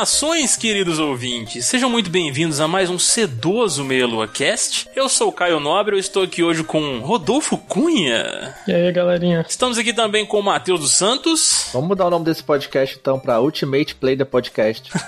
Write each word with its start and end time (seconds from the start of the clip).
Saudações, 0.00 0.56
queridos 0.56 0.98
ouvintes! 0.98 1.66
Sejam 1.66 1.90
muito 1.90 2.08
bem-vindos 2.08 2.58
a 2.58 2.66
mais 2.66 2.88
um 2.88 2.98
sedoso 2.98 3.84
Meia 3.84 4.06
Cast. 4.28 4.88
Eu 4.96 5.10
sou 5.10 5.28
o 5.28 5.32
Caio 5.32 5.60
Nobre, 5.60 5.94
eu 5.94 5.98
estou 5.98 6.22
aqui 6.22 6.42
hoje 6.42 6.64
com 6.64 7.00
Rodolfo 7.00 7.58
Cunha. 7.58 8.54
E 8.66 8.72
aí, 8.72 8.90
galerinha? 8.92 9.44
Estamos 9.46 9.76
aqui 9.76 9.92
também 9.92 10.24
com 10.24 10.38
o 10.38 10.42
Matheus 10.42 10.80
dos 10.80 10.92
Santos. 10.92 11.68
Vamos 11.74 11.88
mudar 11.88 12.06
o 12.06 12.10
nome 12.10 12.24
desse 12.24 12.42
podcast 12.42 12.96
então 12.98 13.20
pra 13.20 13.40
Ultimate 13.40 13.94
Play 13.94 14.16
the 14.16 14.24
Podcast. 14.24 14.90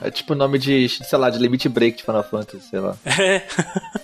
É 0.00 0.10
tipo 0.10 0.32
o 0.32 0.36
nome 0.36 0.58
de, 0.58 0.88
sei 0.88 1.18
lá, 1.18 1.30
de 1.30 1.38
Limit 1.38 1.68
Break 1.68 1.98
de 1.98 2.02
Final 2.02 2.24
Fantasy, 2.24 2.64
sei 2.68 2.80
lá. 2.80 2.96
É. 3.04 3.42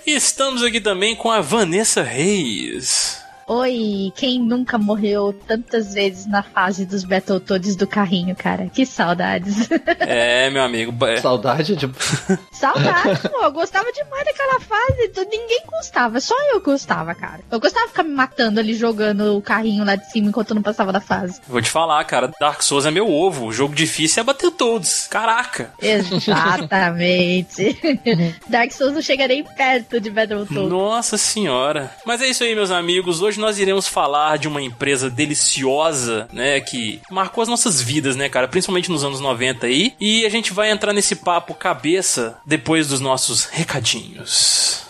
E 0.07 0.15
estamos 0.15 0.63
aqui 0.63 0.81
também 0.81 1.17
com 1.17 1.29
a 1.29 1.41
Vanessa 1.41 2.03
Reis. 2.03 3.21
Oi, 3.49 4.13
quem 4.15 4.39
nunca 4.41 4.77
morreu 4.77 5.33
tantas 5.47 5.95
vezes 5.95 6.27
na 6.27 6.43
fase 6.43 6.85
dos 6.85 7.03
Battletoads 7.03 7.77
do 7.77 7.87
carrinho, 7.87 8.37
cara? 8.37 8.69
Que 8.69 8.85
saudades. 8.85 9.69
É, 10.11 10.49
meu 10.51 10.63
amigo. 10.63 11.05
é- 11.07 11.19
Saudade 11.19 11.77
de. 11.77 11.87
saudades, 12.53 13.21
pô. 13.23 13.43
Eu 13.43 13.53
gostava 13.53 13.91
demais 13.93 14.25
daquela 14.25 14.59
fase. 14.61 15.11
Ninguém 15.31 15.63
gostava, 15.71 16.19
só 16.21 16.35
eu 16.53 16.61
gostava, 16.63 17.15
cara. 17.15 17.41
Eu 17.51 17.61
gostava 17.61 17.85
de 17.87 17.91
ficar 17.93 18.03
me 18.05 18.15
matando 18.15 18.59
ali, 18.59 18.75
jogando 18.75 19.37
o 19.37 19.43
carrinho 19.43 19.85
lá 19.85 19.97
de 19.97 20.11
cima 20.11 20.29
enquanto 20.29 20.51
eu 20.51 20.55
não 20.55 20.63
passava 20.63 20.93
da 20.93 21.01
fase. 21.01 21.41
Vou 21.47 21.61
te 21.61 21.71
falar, 21.71 22.03
cara, 22.05 22.33
Dark 22.41 22.63
Souls 22.63 22.87
é 22.87 22.91
meu 22.91 23.11
ovo. 23.11 23.47
O 23.47 23.53
jogo 23.53 23.75
difícil 23.75 24.23
é 24.23 24.25
bater 24.25 24.51
todos. 24.51 25.07
Caraca. 25.09 25.73
Exatamente. 25.83 27.79
Dark 28.49 28.73
Souls 28.73 28.95
não 28.95 29.03
chega 29.03 29.29
nem 29.29 29.45
perto 29.45 30.01
de 30.01 30.11
Battletoads. 30.11 30.71
Nossa 30.71 31.19
senhora. 31.19 31.91
Mas 32.07 32.23
é 32.23 32.29
isso 32.29 32.45
aí, 32.45 32.55
meus 32.55 32.71
amigos. 32.71 33.21
Hoje 33.21 33.38
nós 33.39 33.59
iremos 33.59 33.87
falar 33.87 34.39
de 34.39 34.49
uma 34.49 34.63
empresa 34.63 35.11
deliciosa, 35.11 36.29
né, 36.33 36.61
que 36.61 37.01
marcou 37.11 37.43
as 37.43 37.49
nossas 37.49 37.81
vidas, 37.81 38.17
né, 38.17 38.29
cara, 38.29 38.49
principalmente 38.49 38.91
nos 38.91 39.05
anos 39.05 39.21
90 39.21 39.67
aí. 39.67 39.95
E 40.01 40.25
a 40.25 40.29
gente 40.29 40.53
vai 40.53 40.71
entrar 40.71 40.93
nesse 40.93 41.17
papo 41.17 41.55
cabeça 41.55 42.39
depois 42.45 42.89
dos 42.89 43.01
nossos 43.01 43.45
recadinhos. 43.45 44.87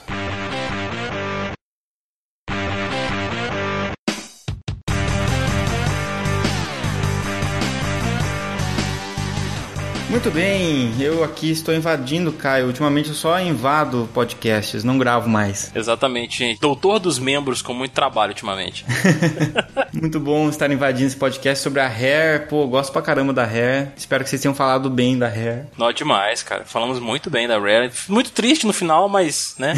Muito 10.10 10.30
bem, 10.30 10.94
eu 10.98 11.22
aqui 11.22 11.50
estou 11.50 11.74
invadindo, 11.74 12.32
Caio. 12.32 12.66
Ultimamente 12.66 13.10
eu 13.10 13.14
só 13.14 13.38
invado 13.38 14.08
podcasts, 14.14 14.82
não 14.82 14.96
gravo 14.96 15.28
mais. 15.28 15.70
Exatamente, 15.76 16.38
gente. 16.38 16.60
Doutor 16.60 16.98
dos 16.98 17.18
membros 17.18 17.60
com 17.60 17.74
muito 17.74 17.92
trabalho 17.92 18.30
ultimamente. 18.30 18.86
Muito 19.92 20.20
bom 20.20 20.48
estar 20.48 20.70
invadindo 20.70 21.06
esse 21.06 21.16
podcast 21.16 21.62
sobre 21.62 21.80
a 21.80 21.86
Hair. 21.86 22.46
Pô, 22.48 22.66
gosto 22.66 22.92
pra 22.92 23.02
caramba 23.02 23.32
da 23.32 23.44
Hair. 23.44 23.88
Espero 23.96 24.22
que 24.22 24.30
vocês 24.30 24.40
tenham 24.40 24.54
falado 24.54 24.88
bem 24.88 25.18
da 25.18 25.26
Hair. 25.26 25.66
Não 25.76 25.92
demais, 25.92 26.42
cara. 26.42 26.64
Falamos 26.64 27.00
muito 27.00 27.28
bem 27.30 27.48
da 27.48 27.58
Rare. 27.58 27.90
Muito 28.08 28.30
triste 28.30 28.66
no 28.66 28.72
final, 28.72 29.08
mas, 29.08 29.54
né? 29.58 29.74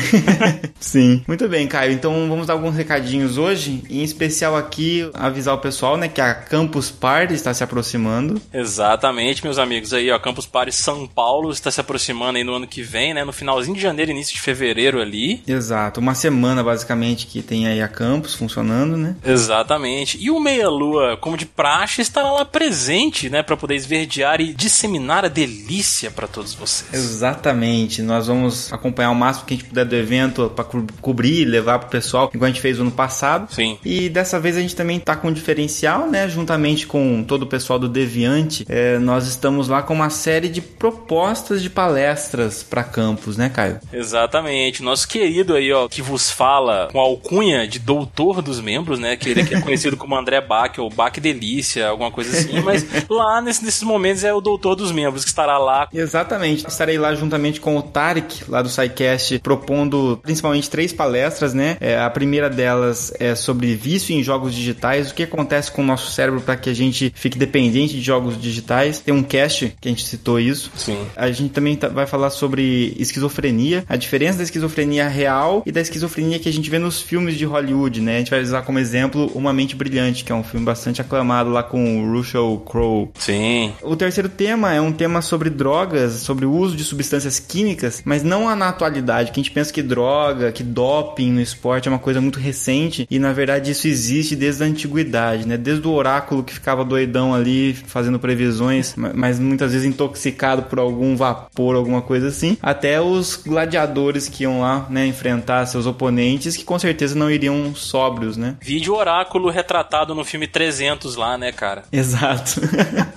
Sim. 0.78 1.24
Muito 1.26 1.48
bem, 1.48 1.66
Caio. 1.66 1.92
Então 1.92 2.28
vamos 2.28 2.46
dar 2.46 2.54
alguns 2.54 2.76
recadinhos 2.76 3.38
hoje. 3.38 3.82
Em 3.88 4.02
especial 4.02 4.56
aqui, 4.56 5.08
avisar 5.14 5.54
o 5.54 5.58
pessoal, 5.58 5.96
né, 5.96 6.08
que 6.08 6.20
a 6.20 6.34
Campus 6.34 6.90
Party 6.90 7.34
está 7.34 7.54
se 7.54 7.64
aproximando. 7.64 8.40
Exatamente, 8.52 9.42
meus 9.42 9.58
amigos. 9.58 9.92
Aí, 9.92 10.10
ó, 10.10 10.18
Campus 10.20 10.46
Party 10.46 10.72
São 10.72 11.06
Paulo 11.06 11.50
está 11.50 11.70
se 11.70 11.80
aproximando 11.80 12.38
aí 12.38 12.44
no 12.44 12.54
ano 12.54 12.66
que 12.66 12.82
vem, 12.82 13.14
né? 13.14 13.24
No 13.24 13.32
finalzinho 13.32 13.76
de 13.76 13.82
janeiro, 13.82 14.10
início 14.10 14.34
de 14.34 14.40
fevereiro 14.40 15.00
ali. 15.00 15.42
Exato. 15.46 16.00
Uma 16.00 16.14
semana, 16.14 16.62
basicamente, 16.62 17.26
que 17.26 17.42
tem 17.42 17.66
aí 17.66 17.82
a 17.82 17.88
Campus 17.88 18.34
funcionando, 18.34 18.96
né? 18.96 19.16
Exatamente. 19.24 20.18
E 20.20 20.30
o 20.30 20.40
Meia 20.40 20.68
Lua, 20.68 21.16
como 21.16 21.36
de 21.36 21.46
praxe, 21.46 22.02
estará 22.02 22.30
lá 22.30 22.44
presente, 22.44 23.28
né, 23.28 23.42
Pra 23.42 23.56
poder 23.56 23.74
esverdear 23.74 24.40
e 24.40 24.52
disseminar 24.52 25.24
a 25.24 25.28
delícia 25.28 26.10
pra 26.10 26.26
todos 26.26 26.54
vocês. 26.54 26.92
Exatamente. 26.92 28.02
Nós 28.02 28.26
vamos 28.26 28.72
acompanhar 28.72 29.10
o 29.10 29.14
máximo 29.14 29.46
que 29.46 29.54
a 29.54 29.56
gente 29.56 29.68
puder 29.68 29.84
do 29.84 29.96
evento 29.96 30.52
para 30.54 30.64
cobrir 31.00 31.42
e 31.42 31.44
levar 31.44 31.78
pro 31.78 31.88
pessoal, 31.88 32.30
igual 32.32 32.46
a 32.46 32.52
gente 32.52 32.60
fez 32.60 32.78
no 32.78 32.84
ano 32.84 32.92
passado. 32.92 33.52
Sim. 33.52 33.78
E 33.84 34.08
dessa 34.08 34.38
vez 34.38 34.56
a 34.56 34.60
gente 34.60 34.76
também 34.76 35.00
tá 35.00 35.16
com 35.16 35.28
um 35.28 35.32
diferencial, 35.32 36.08
né? 36.08 36.28
Juntamente 36.28 36.86
com 36.86 37.24
todo 37.24 37.42
o 37.42 37.46
pessoal 37.46 37.78
do 37.78 37.88
Deviante, 37.88 38.64
é, 38.68 38.98
nós 38.98 39.26
estamos 39.26 39.68
lá 39.68 39.82
com 39.82 39.94
uma 39.94 40.09
série 40.10 40.48
de 40.48 40.60
propostas 40.60 41.62
de 41.62 41.70
palestras 41.70 42.62
para 42.62 42.82
campus, 42.84 43.36
né, 43.36 43.48
Caio? 43.48 43.78
Exatamente. 43.92 44.82
Nosso 44.82 45.06
querido 45.08 45.54
aí, 45.54 45.72
ó, 45.72 45.88
que 45.88 46.02
vos 46.02 46.30
fala 46.30 46.88
com 46.92 46.98
a 47.00 47.02
alcunha 47.02 47.66
de 47.66 47.78
doutor 47.78 48.42
dos 48.42 48.60
membros, 48.60 48.98
né? 48.98 49.16
Que 49.16 49.30
ele 49.30 49.40
é 49.42 49.44
conhecido 49.60 49.96
como 49.96 50.16
André 50.16 50.40
Bach, 50.40 50.78
ou 50.78 50.90
Bach 50.90 51.18
Delícia, 51.18 51.88
alguma 51.88 52.10
coisa 52.10 52.30
assim. 52.36 52.60
Mas 52.60 52.86
lá 53.08 53.40
nesse- 53.40 53.64
nesses 53.64 53.82
momentos 53.82 54.24
é 54.24 54.32
o 54.34 54.40
doutor 54.40 54.74
dos 54.74 54.92
membros 54.92 55.22
que 55.24 55.30
estará 55.30 55.58
lá. 55.58 55.88
Exatamente. 55.92 56.66
Estarei 56.66 56.98
lá 56.98 57.14
juntamente 57.14 57.60
com 57.60 57.76
o 57.76 57.82
Tarek, 57.82 58.44
lá 58.48 58.62
do 58.62 58.68
SciCast, 58.68 59.38
propondo 59.40 60.18
principalmente 60.22 60.68
três 60.68 60.92
palestras, 60.92 61.54
né? 61.54 61.76
É, 61.80 61.98
a 61.98 62.10
primeira 62.10 62.50
delas 62.50 63.12
é 63.18 63.34
sobre 63.34 63.74
vício 63.74 64.14
em 64.14 64.22
jogos 64.22 64.54
digitais, 64.54 65.10
o 65.10 65.14
que 65.14 65.22
acontece 65.22 65.70
com 65.70 65.82
o 65.82 65.84
nosso 65.84 66.10
cérebro 66.10 66.40
para 66.40 66.56
que 66.56 66.68
a 66.70 66.74
gente 66.74 67.12
fique 67.14 67.38
dependente 67.38 67.94
de 67.94 68.00
jogos 68.02 68.40
digitais. 68.40 69.00
Tem 69.00 69.14
um 69.14 69.22
cast 69.22 69.74
que 69.80 69.88
a 69.88 69.90
gente 69.90 69.99
citou 70.04 70.38
isso. 70.40 70.70
Sim. 70.76 70.98
A 71.16 71.30
gente 71.30 71.50
também 71.52 71.76
tá- 71.76 71.88
vai 71.88 72.06
falar 72.06 72.30
sobre 72.30 72.94
esquizofrenia, 72.98 73.84
a 73.88 73.96
diferença 73.96 74.38
da 74.38 74.44
esquizofrenia 74.44 75.08
real 75.08 75.62
e 75.66 75.72
da 75.72 75.80
esquizofrenia 75.80 76.38
que 76.38 76.48
a 76.48 76.52
gente 76.52 76.68
vê 76.70 76.78
nos 76.78 77.00
filmes 77.00 77.36
de 77.36 77.44
Hollywood, 77.44 78.00
né? 78.00 78.16
A 78.16 78.18
gente 78.18 78.30
vai 78.30 78.40
usar 78.40 78.62
como 78.62 78.78
exemplo 78.78 79.30
Uma 79.34 79.52
Mente 79.52 79.76
Brilhante, 79.76 80.24
que 80.24 80.32
é 80.32 80.34
um 80.34 80.42
filme 80.44 80.64
bastante 80.64 81.00
aclamado 81.00 81.50
lá 81.50 81.62
com 81.62 82.02
o 82.02 82.12
Russell 82.16 82.62
Crowe. 82.66 83.08
Sim. 83.18 83.72
O 83.82 83.96
terceiro 83.96 84.28
tema 84.28 84.72
é 84.72 84.80
um 84.80 84.92
tema 84.92 85.22
sobre 85.22 85.50
drogas, 85.50 86.12
sobre 86.14 86.44
o 86.46 86.52
uso 86.52 86.76
de 86.76 86.84
substâncias 86.84 87.38
químicas, 87.38 88.02
mas 88.04 88.22
não 88.22 88.54
na 88.56 88.68
atualidade, 88.68 89.30
que 89.32 89.38
a 89.40 89.42
gente 89.42 89.52
pensa 89.52 89.72
que 89.72 89.82
droga, 89.82 90.50
que 90.52 90.62
doping 90.62 91.30
no 91.32 91.40
esporte 91.40 91.86
é 91.88 91.90
uma 91.90 91.98
coisa 91.98 92.20
muito 92.20 92.38
recente 92.40 93.06
e 93.10 93.18
na 93.18 93.32
verdade 93.32 93.70
isso 93.70 93.86
existe 93.86 94.34
desde 94.34 94.62
a 94.62 94.66
antiguidade, 94.66 95.46
né? 95.46 95.56
Desde 95.56 95.86
o 95.86 95.92
oráculo 95.92 96.42
que 96.42 96.52
ficava 96.52 96.84
doidão 96.84 97.32
ali 97.34 97.74
fazendo 97.86 98.18
previsões, 98.18 98.94
ma- 98.96 99.12
mas 99.14 99.38
muitas 99.38 99.72
vezes 99.72 99.86
intoxicado 99.90 100.62
por 100.62 100.78
algum 100.78 101.16
vapor, 101.16 101.76
alguma 101.76 102.00
coisa 102.02 102.28
assim, 102.28 102.56
até 102.62 103.00
os 103.00 103.36
gladiadores 103.36 104.28
que 104.28 104.44
iam 104.44 104.60
lá, 104.60 104.86
né, 104.88 105.06
enfrentar 105.06 105.66
seus 105.66 105.86
oponentes 105.86 106.56
que 106.56 106.64
com 106.64 106.78
certeza 106.78 107.14
não 107.14 107.30
iriam 107.30 107.74
sóbrios, 107.74 108.36
né? 108.36 108.56
Vídeo 108.60 108.94
oráculo 108.94 109.50
retratado 109.50 110.14
no 110.14 110.24
filme 110.24 110.46
300 110.46 111.16
lá, 111.16 111.36
né, 111.36 111.52
cara? 111.52 111.84
Exato. 111.92 112.60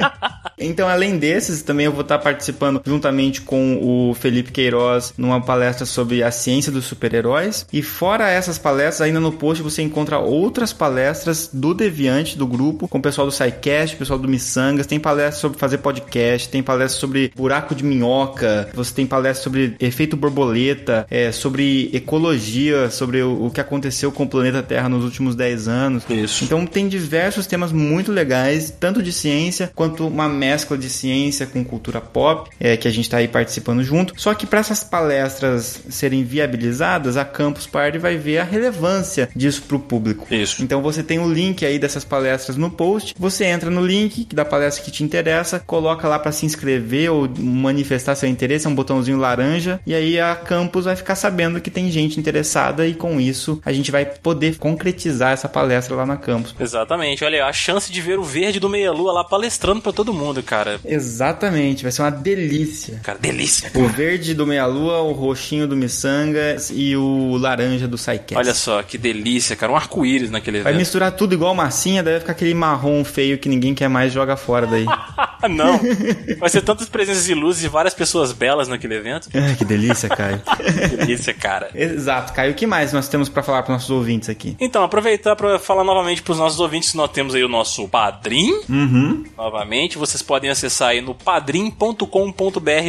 então, 0.57 0.87
além 0.87 1.17
desses, 1.17 1.61
também 1.61 1.85
eu 1.85 1.91
vou 1.91 2.01
estar 2.01 2.19
participando 2.19 2.81
juntamente 2.85 3.41
com 3.41 3.79
o 3.81 4.13
Felipe 4.15 4.51
Queiroz 4.51 5.13
numa 5.17 5.41
palestra 5.41 5.85
sobre 5.85 6.23
a 6.23 6.31
ciência 6.31 6.71
dos 6.71 6.85
super-heróis. 6.85 7.65
E 7.71 7.81
fora 7.81 8.29
essas 8.29 8.57
palestras, 8.57 9.01
ainda 9.01 9.19
no 9.19 9.31
post 9.31 9.61
você 9.61 9.81
encontra 9.81 10.17
outras 10.17 10.73
palestras 10.73 11.49
do 11.51 11.73
Deviante, 11.73 12.37
do 12.37 12.47
grupo, 12.47 12.87
com 12.87 12.97
o 12.97 13.01
pessoal 13.01 13.27
do 13.27 13.33
SciCast, 13.33 13.95
o 13.95 13.99
pessoal 13.99 14.19
do 14.19 14.27
Missangas. 14.27 14.87
Tem 14.87 14.99
palestra 14.99 15.39
sobre 15.39 15.59
fazer 15.59 15.79
podcast, 15.79 16.49
tem 16.49 16.62
palestra 16.63 16.99
sobre 16.99 17.31
buraco 17.35 17.75
de 17.75 17.83
minhoca, 17.83 18.69
você 18.73 18.93
tem 18.93 19.05
palestra 19.05 19.43
sobre 19.43 19.75
efeito 19.79 20.15
borboleta, 20.15 21.05
é, 21.09 21.31
sobre 21.31 21.89
ecologia, 21.93 22.89
sobre 22.89 23.21
o, 23.21 23.45
o 23.45 23.51
que 23.51 23.61
aconteceu 23.61 24.11
com 24.11 24.23
o 24.23 24.27
planeta 24.27 24.63
Terra 24.63 24.89
nos 24.89 25.03
últimos 25.03 25.35
10 25.35 25.67
anos. 25.67 26.03
Isso. 26.09 26.43
Então 26.43 26.65
tem 26.65 26.87
diversos 26.87 27.47
temas 27.47 27.71
muito 27.71 28.11
legais, 28.11 28.71
tanto 28.71 29.01
de 29.01 29.11
ciência 29.11 29.71
quanto 29.75 30.07
uma 30.07 30.29
mescla 30.29 30.77
de 30.77 30.89
ciência 30.89 31.45
com 31.45 31.63
cultura 31.63 31.99
pop, 31.99 32.49
é, 32.59 32.77
que 32.77 32.87
a 32.87 32.91
gente 32.91 33.05
está 33.05 33.17
aí 33.17 33.27
participando 33.27 33.83
junto. 33.83 34.13
Só 34.19 34.33
que 34.33 34.45
para 34.45 34.59
essas 34.59 34.83
palestras 34.83 35.81
serem 35.89 36.23
viabilizadas, 36.23 37.17
a 37.17 37.25
Campus 37.25 37.67
Party 37.67 37.97
vai 37.97 38.17
ver 38.17 38.39
a 38.39 38.43
relevância 38.43 39.29
disso 39.35 39.63
para 39.63 39.77
o 39.77 39.79
público. 39.79 40.27
Isso. 40.33 40.63
Então 40.63 40.81
você 40.81 41.03
tem 41.03 41.19
o 41.19 41.31
link 41.31 41.65
aí 41.65 41.79
dessas 41.79 42.03
palestras 42.03 42.57
no 42.57 42.69
post, 42.69 43.13
você 43.17 43.45
entra 43.45 43.69
no 43.69 43.85
link 43.85 44.25
da 44.33 44.45
palestra 44.45 44.83
que 44.83 44.91
te 44.91 45.03
interessa, 45.03 45.59
coloca 45.59 46.07
lá 46.07 46.19
para 46.19 46.31
se 46.31 46.45
inscrever 46.53 47.11
ou 47.11 47.27
manifestar 47.39 48.15
seu 48.15 48.29
interesse, 48.29 48.65
é 48.67 48.69
um 48.69 48.75
botãozinho 48.75 49.17
laranja, 49.17 49.79
e 49.85 49.93
aí 49.93 50.19
a 50.19 50.35
Campus 50.35 50.85
vai 50.85 50.95
ficar 50.95 51.15
sabendo 51.15 51.59
que 51.59 51.69
tem 51.71 51.89
gente 51.91 52.19
interessada 52.19 52.87
e 52.87 52.93
com 52.93 53.19
isso 53.19 53.61
a 53.65 53.71
gente 53.73 53.91
vai 53.91 54.05
poder 54.05 54.57
concretizar 54.57 55.31
essa 55.33 55.49
palestra 55.49 55.95
lá 55.95 56.05
na 56.05 56.17
Campus. 56.17 56.55
Exatamente. 56.59 57.23
Olha, 57.23 57.45
a 57.45 57.53
chance 57.53 57.91
de 57.91 58.01
ver 58.01 58.17
o 58.19 58.23
verde 58.23 58.59
do 58.59 58.69
Meia 58.69 58.91
Lua 58.91 59.11
lá 59.11 59.23
palestrando 59.23 59.81
pra 59.81 59.91
todo 59.91 60.13
mundo. 60.13 60.41
cara. 60.43 60.79
Exatamente, 60.85 61.83
vai 61.83 61.91
ser 61.91 62.01
uma 62.01 62.11
delícia. 62.11 62.99
Cara, 63.03 63.17
delícia. 63.19 63.69
Cara. 63.69 63.85
O 63.85 63.87
verde 63.89 64.33
do 64.33 64.45
Meia-Lua, 64.45 64.99
o 65.01 65.11
roxinho 65.11 65.67
do 65.67 65.75
Missanga 65.75 66.57
e 66.71 66.95
o 66.95 67.37
laranja 67.37 67.87
do 67.87 67.97
Psycast. 67.97 68.35
Olha 68.35 68.53
só, 68.53 68.81
que 68.83 68.97
delícia, 68.97 69.55
cara. 69.55 69.71
Um 69.71 69.75
arco-íris 69.75 70.29
naquele 70.29 70.61
Vai 70.61 70.71
evento. 70.71 70.79
misturar 70.79 71.11
tudo 71.11 71.33
igual 71.33 71.53
massinha, 71.55 72.03
vai 72.03 72.19
ficar 72.19 72.31
aquele 72.33 72.53
marrom 72.53 73.03
feio 73.03 73.37
que 73.37 73.47
ninguém 73.49 73.73
quer 73.73 73.87
mais 73.87 74.11
joga 74.13 74.35
fora 74.35 74.67
daí. 74.67 74.85
Não. 75.47 75.79
Vai 76.37 76.49
ser 76.49 76.61
tantas 76.61 76.87
presenças 76.89 77.25
de 77.25 77.33
luzes 77.33 77.63
e 77.63 77.67
várias 77.67 77.93
pessoas 77.93 78.31
belas 78.31 78.67
naquele 78.67 78.95
evento. 78.95 79.29
Ai, 79.33 79.55
que 79.55 79.65
delícia, 79.65 80.09
Caio. 80.09 80.41
Que 80.83 80.97
delícia, 80.97 81.33
cara. 81.33 81.69
Exato, 81.73 82.33
Caio. 82.33 82.51
O 82.51 82.55
que 82.55 82.65
mais 82.65 82.91
nós 82.91 83.07
temos 83.07 83.29
pra 83.29 83.43
falar 83.43 83.63
pros 83.63 83.73
nossos 83.73 83.89
ouvintes 83.89 84.29
aqui? 84.29 84.55
Então, 84.59 84.83
aproveitar 84.83 85.35
para 85.35 85.59
falar 85.59 85.83
novamente 85.83 86.21
pros 86.21 86.37
nossos 86.37 86.59
ouvintes 86.59 86.91
que 86.91 86.97
nós 86.97 87.11
temos 87.11 87.35
aí 87.35 87.43
o 87.43 87.49
nosso 87.49 87.87
Padrim. 87.87 88.51
Uhum. 88.69 89.23
Novamente, 89.37 89.97
vocês 89.97 90.21
podem 90.21 90.49
acessar 90.49 90.89
aí 90.89 91.01
no 91.01 91.13
padrim.com.br 91.13 92.07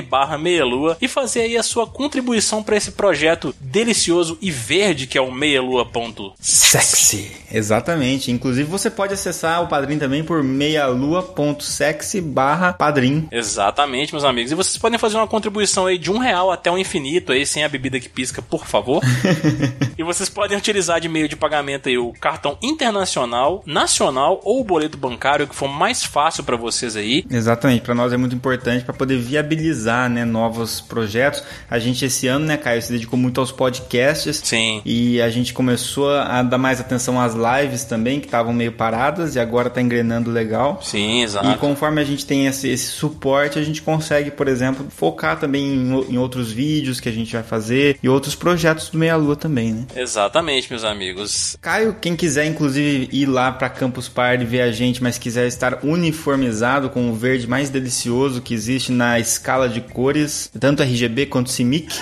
barra 0.09 0.39
meialua 0.39 0.97
e 1.01 1.09
fazer 1.09 1.43
aí 1.43 1.57
a 1.57 1.63
sua 1.63 1.87
contribuição 1.87 2.63
para 2.63 2.77
esse 2.77 2.93
projeto 2.93 3.55
delicioso 3.61 4.39
e 4.41 4.51
verde 4.51 5.07
que 5.07 5.19
é 5.19 5.21
o 5.21 5.33
meialua.sexy. 5.33 6.35
Sexy. 6.41 7.33
Exatamente. 7.53 8.31
Inclusive, 8.31 8.69
você 8.69 8.91
pode 8.91 9.15
acessar 9.15 9.63
o 9.63 9.69
Padrim 9.69 9.99
também 9.99 10.25
por 10.25 10.43
meialua.sexy 10.43 12.21
barra 12.21 12.44
padrim. 12.79 13.29
Exatamente, 13.31 14.13
meus 14.13 14.25
amigos. 14.25 14.53
E 14.53 14.55
vocês 14.55 14.77
podem 14.77 14.99
fazer 14.99 15.17
uma 15.17 15.27
contribuição 15.27 15.87
aí 15.87 15.99
de 15.99 16.11
um 16.11 16.19
real 16.19 16.51
até 16.51 16.71
o 16.71 16.79
infinito 16.79 17.33
aí, 17.33 17.45
sem 17.47 17.65
a 17.65 17.69
bebida 17.69 18.01
que 18.01 18.09
pisca, 18.09 18.41
por 18.41 18.67
favor. 18.67 19.03
e 19.97 20.03
vocês 20.03 20.29
podem 20.29 20.57
utilizar 20.57 21.01
de 21.01 21.09
meio 21.09 21.29
de 21.29 21.37
pagamento 21.37 21.89
aí 21.89 21.99
o 21.99 22.13
cartão 22.13 22.59
internacional, 22.63 23.63
nacional 23.67 24.41
ou 24.45 24.61
o 24.61 24.65
boleto 24.65 24.97
bancário, 24.97 25.47
que 25.47 25.55
for 25.55 25.69
mais 25.69 26.05
fácil 26.05 26.45
para 26.45 26.57
vocês 26.57 26.97
aí. 26.97 27.25
Exatamente, 27.31 27.83
para 27.83 27.95
nós 27.95 28.13
é 28.13 28.17
muito 28.17 28.35
importante 28.35 28.85
para 28.85 28.95
poder 28.95 29.19
viabilizar, 29.19 30.09
né, 30.09 30.25
novos 30.25 30.81
projetos. 30.81 31.43
A 31.71 31.79
gente 31.79 32.05
esse 32.05 32.27
ano, 32.27 32.47
né, 32.47 32.57
Caio, 32.57 32.83
se 32.83 32.93
dedicou 32.93 33.19
muito 33.19 33.41
aos 33.41 33.53
podcasts. 33.53 34.41
Sim. 34.45 34.83
E 34.85 35.21
a 35.21 35.31
gente 35.31 35.53
começou 35.53 36.11
a 36.11 36.43
dar 36.43 36.59
mais 36.59 36.81
atenção 36.81 37.21
às 37.21 37.35
lives 37.35 37.85
também, 37.85 38.21
que 38.21 38.27
estavam 38.27 38.53
meio 38.53 38.73
paradas 38.73 39.35
e 39.35 39.41
agora 39.41 39.71
tá 39.71 39.81
engrenando 39.81 40.31
legal. 40.31 40.81
Sim, 40.83 41.23
exato. 41.23 41.49
E 41.49 41.57
conforme 41.57 42.01
a 42.01 42.05
gente 42.05 42.27
tem 42.27 42.34
esse, 42.43 42.69
esse 42.69 42.87
suporte, 42.87 43.59
a 43.59 43.63
gente 43.63 43.83
consegue, 43.83 44.31
por 44.31 44.49
exemplo, 44.49 44.87
focar 44.91 45.39
também 45.39 45.65
em, 45.65 46.15
em 46.15 46.19
outros 46.19 46.53
vídeos 46.53 47.01
que 47.01 47.09
a 47.09 47.13
gente 47.13 47.33
vai 47.33 47.43
fazer 47.43 47.99
e 48.03 48.09
outros 48.09 48.35
projetos 48.35 48.89
do 48.89 48.99
Meia 48.99 49.17
Lua 49.17 49.37
também, 49.37 49.73
né? 49.73 49.87
Exatamente, 49.97 50.71
meus 50.71 50.85
amigos. 50.85 51.57
Caio, 51.61 51.97
quem 52.01 52.17
quiser 52.17 52.47
inclusive 52.47 53.09
ir 53.13 53.27
lá 53.27 53.53
para 53.53 53.69
Campus 53.69 54.09
Party 54.09 54.45
ver 54.45 54.63
a 54.63 54.73
gente, 54.73 55.03
mas 55.03 55.19
quiser 55.19 55.47
estar 55.47 55.85
uniformizado 55.85 56.91
com 56.91 57.11
o 57.11 57.15
verde 57.15 57.47
mais 57.47 57.71
delicioso 57.71 58.43
que 58.43 58.55
existe 58.55 58.93
na 58.93 59.19
escala 59.19 59.69
de 59.69 59.81
cores, 59.81 60.51
tanto 60.59 60.83
RGB 60.83 61.27
quanto 61.27 61.51
CIMIC, 61.51 61.97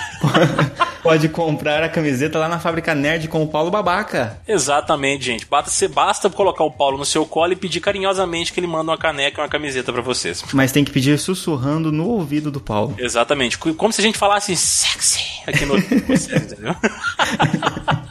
pode 1.02 1.28
comprar 1.28 1.82
a 1.82 1.88
camiseta 1.88 2.38
lá 2.38 2.48
na 2.48 2.58
Fábrica 2.58 2.94
Nerd 2.94 3.28
com 3.28 3.42
o 3.42 3.48
Paulo 3.48 3.70
Babaca. 3.70 4.40
Exatamente, 4.46 5.24
gente. 5.24 5.46
Basta, 5.46 5.70
você 5.70 5.88
basta 5.88 6.30
colocar 6.30 6.64
o 6.64 6.70
Paulo 6.70 6.96
no 6.96 7.04
seu 7.04 7.26
colo 7.26 7.52
e 7.52 7.56
pedir 7.56 7.80
carinhosamente 7.80 8.52
que 8.52 8.60
ele 8.60 8.66
manda 8.66 8.90
uma 8.90 8.98
caneca 8.98 9.40
e 9.40 9.42
uma 9.42 9.48
camiseta 9.48 9.92
para 9.92 10.02
vocês. 10.22 10.44
Mas 10.52 10.72
tem 10.72 10.84
que 10.84 10.90
pedir 10.90 11.18
sussurrando 11.18 11.90
no 11.90 12.06
ouvido 12.06 12.50
do 12.50 12.60
Paulo. 12.60 12.94
Exatamente. 12.98 13.58
Como 13.58 13.92
se 13.92 14.00
a 14.00 14.04
gente 14.04 14.18
falasse 14.18 14.56
sexy 14.56 15.20
aqui 15.46 15.66
no 15.66 15.74
vocês, 16.06 16.52
entendeu? 16.52 16.74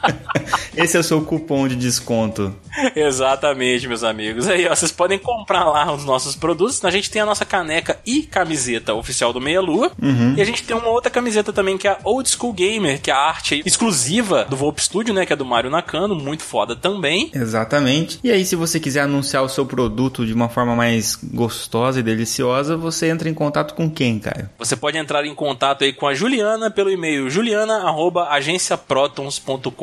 Esse 0.76 0.96
é 0.96 1.00
o 1.00 1.02
seu 1.02 1.22
cupom 1.22 1.68
de 1.68 1.76
desconto. 1.76 2.54
Exatamente, 2.96 3.86
meus 3.86 4.02
amigos. 4.02 4.48
Aí, 4.48 4.66
ó, 4.66 4.74
vocês 4.74 4.90
podem 4.90 5.18
comprar 5.18 5.64
lá 5.64 5.92
os 5.92 6.04
nossos 6.04 6.34
produtos. 6.34 6.84
A 6.84 6.90
gente 6.90 7.10
tem 7.10 7.20
a 7.20 7.26
nossa 7.26 7.44
caneca 7.44 7.98
e 8.06 8.22
camiseta 8.22 8.94
oficial 8.94 9.32
do 9.32 9.40
Meia 9.40 9.60
Lua. 9.60 9.92
Uhum. 10.00 10.34
E 10.36 10.40
a 10.40 10.44
gente 10.44 10.62
tem 10.62 10.76
uma 10.76 10.88
outra 10.88 11.10
camiseta 11.10 11.52
também, 11.52 11.76
que 11.76 11.86
é 11.86 11.90
a 11.90 11.98
Old 12.04 12.28
School 12.28 12.52
Gamer, 12.52 13.00
que 13.00 13.10
é 13.10 13.14
a 13.14 13.18
arte 13.18 13.62
exclusiva 13.64 14.44
do 14.48 14.56
Volp 14.56 14.78
Studio, 14.78 15.12
né? 15.12 15.26
Que 15.26 15.32
é 15.32 15.36
do 15.36 15.44
Mário 15.44 15.70
Nakano, 15.70 16.14
muito 16.14 16.42
foda 16.42 16.74
também. 16.74 17.30
Exatamente. 17.34 18.18
E 18.24 18.30
aí, 18.30 18.44
se 18.44 18.56
você 18.56 18.80
quiser 18.80 19.02
anunciar 19.02 19.42
o 19.42 19.48
seu 19.48 19.66
produto 19.66 20.24
de 20.24 20.32
uma 20.32 20.48
forma 20.48 20.74
mais 20.74 21.16
gostosa 21.16 22.00
e 22.00 22.02
deliciosa, 22.02 22.76
você 22.76 23.08
entra 23.08 23.28
em 23.28 23.34
contato 23.34 23.74
com 23.74 23.90
quem, 23.90 24.18
Caio? 24.18 24.48
Você 24.58 24.76
pode 24.76 24.96
entrar 24.96 25.24
em 25.26 25.34
contato 25.34 25.84
aí 25.84 25.92
com 25.92 26.06
a 26.06 26.14
Juliana 26.14 26.70
pelo 26.70 26.90
e-mail 26.90 27.28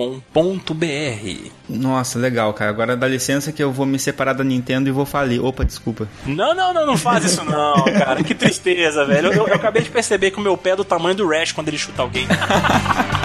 juliana.agenciaprotons.com.br. 0.09 1.51
Nossa, 1.69 2.19
legal, 2.19 2.53
cara. 2.53 2.71
Agora 2.71 2.97
dá 2.97 3.07
licença 3.07 3.51
que 3.51 3.61
eu 3.61 3.71
vou 3.71 3.85
me 3.85 3.99
separar 3.99 4.33
da 4.33 4.43
Nintendo 4.43 4.89
e 4.89 4.91
vou 4.91 5.05
falir. 5.05 5.43
Opa, 5.43 5.63
desculpa. 5.63 6.07
Não, 6.25 6.53
não, 6.55 6.73
não, 6.73 6.85
não 6.85 6.97
faz 6.97 7.25
isso 7.25 7.43
não, 7.43 7.83
cara. 7.97 8.23
Que 8.23 8.33
tristeza, 8.33 9.05
velho. 9.05 9.27
Eu, 9.27 9.33
eu, 9.33 9.47
eu 9.47 9.55
acabei 9.55 9.81
de 9.81 9.89
perceber 9.89 10.31
que 10.31 10.39
o 10.39 10.41
meu 10.41 10.57
pé 10.57 10.71
é 10.71 10.75
do 10.75 10.83
tamanho 10.83 11.15
do 11.15 11.27
Rash 11.27 11.51
quando 11.51 11.67
ele 11.67 11.77
chuta 11.77 12.01
alguém. 12.01 12.27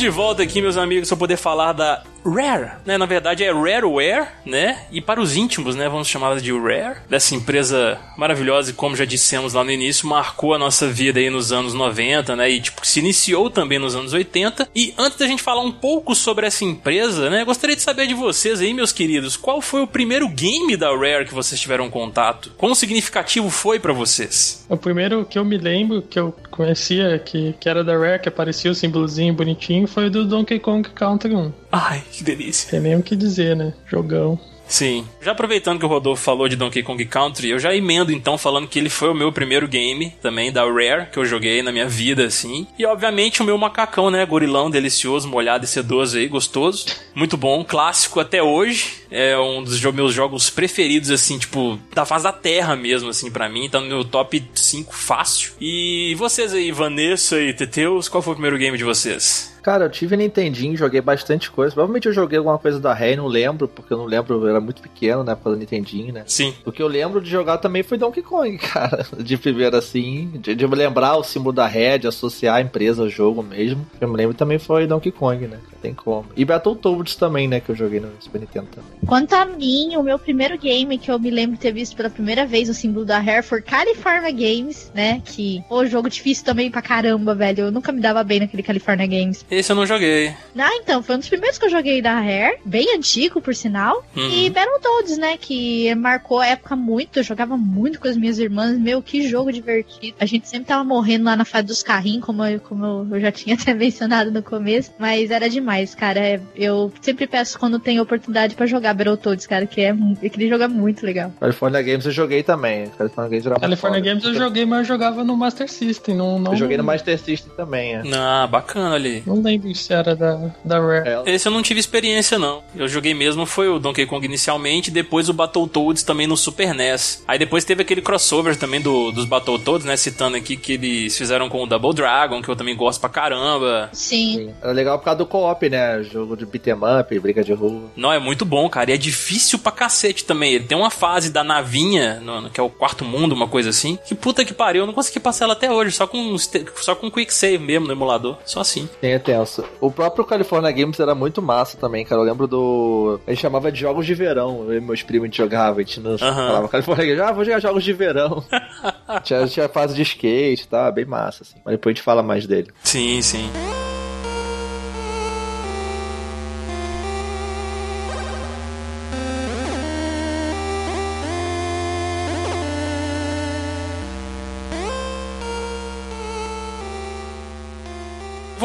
Estamos 0.00 0.14
de 0.14 0.22
volta 0.22 0.42
aqui, 0.42 0.62
meus 0.62 0.78
amigos, 0.78 1.10
para 1.10 1.18
poder 1.18 1.36
falar 1.36 1.74
da 1.74 2.02
Rare, 2.24 2.72
né? 2.84 2.98
Na 2.98 3.06
verdade 3.06 3.44
é 3.44 3.52
Rareware, 3.52 4.28
né? 4.44 4.82
E 4.90 5.00
para 5.00 5.20
os 5.20 5.36
íntimos, 5.36 5.74
né? 5.76 5.88
Vamos 5.88 6.08
chamá-la 6.08 6.38
de 6.38 6.52
Rare, 6.52 6.98
dessa 7.08 7.34
empresa 7.34 7.98
maravilhosa 8.16 8.70
e 8.70 8.74
como 8.74 8.96
já 8.96 9.04
dissemos 9.04 9.54
lá 9.54 9.64
no 9.64 9.70
início, 9.70 10.08
marcou 10.08 10.54
a 10.54 10.58
nossa 10.58 10.88
vida 10.88 11.18
aí 11.18 11.30
nos 11.30 11.52
anos 11.52 11.74
90, 11.74 12.36
né? 12.36 12.50
E 12.50 12.60
tipo, 12.60 12.86
se 12.86 13.00
iniciou 13.00 13.50
também 13.50 13.78
nos 13.78 13.94
anos 13.94 14.12
80. 14.12 14.68
E 14.74 14.94
antes 14.98 15.18
da 15.18 15.26
gente 15.26 15.42
falar 15.42 15.62
um 15.62 15.72
pouco 15.72 16.14
sobre 16.14 16.46
essa 16.46 16.64
empresa, 16.64 17.30
né? 17.30 17.44
Gostaria 17.44 17.76
de 17.76 17.82
saber 17.82 18.06
de 18.06 18.14
vocês 18.14 18.60
aí, 18.60 18.74
meus 18.74 18.92
queridos, 18.92 19.36
qual 19.36 19.60
foi 19.60 19.82
o 19.82 19.86
primeiro 19.86 20.28
game 20.28 20.76
da 20.76 20.90
Rare 20.94 21.24
que 21.24 21.34
vocês 21.34 21.60
tiveram 21.60 21.90
contato? 21.90 22.52
Quão 22.56 22.74
significativo 22.74 23.50
foi 23.50 23.78
para 23.78 23.92
vocês? 23.92 24.64
O 24.68 24.76
primeiro 24.76 25.24
que 25.24 25.38
eu 25.38 25.44
me 25.44 25.58
lembro, 25.58 26.02
que 26.02 26.18
eu 26.18 26.34
conhecia, 26.50 27.18
que, 27.18 27.54
que 27.58 27.68
era 27.68 27.82
da 27.82 27.96
Rare, 27.96 28.20
que 28.20 28.28
aparecia 28.28 28.70
o 28.70 28.74
símbolozinho 28.74 29.32
bonitinho, 29.32 29.86
foi 29.86 30.06
o 30.06 30.10
do 30.10 30.24
Donkey 30.24 30.58
Kong 30.58 30.88
Country 30.90 31.34
1. 31.34 31.52
Ai, 31.72 32.02
que 32.10 32.24
delícia. 32.24 32.70
Tem 32.70 32.80
nem 32.80 32.96
o 32.96 33.02
que 33.02 33.14
dizer, 33.14 33.56
né? 33.56 33.72
Jogão. 33.86 34.38
Sim. 34.70 35.04
Já 35.20 35.32
aproveitando 35.32 35.80
que 35.80 35.84
o 35.84 35.88
Rodolfo 35.88 36.22
falou 36.22 36.48
de 36.48 36.54
Donkey 36.54 36.80
Kong 36.84 37.04
Country, 37.04 37.50
eu 37.50 37.58
já 37.58 37.74
emendo 37.74 38.12
então 38.12 38.38
falando 38.38 38.68
que 38.68 38.78
ele 38.78 38.88
foi 38.88 39.10
o 39.10 39.14
meu 39.14 39.32
primeiro 39.32 39.66
game 39.66 40.14
também 40.22 40.52
da 40.52 40.62
Rare 40.62 41.10
que 41.10 41.18
eu 41.18 41.24
joguei 41.24 41.60
na 41.60 41.72
minha 41.72 41.88
vida, 41.88 42.24
assim. 42.24 42.68
E 42.78 42.86
obviamente 42.86 43.42
o 43.42 43.44
meu 43.44 43.58
macacão, 43.58 44.12
né? 44.12 44.24
Gorilão 44.24 44.70
delicioso, 44.70 45.26
molhado 45.26 45.64
e 45.64 45.68
sedoso 45.68 46.16
aí, 46.16 46.28
gostoso. 46.28 46.86
Muito 47.16 47.36
bom, 47.36 47.64
clássico 47.64 48.20
até 48.20 48.40
hoje. 48.40 49.00
É 49.10 49.36
um 49.36 49.60
dos 49.60 49.80
meus 49.92 50.14
jogos 50.14 50.48
preferidos, 50.48 51.10
assim, 51.10 51.36
tipo, 51.36 51.76
da 51.92 52.06
fase 52.06 52.22
da 52.22 52.32
terra 52.32 52.76
mesmo, 52.76 53.10
assim, 53.10 53.28
para 53.28 53.48
mim. 53.48 53.68
Tá 53.68 53.80
no 53.80 53.88
meu 53.88 54.04
top 54.04 54.40
5 54.54 54.94
fácil. 54.94 55.52
E 55.60 56.14
vocês 56.16 56.54
aí, 56.54 56.70
Vanessa 56.70 57.40
e 57.40 57.52
Teteus, 57.52 58.08
qual 58.08 58.22
foi 58.22 58.34
o 58.34 58.36
primeiro 58.36 58.56
game 58.56 58.78
de 58.78 58.84
vocês? 58.84 59.49
Cara, 59.62 59.84
eu 59.84 59.90
tive 59.90 60.16
Nintendinho, 60.16 60.76
joguei 60.76 61.00
bastante 61.00 61.50
coisa. 61.50 61.74
Provavelmente 61.74 62.06
eu 62.06 62.12
joguei 62.12 62.38
alguma 62.38 62.58
coisa 62.58 62.80
da 62.80 62.92
Rare, 62.94 63.16
não 63.16 63.26
lembro, 63.26 63.68
porque 63.68 63.92
eu 63.92 63.98
não 63.98 64.06
lembro, 64.06 64.34
eu 64.34 64.48
era 64.48 64.60
muito 64.60 64.82
pequeno, 64.82 65.22
né, 65.22 65.34
pelo 65.34 65.56
Nintendinho, 65.56 66.12
né? 66.12 66.24
Sim. 66.26 66.54
O 66.64 66.72
que 66.72 66.82
eu 66.82 66.88
lembro 66.88 67.20
de 67.20 67.30
jogar 67.30 67.58
também 67.58 67.82
foi 67.82 67.98
Donkey 67.98 68.22
Kong, 68.22 68.56
cara. 68.58 69.06
De 69.18 69.36
primeiro 69.36 69.76
assim, 69.76 70.30
de, 70.34 70.54
de 70.54 70.66
lembrar 70.66 71.16
o 71.16 71.24
símbolo 71.24 71.52
da 71.52 71.66
Rare, 71.66 72.00
de 72.00 72.06
associar 72.06 72.56
a 72.56 72.60
empresa 72.60 73.02
ao 73.02 73.08
jogo 73.08 73.42
mesmo. 73.42 73.86
Eu 74.00 74.08
me 74.08 74.16
lembro 74.16 74.34
também 74.34 74.58
foi 74.58 74.86
Donkey 74.86 75.10
Kong, 75.10 75.46
né? 75.46 75.58
Tem 75.80 75.94
como. 75.94 76.26
E 76.36 76.44
Battletoads 76.44 77.16
também, 77.16 77.48
né, 77.48 77.60
que 77.60 77.70
eu 77.70 77.74
joguei 77.74 78.00
no 78.00 78.10
Super 78.20 78.40
Nintendo 78.40 78.66
também. 78.66 78.90
Quanto 79.06 79.32
a 79.34 79.46
mim, 79.46 79.96
o 79.96 80.02
meu 80.02 80.18
primeiro 80.18 80.58
game 80.58 80.98
que 80.98 81.10
eu 81.10 81.18
me 81.18 81.30
lembro 81.30 81.56
de 81.56 81.62
ter 81.62 81.72
visto 81.72 81.96
pela 81.96 82.10
primeira 82.10 82.46
vez 82.46 82.68
o 82.68 82.74
símbolo 82.74 83.04
da 83.04 83.18
Rare 83.18 83.42
foi 83.42 83.62
California 83.62 84.30
Games, 84.30 84.90
né? 84.94 85.22
Que, 85.24 85.62
pô, 85.68 85.86
jogo 85.86 86.08
difícil 86.10 86.44
também 86.44 86.70
pra 86.70 86.82
caramba, 86.82 87.34
velho. 87.34 87.64
Eu 87.64 87.72
nunca 87.72 87.92
me 87.92 88.00
dava 88.00 88.22
bem 88.22 88.40
naquele 88.40 88.62
California 88.62 89.06
Games. 89.06 89.44
Esse 89.50 89.72
eu 89.72 89.76
não 89.76 89.86
joguei. 89.86 90.34
Ah, 90.56 90.70
então, 90.76 91.02
foi 91.02 91.16
um 91.16 91.18
dos 91.18 91.28
primeiros 91.28 91.58
que 91.58 91.64
eu 91.64 91.70
joguei 91.70 92.00
da 92.00 92.14
Rare, 92.20 92.58
bem 92.64 92.94
antigo, 92.94 93.40
por 93.40 93.54
sinal. 93.54 94.04
Uhum. 94.16 94.28
E 94.30 94.50
Battletoads, 94.50 95.18
né, 95.18 95.36
que 95.36 95.94
marcou 95.94 96.40
a 96.40 96.46
época 96.46 96.76
muito, 96.76 97.18
eu 97.18 97.22
jogava 97.22 97.56
muito 97.56 97.98
com 98.00 98.08
as 98.08 98.16
minhas 98.16 98.38
irmãs, 98.38 98.78
meu, 98.78 99.02
que 99.02 99.26
jogo 99.26 99.52
divertido. 99.52 100.16
A 100.20 100.26
gente 100.26 100.48
sempre 100.48 100.66
tava 100.66 100.84
morrendo 100.84 101.24
lá 101.24 101.36
na 101.36 101.44
fase 101.44 101.66
dos 101.66 101.82
carrinhos, 101.82 102.24
como, 102.24 102.44
eu, 102.44 102.60
como 102.60 103.08
eu 103.14 103.20
já 103.20 103.32
tinha 103.32 103.54
até 103.54 103.74
mencionado 103.74 104.30
no 104.30 104.42
começo, 104.42 104.92
mas 104.98 105.30
era 105.30 105.48
demais, 105.48 105.94
cara. 105.94 106.20
É, 106.20 106.40
Eu 106.54 106.92
sempre 107.00 107.26
peço 107.26 107.58
quando 107.58 107.78
tem 107.78 108.00
oportunidade 108.00 108.54
pra 108.54 108.66
jogar 108.66 108.94
Battletoads, 108.94 109.46
cara, 109.46 109.66
que 109.66 109.80
é 109.80 109.94
aquele 110.24 110.48
jogo 110.48 110.64
é 110.64 110.68
muito 110.68 111.04
legal. 111.04 111.32
California 111.40 111.82
Games 111.82 112.04
eu 112.06 112.12
joguei 112.12 112.42
também. 112.42 112.86
California 112.96 113.30
Games 113.30 113.46
era 113.46 113.54
muito 113.54 113.62
California. 113.62 114.00
Games 114.00 114.24
eu 114.24 114.34
joguei, 114.34 114.64
mas 114.64 114.80
eu 114.80 114.84
jogava 114.84 115.24
no 115.24 115.36
Master 115.36 115.70
System, 115.70 116.16
não, 116.16 116.38
não 116.38 116.52
Eu 116.52 116.58
joguei 116.58 116.76
no 116.76 116.84
Master 116.84 117.18
System 117.18 117.52
também, 117.56 117.96
é. 117.96 118.02
Ah, 118.14 118.46
bacana 118.46 118.94
ali. 118.94 119.22
Não 119.26 119.39
não 119.40 119.50
lembro 119.50 119.74
se 119.74 119.92
era 119.92 120.14
da, 120.14 120.50
da 120.64 120.78
Rare. 120.80 121.08
É, 121.08 121.22
Esse 121.34 121.48
eu 121.48 121.52
não 121.52 121.62
tive 121.62 121.80
experiência, 121.80 122.38
não. 122.38 122.62
Eu 122.76 122.88
joguei 122.88 123.14
mesmo, 123.14 123.44
foi 123.46 123.68
o 123.68 123.78
Donkey 123.78 124.06
Kong 124.06 124.24
inicialmente, 124.24 124.90
depois 124.90 125.28
o 125.28 125.32
Battletoads 125.32 126.02
também 126.02 126.26
no 126.26 126.36
Super 126.36 126.74
NES. 126.74 127.22
Aí 127.26 127.38
depois 127.38 127.64
teve 127.64 127.82
aquele 127.82 128.02
crossover 128.02 128.56
também 128.56 128.80
do, 128.80 129.10
dos 129.10 129.24
Battletoads, 129.24 129.84
né? 129.86 129.96
Citando 129.96 130.36
aqui 130.36 130.56
que 130.56 130.74
eles 130.74 131.16
fizeram 131.16 131.48
com 131.48 131.62
o 131.62 131.66
Double 131.66 131.94
Dragon, 131.94 132.40
que 132.42 132.48
eu 132.48 132.56
também 132.56 132.76
gosto 132.76 133.00
pra 133.00 133.08
caramba. 133.08 133.88
Sim. 133.92 134.52
Era 134.62 134.72
legal 134.72 134.98
por 134.98 135.04
causa 135.04 135.18
do 135.18 135.26
co-op, 135.26 135.68
né? 135.68 136.02
Jogo 136.02 136.36
de 136.36 136.46
beat'em 136.46 136.74
up, 136.74 137.18
briga 137.18 137.42
de 137.44 137.52
rua. 137.52 137.90
Não, 137.96 138.12
é 138.12 138.18
muito 138.18 138.44
bom, 138.44 138.68
cara. 138.68 138.90
E 138.90 138.94
é 138.94 138.96
difícil 138.96 139.58
pra 139.58 139.72
cacete 139.72 140.24
também. 140.24 140.54
Ele 140.54 140.64
tem 140.64 140.76
uma 140.76 140.90
fase 140.90 141.30
da 141.30 141.42
navinha, 141.44 142.20
no- 142.20 142.40
no- 142.42 142.50
que 142.50 142.60
é 142.60 142.62
o 142.62 142.70
quarto 142.70 143.04
mundo, 143.04 143.32
uma 143.34 143.48
coisa 143.48 143.70
assim. 143.70 143.98
Que 144.06 144.14
puta 144.14 144.44
que 144.44 144.52
pariu, 144.54 144.82
eu 144.82 144.86
não 144.86 144.94
consegui 144.94 145.20
passar 145.20 145.44
ela 145.44 145.52
até 145.54 145.70
hoje, 145.70 145.92
só 145.92 146.06
com, 146.06 146.36
só 146.38 146.94
com 146.94 147.10
quick 147.10 147.32
save 147.32 147.58
mesmo 147.58 147.86
no 147.86 147.92
emulador. 147.92 148.36
Só 148.44 148.60
assim. 148.60 148.88
Sim, 149.00 149.08
é 149.08 149.18
tenso. 149.30 149.64
O 149.80 149.90
próprio 149.90 150.24
California 150.24 150.70
Games 150.70 150.98
era 150.98 151.14
muito 151.14 151.40
massa 151.40 151.76
também, 151.76 152.04
cara. 152.04 152.20
Eu 152.20 152.24
lembro 152.24 152.46
do. 152.46 153.20
A 153.26 153.30
gente 153.30 153.40
chamava 153.40 153.70
de 153.70 153.80
jogos 153.80 154.06
de 154.06 154.14
verão. 154.14 154.64
Eu 154.68 154.76
e 154.76 154.80
meus 154.80 155.02
primos 155.02 155.24
a 155.24 155.26
gente 155.26 155.36
jogava, 155.36 155.80
a 155.80 155.82
gente 155.82 156.00
não 156.00 156.18
falava 156.18 156.68
California 156.68 157.06
Games, 157.06 157.20
ah, 157.20 157.32
vou 157.32 157.44
jogar 157.44 157.60
jogos 157.60 157.84
de 157.84 157.92
verão. 157.92 158.44
tinha, 159.22 159.46
tinha 159.46 159.68
fase 159.68 159.94
de 159.94 160.02
skate, 160.02 160.68
tá? 160.68 160.90
Bem 160.90 161.04
massa, 161.04 161.42
assim. 161.42 161.56
Mas 161.64 161.72
depois 161.72 161.92
a 161.92 161.94
gente 161.94 162.04
fala 162.04 162.22
mais 162.22 162.46
dele. 162.46 162.70
Sim, 162.82 163.22
sim. 163.22 163.50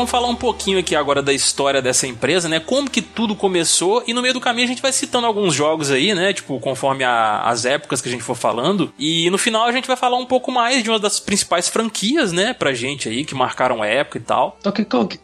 Vamos 0.06 0.12
falar 0.12 0.28
um 0.28 0.36
pouquinho 0.36 0.78
aqui 0.78 0.96
agora 0.96 1.20
da 1.20 1.34
história 1.34 1.82
dessa 1.82 2.06
empresa, 2.06 2.48
né? 2.48 2.60
Como 2.60 2.88
que 2.88 3.02
tudo 3.02 3.36
começou 3.36 4.04
e 4.06 4.14
no 4.14 4.22
meio 4.22 4.36
do 4.36 4.40
caminho 4.40 4.66
a 4.66 4.68
gente 4.68 4.80
vai 4.84 4.92
citando 4.92 5.26
alguns 5.26 5.52
jogos 5.56 5.90
aí, 5.90 6.14
né? 6.14 6.32
Tipo, 6.32 6.60
conforme 6.60 7.04
a- 7.04 7.42
as 7.42 7.66
épocas 7.66 8.02
que 8.02 8.08
a 8.08 8.12
gente 8.12 8.24
for 8.24 8.36
falando. 8.36 8.94
E 9.00 9.28
no 9.32 9.38
final 9.40 9.64
a 9.64 9.72
gente 9.72 9.88
vai 9.88 9.98
falar 9.98 10.18
um 10.18 10.26
pouco 10.28 10.52
mais 10.52 10.84
de 10.84 10.92
uma 10.92 11.00
das 11.00 11.20
principais 11.20 11.68
franquias, 11.68 12.32
né? 12.32 12.54
Pra 12.54 12.72
gente 12.72 13.10
aí, 13.10 13.26
que 13.26 13.34
marcaram 13.34 13.82
a 13.82 13.88
época 13.88 14.20
e 14.20 14.22
tal. 14.22 14.60
Donkey 14.64 14.86
Kong. 14.86 15.20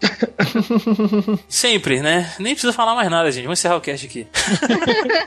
Sempre, 1.48 2.02
né? 2.02 2.34
Nem 2.40 2.56
precisa 2.56 2.74
falar 2.74 2.96
mais 2.96 3.08
nada, 3.12 3.32
gente. 3.32 3.44
Vamos 3.44 3.60
encerrar 3.60 3.76
o 3.78 3.82
cast 3.82 4.04
aqui. 4.08 4.26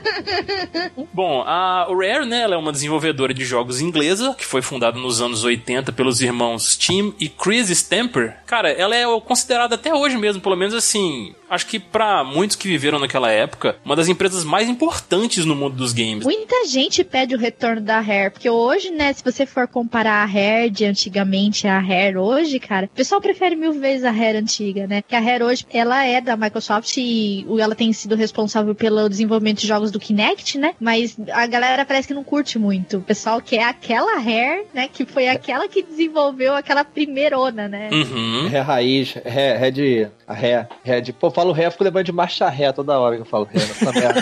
Bom, 1.13 1.43
a 1.47 1.87
Rare, 1.89 2.25
né, 2.25 2.41
ela 2.41 2.55
é 2.55 2.57
uma 2.57 2.73
desenvolvedora 2.73 3.33
de 3.33 3.45
jogos 3.45 3.79
inglesa, 3.79 4.35
que 4.37 4.45
foi 4.45 4.61
fundada 4.61 4.99
nos 4.99 5.21
anos 5.21 5.45
80 5.45 5.93
pelos 5.93 6.19
irmãos 6.21 6.75
Tim 6.75 7.13
e 7.21 7.29
Chris 7.29 7.69
Stamper. 7.69 8.35
Cara, 8.45 8.69
ela 8.69 8.93
é 8.93 9.05
considerada 9.21 9.44
até 9.75 9.93
hoje 9.93 10.17
mesmo, 10.17 10.41
pelo 10.41 10.55
menos 10.55 10.73
assim, 10.73 11.33
acho 11.55 11.65
que 11.67 11.79
pra 11.79 12.23
muitos 12.23 12.55
que 12.55 12.67
viveram 12.67 12.99
naquela 12.99 13.31
época, 13.31 13.77
uma 13.83 13.95
das 13.95 14.07
empresas 14.07 14.43
mais 14.43 14.67
importantes 14.69 15.45
no 15.45 15.55
mundo 15.55 15.75
dos 15.75 15.93
games. 15.93 16.23
Muita 16.23 16.67
gente 16.67 17.03
pede 17.03 17.33
o 17.35 17.37
retorno 17.37 17.81
da 17.81 17.99
Rare, 17.99 18.31
porque 18.31 18.49
hoje, 18.49 18.91
né, 18.91 19.11
se 19.13 19.23
você 19.23 19.45
for 19.45 19.67
comparar 19.67 20.21
a 20.23 20.25
Rare 20.25 20.69
de 20.69 20.85
antigamente 20.85 21.67
a 21.67 21.79
Rare 21.79 22.17
hoje, 22.17 22.59
cara, 22.59 22.85
o 22.87 22.95
pessoal 22.95 23.21
prefere 23.21 23.55
mil 23.55 23.73
vezes 23.73 24.03
a 24.03 24.11
Rare 24.11 24.37
antiga, 24.37 24.85
né? 24.87 25.01
Que 25.07 25.15
a 25.15 25.19
Rare 25.19 25.43
hoje, 25.43 25.65
ela 25.73 26.05
é 26.05 26.19
da 26.21 26.35
Microsoft 26.35 26.95
e 26.97 27.45
o- 27.47 27.59
ela 27.59 27.75
tem 27.75 27.91
sido 27.93 28.15
responsável 28.15 28.75
pelo 28.75 29.07
desenvolvimento 29.09 29.59
de 29.61 29.67
jogos 29.67 29.91
do 29.91 29.99
Kinect, 29.99 30.57
né? 30.57 30.73
Mas 30.79 31.17
a 31.31 31.47
galera 31.47 31.85
parece 31.85 32.07
que 32.07 32.13
não 32.13 32.23
curte 32.23 32.59
muito. 32.59 32.97
O 32.97 33.01
pessoal 33.01 33.41
quer 33.41 33.63
aquela 33.63 34.19
Rare, 34.19 34.65
né, 34.73 34.87
que 34.91 35.05
foi 35.05 35.27
aquela 35.27 35.67
que 35.67 35.81
desenvolveu 35.83 36.53
aquela 36.55 36.83
primeirona, 36.83 37.67
né? 37.67 37.89
Uhum. 37.91 38.47
Ré 38.47 38.59
raiz, 38.59 39.13
ré, 39.25 39.57
ré 39.57 39.71
de. 39.71 40.07
A 40.27 40.33
ré, 40.33 40.67
ré 40.83 41.01
de. 41.01 41.13
Pô, 41.13 41.27
eu 41.27 41.31
falo 41.45 41.51
ré, 41.53 41.67
eu 41.67 41.71
fico 41.71 41.83
lembrando 41.83 42.05
de 42.05 42.11
marcha 42.11 42.49
ré 42.49 42.71
toda 42.71 42.99
hora 42.99 43.15
que 43.15 43.21
eu 43.21 43.25
falo 43.25 43.45
ré 43.45 43.59
nessa 43.59 43.91
merda. 43.91 44.21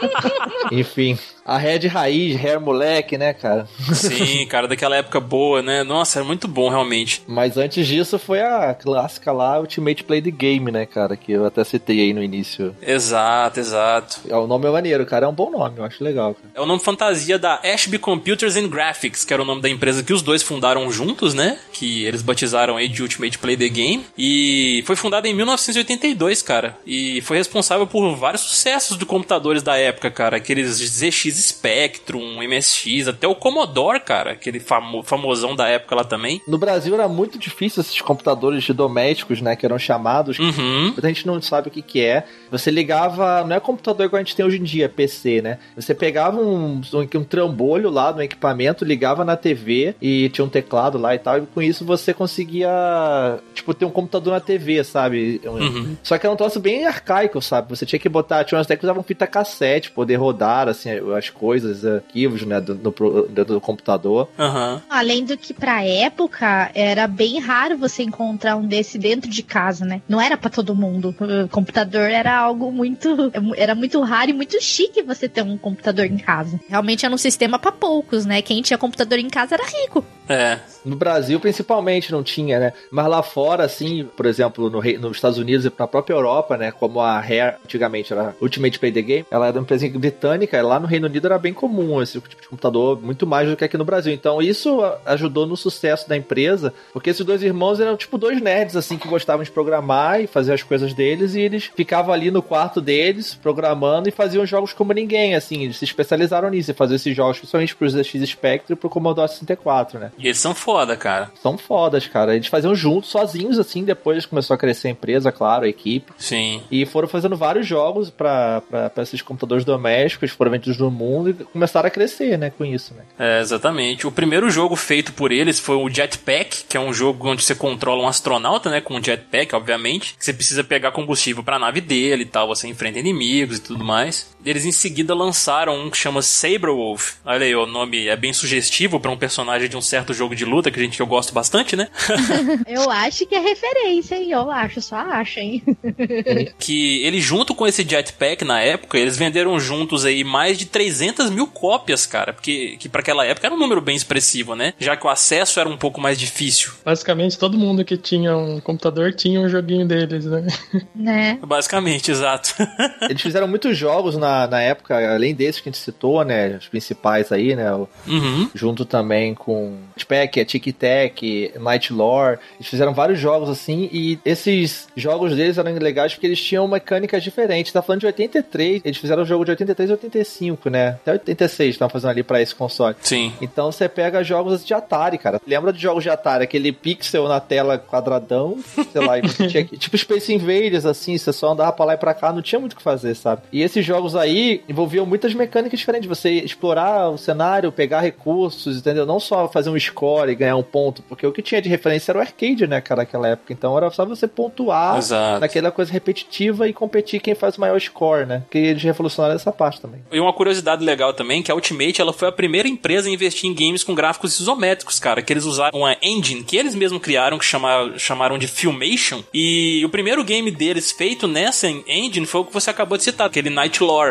Enfim, 0.72 1.18
a 1.48 1.56
ré 1.56 1.78
de 1.78 1.88
raiz, 1.88 2.36
ré 2.36 2.58
moleque, 2.58 3.16
né, 3.16 3.32
cara? 3.32 3.66
Sim, 3.94 4.44
cara, 4.50 4.68
daquela 4.68 4.96
época 4.96 5.18
boa, 5.18 5.62
né? 5.62 5.82
Nossa, 5.82 6.18
era 6.18 6.26
muito 6.26 6.46
bom, 6.46 6.68
realmente. 6.68 7.22
Mas 7.26 7.56
antes 7.56 7.86
disso 7.86 8.18
foi 8.18 8.42
a 8.42 8.74
clássica 8.74 9.32
lá, 9.32 9.58
Ultimate 9.58 10.04
Play 10.04 10.20
the 10.20 10.30
Game, 10.30 10.70
né, 10.70 10.84
cara? 10.84 11.16
Que 11.16 11.32
eu 11.32 11.46
até 11.46 11.64
citei 11.64 12.00
aí 12.00 12.12
no 12.12 12.22
início. 12.22 12.76
Exato, 12.82 13.58
exato. 13.58 14.20
É, 14.28 14.36
O 14.36 14.46
nome 14.46 14.66
é 14.66 14.70
maneiro, 14.70 15.06
cara. 15.06 15.24
É 15.24 15.28
um 15.28 15.32
bom 15.32 15.50
nome, 15.50 15.78
eu 15.78 15.84
acho 15.84 16.04
legal, 16.04 16.34
cara. 16.34 16.50
É 16.54 16.60
o 16.60 16.66
nome 16.66 16.82
fantasia 16.82 17.38
da 17.38 17.60
Ashby 17.64 17.98
Computers 17.98 18.54
and 18.56 18.68
Graphics, 18.68 19.24
que 19.24 19.32
era 19.32 19.42
o 19.42 19.46
nome 19.46 19.62
da 19.62 19.70
empresa 19.70 20.02
que 20.02 20.12
os 20.12 20.20
dois 20.20 20.42
fundaram 20.42 20.90
juntos, 20.92 21.32
né? 21.32 21.58
Que 21.72 22.04
eles 22.04 22.20
batizaram 22.20 22.76
aí 22.76 22.88
de 22.88 23.00
Ultimate 23.00 23.38
Play 23.38 23.56
the 23.56 23.68
Game. 23.70 24.04
E 24.18 24.82
foi 24.86 24.96
fundada 24.96 25.26
em 25.26 25.32
1982, 25.34 26.42
cara. 26.42 26.76
E 26.86 27.22
foi 27.22 27.38
responsável 27.38 27.86
por 27.86 28.14
vários 28.16 28.42
sucessos 28.42 28.98
de 28.98 29.06
computadores 29.06 29.62
da 29.62 29.78
época, 29.78 30.10
cara. 30.10 30.36
Aqueles 30.36 30.68
ZX 30.76 31.37
Spectrum, 31.42 32.42
MSX, 32.42 33.08
até 33.08 33.26
o 33.26 33.34
Commodore, 33.34 34.00
cara. 34.00 34.32
Aquele 34.32 34.60
famo 34.60 35.02
famosão 35.02 35.54
da 35.54 35.68
época 35.68 35.94
lá 35.94 36.04
também. 36.04 36.40
No 36.46 36.58
Brasil 36.58 36.94
era 36.94 37.08
muito 37.08 37.38
difícil 37.38 37.80
esses 37.80 38.00
computadores 38.00 38.64
de 38.64 38.72
domésticos, 38.72 39.40
né, 39.40 39.54
que 39.56 39.64
eram 39.66 39.78
chamados. 39.78 40.38
Uhum. 40.38 40.84
Muita 40.92 41.08
gente 41.08 41.26
não 41.26 41.40
sabe 41.40 41.68
o 41.68 41.70
que 41.70 41.82
que 41.82 42.04
é. 42.04 42.24
Você 42.50 42.70
ligava, 42.70 43.44
não 43.44 43.56
é 43.56 43.60
computador 43.60 44.06
igual 44.06 44.20
a 44.20 44.22
gente 44.24 44.34
tem 44.36 44.44
hoje 44.44 44.58
em 44.58 44.62
dia, 44.64 44.88
PC, 44.88 45.40
né? 45.42 45.58
Você 45.76 45.94
pegava 45.94 46.38
um, 46.40 46.80
um, 46.92 47.18
um 47.18 47.24
trambolho 47.24 47.90
lá 47.90 48.12
no 48.12 48.22
equipamento, 48.22 48.84
ligava 48.84 49.24
na 49.24 49.36
TV 49.36 49.94
e 50.00 50.28
tinha 50.30 50.44
um 50.44 50.48
teclado 50.48 50.98
lá 50.98 51.14
e 51.14 51.18
tal, 51.18 51.38
e 51.38 51.42
com 51.46 51.60
isso 51.62 51.84
você 51.84 52.12
conseguia, 52.14 53.38
tipo, 53.54 53.74
ter 53.74 53.84
um 53.84 53.90
computador 53.90 54.32
na 54.32 54.40
TV, 54.40 54.82
sabe? 54.84 55.40
Um- 55.44 55.68
Uhum. 55.68 55.96
Só 56.02 56.16
que 56.16 56.24
era 56.24 56.32
um 56.32 56.36
troço 56.36 56.58
bem 56.60 56.86
arcaico, 56.86 57.42
sabe? 57.42 57.68
Você 57.70 57.84
tinha 57.84 57.98
que 57.98 58.08
botar, 58.08 58.42
tinha 58.44 58.56
umas 58.56 58.66
até 58.66 58.76
que 58.76 58.84
usavam 58.84 59.02
fita 59.02 59.26
cassete, 59.26 59.90
poder 59.90 60.16
rodar, 60.16 60.68
assim, 60.68 60.88
as 61.16 61.27
coisas, 61.30 61.84
arquivos, 61.84 62.42
né, 62.42 62.60
do, 62.60 62.74
dentro 62.74 63.54
do 63.54 63.60
computador. 63.60 64.28
Aham. 64.38 64.82
Além 64.88 65.24
do 65.24 65.36
que 65.36 65.52
pra 65.52 65.84
época 65.84 66.70
era 66.74 67.06
bem 67.06 67.38
raro 67.40 67.76
você 67.76 68.02
encontrar 68.02 68.56
um 68.56 68.66
desse 68.66 68.98
dentro 68.98 69.30
de 69.30 69.42
casa, 69.42 69.84
né? 69.84 70.02
Não 70.08 70.20
era 70.20 70.36
pra 70.36 70.50
todo 70.50 70.74
mundo. 70.74 71.14
O 71.20 71.48
computador 71.48 72.10
era 72.10 72.36
algo 72.36 72.70
muito 72.72 73.08
era 73.56 73.74
muito 73.74 74.00
raro 74.00 74.30
e 74.30 74.34
muito 74.34 74.60
chique 74.62 75.02
você 75.02 75.28
ter 75.28 75.42
um 75.42 75.56
computador 75.56 76.06
em 76.06 76.18
casa. 76.18 76.58
Realmente 76.68 77.04
era 77.04 77.14
um 77.14 77.18
sistema 77.18 77.58
pra 77.58 77.72
poucos, 77.72 78.24
né? 78.24 78.42
Quem 78.42 78.62
tinha 78.62 78.78
computador 78.78 79.18
em 79.18 79.28
casa 79.28 79.54
era 79.54 79.64
rico. 79.64 80.04
É. 80.28 80.58
No 80.88 80.96
Brasil, 80.96 81.38
principalmente, 81.38 82.10
não 82.10 82.22
tinha, 82.22 82.58
né? 82.58 82.72
Mas 82.90 83.06
lá 83.06 83.22
fora, 83.22 83.64
assim, 83.64 84.08
por 84.16 84.24
exemplo, 84.26 84.70
no 84.70 84.78
nos 84.98 85.16
Estados 85.16 85.38
Unidos 85.38 85.66
e 85.66 85.72
na 85.78 85.86
própria 85.86 86.14
Europa, 86.14 86.56
né? 86.56 86.70
Como 86.70 87.00
a 87.00 87.20
Rare, 87.20 87.56
antigamente, 87.64 88.12
era 88.12 88.34
Ultimate 88.40 88.78
Play 88.78 88.92
the 88.92 89.02
Game, 89.02 89.26
ela 89.30 89.48
era 89.48 89.58
uma 89.58 89.62
empresa 89.62 89.86
britânica, 89.88 90.60
lá 90.62 90.80
no 90.80 90.86
Reino 90.86 91.06
Unido 91.06 91.26
era 91.26 91.38
bem 91.38 91.52
comum 91.52 92.00
esse 92.00 92.20
tipo 92.20 92.40
de 92.40 92.48
computador, 92.48 93.00
muito 93.02 93.26
mais 93.26 93.48
do 93.48 93.56
que 93.56 93.64
aqui 93.64 93.76
no 93.76 93.84
Brasil. 93.84 94.12
Então, 94.12 94.40
isso 94.40 94.80
ajudou 95.04 95.46
no 95.46 95.56
sucesso 95.56 96.08
da 96.08 96.16
empresa, 96.16 96.72
porque 96.92 97.10
esses 97.10 97.24
dois 97.24 97.42
irmãos 97.42 97.80
eram, 97.80 97.96
tipo, 97.96 98.16
dois 98.16 98.40
nerds, 98.40 98.76
assim, 98.76 98.96
que 98.96 99.08
gostavam 99.08 99.44
de 99.44 99.50
programar 99.50 100.22
e 100.22 100.26
fazer 100.26 100.54
as 100.54 100.62
coisas 100.62 100.94
deles, 100.94 101.34
e 101.34 101.40
eles 101.40 101.70
ficavam 101.76 102.14
ali 102.14 102.30
no 102.30 102.40
quarto 102.40 102.80
deles, 102.80 103.34
programando 103.34 104.08
e 104.08 104.12
faziam 104.12 104.46
jogos 104.46 104.72
como 104.72 104.92
ninguém, 104.92 105.34
assim, 105.34 105.64
eles 105.64 105.76
se 105.76 105.84
especializaram 105.84 106.48
nisso, 106.48 106.72
fazer 106.72 106.94
esses 106.94 107.14
jogos, 107.14 107.38
principalmente 107.38 107.76
pro 107.76 107.88
ZX 107.88 108.30
Spectrum 108.30 108.74
e 108.74 108.76
pro 108.76 108.88
Commodore 108.88 109.28
64, 109.28 109.98
né? 109.98 110.12
E 110.18 110.26
eles 110.26 110.38
são 110.38 110.54
foda, 110.54 110.77
cara. 110.96 111.30
são 111.42 111.56
fodas, 111.56 112.06
cara. 112.06 112.34
Eles 112.34 112.46
faziam 112.46 112.74
juntos, 112.74 113.10
sozinhos, 113.10 113.58
assim, 113.58 113.84
depois 113.84 114.26
começou 114.26 114.54
a 114.54 114.58
crescer 114.58 114.88
a 114.88 114.90
empresa, 114.90 115.32
claro, 115.32 115.64
a 115.64 115.68
equipe. 115.68 116.12
Sim. 116.18 116.62
E 116.70 116.84
foram 116.86 117.08
fazendo 117.08 117.36
vários 117.36 117.66
jogos 117.66 118.10
pra 118.10 118.62
esses 118.98 119.22
computadores 119.22 119.64
domésticos, 119.64 120.30
foram 120.30 120.50
vendidos 120.50 120.78
no 120.78 120.90
mundo 120.90 121.30
e 121.30 121.34
começaram 121.34 121.86
a 121.86 121.90
crescer, 121.90 122.36
né, 122.38 122.50
com 122.50 122.64
isso, 122.64 122.94
né. 122.94 123.04
É, 123.18 123.40
exatamente. 123.40 124.06
O 124.06 124.12
primeiro 124.12 124.50
jogo 124.50 124.76
feito 124.76 125.12
por 125.12 125.32
eles 125.32 125.58
foi 125.58 125.76
o 125.76 125.88
Jetpack, 125.88 126.64
que 126.68 126.76
é 126.76 126.80
um 126.80 126.92
jogo 126.92 127.28
onde 127.28 127.42
você 127.42 127.54
controla 127.54 128.02
um 128.02 128.08
astronauta, 128.08 128.70
né? 128.70 128.80
Com 128.80 128.94
um 128.94 129.02
jetpack, 129.02 129.54
obviamente. 129.54 130.14
Você 130.18 130.32
precisa 130.32 130.64
pegar 130.64 130.92
combustível 130.92 131.42
pra 131.42 131.58
nave 131.58 131.80
dele 131.80 132.22
e 132.22 132.26
tal. 132.26 132.48
Você 132.48 132.68
enfrenta 132.68 132.98
inimigos 132.98 133.58
e 133.58 133.60
tudo 133.60 133.84
mais. 133.84 134.34
Eles 134.48 134.64
em 134.64 134.72
seguida 134.72 135.14
lançaram 135.14 135.78
um 135.78 135.90
que 135.90 135.96
chama 135.98 136.22
Saberwolf. 136.22 137.16
Olha 137.22 137.44
aí, 137.44 137.54
o 137.54 137.66
nome 137.66 138.08
é 138.08 138.16
bem 138.16 138.32
sugestivo 138.32 138.98
pra 138.98 139.10
um 139.10 139.16
personagem 139.16 139.68
de 139.68 139.76
um 139.76 139.80
certo 139.82 140.14
jogo 140.14 140.34
de 140.34 140.46
luta 140.46 140.70
que 140.70 140.80
a 140.80 140.82
gente 140.82 140.96
que 140.96 141.02
eu 141.02 141.06
gosto 141.06 141.34
bastante, 141.34 141.76
né? 141.76 141.88
Eu 142.66 142.90
acho 142.90 143.26
que 143.26 143.34
é 143.34 143.40
referência, 143.40 144.14
hein? 144.16 144.30
Eu 144.30 144.50
acho, 144.50 144.80
só 144.80 144.96
acho, 144.96 145.38
hein? 145.38 145.62
que 146.58 147.02
ele 147.04 147.20
junto 147.20 147.54
com 147.54 147.66
esse 147.66 147.86
jetpack 147.86 148.42
na 148.42 148.58
época, 148.58 148.98
eles 148.98 149.18
venderam 149.18 149.60
juntos 149.60 150.06
aí 150.06 150.24
mais 150.24 150.56
de 150.56 150.64
300 150.64 151.28
mil 151.28 151.46
cópias, 151.46 152.06
cara. 152.06 152.32
Porque 152.32 152.78
que 152.78 152.88
para 152.88 153.02
aquela 153.02 153.26
época 153.26 153.46
era 153.46 153.54
um 153.54 153.58
número 153.58 153.82
bem 153.82 153.96
expressivo, 153.96 154.54
né? 154.54 154.72
Já 154.78 154.96
que 154.96 155.06
o 155.06 155.10
acesso 155.10 155.60
era 155.60 155.68
um 155.68 155.76
pouco 155.76 156.00
mais 156.00 156.18
difícil. 156.18 156.72
Basicamente, 156.82 157.38
todo 157.38 157.58
mundo 157.58 157.84
que 157.84 157.98
tinha 157.98 158.34
um 158.34 158.60
computador 158.60 159.12
tinha 159.12 159.40
um 159.40 159.48
joguinho 159.48 159.86
deles, 159.86 160.24
né? 160.24 160.46
né? 160.94 161.38
Basicamente, 161.42 162.10
exato. 162.10 162.54
Eles 163.02 163.20
fizeram 163.20 163.46
muitos 163.48 163.76
jogos 163.76 164.16
na, 164.16 164.37
na 164.46 164.60
época, 164.60 165.14
além 165.14 165.34
desses 165.34 165.60
que 165.60 165.68
a 165.68 165.72
gente 165.72 165.82
citou, 165.82 166.24
né, 166.24 166.56
os 166.56 166.68
principais 166.68 167.32
aí, 167.32 167.54
né, 167.56 167.72
uhum. 167.72 168.50
junto 168.54 168.84
também 168.84 169.34
com 169.34 169.76
Jetpack, 169.96 170.44
Tic 170.44 170.66
Tac, 170.72 171.52
Night 171.60 171.92
Lore. 171.92 172.38
Eles 172.56 172.68
fizeram 172.68 172.94
vários 172.94 173.18
jogos 173.18 173.48
assim 173.48 173.88
e 173.92 174.18
esses 174.24 174.88
jogos 174.96 175.34
deles 175.34 175.58
eram 175.58 175.72
legais 175.74 176.14
porque 176.14 176.26
eles 176.26 176.40
tinham 176.40 176.66
mecânicas 176.66 177.22
diferentes. 177.22 177.72
Tá 177.72 177.82
falando 177.82 178.00
de 178.00 178.06
83, 178.06 178.82
eles 178.84 178.98
fizeram 178.98 179.22
o 179.22 179.26
jogo 179.26 179.44
de 179.44 179.50
83 179.52 179.90
e 179.90 179.92
85, 179.92 180.70
né? 180.70 180.88
Até 180.88 181.12
86 181.12 181.70
estavam 181.70 181.90
fazendo 181.90 182.10
ali 182.10 182.22
para 182.22 182.40
esse 182.40 182.54
console. 182.54 182.96
Sim. 183.00 183.32
Então 183.40 183.70
você 183.70 183.88
pega 183.88 184.22
jogos 184.22 184.64
de 184.64 184.74
Atari, 184.74 185.18
cara. 185.18 185.40
Lembra 185.46 185.72
de 185.72 185.80
jogos 185.80 186.02
de 186.02 186.10
Atari, 186.10 186.44
aquele 186.44 186.72
pixel 186.72 187.28
na 187.28 187.40
tela 187.40 187.78
quadradão, 187.78 188.58
sei 188.92 189.06
lá, 189.06 189.20
tinha 189.48 189.64
tipo 189.64 189.96
Space 189.96 190.32
Invaders 190.32 190.84
assim, 190.84 191.16
você 191.16 191.32
só 191.32 191.52
andava 191.52 191.72
pra 191.72 191.84
lá 191.84 191.94
e 191.94 191.96
pra 191.96 192.14
cá, 192.14 192.32
não 192.32 192.42
tinha 192.42 192.58
muito 192.58 192.72
o 192.72 192.76
que 192.76 192.82
fazer, 192.82 193.14
sabe? 193.14 193.42
E 193.52 193.62
esses 193.62 193.84
jogos 193.84 194.14
aí 194.18 194.62
envolviam 194.68 195.06
muitas 195.06 195.34
mecânicas 195.34 195.78
diferentes, 195.78 196.08
você 196.08 196.30
explorar 196.30 197.10
o 197.10 197.18
cenário, 197.18 197.72
pegar 197.72 198.00
recursos, 198.00 198.78
entendeu? 198.78 199.06
Não 199.06 199.20
só 199.20 199.48
fazer 199.48 199.70
um 199.70 199.78
score 199.78 200.30
e 200.30 200.34
ganhar 200.34 200.56
um 200.56 200.62
ponto, 200.62 201.02
porque 201.02 201.26
o 201.26 201.32
que 201.32 201.42
tinha 201.42 201.62
de 201.62 201.68
referência 201.68 202.12
era 202.12 202.18
o 202.18 202.22
arcade, 202.22 202.66
né, 202.66 202.80
cara, 202.80 203.02
naquela 203.02 203.28
época. 203.28 203.52
Então 203.52 203.76
era 203.76 203.90
só 203.90 204.04
você 204.04 204.26
pontuar 204.26 204.98
Exato. 204.98 205.40
naquela 205.40 205.70
coisa 205.70 205.92
repetitiva 205.92 206.68
e 206.68 206.72
competir 206.72 207.20
quem 207.20 207.34
faz 207.34 207.56
o 207.56 207.60
maior 207.60 207.80
score, 207.80 208.26
né? 208.26 208.42
Que 208.50 208.58
eles 208.58 208.82
revolucionaram 208.82 209.34
essa 209.34 209.52
parte 209.52 209.80
também. 209.80 210.00
E 210.10 210.20
uma 210.20 210.32
curiosidade 210.32 210.84
legal 210.84 211.12
também, 211.12 211.42
que 211.42 211.50
a 211.50 211.54
Ultimate 211.54 212.00
ela 212.00 212.12
foi 212.12 212.28
a 212.28 212.32
primeira 212.32 212.68
empresa 212.68 213.08
a 213.08 213.12
investir 213.12 213.48
em 213.48 213.54
games 213.54 213.84
com 213.84 213.94
gráficos 213.94 214.38
isométricos, 214.38 214.98
cara, 214.98 215.22
que 215.22 215.32
eles 215.32 215.44
usaram 215.44 215.78
uma 215.78 215.96
engine 216.02 216.42
que 216.42 216.56
eles 216.56 216.74
mesmos 216.74 217.02
criaram, 217.02 217.38
que 217.38 217.44
chamaram, 217.44 217.98
chamaram 217.98 218.38
de 218.38 218.46
Filmation, 218.46 219.22
e 219.32 219.82
o 219.84 219.88
primeiro 219.88 220.24
game 220.24 220.50
deles 220.50 220.92
feito 220.92 221.26
nessa 221.26 221.68
engine 221.68 222.26
foi 222.26 222.40
o 222.40 222.44
que 222.44 222.52
você 222.52 222.70
acabou 222.70 222.96
de 222.96 223.04
citar, 223.04 223.26
aquele 223.26 223.50
Night 223.50 223.82
Lore. 223.82 224.07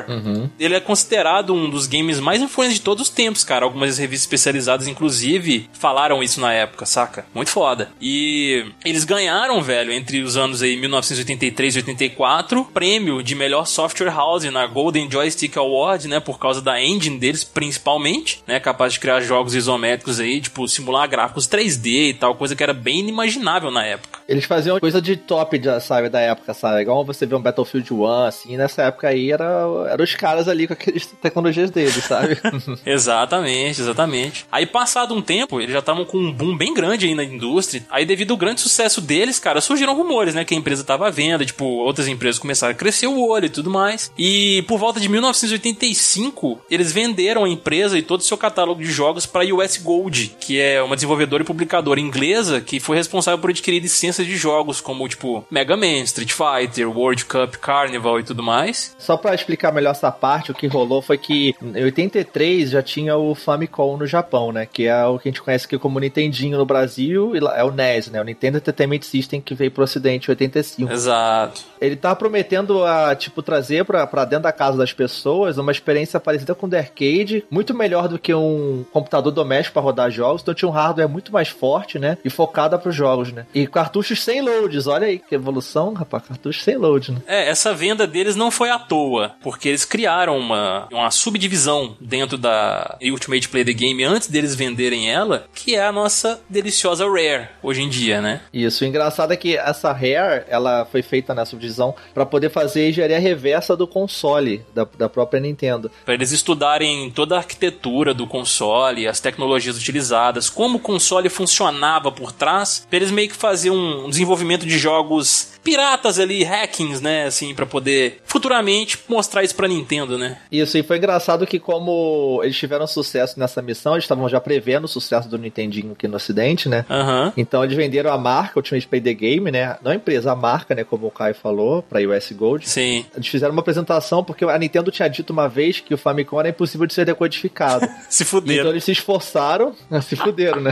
Ele 0.59 0.75
é 0.75 0.79
considerado 0.79 1.53
um 1.53 1.69
dos 1.69 1.87
games 1.87 2.19
mais 2.19 2.41
influentes 2.41 2.75
de 2.75 2.81
todos 2.81 3.07
os 3.07 3.09
tempos, 3.09 3.43
cara. 3.43 3.65
Algumas 3.65 3.97
revistas 3.97 4.23
especializadas, 4.23 4.87
inclusive, 4.87 5.69
falaram 5.73 6.21
isso 6.21 6.39
na 6.39 6.53
época, 6.53 6.85
saca? 6.85 7.25
Muito 7.33 7.51
foda. 7.51 7.89
E 8.01 8.65
eles 8.83 9.03
ganharam, 9.03 9.61
velho, 9.61 9.91
entre 9.91 10.21
os 10.21 10.37
anos 10.37 10.61
aí 10.61 10.77
1983 10.77 11.75
e 11.75 11.79
84, 11.79 12.65
prêmio 12.65 13.23
de 13.23 13.35
melhor 13.35 13.65
software 13.65 14.11
house 14.11 14.43
na 14.45 14.65
Golden 14.65 15.09
Joystick 15.09 15.57
Award, 15.57 16.07
né? 16.07 16.19
Por 16.19 16.39
causa 16.39 16.61
da 16.61 16.81
engine 16.81 17.17
deles, 17.17 17.43
principalmente, 17.43 18.43
né? 18.47 18.59
Capaz 18.59 18.93
de 18.93 18.99
criar 18.99 19.21
jogos 19.21 19.55
isométricos 19.55 20.19
aí, 20.19 20.41
tipo, 20.41 20.67
simular 20.67 21.07
gráficos 21.07 21.47
3D 21.47 22.09
e 22.09 22.13
tal, 22.13 22.35
coisa 22.35 22.55
que 22.55 22.63
era 22.63 22.73
bem 22.73 22.99
inimaginável 22.99 23.71
na 23.71 23.83
época. 23.83 24.16
Eles 24.27 24.45
faziam 24.45 24.79
coisa 24.79 25.01
de 25.01 25.15
top, 25.15 25.59
sabe, 25.79 26.09
da 26.09 26.19
época, 26.19 26.53
sabe? 26.53 26.81
Igual 26.81 27.05
você 27.05 27.25
vê 27.25 27.35
um 27.35 27.41
Battlefield 27.41 27.93
1, 27.93 28.05
assim, 28.05 28.57
nessa 28.57 28.83
época 28.83 29.07
aí 29.07 29.31
era, 29.31 29.45
eram 29.89 30.03
os 30.03 30.15
caras 30.15 30.47
ali 30.47 30.67
com 30.67 30.73
aquelas 30.73 31.05
tecnologias 31.21 31.71
deles, 31.71 32.03
sabe? 32.03 32.37
Exatamente, 32.85 33.81
exatamente. 33.81 34.45
Aí, 34.51 34.65
passado 34.65 35.13
um 35.13 35.21
tempo, 35.21 35.59
eles 35.59 35.71
já 35.71 35.79
estavam 35.79 36.05
com 36.05 36.17
um 36.17 36.31
boom 36.31 36.57
bem 36.57 36.73
grande 36.73 37.05
aí 37.05 37.15
na 37.15 37.23
indústria. 37.23 37.85
Aí, 37.89 38.05
devido 38.05 38.31
ao 38.31 38.37
grande 38.37 38.61
sucesso 38.61 38.99
deles, 38.99 39.39
cara, 39.39 39.61
surgiram 39.61 39.95
rumores, 39.95 40.35
né? 40.35 40.43
Que 40.43 40.53
a 40.53 40.57
empresa 40.57 40.83
tava 40.83 41.07
à 41.07 41.09
venda, 41.09 41.45
tipo, 41.45 41.65
outras 41.65 42.07
empresas 42.07 42.39
começaram 42.39 42.73
a 42.73 42.75
crescer 42.75 43.07
o 43.07 43.27
olho 43.27 43.45
e 43.45 43.49
tudo 43.49 43.69
mais. 43.69 44.11
E 44.17 44.63
por 44.67 44.77
volta 44.77 44.99
de 44.99 45.09
1985, 45.09 46.61
eles 46.69 46.91
venderam 46.91 47.43
a 47.43 47.49
empresa 47.49 47.97
e 47.97 48.01
todo 48.01 48.21
o 48.21 48.23
seu 48.23 48.37
catálogo 48.37 48.81
de 48.81 48.91
jogos 48.91 49.25
para 49.25 49.43
a 49.43 49.55
US 49.55 49.77
Gold, 49.77 50.35
que 50.39 50.59
é 50.59 50.81
uma 50.81 50.95
desenvolvedora 50.95 51.43
e 51.43 51.45
publicadora 51.45 51.99
inglesa 51.99 52.61
que 52.61 52.79
foi 52.79 52.97
responsável 52.97 53.39
por 53.39 53.49
adquirir 53.49 53.79
de 54.25 54.35
jogos 54.37 54.81
como, 54.81 55.07
tipo, 55.07 55.45
Mega 55.49 55.75
Man, 55.75 56.03
Street 56.03 56.31
Fighter, 56.31 56.89
World 56.89 57.25
Cup, 57.25 57.55
Carnival 57.55 58.19
e 58.19 58.23
tudo 58.23 58.43
mais. 58.43 58.95
Só 58.97 59.17
pra 59.17 59.35
explicar 59.35 59.71
melhor 59.71 59.91
essa 59.91 60.11
parte, 60.11 60.51
o 60.51 60.53
que 60.53 60.67
rolou 60.67 61.01
foi 61.01 61.17
que 61.17 61.55
em 61.61 61.83
83 61.83 62.69
já 62.69 62.81
tinha 62.81 63.17
o 63.17 63.35
Famicom 63.35 63.97
no 63.97 64.05
Japão, 64.05 64.51
né? 64.51 64.65
Que 64.65 64.85
é 64.85 65.05
o 65.05 65.19
que 65.19 65.29
a 65.29 65.31
gente 65.31 65.41
conhece 65.41 65.65
aqui 65.65 65.77
como 65.77 65.99
Nintendinho 65.99 66.57
no 66.57 66.65
Brasil, 66.65 67.35
e 67.35 67.39
é 67.39 67.63
o 67.63 67.71
NES, 67.71 68.09
né? 68.09 68.21
O 68.21 68.23
Nintendo 68.23 68.57
Entertainment 68.57 69.01
System 69.01 69.41
que 69.41 69.53
veio 69.53 69.71
pro 69.71 69.83
ocidente 69.83 70.27
em 70.27 70.31
85. 70.31 70.91
Exato. 70.91 71.61
Ele 71.79 71.95
tá 71.95 72.15
prometendo 72.15 72.83
a, 72.83 73.15
tipo, 73.15 73.41
trazer 73.41 73.85
pra, 73.85 74.05
pra 74.07 74.25
dentro 74.25 74.43
da 74.43 74.51
casa 74.51 74.77
das 74.77 74.93
pessoas 74.93 75.57
uma 75.57 75.71
experiência 75.71 76.19
parecida 76.19 76.55
com 76.55 76.65
o 76.65 76.69
do 76.69 76.75
arcade, 76.75 77.43
muito 77.49 77.73
melhor 77.73 78.07
do 78.07 78.19
que 78.19 78.33
um 78.33 78.85
computador 78.91 79.31
doméstico 79.31 79.73
pra 79.73 79.81
rodar 79.81 80.11
jogos, 80.11 80.41
então 80.41 80.53
tinha 80.53 80.69
um 80.69 80.71
hardware 80.71 81.09
muito 81.09 81.31
mais 81.31 81.49
forte, 81.49 81.99
né? 81.99 82.17
E 82.23 82.29
focada 82.29 82.77
pros 82.77 82.95
jogos, 82.95 83.31
né? 83.31 83.45
E 83.53 83.65
cartuchos 84.07 84.23
sem 84.23 84.41
loads, 84.41 84.87
olha 84.87 85.07
aí 85.07 85.19
que 85.19 85.35
evolução, 85.35 85.93
rapaz, 85.93 86.23
cartuchos 86.23 86.63
sem 86.63 86.77
load, 86.77 87.11
né? 87.11 87.21
É, 87.27 87.49
essa 87.49 87.73
venda 87.73 88.07
deles 88.07 88.35
não 88.35 88.49
foi 88.49 88.69
à 88.69 88.79
toa, 88.79 89.35
porque 89.41 89.69
eles 89.69 89.83
criaram 89.83 90.37
uma, 90.37 90.87
uma 90.91 91.11
subdivisão 91.11 91.95
dentro 91.99 92.37
da 92.37 92.97
Ultimate 93.01 93.49
Play 93.49 93.65
the 93.65 93.73
Game 93.73 94.03
antes 94.03 94.27
deles 94.27 94.55
venderem 94.55 95.11
ela, 95.11 95.47
que 95.53 95.75
é 95.75 95.85
a 95.85 95.91
nossa 95.91 96.39
deliciosa 96.49 97.05
Rare, 97.05 97.49
hoje 97.61 97.81
em 97.81 97.89
dia, 97.89 98.21
né? 98.21 98.41
Isso, 98.53 98.83
o 98.83 98.87
engraçado 98.87 99.33
é 99.33 99.37
que 99.37 99.57
essa 99.57 99.91
Rare, 99.91 100.45
ela 100.47 100.85
foi 100.85 101.01
feita 101.01 101.33
nessa 101.33 101.51
subdivisão 101.51 101.95
pra 102.13 102.25
poder 102.25 102.49
fazer 102.49 102.85
a 102.85 102.89
engenharia 102.89 103.19
reversa 103.19 103.75
do 103.75 103.87
console 103.87 104.63
da, 104.73 104.87
da 104.97 105.09
própria 105.09 105.39
Nintendo. 105.39 105.91
Para 106.05 106.13
eles 106.13 106.31
estudarem 106.31 107.09
toda 107.11 107.35
a 107.35 107.39
arquitetura 107.39 108.13
do 108.13 108.27
console, 108.27 109.07
as 109.07 109.19
tecnologias 109.19 109.77
utilizadas, 109.77 110.49
como 110.49 110.77
o 110.77 110.81
console 110.81 111.29
funcionava 111.29 112.11
por 112.11 112.31
trás, 112.31 112.85
pra 112.89 112.97
eles 112.97 113.11
meio 113.11 113.29
que 113.29 113.35
fazer 113.35 113.69
um 113.69 113.96
desenvolvimento 114.09 114.65
de 114.65 114.77
jogos 114.77 115.49
piratas 115.67 116.17
ali, 116.17 116.45
hackings, 116.45 117.01
né, 117.01 117.25
assim, 117.25 117.53
pra 117.53 117.65
poder 117.65 118.21
futuramente 118.23 118.97
mostrar 119.09 119.43
isso 119.43 119.53
pra 119.53 119.67
Nintendo, 119.67 120.17
né? 120.17 120.37
Isso, 120.49 120.77
e 120.77 120.83
foi 120.83 120.95
engraçado 120.97 121.45
que 121.45 121.59
como 121.59 122.39
eles 122.41 122.55
tiveram 122.55 122.87
sucesso 122.87 123.37
nessa 123.37 123.61
missão, 123.61 123.91
eles 123.93 124.05
estavam 124.05 124.29
já 124.29 124.39
prevendo 124.39 124.85
o 124.85 124.87
sucesso 124.87 125.27
do 125.27 125.37
Nintendinho 125.37 125.91
aqui 125.91 126.07
no 126.07 126.15
ocidente, 126.15 126.69
né? 126.69 126.85
Aham. 126.89 127.33
Então 127.35 127.61
eles 127.65 127.75
venderam 127.75 128.13
a 128.13 128.17
marca 128.17 128.57
Ultimate 128.59 128.87
Play 128.87 129.01
the 129.01 129.13
Game, 129.13 129.51
né? 129.51 129.75
Não 129.83 129.91
a 129.91 129.95
empresa, 129.95 130.31
a 130.31 130.35
marca, 130.37 130.73
né? 130.73 130.85
Como 130.85 131.07
o 131.07 131.11
Kai 131.11 131.33
falou, 131.33 131.81
pra 131.83 131.99
US 131.99 132.31
Gold. 132.31 132.67
Sim. 132.69 133.05
Eles 133.13 133.27
fizeram 133.27 133.51
uma 133.51 133.59
apresentação 133.59 134.23
porque 134.23 134.45
a 134.45 134.57
Nintendo 134.57 134.89
tinha 134.89 135.09
dito 135.09 135.33
uma 135.33 135.49
vez 135.49 135.81
que 135.81 135.93
o 135.93 135.97
Famicom 135.97 136.39
era 136.39 136.47
impossível 136.47 136.87
de 136.87 136.93
ser 136.93 137.03
decodificado. 137.05 137.85
Se 138.09 138.23
Então 138.23 138.39
fuderam. 138.39 138.69
eles 138.69 138.85
se 138.85 138.91
esforçaram, 138.93 139.75
se 140.01 140.15
fuderam, 140.15 140.61
né? 140.61 140.71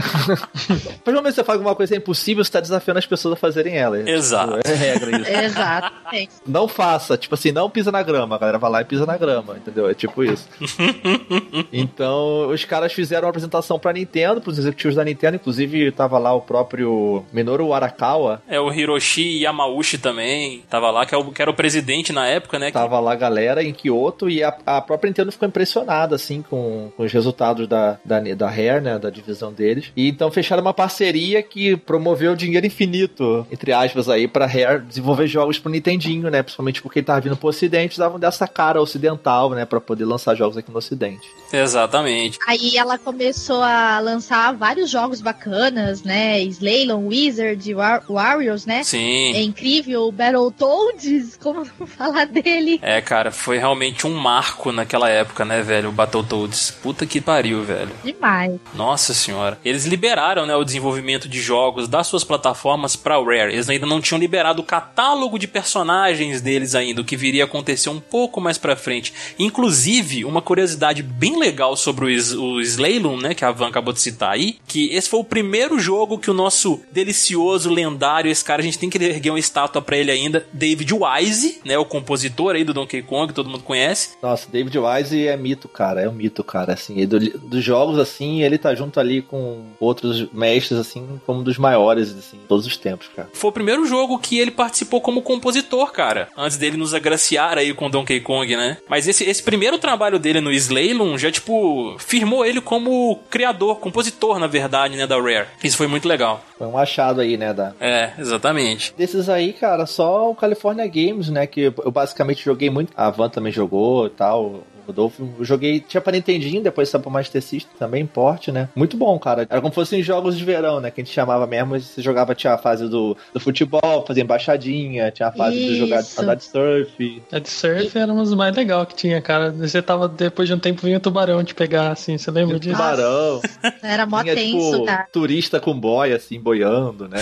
Provavelmente 1.04 1.34
você 1.34 1.44
faz 1.44 1.58
alguma 1.58 1.74
coisa 1.74 1.90
que 1.92 1.96
é 1.96 1.98
impossível, 1.98 2.42
você 2.42 2.50
tá 2.50 2.60
desafiando 2.60 2.98
as 2.98 3.06
pessoas 3.06 3.34
a 3.34 3.36
fazerem 3.36 3.76
ela. 3.76 3.98
Exato. 4.08 4.60
É 4.64 4.74
regra 4.92 5.20
isso. 5.20 5.30
Exatamente. 5.30 6.30
Não 6.46 6.68
faça, 6.68 7.16
tipo 7.16 7.34
assim, 7.34 7.52
não 7.52 7.68
pisa 7.70 7.90
na 7.92 8.02
grama. 8.02 8.36
A 8.36 8.38
galera 8.38 8.58
vai 8.58 8.70
lá 8.70 8.80
e 8.82 8.84
pisa 8.84 9.06
na 9.06 9.16
grama, 9.16 9.56
entendeu? 9.56 9.88
É 9.88 9.94
tipo 9.94 10.22
isso. 10.24 10.48
então, 11.72 12.48
os 12.48 12.64
caras 12.64 12.92
fizeram 12.92 13.24
uma 13.24 13.30
apresentação 13.30 13.78
pra 13.78 13.92
Nintendo, 13.92 14.40
pros 14.40 14.58
executivos 14.58 14.94
da 14.96 15.04
Nintendo, 15.04 15.36
inclusive 15.36 15.90
tava 15.92 16.18
lá 16.18 16.32
o 16.32 16.40
próprio 16.40 17.24
Minoru 17.32 17.72
Arakawa, 17.72 18.42
É 18.48 18.60
o 18.60 18.72
Hiroshi 18.72 19.42
Yamauchi 19.42 19.98
também, 19.98 20.62
tava 20.68 20.90
lá, 20.90 21.04
que, 21.06 21.14
é 21.14 21.18
o- 21.18 21.30
que 21.32 21.42
era 21.42 21.50
o 21.50 21.54
presidente 21.54 22.12
na 22.12 22.26
época, 22.26 22.58
né? 22.58 22.66
que- 22.66 22.72
tava 22.72 22.98
lá 23.00 23.12
a 23.12 23.16
galera 23.16 23.62
em 23.62 23.72
Kyoto 23.72 24.28
e 24.28 24.42
a, 24.42 24.54
a 24.66 24.80
própria 24.80 25.08
Nintendo 25.08 25.32
ficou 25.32 25.48
impressionada, 25.48 26.14
assim, 26.16 26.42
com, 26.42 26.90
com 26.96 27.02
os 27.02 27.12
resultados 27.12 27.66
da, 27.68 27.98
da, 28.04 28.20
da 28.20 28.48
Rare, 28.48 28.80
né, 28.80 28.98
da 28.98 29.10
divisão 29.10 29.52
deles. 29.52 29.92
E 29.96 30.08
então 30.08 30.30
fecharam 30.30 30.62
uma 30.62 30.74
parceria 30.74 31.42
que 31.42 31.76
promoveu 31.76 32.34
dinheiro 32.34 32.66
infinito, 32.66 33.46
entre 33.50 33.72
aspas, 33.72 34.08
aí, 34.08 34.26
pra 34.28 34.46
Rare 34.46 34.75
desenvolver 34.78 35.26
jogos 35.26 35.58
pro 35.58 35.70
Nintendinho, 35.70 36.30
né, 36.30 36.42
principalmente 36.42 36.82
porque 36.82 37.00
ele 37.00 37.06
tava 37.06 37.20
vindo 37.20 37.36
pro 37.36 37.48
ocidente, 37.48 37.98
davam 37.98 38.18
dessa 38.18 38.46
cara 38.46 38.80
ocidental, 38.80 39.50
né, 39.50 39.64
pra 39.64 39.80
poder 39.80 40.04
lançar 40.04 40.34
jogos 40.34 40.56
aqui 40.56 40.70
no 40.70 40.78
ocidente. 40.78 41.28
Exatamente. 41.52 42.38
Aí 42.46 42.76
ela 42.76 42.98
começou 42.98 43.62
a 43.62 43.98
lançar 44.00 44.52
vários 44.54 44.90
jogos 44.90 45.20
bacanas, 45.20 46.02
né? 46.02 46.40
Slalom, 46.40 47.06
Wizard, 47.08 47.74
War 47.74 48.02
Warriors, 48.08 48.66
né? 48.66 48.80
É 48.80 48.84
Sim. 48.84 49.42
incrível, 49.42 50.10
Battletoads, 50.12 51.36
como 51.36 51.66
não 51.78 51.86
falar 51.86 52.26
dele? 52.26 52.78
É, 52.82 53.00
cara, 53.00 53.30
foi 53.30 53.58
realmente 53.58 54.06
um 54.06 54.14
marco 54.14 54.72
naquela 54.72 55.08
época, 55.08 55.44
né, 55.44 55.62
velho? 55.62 55.88
O 55.88 55.92
Battletoads. 55.92 56.70
Puta 56.82 57.06
que 57.06 57.20
pariu, 57.20 57.62
velho. 57.62 57.90
Demais. 58.04 58.58
Nossa 58.74 59.14
senhora. 59.14 59.58
Eles 59.64 59.84
liberaram, 59.86 60.46
né, 60.46 60.54
o 60.54 60.64
desenvolvimento 60.64 61.28
de 61.28 61.40
jogos 61.40 61.88
das 61.88 62.06
suas 62.06 62.24
plataformas 62.24 62.96
pra 62.96 63.16
Rare. 63.18 63.52
Eles 63.52 63.68
ainda 63.68 63.86
não 63.86 64.00
tinham 64.00 64.18
liberado 64.18 64.55
o 64.60 64.64
catálogo 64.64 65.38
de 65.38 65.46
personagens 65.46 66.40
deles 66.40 66.74
ainda, 66.74 67.00
o 67.00 67.04
que 67.04 67.16
viria 67.16 67.44
a 67.44 67.46
acontecer 67.46 67.88
um 67.90 68.00
pouco 68.00 68.40
mais 68.40 68.58
pra 68.58 68.76
frente. 68.76 69.12
Inclusive, 69.38 70.24
uma 70.24 70.42
curiosidade 70.42 71.02
bem 71.02 71.38
legal 71.38 71.76
sobre 71.76 72.04
o, 72.04 72.40
o 72.42 72.60
Slalom, 72.60 73.16
né, 73.16 73.34
que 73.34 73.44
a 73.44 73.50
Van 73.50 73.68
acabou 73.68 73.92
de 73.92 74.00
citar 74.00 74.32
aí, 74.32 74.56
que 74.66 74.88
esse 74.94 75.08
foi 75.08 75.20
o 75.20 75.24
primeiro 75.24 75.78
jogo 75.78 76.18
que 76.18 76.30
o 76.30 76.34
nosso 76.34 76.80
delicioso, 76.92 77.70
lendário, 77.70 78.30
esse 78.30 78.44
cara, 78.44 78.60
a 78.60 78.64
gente 78.64 78.78
tem 78.78 78.90
que 78.90 78.98
erguer 78.98 79.30
uma 79.30 79.38
estátua 79.38 79.80
pra 79.80 79.96
ele 79.96 80.10
ainda, 80.10 80.46
David 80.52 80.92
Wise, 80.92 81.60
né, 81.64 81.78
o 81.78 81.84
compositor 81.84 82.54
aí 82.54 82.64
do 82.64 82.74
Donkey 82.74 83.02
Kong, 83.02 83.28
que 83.28 83.34
todo 83.34 83.48
mundo 83.48 83.62
conhece. 83.62 84.10
Nossa, 84.22 84.48
David 84.50 84.76
Wise 84.78 85.26
é 85.26 85.36
mito, 85.36 85.68
cara, 85.68 86.00
é 86.02 86.08
um 86.08 86.12
mito, 86.12 86.42
cara, 86.44 86.72
assim, 86.74 86.98
e 86.98 87.06
do- 87.06 87.18
dos 87.18 87.62
jogos, 87.64 87.98
assim, 87.98 88.42
ele 88.42 88.58
tá 88.58 88.74
junto 88.74 88.98
ali 89.00 89.22
com 89.22 89.64
outros 89.80 90.26
mestres, 90.32 90.78
assim, 90.78 91.20
como 91.24 91.42
dos 91.42 91.56
maiores, 91.58 92.10
assim, 92.10 92.36
de 92.38 92.44
todos 92.44 92.66
os 92.66 92.76
tempos, 92.76 93.08
cara. 93.14 93.28
Foi 93.32 93.50
o 93.50 93.52
primeiro 93.52 93.86
jogo 93.86 94.18
que 94.18 94.38
ele 94.38 94.45
participou 94.50 95.00
como 95.00 95.22
compositor, 95.22 95.92
cara. 95.92 96.28
Antes 96.36 96.56
dele 96.56 96.76
nos 96.76 96.94
agraciar 96.94 97.58
aí 97.58 97.72
com 97.72 97.90
Donkey 97.90 98.20
Kong, 98.20 98.56
né? 98.56 98.78
Mas 98.88 99.06
esse, 99.08 99.24
esse 99.24 99.42
primeiro 99.42 99.78
trabalho 99.78 100.18
dele 100.18 100.40
no 100.40 100.52
Slalom 100.52 101.16
já, 101.18 101.30
tipo, 101.30 101.96
firmou 101.98 102.44
ele 102.44 102.60
como 102.60 103.20
criador, 103.30 103.78
compositor, 103.78 104.38
na 104.38 104.46
verdade, 104.46 104.96
né, 104.96 105.06
da 105.06 105.16
Rare. 105.16 105.46
Isso 105.62 105.76
foi 105.76 105.86
muito 105.86 106.08
legal. 106.08 106.42
Foi 106.58 106.66
um 106.66 106.78
achado 106.78 107.20
aí, 107.20 107.36
né, 107.36 107.52
da... 107.52 107.74
É, 107.80 108.12
exatamente. 108.18 108.94
Desses 108.96 109.28
aí, 109.28 109.52
cara, 109.52 109.86
só 109.86 110.30
o 110.30 110.34
California 110.34 110.86
Games, 110.86 111.28
né, 111.28 111.46
que 111.46 111.72
eu 111.84 111.90
basicamente 111.90 112.44
joguei 112.44 112.70
muito. 112.70 112.92
A 112.96 113.10
Van 113.10 113.28
também 113.28 113.52
jogou 113.52 114.06
e 114.06 114.10
tal. 114.10 114.62
Rodolfo. 114.86 115.28
Eu 115.38 115.44
joguei, 115.44 115.80
tinha 115.80 116.00
pra 116.00 116.12
Nintendinho, 116.12 116.62
depois 116.62 116.88
saiu 116.88 117.02
pra 117.02 117.10
Master 117.10 117.42
System 117.42 117.72
também, 117.78 118.06
porte, 118.06 118.50
né? 118.52 118.68
Muito 118.74 118.96
bom, 118.96 119.18
cara. 119.18 119.42
Era 119.48 119.60
como 119.60 119.72
se 119.72 119.76
fossem 119.76 120.02
jogos 120.02 120.36
de 120.36 120.44
verão, 120.44 120.80
né? 120.80 120.90
Que 120.90 121.00
a 121.00 121.04
gente 121.04 121.12
chamava 121.12 121.46
mesmo. 121.46 121.78
Você 121.78 122.00
jogava, 122.00 122.34
tinha 122.34 122.54
a 122.54 122.58
fase 122.58 122.88
do, 122.88 123.16
do 123.32 123.40
futebol, 123.40 124.04
fazia 124.06 124.22
embaixadinha, 124.22 125.10
tinha 125.10 125.28
a 125.28 125.32
fase 125.32 125.56
Isso. 125.56 125.68
de 125.68 125.78
jogar 125.78 126.04
andar 126.18 126.34
de 126.34 126.44
surf. 126.44 127.22
A 127.32 127.38
de 127.38 127.48
surf 127.48 127.98
era 127.98 128.12
uma 128.12 128.22
das 128.22 128.34
mais 128.34 128.54
legais 128.54 128.88
que 128.88 128.94
tinha, 128.94 129.20
cara. 129.20 129.50
Você 129.50 129.82
tava, 129.82 130.08
depois 130.08 130.48
de 130.48 130.54
um 130.54 130.58
tempo, 130.58 130.82
vinha 130.82 130.98
o 130.98 131.00
tubarão 131.00 131.42
te 131.42 131.54
pegar, 131.54 131.90
assim, 131.92 132.16
você 132.18 132.30
lembra 132.30 132.58
disso? 132.58 132.74
Tubarão. 132.76 133.40
Era 133.82 134.06
mó 134.06 134.22
tinha, 134.22 134.34
tenso, 134.34 134.72
tipo, 134.72 134.84
tá? 134.86 135.06
turista 135.12 135.60
com 135.60 135.78
boia, 135.78 136.16
assim, 136.16 136.38
boiando, 136.40 137.08
né? 137.08 137.18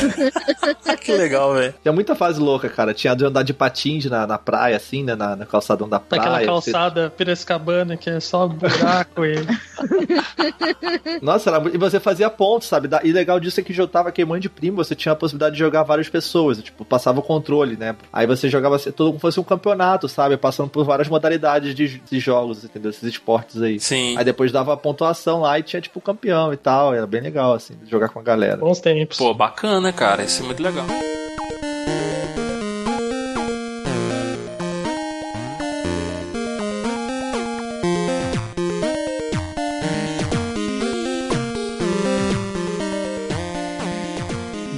que 1.00 1.12
legal, 1.12 1.54
velho. 1.54 1.74
Tinha 1.82 1.92
muita 1.92 2.14
fase 2.14 2.40
louca, 2.40 2.68
cara. 2.68 2.94
Tinha 2.94 3.14
de 3.14 3.24
andar 3.24 3.42
de 3.42 3.52
patins 3.52 4.06
na, 4.06 4.26
na 4.26 4.38
praia, 4.38 4.76
assim, 4.76 5.02
né? 5.02 5.14
Na, 5.14 5.36
na 5.36 5.46
calçadão 5.46 5.88
da 5.88 6.00
praia. 6.00 6.22
Aquela 6.22 6.60
Você- 6.60 6.70
Piracicabana 7.58 7.96
que 7.96 8.10
é 8.10 8.20
só 8.20 8.46
buraco 8.48 9.24
e. 9.24 9.34
Nossa, 11.22 11.50
era 11.50 11.60
muito- 11.60 11.74
e 11.74 11.78
você 11.78 11.98
fazia 12.00 12.28
pontos, 12.30 12.68
sabe? 12.68 12.88
E 13.02 13.12
legal 13.12 13.38
disso 13.40 13.60
é 13.60 13.62
que 13.62 13.78
eu 13.78 13.88
tava 13.88 14.10
queimando 14.12 14.40
de 14.40 14.48
primo, 14.48 14.76
você 14.76 14.94
tinha 14.94 15.12
a 15.12 15.16
possibilidade 15.16 15.54
de 15.54 15.58
jogar 15.58 15.82
várias 15.82 16.08
pessoas, 16.08 16.62
tipo, 16.62 16.84
passava 16.84 17.20
o 17.20 17.22
controle, 17.22 17.76
né? 17.76 17.94
Aí 18.12 18.26
você 18.26 18.48
jogava 18.48 18.78
todo 18.78 19.08
como 19.08 19.18
fosse 19.18 19.40
um 19.40 19.44
campeonato, 19.44 20.08
sabe? 20.08 20.36
Passando 20.36 20.68
por 20.68 20.84
várias 20.84 21.08
modalidades 21.08 21.74
de, 21.74 21.98
de 22.00 22.18
jogos, 22.20 22.64
entendeu? 22.64 22.90
Esses 22.90 23.04
esportes 23.04 23.60
aí. 23.62 23.78
Sim. 23.80 24.16
Aí 24.16 24.24
depois 24.24 24.52
dava 24.52 24.72
a 24.72 24.76
pontuação 24.76 25.40
lá 25.40 25.58
e 25.58 25.62
tinha, 25.62 25.80
tipo, 25.80 26.00
campeão 26.00 26.52
e 26.52 26.56
tal. 26.56 26.94
Era 26.94 27.06
bem 27.06 27.20
legal, 27.20 27.54
assim, 27.54 27.74
jogar 27.86 28.08
com 28.08 28.18
a 28.18 28.22
galera. 28.22 28.56
Bons 28.56 28.80
tempos. 28.80 29.16
Pô, 29.18 29.32
bacana, 29.34 29.92
cara. 29.92 30.22
Isso 30.24 30.42
é 30.42 30.46
muito 30.46 30.62
legal. 30.62 30.86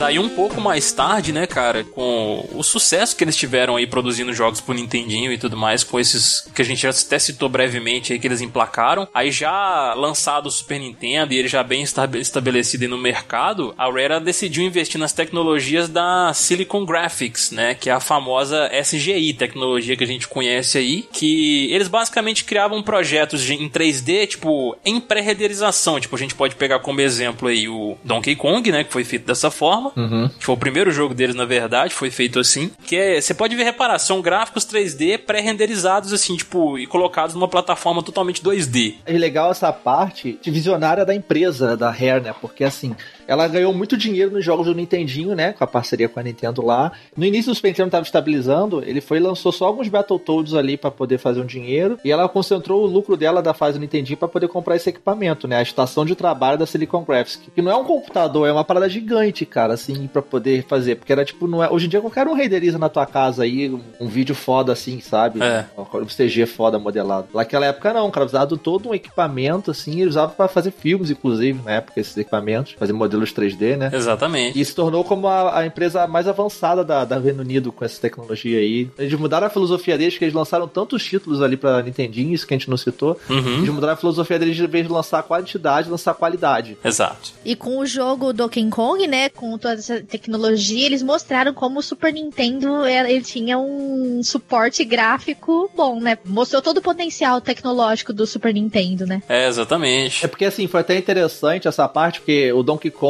Daí 0.07 0.21
um 0.21 0.29
pouco 0.29 0.61
mais 0.61 0.93
tarde, 0.93 1.33
né, 1.33 1.49
cara, 1.49 1.83
com 1.83 2.49
o 2.55 2.63
sucesso 2.63 3.17
que 3.17 3.25
eles 3.25 3.35
tiveram 3.35 3.75
aí 3.75 3.89
produzindo 3.89 4.33
jogos 4.33 4.61
pro 4.61 4.73
Nintendinho 4.73 5.33
e 5.33 5.37
tudo 5.37 5.57
mais, 5.57 5.83
com 5.83 5.99
esses 5.99 6.49
que 6.55 6.63
a 6.63 6.65
gente 6.65 6.87
até 6.87 7.19
citou 7.19 7.49
brevemente 7.49 8.13
aí 8.13 8.19
que 8.21 8.29
eles 8.29 8.41
emplacaram, 8.41 9.09
aí 9.13 9.33
já 9.33 9.95
lançado 9.95 10.47
o 10.47 10.51
Super 10.51 10.79
Nintendo 10.79 11.35
e 11.35 11.39
ele 11.39 11.49
já 11.49 11.61
bem 11.65 11.83
estabe- 11.83 12.21
estabelecido 12.21 12.87
no 12.87 12.97
mercado, 12.97 13.75
a 13.77 13.87
Rare 13.91 14.21
decidiu 14.23 14.63
investir 14.63 15.01
nas 15.01 15.13
tecnologias 15.13 15.89
da 15.89 16.33
Silicon 16.33 16.85
Graphics, 16.87 17.51
né, 17.51 17.75
que 17.75 17.91
é 17.91 17.93
a 17.93 17.99
famosa 17.99 18.71
SGI, 18.73 19.35
tecnologia 19.35 19.97
que 19.97 20.05
a 20.05 20.07
gente 20.07 20.29
conhece 20.29 20.79
aí, 20.79 21.03
que 21.13 21.69
eles 21.73 21.89
basicamente 21.89 22.45
criavam 22.45 22.81
projetos 22.81 23.51
em 23.51 23.69
3D, 23.69 24.29
tipo, 24.29 24.77
em 24.85 25.01
pré-renderização, 25.01 25.99
tipo, 25.99 26.15
a 26.15 26.19
gente 26.21 26.37
pode 26.37 26.55
pegar 26.55 26.79
como 26.79 27.01
exemplo 27.01 27.49
aí 27.49 27.69
o 27.69 27.99
Donkey 28.05 28.37
Kong, 28.37 28.71
né, 28.71 28.85
que 28.85 28.93
foi 28.93 29.03
feito 29.03 29.27
dessa 29.27 29.51
forma, 29.51 29.96
que 30.39 30.45
foi 30.45 30.55
o 30.55 30.59
primeiro 30.59 30.91
jogo 30.91 31.15
deles, 31.15 31.35
na 31.35 31.45
verdade, 31.45 31.95
foi 31.95 32.11
feito 32.11 32.39
assim. 32.39 32.71
Que 32.87 32.97
é, 32.97 33.21
você 33.21 33.33
pode 33.33 33.57
ver, 33.57 33.65
reparar, 33.65 33.99
são 33.99 34.21
gráficos 34.21 34.67
3D 34.67 35.19
pré-renderizados, 35.19 36.13
assim, 36.13 36.37
tipo, 36.37 36.79
e 36.79 36.87
colocados 36.87 37.35
numa 37.35 37.49
plataforma 37.49 38.03
totalmente 38.03 38.43
2D. 38.43 38.97
É 39.07 39.13
legal 39.13 39.51
essa 39.51 39.73
parte 39.73 40.39
de 40.43 40.51
visionária 40.51 41.05
da 41.05 41.15
empresa, 41.15 41.77
da 41.77 41.91
Rare, 41.91 42.21
né? 42.21 42.35
Porque 42.41 42.65
assim, 42.65 42.95
ela 43.27 43.47
ganhou 43.49 43.73
muito 43.73 43.97
dinheiro 43.97 44.31
nos 44.31 44.45
jogos 44.45 44.67
do 44.67 44.75
Nintendinho, 44.75 45.35
né? 45.35 45.53
Com 45.53 45.65
a 45.65 45.67
parceria 45.67 46.09
com 46.09 46.21
a 46.21 46.23
Nintendo 46.23 46.65
lá. 46.65 46.93
No 47.17 47.25
início 47.25 47.53
o 47.53 47.55
Super 47.55 47.69
Nintendo 47.69 47.91
tava 47.91 48.05
estabilizando, 48.05 48.83
ele 48.85 49.01
foi 49.01 49.19
e 49.19 49.21
lançou 49.21 49.53
só 49.53 49.67
alguns 49.67 49.89
Battletoads 49.89 50.55
ali 50.55 50.77
pra 50.77 50.91
poder 50.91 51.19
fazer 51.19 51.41
um 51.41 51.47
dinheiro. 51.47 51.99
E 52.05 52.11
ela 52.11 52.29
concentrou 52.29 52.83
o 52.83 52.87
lucro 52.87 53.17
dela 53.17 53.43
da 53.43 53.55
fase 53.55 53.79
do 53.79 53.81
Nintendinho 53.81 54.17
pra 54.17 54.29
poder 54.29 54.49
comprar 54.49 54.77
esse 54.77 54.89
equipamento, 54.89 55.49
né? 55.49 55.57
A 55.57 55.63
estação 55.63 56.05
de 56.05 56.15
trabalho 56.15 56.59
da 56.59 56.67
Silicon 56.67 57.03
Graphics. 57.05 57.41
Que 57.55 57.63
não 57.63 57.71
é 57.71 57.77
um 57.77 57.85
computador, 57.85 58.49
é 58.49 58.53
uma 58.53 58.65
parada 58.65 58.89
gigante, 58.89 59.45
cara, 59.47 59.75
assim, 59.75 60.07
pra 60.07 60.23
poder 60.23 60.65
fazer. 60.65 60.97
Porque 60.97 61.13
era 61.13 61.25
tipo, 61.25 61.47
não 61.47 61.63
é. 61.63 61.71
Hoje 61.71 61.87
em 61.87 61.89
dia 61.89 62.01
qualquer 62.01 62.27
um 62.27 62.35
renderiza 62.35 62.79
na 62.79 62.89
tua 62.89 63.07
casa 63.07 63.43
aí 63.43 63.71
um, 63.71 63.81
um 64.01 64.09
vídeo 64.09 64.35
foda 64.35 64.73
assim, 64.73 65.01
sabe? 65.01 65.43
É. 65.43 65.65
Um 65.77 66.07
CG 66.07 66.47
foda 66.47 66.79
modelado. 66.79 67.29
Naquela 67.35 67.67
época 67.67 67.93
não, 67.93 68.11
cara, 68.11 68.27
usava 68.27 68.57
todo 68.57 68.91
um 68.91 68.95
equipamento 68.95 69.71
assim, 69.71 70.01
ele 70.01 70.09
usava 70.09 70.33
pra 70.33 70.49
fazer 70.49 70.71
filmes, 70.71 71.11
inclusive, 71.11 71.61
na 71.65 71.73
época, 71.73 72.01
esses 72.01 72.17
equipamentos, 72.17 72.75
fazer 72.79 72.93
modelos 72.93 73.16
3D, 73.25 73.77
né? 73.77 73.91
Exatamente. 73.93 74.61
E 74.61 74.65
se 74.65 74.75
tornou 74.75 75.05
como 75.05 75.29
a, 75.29 75.61
a 75.61 75.67
empresa 75.67 76.07
mais 76.07 76.29
avançada 76.29 76.85
da, 76.85 77.05
da 77.05 77.19
Reino 77.19 77.43
Unido 77.43 77.73
com 77.73 77.85
essa 77.85 78.01
tecnologia 78.01 78.59
aí. 78.59 78.89
Eles 78.99 79.15
mudaram 79.15 79.47
a 79.47 79.51
filosofia 79.51 79.99
deles, 79.99 80.17
que 80.17 80.25
eles 80.25 80.35
lançaram 80.35 80.69
tantos 80.69 81.05
títulos 81.05 81.43
ali 81.43 81.57
pra 81.57 81.83
Nintendinho, 81.83 82.35
isso 82.35 82.47
que 82.47 82.55
a 82.55 82.57
gente 82.59 82.71
não 82.71 82.77
citou. 82.77 83.19
Uhum. 83.29 83.59
Eles 83.59 83.71
mudaram 83.71 83.95
a 83.95 83.97
filosofia 83.97 84.39
deles 84.39 84.57
de 84.57 84.67
vez 84.67 84.87
de 84.87 84.93
lançar 84.93 85.23
quantidade, 85.23 85.91
lançar 85.91 86.15
qualidade. 86.15 86.77
Exato. 86.85 87.33
E 87.45 87.55
com 87.55 87.79
o 87.79 87.87
jogo 87.87 88.33
Donkey 88.33 88.69
Kong, 88.69 89.07
né, 89.07 89.29
com 89.29 89.57
toda 89.59 89.75
essa 89.75 90.01
tecnologia, 90.01 90.87
eles 90.87 91.03
mostraram 91.03 91.53
como 91.55 91.79
o 91.79 91.83
Super 91.83 92.13
Nintendo 92.13 92.85
ele 92.87 93.23
tinha 93.23 93.59
um 93.59 94.21
suporte 94.23 94.85
gráfico 94.85 95.71
bom, 95.75 96.01
né? 96.01 96.19
Mostrou 96.25 96.61
todo 96.61 96.79
o 96.79 96.83
potencial 96.83 97.41
tecnológico 97.41 98.13
do 98.13 98.27
Super 98.27 98.53
Nintendo, 98.53 99.07
né? 99.07 99.23
É, 99.29 99.49
exatamente. 99.49 100.25
É 100.25 100.29
porque 100.29 100.45
assim, 100.45 100.67
foi 100.67 100.81
até 100.81 100.97
interessante 100.97 101.69
essa 101.69 101.89
parte, 101.89 102.21
porque 102.21 102.53
o 102.53 102.63
Donkey 102.63 102.91
Kong, 102.91 103.06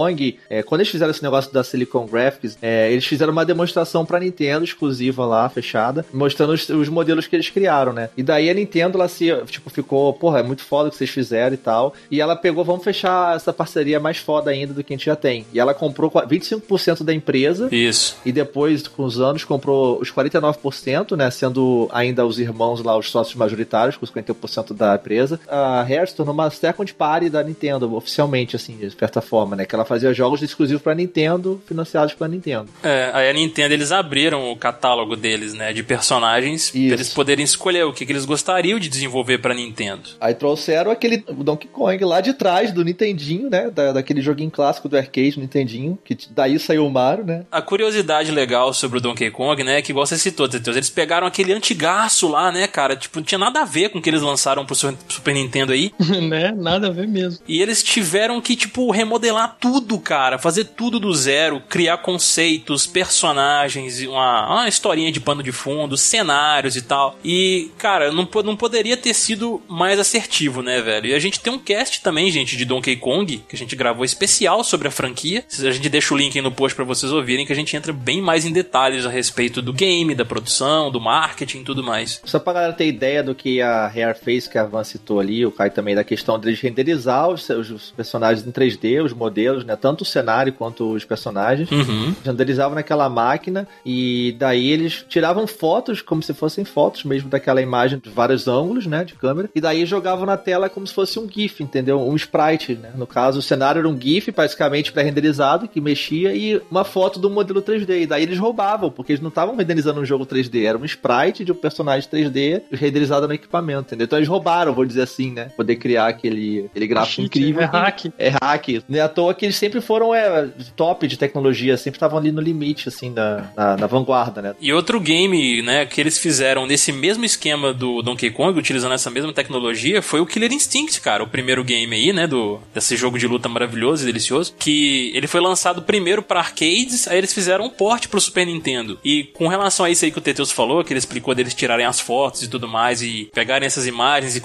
é, 0.51 0.63
quando 0.63 0.81
eles 0.81 0.91
fizeram 0.91 1.11
esse 1.11 1.23
negócio 1.23 1.53
da 1.53 1.65
Silicon 1.65 2.07
Graphics, 2.07 2.59
é, 2.61 2.91
eles 2.93 3.07
fizeram 3.07 3.33
uma 3.33 3.45
demonstração 3.45 4.05
pra 4.05 4.21
Nintendo 4.21 4.65
exclusiva 4.65 5.25
lá, 5.25 5.49
fechada, 5.49 6.05
mostrando 6.13 6.53
os, 6.53 6.69
os 6.69 6.89
modelos 6.89 7.27
que 7.27 7.37
eles 7.37 7.51
criaram, 7.51 7.93
né? 7.93 8.11
E 8.17 8.23
daí 8.23 8.51
a 8.51 8.55
Nintendo, 8.55 8.99
ela 8.99 9.09
se, 9.09 9.33
tipo, 9.47 9.71
ficou, 9.71 10.13
porra, 10.13 10.41
é 10.41 10.43
muito 10.43 10.63
foda 10.63 10.89
o 10.89 10.91
que 10.93 10.99
vocês 10.99 11.11
fizeram 11.11 11.55
e 11.55 11.59
tal. 11.59 11.95
E 12.11 12.21
ela 12.21 12.37
pegou, 12.37 12.65
vamos 12.65 12.85
fechar 12.85 13.37
essa 13.37 13.53
parceria 13.53 13.99
mais 13.99 14.19
foda 14.19 14.51
ainda 14.51 14.75
do 14.75 14.85
que 14.85 14.93
a 14.93 14.97
gente 14.97 15.07
já 15.07 15.17
tem. 15.17 15.47
E 15.53 15.59
ela 15.59 15.75
comprou 15.75 16.11
25% 16.11 17.03
da 17.03 17.15
empresa. 17.15 17.69
Isso. 17.73 18.17
E 18.25 18.33
depois, 18.33 18.87
com 18.87 19.05
os 19.05 19.21
anos, 19.21 19.45
comprou 19.45 19.99
os 20.01 20.11
49%, 20.13 21.17
né? 21.17 21.31
Sendo 21.31 21.89
ainda 21.93 22.27
os 22.27 22.39
irmãos 22.39 22.83
lá, 22.83 22.97
os 22.97 23.11
sócios 23.11 23.37
majoritários, 23.37 23.97
com 23.97 24.05
os 24.05 24.13
51% 24.13 24.75
da 24.75 24.95
empresa. 24.95 25.41
A 25.49 25.83
Rare 25.83 26.09
se 26.09 26.15
tornou 26.15 26.35
uma 26.35 26.51
second 26.51 26.93
party 26.95 27.31
da 27.31 27.43
Nintendo, 27.43 27.95
oficialmente, 27.95 28.57
assim, 28.57 28.77
de 28.77 28.91
certa 28.91 29.21
forma, 29.21 29.57
né? 29.57 29.65
Que 29.65 29.75
ela 29.75 29.85
fazia 29.87 30.13
jogos 30.13 30.43
exclusivos 30.43 30.83
pra 30.83 30.95
Nintendo, 30.95 31.63
financiados 31.67 32.15
pela 32.15 32.29
Nintendo. 32.29 32.69
É, 32.83 33.11
aí 33.13 33.31
a 33.31 33.33
Nintendo, 33.33 33.73
eles 33.75 33.93
abriram 33.93 34.51
o 34.51 34.57
catálogo 34.57 35.17
deles, 35.17 35.55
né, 35.55 35.73
de 35.73 35.83
personagens, 35.83 36.71
pra 36.71 36.79
eles 36.81 37.13
poderem 37.13 37.45
escolher 37.45 37.85
o 37.85 37.93
que, 37.93 38.05
que 38.07 38.13
eles 38.13 38.25
gostariam 38.25 38.79
de 38.79 38.89
desenvolver 38.89 39.39
pra 39.39 39.55
Nintendo. 39.55 40.03
Aí 40.21 40.35
trouxeram 40.35 40.91
aquele 40.91 41.19
Donkey 41.19 41.69
Kong 41.69 42.05
lá 42.05 42.21
de 42.21 42.33
trás 42.35 42.73
do 42.73 42.85
Nintendinho, 42.85 43.49
né? 43.51 43.71
Da, 43.71 43.93
daquele 43.93 44.21
joguinho 44.21 44.51
clássico 44.51 44.89
do 44.89 44.97
arcade 44.97 45.39
Nintendinho, 45.39 45.99
que 46.05 46.17
daí 46.31 46.59
saiu 46.59 46.87
o 46.87 46.91
Mario, 46.91 47.25
né? 47.25 47.45
A 47.51 47.61
curiosidade 47.63 48.31
legal 48.31 48.73
sobre 48.73 48.99
o 48.99 49.01
Donkey 49.01 49.31
Kong, 49.31 49.63
né, 49.63 49.79
é 49.79 49.83
que 49.83 49.93
igual 49.93 50.07
você 50.07 50.17
citou, 50.19 50.49
Teteus, 50.49 50.77
eles 50.77 50.91
pegaram 50.91 51.27
aquele 51.27 51.53
antigaço 51.53 52.29
lá, 52.29 52.51
né, 52.51 52.67
cara, 52.67 52.97
tipo, 52.97 53.19
não 53.19 53.25
tinha 53.25 53.39
nada 53.39 53.61
a 53.63 53.65
ver 53.65 53.91
com 53.91 53.99
o 53.99 54.03
que 54.03 54.09
eles 54.11 54.23
lançaram 54.23 54.65
pro 54.65 54.75
Su- 54.75 54.97
Super 55.09 55.35
Nintendo 55.35 55.73
aí, 55.73 55.93
né? 56.29 56.53
Nada 56.57 56.89
a 56.89 56.91
ver 56.91 57.07
mesmo. 57.09 57.41
e 57.47 57.61
eles 57.61 57.83
tiveram 57.83 58.41
que, 58.41 58.57
tipo, 58.57 58.91
remodelar 58.91 59.57
tudo, 59.61 59.76
cara, 59.99 60.39
fazer 60.39 60.65
tudo 60.65 61.01
do 61.01 61.13
zero, 61.15 61.61
criar 61.69 61.99
conceitos, 61.99 62.87
personagens, 62.87 64.01
uma, 64.03 64.47
uma 64.47 64.69
historinha 64.69 65.11
de 65.11 65.21
pano 65.21 65.43
de 65.43 65.53
fundo, 65.53 65.97
cenários 65.97 66.77
e 66.77 66.83
tal, 66.83 67.19
e, 67.25 67.71
cara, 67.79 68.13
não, 68.13 68.29
não 68.45 68.57
poderia 68.57 68.97
ter 68.97 69.15
sido 69.15 69.63
mais 69.69 69.99
assertivo, 69.99 70.63
né, 70.63 70.81
velho, 70.81 71.07
e 71.07 71.15
a 71.15 71.19
gente 71.19 71.41
tem 71.41 71.53
um 71.53 71.59
cast 71.59 72.03
também, 72.03 72.31
gente, 72.31 72.57
de 72.57 72.65
Donkey 72.65 72.97
Kong, 72.97 73.43
que 73.49 73.57
a 73.57 73.59
gente 73.59 73.75
gravou 73.75 74.05
especial 74.05 74.63
sobre 74.63 74.89
a 74.89 74.91
franquia, 74.91 75.45
a 75.59 75.71
gente 75.71 75.89
deixa 75.89 76.15
o 76.15 76.17
link 76.17 76.37
aí 76.37 76.43
no 76.43 76.53
post 76.53 76.75
pra 76.75 76.85
vocês 76.85 77.13
ouvirem, 77.13 77.47
que 77.47 77.53
a 77.53 77.57
gente 77.57 77.77
entra 77.77 77.93
bem 77.93 78.21
mais 78.21 78.45
em 78.45 78.53
detalhes 78.53 79.07
a 79.07 79.11
respeito 79.11 79.61
do 79.61 79.73
game, 79.73 80.15
da 80.15 80.25
produção, 80.25 80.91
do 80.91 81.01
marketing 81.01 81.61
e 81.61 81.65
tudo 81.65 81.83
mais. 81.83 82.21
Só 82.25 82.39
pra 82.39 82.53
galera 82.53 82.73
ter 82.73 82.87
ideia 82.87 83.23
do 83.23 83.35
que 83.35 83.61
a 83.61 83.87
Rare 83.87 84.19
fez, 84.19 84.47
que 84.47 84.59
a 84.59 84.65
Van 84.65 84.85
citou 84.85 85.21
ali, 85.21 85.45
o 85.45 85.51
Kai 85.51 85.71
também, 85.71 85.95
da 85.95 86.05
questão 86.05 86.39
de 86.39 86.53
renderizar 86.55 87.29
os, 87.29 87.49
os 87.49 87.91
personagens 87.91 88.47
em 88.47 88.53
3D, 88.53 89.05
os 89.05 89.13
modelos, 89.13 89.65
né? 89.67 89.77
Tanto 89.77 90.03
o 90.03 90.05
cenário 90.05 90.53
quanto 90.53 90.93
os 90.93 91.05
personagens. 91.05 91.71
Uhum. 91.71 92.15
Renderizavam 92.25 92.75
naquela 92.75 93.09
máquina 93.09 93.67
e 93.85 94.35
daí 94.39 94.71
eles 94.71 95.05
tiravam 95.09 95.47
fotos 95.47 96.01
como 96.01 96.23
se 96.23 96.33
fossem 96.33 96.65
fotos 96.65 97.05
mesmo 97.05 97.29
daquela 97.29 97.61
imagem 97.61 97.99
de 97.99 98.11
vários 98.11 98.49
ângulos, 98.49 98.87
né, 98.87 99.05
de 99.05 99.15
câmera. 99.15 99.51
E 99.55 99.61
daí 99.61 99.85
jogavam 99.87 100.27
na 100.27 100.37
tela 100.37 100.69
como 100.69 100.87
se 100.87 100.95
fosse 100.95 101.19
um 101.19 101.29
GIF, 101.29 101.63
entendeu? 101.63 102.01
Um 102.01 102.17
sprite, 102.17 102.75
né? 102.75 102.91
No 102.95 103.07
caso, 103.07 103.39
o 103.39 103.43
cenário 103.43 103.81
era 103.81 103.89
um 103.89 104.01
GIF 104.01 104.31
basicamente 104.31 104.93
pré-renderizado 104.93 105.69
que 105.69 105.81
mexia 105.81 106.35
e 106.35 106.61
uma 106.71 106.85
foto 106.85 107.19
do 107.19 107.31
modelo 107.31 107.63
3D. 107.63 108.03
E 108.03 108.07
daí 108.07 108.23
eles 108.23 108.39
roubavam, 108.39 108.91
porque 108.91 109.13
eles 109.13 109.23
não 109.23 109.29
estavam 109.29 109.57
renderizando 109.57 110.01
um 110.01 110.05
jogo 110.05 110.27
3D, 110.27 110.65
era 110.65 110.79
um 110.79 110.85
sprite 110.85 111.45
de 111.45 111.53
um 111.53 111.55
personagem 111.55 112.09
3D 112.09 112.63
renderizado 112.73 113.27
no 113.27 113.35
equipamento, 113.35 113.87
entendeu? 113.87 114.05
Então 114.05 114.19
eles 114.19 114.29
roubaram, 114.29 114.75
vou 114.75 114.85
dizer 114.85 115.03
assim, 115.03 115.33
né? 115.33 115.51
Poder 115.57 115.77
criar 115.77 116.09
aquele, 116.09 116.67
aquele 116.67 116.87
gráfico 116.87 117.23
Cheat, 117.23 117.27
incrível. 117.27 117.63
É 117.63 117.67
hack. 117.67 118.07
É 118.19 118.29
hack. 118.29 118.85
Não 118.89 118.99
é 118.99 119.03
à 119.03 119.09
toa 119.09 119.35
que 119.35 119.46
eles 119.47 119.57
sempre 119.57 119.81
foram 119.81 120.15
é, 120.15 120.49
top 120.75 121.07
de 121.07 121.17
tecnologia, 121.17 121.77
sempre 121.77 121.97
estavam 121.97 122.19
ali 122.19 122.33
no 122.33 122.41
limite, 122.41 122.89
assim, 122.89 123.11
na, 123.11 123.87
vanguarda, 123.87 124.43
né? 124.43 124.55
E 124.61 124.73
outro 124.73 125.01
game, 125.01 125.63
né, 125.63 125.87
que 125.87 126.01
eles 126.01 126.19
fizeram 126.19 126.67
nesse 126.67 126.93
mesmo 126.93 127.25
esquema 127.25 127.73
do 127.73 128.03
Donkey 128.03 128.31
Kong, 128.31 128.59
utilizando 128.59 128.95
essa 128.95 129.11
mesma 129.11 129.33
tecnologia, 129.33 130.03
foi 130.03 130.21
o 130.21 130.27
Killer 130.27 130.53
Instinct, 130.53 131.01
cara, 131.01 131.23
o 131.23 131.29
primeiro 131.29 131.63
game 131.65 131.95
aí, 131.95 132.13
né, 132.13 132.27
do 132.27 132.61
desse 132.75 132.97
jogo 132.97 133.19
de 133.19 133.27
luta 133.27 133.49
maravilhoso 133.49 134.03
e 134.03 134.07
delicioso, 134.07 134.55
que 134.59 135.11
ele 135.15 135.27
foi 135.27 135.41
lançado 135.41 135.83
primeiro 135.83 136.23
para 136.23 136.41
arcades, 136.41 137.09
aí 137.09 137.19
eles 137.19 137.33
fizeram 137.33 137.65
um 137.65 137.71
port 137.71 138.09
pro 138.09 138.21
Super 138.21 138.47
Nintendo. 138.47 138.99
E 139.05 139.25
com 139.25 139.49
relação 139.49 139.87
a 139.87 139.91
isso 139.91 140.05
aí 140.05 140.11
que 140.11 140.19
o 140.19 140.23
Teteus 140.23 140.51
falou, 140.51 140.85
que 140.85 140.93
ele 140.93 140.99
explicou 140.99 141.35
deles 141.35 141.55
tirarem 141.55 141.87
as 141.87 142.01
fotos 142.01 142.43
e 142.43 142.49
tudo 142.49 142.69
mais 142.69 143.03
e 143.03 143.31
pegarem 143.33 143.67
essas 143.67 143.87
imagens 143.87 144.37
e 144.37 144.43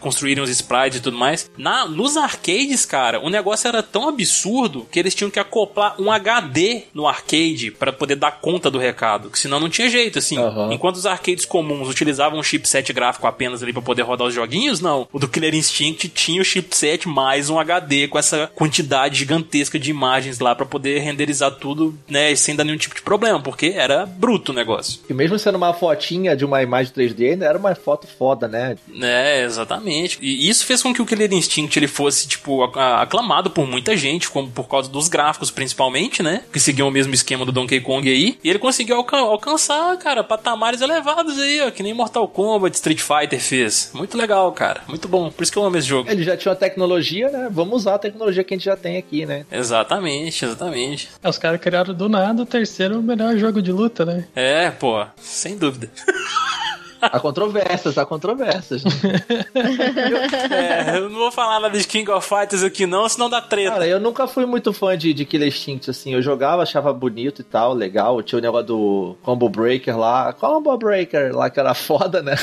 construírem 0.00 0.42
os 0.42 0.50
sprites 0.50 0.98
e 0.98 1.02
tudo 1.02 1.16
mais, 1.16 1.50
na 1.56 1.86
nos 1.86 2.16
arcades, 2.16 2.84
cara, 2.84 3.20
o 3.20 3.30
negócio 3.30 3.68
era 3.68 3.82
tão 3.82 4.08
absurdo 4.08 4.37
que 4.90 4.98
eles 4.98 5.14
tinham 5.14 5.30
que 5.30 5.38
acoplar 5.38 5.94
um 6.00 6.10
HD 6.10 6.82
no 6.94 7.06
arcade 7.06 7.70
para 7.70 7.92
poder 7.92 8.16
dar 8.16 8.32
conta 8.40 8.70
do 8.70 8.78
recado, 8.78 9.30
que 9.30 9.38
senão 9.38 9.58
não 9.60 9.68
tinha 9.68 9.88
jeito, 9.90 10.18
assim. 10.18 10.38
Aham. 10.38 10.72
Enquanto 10.72 10.96
os 10.96 11.06
arcades 11.06 11.44
comuns 11.44 11.88
utilizavam 11.88 12.38
um 12.38 12.42
chipset 12.42 12.92
gráfico 12.92 13.26
apenas 13.26 13.62
ali 13.62 13.72
para 13.72 13.82
poder 13.82 14.02
rodar 14.02 14.26
os 14.28 14.34
joguinhos, 14.34 14.80
não. 14.80 15.08
O 15.12 15.18
do 15.18 15.28
Killer 15.28 15.54
Instinct 15.54 16.08
tinha 16.08 16.40
o 16.40 16.44
chipset 16.44 17.08
mais 17.08 17.50
um 17.50 17.58
HD 17.58 18.08
com 18.08 18.18
essa 18.18 18.50
quantidade 18.54 19.18
gigantesca 19.18 19.78
de 19.78 19.90
imagens 19.90 20.38
lá 20.38 20.54
para 20.54 20.66
poder 20.66 20.98
renderizar 21.00 21.50
tudo, 21.52 21.98
né, 22.08 22.34
sem 22.36 22.54
dar 22.54 22.64
nenhum 22.64 22.78
tipo 22.78 22.94
de 22.94 23.02
problema, 23.02 23.40
porque 23.40 23.72
era 23.76 24.06
bruto 24.06 24.52
o 24.52 24.54
negócio. 24.54 25.00
E 25.08 25.14
mesmo 25.14 25.38
sendo 25.38 25.56
uma 25.56 25.72
fotinha 25.74 26.36
de 26.36 26.44
uma 26.44 26.62
imagem 26.62 26.92
3D, 26.92 27.32
ainda 27.32 27.46
era 27.46 27.58
uma 27.58 27.74
foto 27.74 28.06
foda, 28.06 28.46
né? 28.48 28.76
É, 29.00 29.42
exatamente. 29.44 30.18
E 30.20 30.48
isso 30.48 30.64
fez 30.66 30.82
com 30.82 30.92
que 30.94 31.02
o 31.02 31.06
Killer 31.06 31.32
Instinct 31.32 31.78
ele 31.78 31.88
fosse, 31.88 32.26
tipo, 32.28 32.62
ac- 32.62 32.78
aclamado 32.78 33.50
por 33.50 33.66
muita 33.66 33.96
gente, 33.96 34.27
como 34.28 34.50
por 34.50 34.68
causa 34.68 34.88
dos 34.90 35.08
gráficos, 35.08 35.50
principalmente, 35.50 36.22
né? 36.22 36.42
Que 36.52 36.60
seguiam 36.60 36.88
o 36.88 36.90
mesmo 36.90 37.14
esquema 37.14 37.44
do 37.44 37.52
Donkey 37.52 37.80
Kong 37.80 38.08
aí. 38.08 38.38
E 38.42 38.48
ele 38.50 38.58
conseguiu 38.58 38.96
alca- 38.96 39.16
alcançar, 39.18 39.96
cara, 39.98 40.22
patamares 40.24 40.80
elevados 40.80 41.38
aí, 41.38 41.60
ó, 41.60 41.70
que 41.70 41.82
nem 41.82 41.94
Mortal 41.94 42.26
Kombat, 42.28 42.74
Street 42.76 43.00
Fighter 43.00 43.40
fez. 43.40 43.90
Muito 43.94 44.16
legal, 44.16 44.50
cara. 44.52 44.82
Muito 44.88 45.08
bom. 45.08 45.30
Por 45.30 45.42
isso 45.42 45.52
que 45.52 45.58
eu 45.58 45.64
amo 45.64 45.76
esse 45.76 45.86
jogo. 45.88 46.10
Ele 46.10 46.22
já 46.22 46.36
tinha 46.36 46.50
uma 46.52 46.56
tecnologia, 46.58 47.28
né? 47.30 47.48
Vamos 47.50 47.76
usar 47.82 47.94
a 47.94 47.98
tecnologia 47.98 48.42
que 48.44 48.54
a 48.54 48.56
gente 48.56 48.64
já 48.64 48.76
tem 48.76 48.96
aqui, 48.96 49.24
né? 49.26 49.44
Exatamente, 49.50 50.44
exatamente. 50.44 51.08
É, 51.22 51.28
Os 51.28 51.38
caras 51.38 51.60
criaram 51.60 51.94
do 51.94 52.08
nada 52.08 52.42
o 52.42 52.46
terceiro 52.46 53.02
melhor 53.02 53.36
jogo 53.36 53.60
de 53.62 53.72
luta, 53.72 54.04
né? 54.04 54.26
É, 54.34 54.70
pô, 54.70 55.04
sem 55.20 55.56
dúvida. 55.56 55.90
Há 57.00 57.20
controvérsias, 57.20 57.96
há 57.98 58.04
controvérsias. 58.04 58.84
né? 58.84 58.92
É, 60.50 60.98
eu 60.98 61.08
não 61.08 61.18
vou 61.18 61.32
falar 61.32 61.60
nada 61.60 61.78
de 61.78 61.86
King 61.86 62.10
of 62.10 62.26
Fighters 62.28 62.62
aqui 62.62 62.86
não, 62.86 63.08
senão 63.08 63.28
dá 63.28 63.40
treta. 63.40 63.72
Cara, 63.72 63.86
eu 63.86 64.00
nunca 64.00 64.26
fui 64.26 64.46
muito 64.46 64.72
fã 64.72 64.96
de, 64.96 65.12
de 65.12 65.24
Killer 65.24 65.48
Instinct, 65.48 65.90
assim. 65.90 66.14
Eu 66.14 66.22
jogava, 66.22 66.62
achava 66.62 66.92
bonito 66.92 67.40
e 67.40 67.44
tal, 67.44 67.72
legal. 67.74 68.22
Tinha 68.22 68.38
o 68.38 68.42
negócio 68.42 68.66
do 68.66 69.16
Combo 69.22 69.48
Breaker 69.48 69.98
lá. 69.98 70.32
Combo 70.32 70.76
Breaker 70.76 71.34
lá, 71.34 71.50
que 71.50 71.60
era 71.60 71.74
foda, 71.74 72.22
né? 72.22 72.34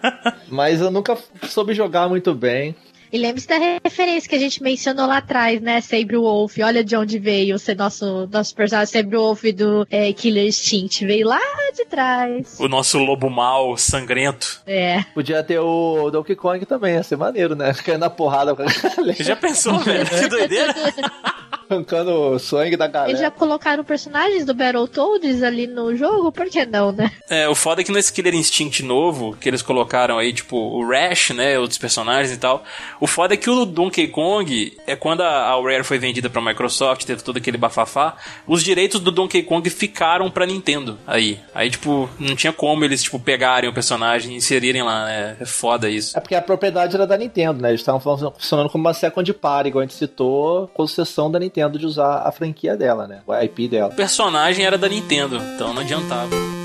Mas 0.48 0.80
eu 0.80 0.90
nunca 0.90 1.16
soube 1.48 1.74
jogar 1.74 2.08
muito 2.08 2.34
bem. 2.34 2.74
E 3.12 3.18
lembre-se 3.18 3.46
da 3.46 3.58
referência 3.84 4.26
que 4.26 4.34
a 4.34 4.38
gente 4.38 4.62
mencionou 4.62 5.06
lá 5.06 5.18
atrás, 5.18 5.60
né? 5.60 5.82
Sabre 5.82 6.16
Wolf. 6.16 6.56
Olha 6.64 6.82
de 6.82 6.96
onde 6.96 7.18
veio 7.18 7.58
ser 7.58 7.76
nosso, 7.76 8.26
nosso 8.32 8.54
personagem 8.54 8.90
Sabre 8.90 9.16
Wolf 9.16 9.44
do 9.54 9.86
é, 9.90 10.10
Killer 10.14 10.46
Instinct. 10.46 11.04
Veio 11.04 11.28
lá 11.28 11.38
de 11.76 11.84
trás. 11.84 12.58
O 12.58 12.68
nosso 12.68 12.96
lobo 12.98 13.28
mal, 13.28 13.76
sangrento. 13.76 14.62
É. 14.66 15.02
Podia 15.12 15.42
ter 15.42 15.58
o 15.58 16.10
Donkey 16.10 16.34
Kong 16.34 16.64
também, 16.64 16.94
ia 16.94 17.02
ser 17.02 17.16
maneiro, 17.16 17.54
né? 17.54 17.74
Caindo 17.84 18.00
na 18.00 18.10
porrada 18.10 18.54
com 18.54 18.62
a 18.62 18.64
galera, 18.64 19.14
Você 19.14 19.24
já 19.24 19.36
pensou, 19.36 19.78
velho? 19.80 20.08
Que 20.08 20.28
doideira. 20.28 20.74
arrancando 21.72 22.10
o 22.10 22.38
sangue 22.38 22.76
da 22.76 22.86
galera. 22.86 23.10
Eles 23.10 23.20
já 23.20 23.30
colocaram 23.30 23.84
personagens 23.84 24.44
do 24.44 24.54
Battletoads 24.54 25.42
ali 25.42 25.66
no 25.66 25.96
jogo? 25.96 26.32
Por 26.32 26.46
que 26.46 26.64
não, 26.66 26.92
né? 26.92 27.10
É, 27.28 27.48
o 27.48 27.54
foda 27.54 27.80
é 27.80 27.84
que 27.84 27.92
nesse 27.92 28.12
Killer 28.12 28.34
Instinct 28.34 28.82
novo, 28.82 29.36
que 29.40 29.48
eles 29.48 29.62
colocaram 29.62 30.18
aí, 30.18 30.32
tipo, 30.32 30.56
o 30.56 30.88
Rash, 30.88 31.30
né, 31.30 31.58
outros 31.58 31.78
personagens 31.78 32.34
e 32.34 32.38
tal, 32.38 32.62
o 33.00 33.06
foda 33.06 33.34
é 33.34 33.36
que 33.36 33.48
o 33.48 33.64
Donkey 33.64 34.08
Kong, 34.08 34.76
é 34.86 34.96
quando 34.96 35.22
a 35.22 35.52
a 35.52 35.62
Rare 35.62 35.84
foi 35.84 35.98
vendida 35.98 36.30
pra 36.30 36.40
Microsoft, 36.40 37.04
teve 37.04 37.22
todo 37.22 37.36
aquele 37.36 37.56
bafafá, 37.56 38.16
os 38.46 38.62
direitos 38.62 39.00
do 39.00 39.10
Donkey 39.10 39.42
Kong 39.42 39.68
ficaram 39.70 40.30
pra 40.30 40.46
Nintendo 40.46 40.98
aí. 41.06 41.38
Aí, 41.54 41.70
tipo, 41.70 42.08
não 42.18 42.34
tinha 42.34 42.52
como 42.52 42.84
eles, 42.84 43.02
tipo, 43.02 43.18
pegarem 43.18 43.68
o 43.68 43.72
personagem 43.72 44.32
e 44.32 44.36
inserirem 44.36 44.82
lá, 44.82 45.04
né, 45.06 45.36
é 45.40 45.44
foda 45.44 45.88
isso. 45.88 46.16
É 46.16 46.20
porque 46.20 46.34
a 46.34 46.42
propriedade 46.42 46.94
era 46.94 47.06
da 47.06 47.16
Nintendo, 47.16 47.62
né? 47.62 47.70
Eles 47.70 47.80
estavam 47.80 48.00
funcionando 48.00 48.68
como 48.68 48.84
uma 48.84 48.94
second 48.94 49.32
party, 49.34 49.68
igual 49.68 49.82
a 49.82 49.86
gente 49.86 49.96
citou, 49.96 50.68
concessão 50.68 51.30
da 51.30 51.38
Nintendo 51.38 51.61
de 51.78 51.86
usar 51.86 52.22
a 52.26 52.32
franquia 52.32 52.76
dela, 52.76 53.06
né? 53.06 53.20
A 53.28 53.44
IP 53.44 53.68
dela. 53.68 53.92
O 53.92 53.96
personagem 53.96 54.64
era 54.64 54.78
da 54.78 54.88
Nintendo, 54.88 55.36
então 55.54 55.72
não 55.72 55.82
adiantava. 55.82 56.61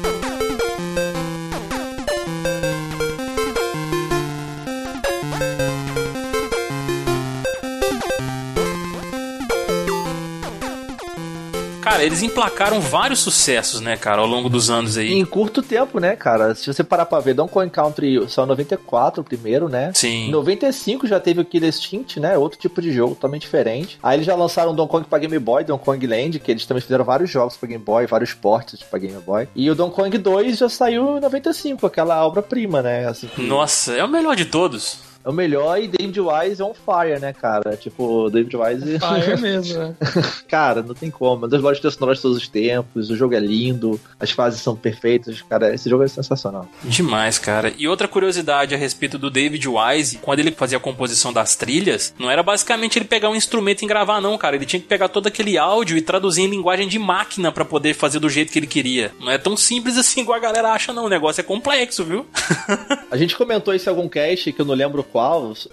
Cara, 11.98 12.06
eles 12.06 12.22
emplacaram 12.22 12.80
vários 12.80 13.20
sucessos, 13.22 13.82
né, 13.82 13.98
cara, 13.98 14.22
ao 14.22 14.28
longo 14.28 14.50
dos 14.50 14.70
anos 14.70 14.98
aí. 14.98 15.14
Em 15.14 15.26
curto 15.26 15.64
tempo, 15.64 16.00
né, 16.00 16.16
cara? 16.16 16.54
Se 16.54 16.72
você 16.72 16.84
parar 16.84 17.08
pra 17.08 17.20
ver, 17.20 17.34
Donkey 17.34 17.54
Kong 17.54 17.70
Country 17.72 18.30
só 18.30 18.44
em 18.44 18.48
94 18.48 19.22
o 19.22 19.24
primeiro, 19.24 19.68
né? 19.68 19.92
Sim. 19.96 20.28
Em 20.28 20.32
95 20.32 21.08
já 21.08 21.20
teve 21.20 21.42
o 21.42 21.46
Killer 21.46 21.70
Instinct, 21.70 22.20
né? 22.20 22.38
Outro 22.38 22.60
tipo 22.60 22.80
de 22.84 22.92
jogo, 22.92 23.16
totalmente 23.16 23.42
diferente. 23.42 23.98
Aí 24.04 24.18
eles 24.18 24.28
já 24.28 24.36
lançaram 24.36 24.74
o 24.74 24.76
Donkey 24.76 24.92
Kong 24.92 25.08
pra 25.08 25.18
Game 25.18 25.40
Boy, 25.40 25.64
Donkey 25.64 25.86
Kong 25.86 26.06
Land, 26.06 26.40
que 26.40 26.52
eles 26.52 26.68
também 26.68 26.82
fizeram 26.82 27.04
vários 27.04 27.32
jogos 27.32 27.58
pra 27.58 27.68
Game 27.68 27.84
Boy, 27.84 28.06
vários 28.06 28.32
portes 28.32 28.84
pra 28.84 29.00
Game 29.00 29.20
Boy. 29.20 29.48
E 29.56 29.68
o 29.72 29.74
Donkey 29.74 29.96
Kong 29.96 30.18
2 30.20 30.56
já 30.56 30.70
saiu 30.70 31.18
em 31.18 31.20
95, 31.20 31.88
aquela 31.88 32.24
obra-prima, 32.28 32.84
né? 32.84 33.08
Assim, 33.08 33.26
que 33.26 33.42
Nossa, 33.42 33.94
é 33.94 34.04
o 34.04 34.08
melhor 34.08 34.36
de 34.36 34.46
todos. 34.46 35.07
É 35.28 35.30
o 35.30 35.34
melhor 35.34 35.78
e 35.78 35.90
David 35.90 36.22
Wise 36.22 36.62
é 36.62 36.66
on 36.66 36.74
fire, 36.74 37.20
né, 37.20 37.34
cara? 37.34 37.76
Tipo, 37.76 38.30
David 38.30 38.56
Wise. 38.56 38.96
É 38.96 39.36
mesmo, 39.36 39.78
né? 39.78 39.96
cara, 40.48 40.82
não 40.82 40.96
tem 40.96 41.12
como. 41.12 41.36
Uma 41.36 41.48
das 41.50 41.60
melhores 41.60 41.80
trilhas 41.80 41.96
sonoras 41.96 42.18
de 42.20 42.22
todos 42.22 42.38
os 42.38 42.48
tempos. 42.48 43.10
O 43.10 43.16
jogo 43.16 43.36
é 43.36 43.40
lindo, 43.40 44.00
as 44.18 44.32
fases 44.32 44.62
são 44.62 44.74
perfeitas. 44.74 45.42
Cara, 45.42 45.76
esse 45.76 45.90
jogo 45.90 46.04
é 46.04 46.08
sensacional. 46.08 46.66
Demais, 46.82 47.38
cara. 47.38 47.74
E 47.78 47.90
outra 47.90 48.08
curiosidade 48.08 48.74
a 48.74 48.78
respeito 48.78 49.18
do 49.18 49.30
David 49.30 49.68
Wise, 49.68 50.20
quando 50.20 50.40
ele 50.40 50.52
fazia 50.52 50.78
a 50.78 50.82
composição 50.82 51.34
das 51.34 51.58
trilhas, 51.58 52.14
não 52.18 52.32
era 52.32 52.42
basicamente 52.42 52.98
ele 52.98 53.06
pegar 53.06 53.30
um 53.30 53.36
instrumento 53.36 53.82
e 53.82 53.88
gravar, 53.88 54.22
não, 54.22 54.38
cara. 54.38 54.56
Ele 54.56 54.66
tinha 54.66 54.80
que 54.80 54.88
pegar 54.88 55.10
todo 55.10 55.28
aquele 55.28 55.58
áudio 55.58 55.98
e 55.98 56.02
traduzir 56.02 56.44
em 56.44 56.48
linguagem 56.48 56.88
de 56.88 56.98
máquina 56.98 57.52
pra 57.52 57.66
poder 57.66 57.94
fazer 57.94 58.20
do 58.20 58.30
jeito 58.30 58.54
que 58.54 58.60
ele 58.60 58.68
queria. 58.68 59.12
Não 59.20 59.30
é 59.30 59.38
tão 59.38 59.58
simples 59.58 59.98
assim 59.98 60.22
igual 60.22 60.38
a 60.38 60.42
galera 60.42 60.72
acha, 60.72 60.94
não. 60.94 61.06
O 61.06 61.10
negócio 61.10 61.42
é 61.42 61.44
complexo, 61.44 62.06
viu? 62.06 62.26
A 63.12 63.18
gente 63.18 63.36
comentou 63.36 63.74
isso 63.74 63.90
em 63.90 63.92
algum 63.92 64.08
cast 64.08 64.52
que 64.52 64.62
eu 64.62 64.66
não 64.66 64.74
lembro 64.74 65.04
qual, 65.04 65.17